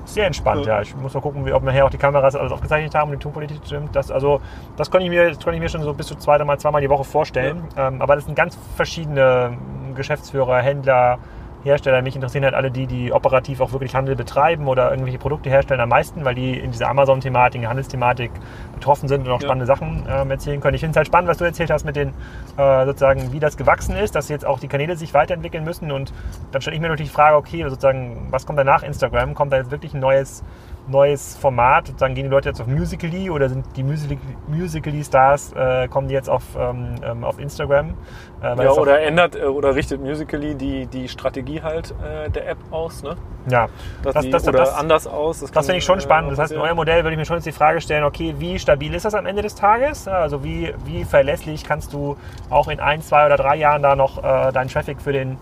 Sehr 0.07 0.27
entspannt, 0.27 0.65
Ja. 0.67 0.77
ja. 0.77 0.83
Ich 0.83 0.97
muss 0.97 1.13
mal 1.13 1.21
gucken, 1.21 1.45
wie, 1.45 1.53
ob 1.53 1.63
nachher 1.63 1.85
auch 1.85 1.91
die 1.91 1.99
Kameras 1.99 2.35
alles 2.37 2.53
aufgezeichnet 2.53 2.95
haben 2.95 3.11
und 3.11 3.19
die 3.19 3.23
Tonqualität 3.23 3.61
stimmt. 3.67 3.95
Das, 3.95 4.11
also, 4.11 4.41
das 4.77 4.91
kann 4.91 5.03
ich 5.03 5.11
mir, 5.11 5.29
das 5.31 5.39
kann 5.45 5.53
ich 5.53 5.61
mir 5.61 5.69
schon 5.69 5.83
so 5.83 5.93
bis 5.93 6.07
zu 6.07 6.15
zweimal, 6.15 6.59
zweimal 6.59 6.81
die 6.81 6.89
Woche 6.89 7.05
vorstellen. 7.05 7.63
Ähm, 7.77 8.01
aber 8.01 8.15
das 8.15 8.25
sind 8.25 8.35
ganz 8.35 8.57
verschiedene 8.77 9.51
ähm, 9.89 9.95
Geschäftsführer, 9.95 10.59
Händler, 10.59 11.19
Hersteller. 11.65 12.03
Mich 12.03 12.15
interessieren 12.15 12.45
halt 12.45 12.55
alle 12.55 12.71
die, 12.71 12.87
die 12.87 13.13
operativ 13.13 13.61
auch 13.61 13.73
wirklich 13.73 13.95
Handel 13.95 14.17
betreiben 14.17 14.69
oder 14.69 14.91
irgendwelche 14.91 15.19
Produkte 15.19 15.51
herstellen 15.51 15.81
am 15.81 15.89
meisten, 15.89 16.25
weil 16.25 16.35
die 16.35 16.59
in 16.59 16.71
dieser 16.71 16.89
Amazon-Thematik, 16.89 17.67
Handelsthematik 17.67 18.31
betroffen 18.75 19.09
sind 19.09 19.27
und 19.27 19.33
auch 19.33 19.41
Ja. 19.41 19.47
spannende 19.47 19.67
Sachen 19.67 20.05
ähm, 20.09 20.31
erzählen 20.31 20.61
können. 20.61 20.75
Ich 20.75 20.81
finde 20.81 20.93
es 20.93 20.97
halt 20.97 21.07
spannend, 21.07 21.29
was 21.29 21.39
du 21.39 21.45
erzählt 21.45 21.71
hast 21.71 21.85
mit 21.85 21.97
den, 21.97 22.11
äh, 22.57 22.85
sozusagen, 22.87 23.33
wie 23.33 23.41
das 23.41 23.57
gewachsen 23.57 23.97
ist, 23.97 24.15
dass 24.15 24.29
jetzt 24.29 24.47
auch 24.47 24.61
die 24.61 24.69
Kanäle 24.69 24.97
sich 24.97 25.15
weiterentwickeln 25.15 25.65
müssen 25.65 25.91
und 25.93 26.13
dann 26.53 26.63
stelle 26.63 26.77
ich 26.77 26.81
mir 26.81 26.89
natürlich 26.89 27.11
die 27.11 27.15
Frage, 27.17 27.37
okay, 27.37 27.63
sozusagen, 27.69 28.29
was 28.31 28.47
kommt 28.47 28.59
da 28.59 28.65
nach 28.65 28.83
Instagram? 28.83 29.35
Kommt 29.35 29.53
da 29.53 29.57
jetzt 29.57 29.71
wirklich 29.71 29.95
ein 29.95 30.01
neues 30.01 30.43
neues 30.91 31.37
Format? 31.37 31.89
Sozusagen 31.89 32.15
gehen 32.15 32.25
die 32.25 32.31
Leute 32.31 32.49
jetzt 32.49 32.63
auf 32.63 32.67
Musical.ly 32.67 33.29
oder 33.29 33.51
sind 33.51 33.67
die 33.77 33.83
Musical- 33.83 34.17
Musical.ly-Stars, 34.47 35.53
äh, 35.53 35.89
kommen 35.89 36.09
die 36.09 36.15
jetzt 36.15 36.31
auf, 36.31 36.43
ähm, 36.59 36.95
ähm, 37.03 37.25
auf 37.25 37.39
Instagram? 37.39 37.95
Äh, 38.41 38.63
Ja, 38.63 38.71
oder 38.73 39.01
ändert 39.01 39.35
äh, 39.35 39.43
oder 39.45 39.75
richtet 39.75 40.01
Musical.ly 40.01 40.55
die, 40.55 40.87
die 40.87 41.09
Strategie 41.09 41.61
halt 41.61 41.93
äh, 42.05 42.31
der 42.31 42.49
App 42.51 42.59
aus, 42.71 43.03
ne? 43.03 43.17
ja, 43.51 43.67
Dass 44.03 44.15
Das- 44.15 44.25
die, 44.25 44.31
das- 44.31 44.47
oder 44.49 44.59
das- 44.59 44.75
anders 44.75 45.07
aus. 45.09 45.41
das 45.41 45.51
kann, 45.51 45.65
finde 45.65 45.79
ich 45.79 45.85
schon 45.85 46.01
spannend. 46.01 46.31
Das 46.33 46.39
heißt, 46.39 46.53
in 46.53 46.61
eurem 46.61 46.77
Modell 46.77 47.03
würde 47.03 47.13
ich 47.13 47.19
mir 47.19 47.25
schon 47.25 47.37
jetzt 47.37 47.47
die 47.47 47.53
Frage 47.53 47.81
stellen, 47.81 48.05
okay, 48.05 48.35
wie 48.39 48.59
stabil 48.59 48.95
ist 48.95 49.05
das 49.05 49.15
am 49.15 49.27
Ende 49.27 49.43
des 49.43 49.55
Tages? 49.57 50.07
Also 50.07 50.45
wie, 50.45 50.73
wie 50.85 51.05
verlässlich 51.05 51.65
kannst 51.65 51.93
du 51.93 52.17
auch 52.49 52.69
in 52.69 52.79
ein, 52.79 53.03
zwei 53.03 53.27
oder 53.27 53.37
drei 53.37 53.57
Jahren 53.57 53.83
da 53.83 53.97
noch 53.97 54.19
äh, 54.23 54.53
deinen 54.53 54.69
Traffic 54.69 55.01
für 55.01 55.13
den, 55.13 55.37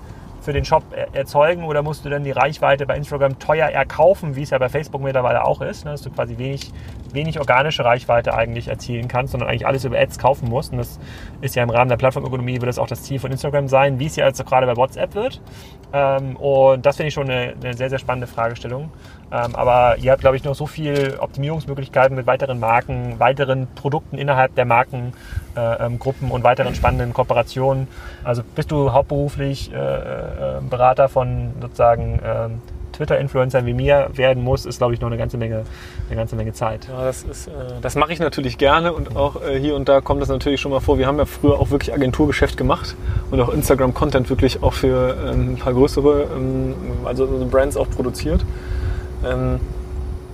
für 0.46 0.52
den 0.52 0.64
Shop 0.64 0.84
er 0.92 1.12
erzeugen 1.12 1.64
oder 1.64 1.82
musst 1.82 2.04
du 2.04 2.08
dann 2.08 2.22
die 2.22 2.30
Reichweite 2.30 2.86
bei 2.86 2.96
Instagram 2.96 3.38
teuer 3.40 3.66
erkaufen, 3.66 4.36
wie 4.36 4.42
es 4.42 4.50
ja 4.50 4.58
bei 4.58 4.68
Facebook 4.68 5.02
mittlerweile 5.02 5.44
auch 5.44 5.60
ist, 5.60 5.84
ne? 5.84 5.90
dass 5.90 6.02
du 6.02 6.10
quasi 6.10 6.38
wenig, 6.38 6.72
wenig 7.12 7.40
organische 7.40 7.84
Reichweite 7.84 8.32
eigentlich 8.32 8.68
erzielen 8.68 9.08
kannst, 9.08 9.32
sondern 9.32 9.50
eigentlich 9.50 9.66
alles 9.66 9.84
über 9.84 9.98
Ads 9.98 10.20
kaufen 10.20 10.48
musst. 10.48 10.70
Und 10.70 10.78
das 10.78 11.00
ist 11.40 11.56
ja 11.56 11.64
im 11.64 11.70
Rahmen 11.70 11.88
der 11.88 11.96
Plattformökonomie, 11.96 12.60
wird 12.60 12.68
das 12.68 12.78
auch 12.78 12.86
das 12.86 13.02
Ziel 13.02 13.18
von 13.18 13.32
Instagram 13.32 13.66
sein, 13.66 13.98
wie 13.98 14.06
es 14.06 14.14
ja 14.14 14.24
jetzt 14.24 14.46
gerade 14.46 14.68
bei 14.68 14.76
WhatsApp 14.76 15.16
wird. 15.16 15.40
Ähm, 15.92 16.36
und 16.36 16.86
das 16.86 16.96
finde 16.96 17.08
ich 17.08 17.14
schon 17.14 17.28
eine, 17.28 17.54
eine 17.60 17.74
sehr, 17.74 17.90
sehr 17.90 17.98
spannende 17.98 18.28
Fragestellung. 18.28 18.90
Ähm, 19.32 19.56
aber 19.56 19.98
ihr 19.98 20.12
habt, 20.12 20.20
glaube 20.20 20.36
ich, 20.36 20.44
noch 20.44 20.54
so 20.54 20.66
viel 20.66 21.16
Optimierungsmöglichkeiten 21.18 22.16
mit 22.16 22.26
weiteren 22.26 22.60
Marken, 22.60 23.18
weiteren 23.18 23.66
Produkten 23.74 24.18
innerhalb 24.18 24.54
der 24.54 24.64
Markengruppen 24.64 25.16
äh, 25.56 25.84
ähm, 25.86 26.30
und 26.30 26.44
weiteren 26.44 26.74
spannenden 26.74 27.12
Kooperationen. 27.12 27.88
Also 28.22 28.42
bist 28.54 28.70
du 28.70 28.92
hauptberuflich 28.92 29.72
äh, 29.72 29.76
äh, 29.76 30.60
Berater 30.68 31.08
von 31.08 31.54
sozusagen 31.60 32.20
ähm, 32.24 32.60
Twitter-Influencer 32.96 33.66
wie 33.66 33.74
mir 33.74 34.08
werden 34.14 34.42
muss, 34.42 34.64
ist, 34.64 34.78
glaube 34.78 34.94
ich, 34.94 35.00
noch 35.00 35.08
eine 35.08 35.18
ganze 35.18 35.36
Menge, 35.36 35.64
eine 36.08 36.16
ganze 36.16 36.36
Menge 36.36 36.52
Zeit. 36.52 36.88
Ja, 36.88 37.04
das 37.04 37.22
ist, 37.24 37.48
äh, 37.48 37.50
das 37.82 37.94
mache 37.94 38.12
ich 38.12 38.18
natürlich 38.18 38.58
gerne 38.58 38.92
und 38.92 39.16
auch 39.16 39.42
äh, 39.42 39.58
hier 39.58 39.76
und 39.76 39.88
da 39.88 40.00
kommt 40.00 40.22
das 40.22 40.28
natürlich 40.28 40.60
schon 40.60 40.70
mal 40.70 40.80
vor. 40.80 40.98
Wir 40.98 41.06
haben 41.06 41.18
ja 41.18 41.26
früher 41.26 41.58
auch 41.58 41.70
wirklich 41.70 41.92
Agenturgeschäft 41.92 42.56
gemacht 42.56 42.96
und 43.30 43.40
auch 43.40 43.50
Instagram-Content 43.50 44.30
wirklich 44.30 44.62
auch 44.62 44.72
für 44.72 45.16
ähm, 45.26 45.52
ein 45.52 45.56
paar 45.56 45.74
größere, 45.74 46.28
ähm, 46.36 46.74
also 47.04 47.26
Brands 47.50 47.76
auch 47.76 47.90
produziert. 47.90 48.44
Ähm, 49.26 49.60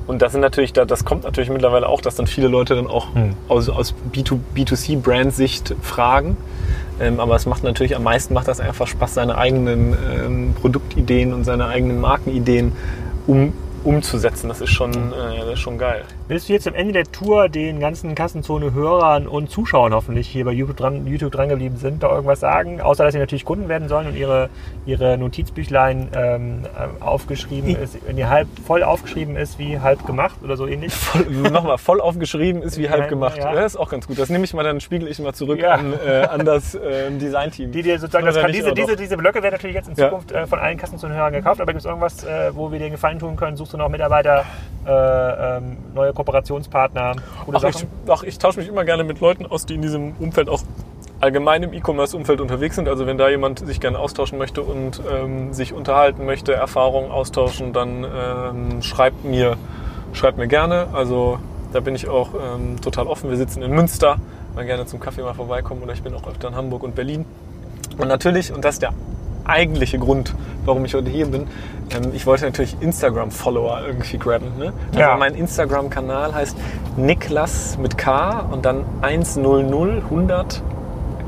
und 0.07 0.21
das 0.21 0.33
sind 0.33 0.41
natürlich, 0.41 0.73
das 0.73 1.05
kommt 1.05 1.25
natürlich 1.25 1.51
mittlerweile 1.51 1.89
auch, 1.89 2.01
dass 2.01 2.17
dann 2.17 2.27
viele 2.27 2.49
Leute 2.49 2.75
dann 2.75 2.87
auch 2.87 3.15
hm. 3.15 3.35
aus, 3.49 3.69
aus 3.69 3.95
B2C-Brand-Sicht 4.13 5.75
fragen. 5.81 6.37
Ähm, 7.01 7.21
aber 7.21 7.37
es 7.37 7.47
macht 7.47 7.63
natürlich 7.63 7.97
am 7.97 8.03
meisten 8.03 8.35
macht 8.35 8.49
das 8.49 8.61
einfach 8.61 8.87
Spaß, 8.87 9.15
seine 9.15 9.39
eigenen 9.39 9.97
ähm, 10.13 10.55
Produktideen 10.61 11.33
und 11.33 11.45
seine 11.45 11.67
eigenen 11.67 12.01
Markenideen 12.01 12.73
um, 13.27 13.53
umzusetzen. 13.85 14.49
Das 14.49 14.61
ist 14.61 14.71
schon, 14.71 14.93
äh, 14.93 15.39
das 15.41 15.55
ist 15.55 15.61
schon 15.61 15.79
geil. 15.79 16.05
Willst 16.29 16.49
du 16.49 16.53
jetzt 16.53 16.69
am 16.69 16.75
Ende 16.75 16.93
der 16.93 17.05
Tour 17.05 17.49
den 17.49 17.81
ganzen 17.81 18.15
Kassenzone-Hörern 18.15 19.27
und 19.27 19.51
Zuschauern 19.51 19.93
hoffentlich 19.93 20.29
hier 20.29 20.45
bei 20.45 20.53
YouTube 20.53 20.77
dran, 20.77 21.07
YouTube 21.07 21.33
dran 21.33 21.49
geblieben 21.49 21.77
sind, 21.77 22.03
da 22.03 22.11
irgendwas 22.11 22.41
sagen? 22.41 22.81
Außer, 22.81 23.05
dass 23.05 23.13
sie 23.13 23.19
natürlich 23.19 23.45
Kunden 23.45 23.69
werden 23.69 23.89
sollen 23.89 24.07
und 24.07 24.17
ihre, 24.17 24.49
ihre 24.87 25.19
Notizbüchlein 25.19 26.09
ähm, 26.15 26.63
äh, 26.65 27.03
aufgeschrieben 27.03 27.77
ist, 27.83 27.99
wenn 28.07 28.17
die 28.17 28.27
halb 28.27 28.49
voll 28.65 28.83
aufgeschrieben 28.83 29.37
ist, 29.37 29.59
wie 29.59 29.81
halb 29.81 30.07
gemacht 30.07 30.37
oder 30.43 30.57
so 30.57 30.67
ähnlich. 30.67 30.93
Voll, 30.93 31.25
nochmal, 31.51 31.79
voll 31.79 32.01
aufgeschrieben 32.01 32.63
ist 32.63 32.79
wie 32.79 32.89
halb 32.89 33.09
gemacht. 33.09 33.39
Ja. 33.39 33.53
Das 33.53 33.75
ist 33.75 33.77
auch 33.77 33.91
ganz 33.91 34.07
gut. 34.07 34.19
Das 34.19 34.29
nehme 34.29 34.45
ich 34.45 34.55
mal, 34.55 34.63
dann 34.63 34.81
spiegel 34.81 35.09
ich 35.09 35.19
mal 35.19 35.33
zurück 35.33 35.61
ja. 35.61 35.73
an, 35.73 35.93
äh, 35.93 36.23
an 36.23 36.45
das 36.45 36.75
äh, 36.75 37.11
Design-Team. 37.11 37.73
Die 37.73 37.83
dir 37.83 37.99
sozusagen, 37.99 38.27
das 38.27 38.37
kann, 38.37 38.53
diese, 38.53 38.73
diese, 38.73 38.97
diese 38.97 39.17
Blöcke 39.17 39.43
werden 39.43 39.55
natürlich 39.55 39.77
jetzt 39.77 39.89
in 39.89 39.97
Zukunft 39.97 40.31
ja. 40.31 40.43
äh, 40.43 40.47
von 40.47 40.59
allen 40.59 40.79
Kassenzone-Hörern 40.79 41.33
gekauft, 41.33 41.61
aber 41.61 41.73
gibt 41.73 41.81
es 41.81 41.87
irgendwas, 41.87 42.25
äh, 42.25 42.55
wo 42.55 42.71
wir 42.71 42.79
dir 42.79 42.87
einen 42.87 42.95
Gefallen 42.95 43.19
tun 43.19 43.37
können? 43.37 43.57
Suchst 43.57 43.72
du 43.73 43.79
noch 43.79 43.89
Mitarbeiter, 43.89 44.45
äh, 44.87 45.57
ähm, 45.57 45.77
neue 45.95 46.13
Kooperationspartner? 46.13 47.17
Ach 47.53 47.65
ich, 47.65 47.87
ach, 48.09 48.23
ich 48.23 48.39
tausche 48.39 48.61
mich 48.61 48.69
immer 48.69 48.85
gerne 48.85 49.05
mit 49.05 49.21
Leuten 49.21 49.47
aus, 49.47 49.67
die 49.67 49.75
in 49.75 49.83
diesem 49.83 50.15
Umfeld 50.19 50.49
auch 50.49 50.63
allgemein 51.21 51.63
im 51.63 51.73
E-Commerce-Umfeld 51.73 52.41
unterwegs 52.41 52.75
sind. 52.75 52.89
Also 52.89 53.07
wenn 53.07 53.17
da 53.17 53.29
jemand 53.29 53.61
sich 53.61 53.81
gerne 53.81 53.99
austauschen 53.99 54.39
möchte 54.39 54.63
und 54.63 55.01
ähm, 55.11 55.53
sich 55.53 55.73
unterhalten 55.73 56.27
möchte, 56.27 56.53
Erfahrungen 56.53 57.13
austauschen, 57.13 57.73
dann 57.73 58.05
ähm, 58.05 58.83
schreibt 58.83 59.25
mir, 59.25 59.57
schreibt 60.13 60.37
mir 60.37 60.49
gerne. 60.49 60.89
Also 60.93 61.39
da 61.73 61.81
bin 61.81 61.95
ich 61.95 62.09
auch 62.09 62.31
ähm, 62.35 62.81
total 62.81 63.07
offen. 63.07 63.31
Wir 63.31 63.37
sitzen 63.37 63.63
in 63.63 63.71
Münster, 63.71 64.17
mal 64.57 64.67
gerne 64.67 64.85
zum 64.87 64.99
Kaffee 64.99 65.23
mal 65.23 65.35
vorbeikommen 65.35 65.83
oder 65.83 65.93
ich 65.93 66.03
bin 66.03 66.13
auch 66.15 66.27
öfter 66.27 66.49
in 66.49 66.57
Hamburg 66.57 66.83
und 66.83 66.97
Berlin. 66.97 67.25
Und 67.99 68.09
natürlich, 68.09 68.53
und 68.53 68.65
das 68.65 68.75
ist 68.75 68.83
der 68.83 68.93
eigentliche 69.45 69.99
Grund, 69.99 70.35
warum 70.65 70.85
ich 70.85 70.95
heute 70.95 71.11
hier 71.11 71.27
bin. 71.27 71.47
Ähm, 71.95 72.13
ich 72.15 72.27
wollte 72.27 72.45
natürlich 72.45 72.77
Instagram-Follower 72.81 73.83
irgendwie 73.87 74.19
grabben. 74.19 74.57
Ne? 74.59 74.73
Also 74.89 75.01
ja. 75.01 75.17
mein 75.17 75.35
Instagram-Kanal 75.35 76.35
heißt 76.35 76.57
Niklas 76.97 77.79
mit 77.79 77.99
K 77.99 78.41
und 78.51 78.65
dann 78.65 78.85
100 79.03 80.63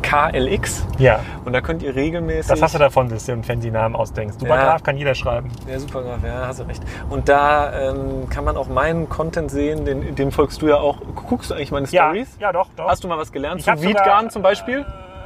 KLX. 0.04 0.86
Ja. 0.98 1.20
Und 1.44 1.54
da 1.54 1.60
könnt 1.60 1.82
ihr 1.82 1.94
regelmäßig. 1.94 2.50
Das 2.50 2.62
hast 2.62 2.74
du 2.74 2.78
davon, 2.78 3.08
dass 3.08 3.24
du 3.24 3.32
einen 3.32 3.42
fancy 3.42 3.70
Namen 3.70 3.96
ausdenkst. 3.96 4.38
Supergraf 4.38 4.80
ja. 4.80 4.84
kann 4.84 4.96
jeder 4.96 5.14
schreiben. 5.14 5.50
Ja, 5.66 5.78
Supergraf, 5.78 6.22
ja, 6.22 6.46
hast 6.46 6.60
du 6.60 6.64
recht. 6.64 6.82
Und 7.08 7.28
da 7.28 7.90
ähm, 7.90 8.28
kann 8.28 8.44
man 8.44 8.56
auch 8.56 8.68
meinen 8.68 9.08
Content 9.08 9.50
sehen, 9.50 9.84
den, 9.84 10.14
dem 10.14 10.30
folgst 10.30 10.60
du 10.60 10.68
ja 10.68 10.76
auch. 10.76 10.98
Guckst 11.28 11.50
du 11.50 11.54
eigentlich 11.54 11.72
meine 11.72 11.86
Stories? 11.86 12.36
Ja, 12.38 12.48
ja 12.48 12.52
doch, 12.52 12.68
doch. 12.76 12.88
Hast 12.88 13.02
du 13.02 13.08
mal 13.08 13.18
was 13.18 13.32
gelernt? 13.32 13.60
Ich 13.60 13.66
Zu 13.66 13.82
Wiedgarn 13.82 14.30
zum 14.30 14.42
Beispiel? 14.42 14.80
Äh, 14.80 14.84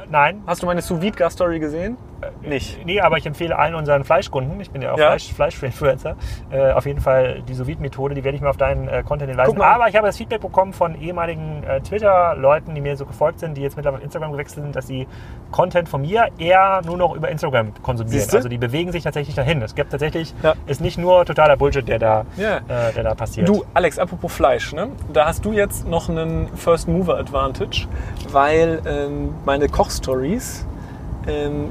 nein. 0.09 0.41
Hast 0.47 0.63
du 0.63 0.65
meine 0.65 0.81
Sous 0.81 1.01
Vide 1.01 1.29
Story 1.29 1.59
gesehen? 1.59 1.97
Nicht. 2.41 2.85
Nee, 2.85 3.01
aber 3.01 3.17
ich 3.17 3.25
empfehle 3.25 3.57
allen 3.57 3.75
unseren 3.75 4.03
Fleischkunden, 4.03 4.59
ich 4.59 4.71
bin 4.71 4.81
ja 4.81 4.93
auch 4.93 4.97
ja. 4.97 5.09
Fleisch, 5.09 5.33
Fleisch-Influencer, 5.33 6.15
äh, 6.51 6.71
auf 6.71 6.85
jeden 6.85 7.01
Fall 7.01 7.41
die 7.47 7.53
sous 7.53 7.67
methode 7.79 8.15
die 8.15 8.23
werde 8.23 8.35
ich 8.35 8.41
mir 8.41 8.49
auf 8.49 8.57
deinen 8.57 8.87
äh, 8.87 9.03
Content 9.03 9.29
hinweisen. 9.29 9.61
Aber 9.61 9.87
ich 9.87 9.95
habe 9.95 10.07
das 10.07 10.17
Feedback 10.17 10.41
bekommen 10.41 10.73
von 10.73 10.99
ehemaligen 10.99 11.63
äh, 11.63 11.81
Twitter-Leuten, 11.81 12.75
die 12.75 12.81
mir 12.81 12.97
so 12.97 13.05
gefolgt 13.05 13.39
sind, 13.39 13.55
die 13.55 13.61
jetzt 13.61 13.75
mittlerweile 13.77 13.99
auf 13.99 14.03
Instagram 14.03 14.31
gewechselt 14.31 14.63
sind, 14.63 14.75
dass 14.75 14.87
sie 14.87 15.07
Content 15.51 15.89
von 15.89 16.01
mir 16.01 16.27
eher 16.37 16.81
nur 16.85 16.97
noch 16.97 17.15
über 17.15 17.29
Instagram 17.29 17.73
konsumieren. 17.81 18.19
Siehste? 18.19 18.37
Also 18.37 18.49
die 18.49 18.57
bewegen 18.57 18.91
sich 18.91 19.03
tatsächlich 19.03 19.35
dahin. 19.35 19.61
Es 19.61 19.75
gibt 19.75 19.91
tatsächlich, 19.91 20.33
ja. 20.43 20.53
ist 20.67 20.81
nicht 20.81 20.97
nur 20.97 21.25
totaler 21.25 21.57
Bullshit, 21.57 21.87
der 21.87 21.99
da, 21.99 22.25
ja. 22.37 22.57
äh, 22.57 22.93
der 22.93 23.03
da 23.03 23.15
passiert. 23.15 23.47
Du, 23.47 23.63
Alex, 23.73 23.99
apropos 23.99 24.33
Fleisch, 24.33 24.73
ne? 24.73 24.89
da 25.11 25.25
hast 25.25 25.45
du 25.45 25.51
jetzt 25.51 25.87
noch 25.87 26.09
einen 26.09 26.47
First 26.55 26.87
Mover 26.87 27.17
Advantage, 27.17 27.87
weil 28.31 28.81
ähm, 28.85 29.35
meine 29.45 29.69
Kochstories 29.69 30.65
ähm, 30.65 30.78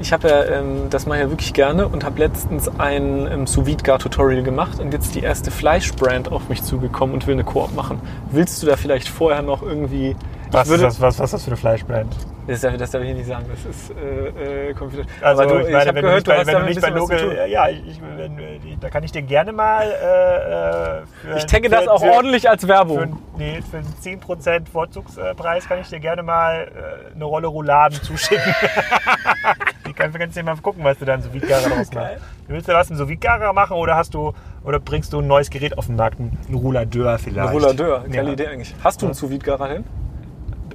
ich 0.01 0.13
habe 0.13 0.27
ja, 0.27 0.45
ähm, 0.45 0.89
das 0.89 1.05
mache 1.05 1.19
ich 1.19 1.23
ja 1.23 1.29
wirklich 1.29 1.53
gerne 1.53 1.87
und 1.87 2.03
habe 2.03 2.19
letztens 2.19 2.69
ein 2.77 3.27
ähm, 3.31 3.47
sous 3.47 3.65
tutorial 3.77 4.43
gemacht 4.43 4.79
und 4.79 4.93
jetzt 4.93 5.15
die 5.15 5.21
erste 5.21 5.51
Fleischbrand 5.51 6.31
auf 6.31 6.49
mich 6.49 6.63
zugekommen 6.63 7.13
und 7.13 7.27
will 7.27 7.33
eine 7.33 7.43
Koop 7.43 7.75
machen. 7.75 7.99
Willst 8.31 8.61
du 8.61 8.67
da 8.67 8.75
vielleicht 8.75 9.07
vorher 9.07 9.41
noch 9.41 9.61
irgendwie... 9.61 10.15
Was, 10.51 10.67
würde, 10.67 10.87
ist, 10.87 10.95
das, 10.95 11.01
was, 11.01 11.19
was 11.19 11.25
ist 11.25 11.33
das 11.33 11.43
für 11.43 11.51
eine 11.51 11.57
Fleischbrand? 11.57 12.15
Das 12.47 12.61
darf, 12.61 12.75
das 12.77 12.89
darf 12.89 13.03
ich 13.03 13.13
nicht 13.13 13.27
sagen, 13.27 13.45
das 13.47 13.63
ist 13.65 13.91
äh, 13.91 14.69
äh, 14.69 14.75
Also, 15.21 15.43
du, 15.43 15.59
ich, 15.59 15.71
meine, 15.71 15.93
wenn, 15.93 16.01
gehört, 16.01 16.27
du, 16.27 16.31
nicht 16.31 16.45
bei, 16.45 16.47
wenn 16.47 16.59
du 16.59 16.65
nicht 16.65 16.81
bei 16.81 16.89
Local, 16.89 17.47
ja, 17.47 17.69
ich, 17.69 18.01
wenn, 18.17 18.39
da 18.79 18.89
kann 18.89 19.03
ich 19.03 19.11
dir 19.11 19.21
gerne 19.21 19.51
mal 19.51 19.83
äh, 19.83 21.01
äh 21.01 21.05
für, 21.21 21.37
Ich 21.37 21.45
tagge 21.45 21.69
das 21.69 21.87
auch 21.87 22.01
für, 22.01 22.11
ordentlich 22.11 22.49
als 22.49 22.67
Werbung. 22.67 22.97
Für, 22.97 23.37
nee, 23.37 23.61
für 23.69 23.77
einen 23.77 23.93
10% 24.19 24.67
Vorzugspreis 24.71 25.67
kann 25.67 25.79
ich 25.81 25.89
dir 25.89 25.99
gerne 25.99 26.23
mal 26.23 26.71
äh, 26.75 27.15
eine 27.15 27.25
Rolle 27.25 27.45
Rouladen 27.45 28.01
zuschicken. 28.01 28.41
Die 29.87 29.93
kann, 29.93 30.11
kannst 30.11 30.35
du 30.35 30.41
dir 30.41 30.45
mal 30.45 30.57
gucken, 30.57 30.83
was 30.83 30.97
du 30.97 31.05
dann 31.05 31.21
so 31.21 31.31
Vide-Gara 31.31 31.69
draus 31.69 31.93
machst. 31.93 32.17
Willst 32.47 32.67
du 32.67 32.73
was 32.73 32.89
in 32.89 32.95
so 32.95 33.07
Vide-Gara 33.07 33.53
machen 33.53 33.77
oder 33.77 33.95
hast 33.95 34.15
du 34.15 34.33
oder 34.63 34.79
bringst 34.79 35.13
du 35.13 35.19
ein 35.19 35.27
neues 35.27 35.51
Gerät 35.51 35.77
auf 35.77 35.85
den 35.85 35.97
Markt, 35.97 36.19
ein 36.19 36.35
Rouladeur 36.51 37.19
vielleicht? 37.19 37.49
Ein 37.49 37.53
Rouladeur, 37.53 38.05
geile 38.11 38.27
ja. 38.27 38.33
Idee 38.33 38.47
eigentlich. 38.47 38.73
Hast 38.83 39.01
du 39.01 39.05
einen 39.05 39.13
sous 39.13 39.37
gara 39.39 39.67
hin? 39.67 39.83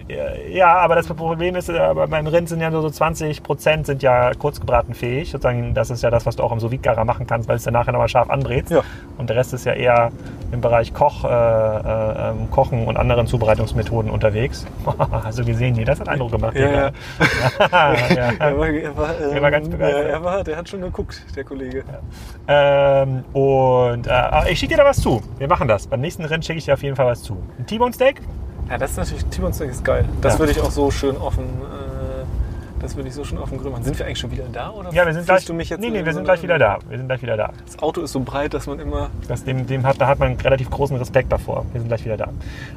Ja, 0.08 0.76
aber 0.76 0.96
das 0.96 1.06
Problem 1.06 1.56
ist, 1.56 1.68
äh, 1.70 1.94
beim 1.94 2.26
Rind 2.26 2.48
sind 2.48 2.60
ja 2.60 2.70
nur 2.70 2.82
so 2.82 2.90
20 2.90 3.42
Prozent 3.42 3.86
sind 3.86 4.02
ja 4.02 4.32
kurzgebratenfähig. 4.34 5.30
Sozusagen, 5.30 5.72
das 5.72 5.90
ist 5.90 6.02
ja 6.02 6.10
das, 6.10 6.26
was 6.26 6.36
du 6.36 6.42
auch 6.42 6.52
im 6.52 6.60
sous 6.60 6.70
machen 7.04 7.26
kannst, 7.26 7.48
weil 7.48 7.56
es 7.56 7.62
dann 7.62 7.72
nachher 7.72 7.92
nochmal 7.92 8.08
scharf 8.08 8.28
andreht. 8.28 8.68
Ja. 8.68 8.82
Und 9.16 9.30
der 9.30 9.36
Rest 9.36 9.54
ist 9.54 9.64
ja 9.64 9.72
eher 9.72 10.12
im 10.52 10.60
Bereich 10.60 10.92
Koch, 10.92 11.24
äh, 11.24 11.28
äh, 11.28 12.30
ähm, 12.30 12.50
Kochen 12.50 12.86
und 12.86 12.96
anderen 12.96 13.26
Zubereitungsmethoden 13.26 14.10
unterwegs. 14.10 14.66
Hast 15.24 15.38
du 15.38 15.44
gesehen? 15.44 15.74
Nee, 15.74 15.84
das 15.84 16.00
hat 16.00 16.08
Eindruck 16.08 16.32
gemacht. 16.32 16.54
Ja, 16.54 16.70
ja. 16.70 16.80
ja. 16.80 18.34
Er, 18.44 18.58
war, 18.58 18.68
er, 18.68 18.96
war, 18.96 19.20
ähm, 19.20 19.32
er 19.32 19.42
war 19.42 19.50
ganz 19.50 19.68
begeistert. 19.68 20.06
er 20.06 20.24
war, 20.24 20.44
der 20.44 20.56
hat 20.56 20.68
schon 20.68 20.80
geguckt, 20.80 21.22
der 21.34 21.44
Kollege. 21.44 21.84
Ähm, 22.46 23.24
und 23.32 24.06
äh, 24.06 24.50
ich 24.50 24.58
schicke 24.58 24.74
dir 24.74 24.82
da 24.82 24.88
was 24.88 25.00
zu. 25.00 25.22
Wir 25.38 25.48
machen 25.48 25.68
das. 25.68 25.86
Beim 25.86 26.00
nächsten 26.00 26.24
Rennen 26.24 26.42
schicke 26.42 26.58
ich 26.58 26.64
dir 26.64 26.74
auf 26.74 26.82
jeden 26.82 26.96
Fall 26.96 27.06
was 27.06 27.22
zu. 27.22 27.36
Ein 27.58 27.66
T-Bone 27.66 27.92
Steak? 27.92 28.20
Ja, 28.68 28.78
das 28.78 28.92
ist 28.92 28.96
natürlich, 28.96 29.24
Timon 29.26 29.52
Steak 29.52 29.70
ist 29.70 29.84
geil. 29.84 30.04
Das 30.20 30.34
ja. 30.34 30.38
würde 30.38 30.52
ich 30.52 30.60
auch 30.60 30.70
so 30.70 30.90
schön 30.90 31.16
offen 31.16 31.44
äh, 31.44 31.83
das 32.84 32.96
würde 32.96 33.08
ich 33.08 33.14
so 33.14 33.24
schon 33.24 33.38
auf 33.38 33.48
dem 33.48 33.58
Grill 33.58 33.70
machen. 33.70 33.82
Sind 33.82 33.98
wir 33.98 34.04
eigentlich 34.04 34.18
schon 34.18 34.30
wieder 34.30 34.44
da? 34.52 34.70
Oder 34.70 34.92
ja, 34.92 35.06
wir 35.06 35.14
sind 35.14 35.24
gleich. 35.24 35.46
Du 35.46 35.54
mich 35.54 35.70
jetzt 35.70 35.80
nee, 35.80 35.88
nee, 35.88 36.04
wir 36.04 36.12
sind 36.12 36.24
gleich 36.24 36.42
wieder 36.42 36.58
da. 36.58 36.78
Wir 36.88 36.98
sind 36.98 37.06
gleich 37.06 37.22
wieder 37.22 37.36
da. 37.36 37.50
Das 37.64 37.78
Auto 37.78 38.02
ist 38.02 38.12
so 38.12 38.20
breit, 38.20 38.52
dass 38.52 38.66
man 38.66 38.78
immer. 38.78 39.10
Das, 39.26 39.42
dem, 39.42 39.66
dem 39.66 39.84
hat, 39.86 40.00
da 40.00 40.06
hat 40.06 40.18
man 40.18 40.28
einen 40.28 40.40
relativ 40.40 40.68
großen 40.68 40.96
Respekt 40.96 41.32
davor. 41.32 41.64
Wir 41.72 41.80
sind 41.80 41.88
gleich 41.88 42.04
wieder 42.04 42.18
da. 42.18 42.28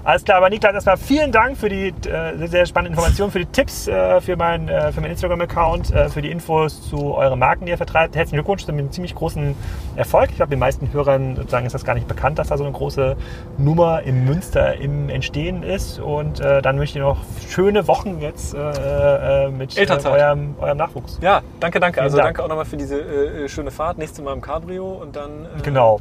Alles 0.05 0.24
klar, 0.24 0.38
aber 0.38 0.49
Niklas, 0.49 0.74
erstmal 0.74 0.97
vielen 0.97 1.32
Dank 1.34 1.58
für 1.58 1.68
die 1.68 1.89
äh, 2.08 2.47
sehr 2.47 2.66
spannenden 2.66 2.93
Informationen, 2.93 3.32
für 3.32 3.39
die 3.39 3.47
Tipps 3.47 3.88
äh, 3.88 4.22
für, 4.22 4.38
mein, 4.38 4.70
äh, 4.70 4.93
für 4.93 5.01
meinen 5.01 5.12
Instagram-Account, 5.12 5.91
äh, 5.91 6.10
für 6.10 6.22
die 6.22 6.32
Infos 6.32 6.89
zu 6.89 7.14
euren 7.16 7.38
Marken, 7.38 7.66
die 7.66 7.72
ihr 7.72 7.78
vertreibt. 7.78 8.16
Herzlichen 8.16 8.38
Glückwunsch 8.38 8.64
zu 8.64 8.72
einem 8.72 8.89
ziemlich 8.91 9.14
großen 9.14 9.55
Erfolg. 9.97 10.30
Ich 10.30 10.38
glaube, 10.38 10.51
den 10.51 10.60
meisten 10.60 10.91
Hörern 10.93 11.36
sozusagen 11.36 11.66
ist 11.66 11.74
das 11.74 11.84
gar 11.84 11.95
nicht 11.95 12.08
bekannt, 12.08 12.39
dass 12.39 12.47
da 12.47 12.58
so 12.58 12.64
eine 12.64 12.72
große 12.72 13.18
Nummer 13.58 14.03
im 14.03 14.24
Münster 14.24 14.76
im 14.76 15.10
Entstehen 15.10 15.64
ist. 15.64 15.99
Und 15.99 16.39
äh, 16.39 16.62
dann 16.62 16.78
möchte 16.78 16.99
ich 16.99 17.03
noch 17.03 17.18
schöne 17.49 17.89
Wochen 17.89 18.22
jetzt 18.22 18.53
äh, 18.53 19.49
mit 19.49 19.78
eurem, 20.06 20.20
eurem 20.20 20.56
eurem 20.60 20.78
Nachwuchs. 20.78 21.20
Ja, 21.22 21.41
danke, 21.60 21.80
danke. 21.80 21.95
Vielen 21.95 22.04
also 22.06 22.18
Dank. 22.18 22.28
danke 22.28 22.43
auch 22.43 22.48
nochmal 22.48 22.66
für 22.66 22.78
diese 22.78 23.00
äh, 23.00 23.45
äh, 23.45 23.50
schöne 23.50 23.72
Fahrt. 23.72 23.98
Nächstes 23.98 24.24
Mal 24.24 24.34
im 24.34 24.41
Cabrio 24.41 24.88
und 24.88 25.16
dann. 25.16 25.45
Äh, 25.45 25.62
genau. 25.64 26.00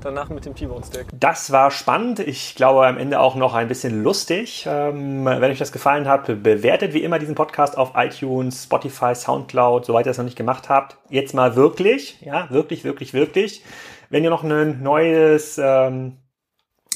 Danach 0.00 0.28
mit 0.28 0.46
dem 0.46 0.54
T-Bone 0.54 0.84
Stack. 0.84 1.06
Das 1.12 1.50
war 1.50 1.72
spannend. 1.72 2.20
Ich 2.20 2.54
glaube 2.54 2.86
am 2.86 2.98
Ende 2.98 3.18
auch 3.18 3.34
noch 3.34 3.54
ein 3.54 3.66
bisschen 3.66 4.04
lustig. 4.04 4.64
Ähm, 4.68 5.24
wenn 5.24 5.42
euch 5.50 5.58
das 5.58 5.72
gefallen 5.72 6.06
hat, 6.06 6.26
bewertet 6.26 6.94
wie 6.94 7.02
immer 7.02 7.18
diesen 7.18 7.34
Podcast 7.34 7.76
auf 7.76 7.92
iTunes, 7.96 8.62
Spotify, 8.62 9.16
Soundcloud, 9.16 9.86
soweit 9.86 10.06
ihr 10.06 10.10
das 10.10 10.18
noch 10.18 10.24
nicht 10.24 10.36
gemacht 10.36 10.68
habt. 10.68 10.98
Jetzt 11.08 11.34
mal 11.34 11.56
wirklich, 11.56 12.20
ja, 12.20 12.48
wirklich, 12.50 12.84
wirklich, 12.84 13.12
wirklich. 13.12 13.64
Wenn 14.08 14.22
ihr 14.22 14.30
noch 14.30 14.44
ein 14.44 14.82
neues, 14.84 15.58
ähm, 15.58 16.18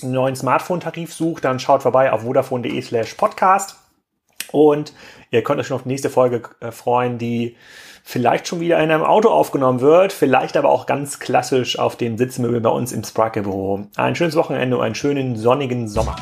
einen 0.00 0.12
neuen 0.12 0.36
Smartphone-Tarif 0.36 1.12
sucht, 1.12 1.44
dann 1.44 1.58
schaut 1.58 1.82
vorbei 1.82 2.12
auf 2.12 2.22
vodafone.de 2.22 2.80
slash 2.82 3.14
podcast. 3.14 3.80
Und 4.52 4.92
ihr 5.32 5.42
könnt 5.42 5.58
euch 5.58 5.66
schon 5.66 5.74
auf 5.74 5.82
die 5.82 5.88
nächste 5.88 6.10
Folge 6.10 6.42
äh, 6.60 6.70
freuen, 6.70 7.18
die 7.18 7.56
vielleicht 8.04 8.46
schon 8.46 8.60
wieder 8.60 8.78
in 8.78 8.90
einem 8.90 9.02
Auto 9.02 9.28
aufgenommen 9.28 9.80
wird, 9.80 10.12
vielleicht 10.12 10.56
aber 10.56 10.70
auch 10.70 10.86
ganz 10.86 11.18
klassisch 11.18 11.78
auf 11.78 11.96
dem 11.96 12.18
Sitzmöbel 12.18 12.60
bei 12.60 12.70
uns 12.70 12.92
im 12.92 13.02
Sparkle 13.02 13.42
Büro. 13.42 13.86
Ein 13.96 14.14
schönes 14.14 14.36
Wochenende 14.36 14.76
und 14.76 14.84
einen 14.84 14.94
schönen 14.94 15.36
sonnigen 15.36 15.88
Sommer. 15.88 16.16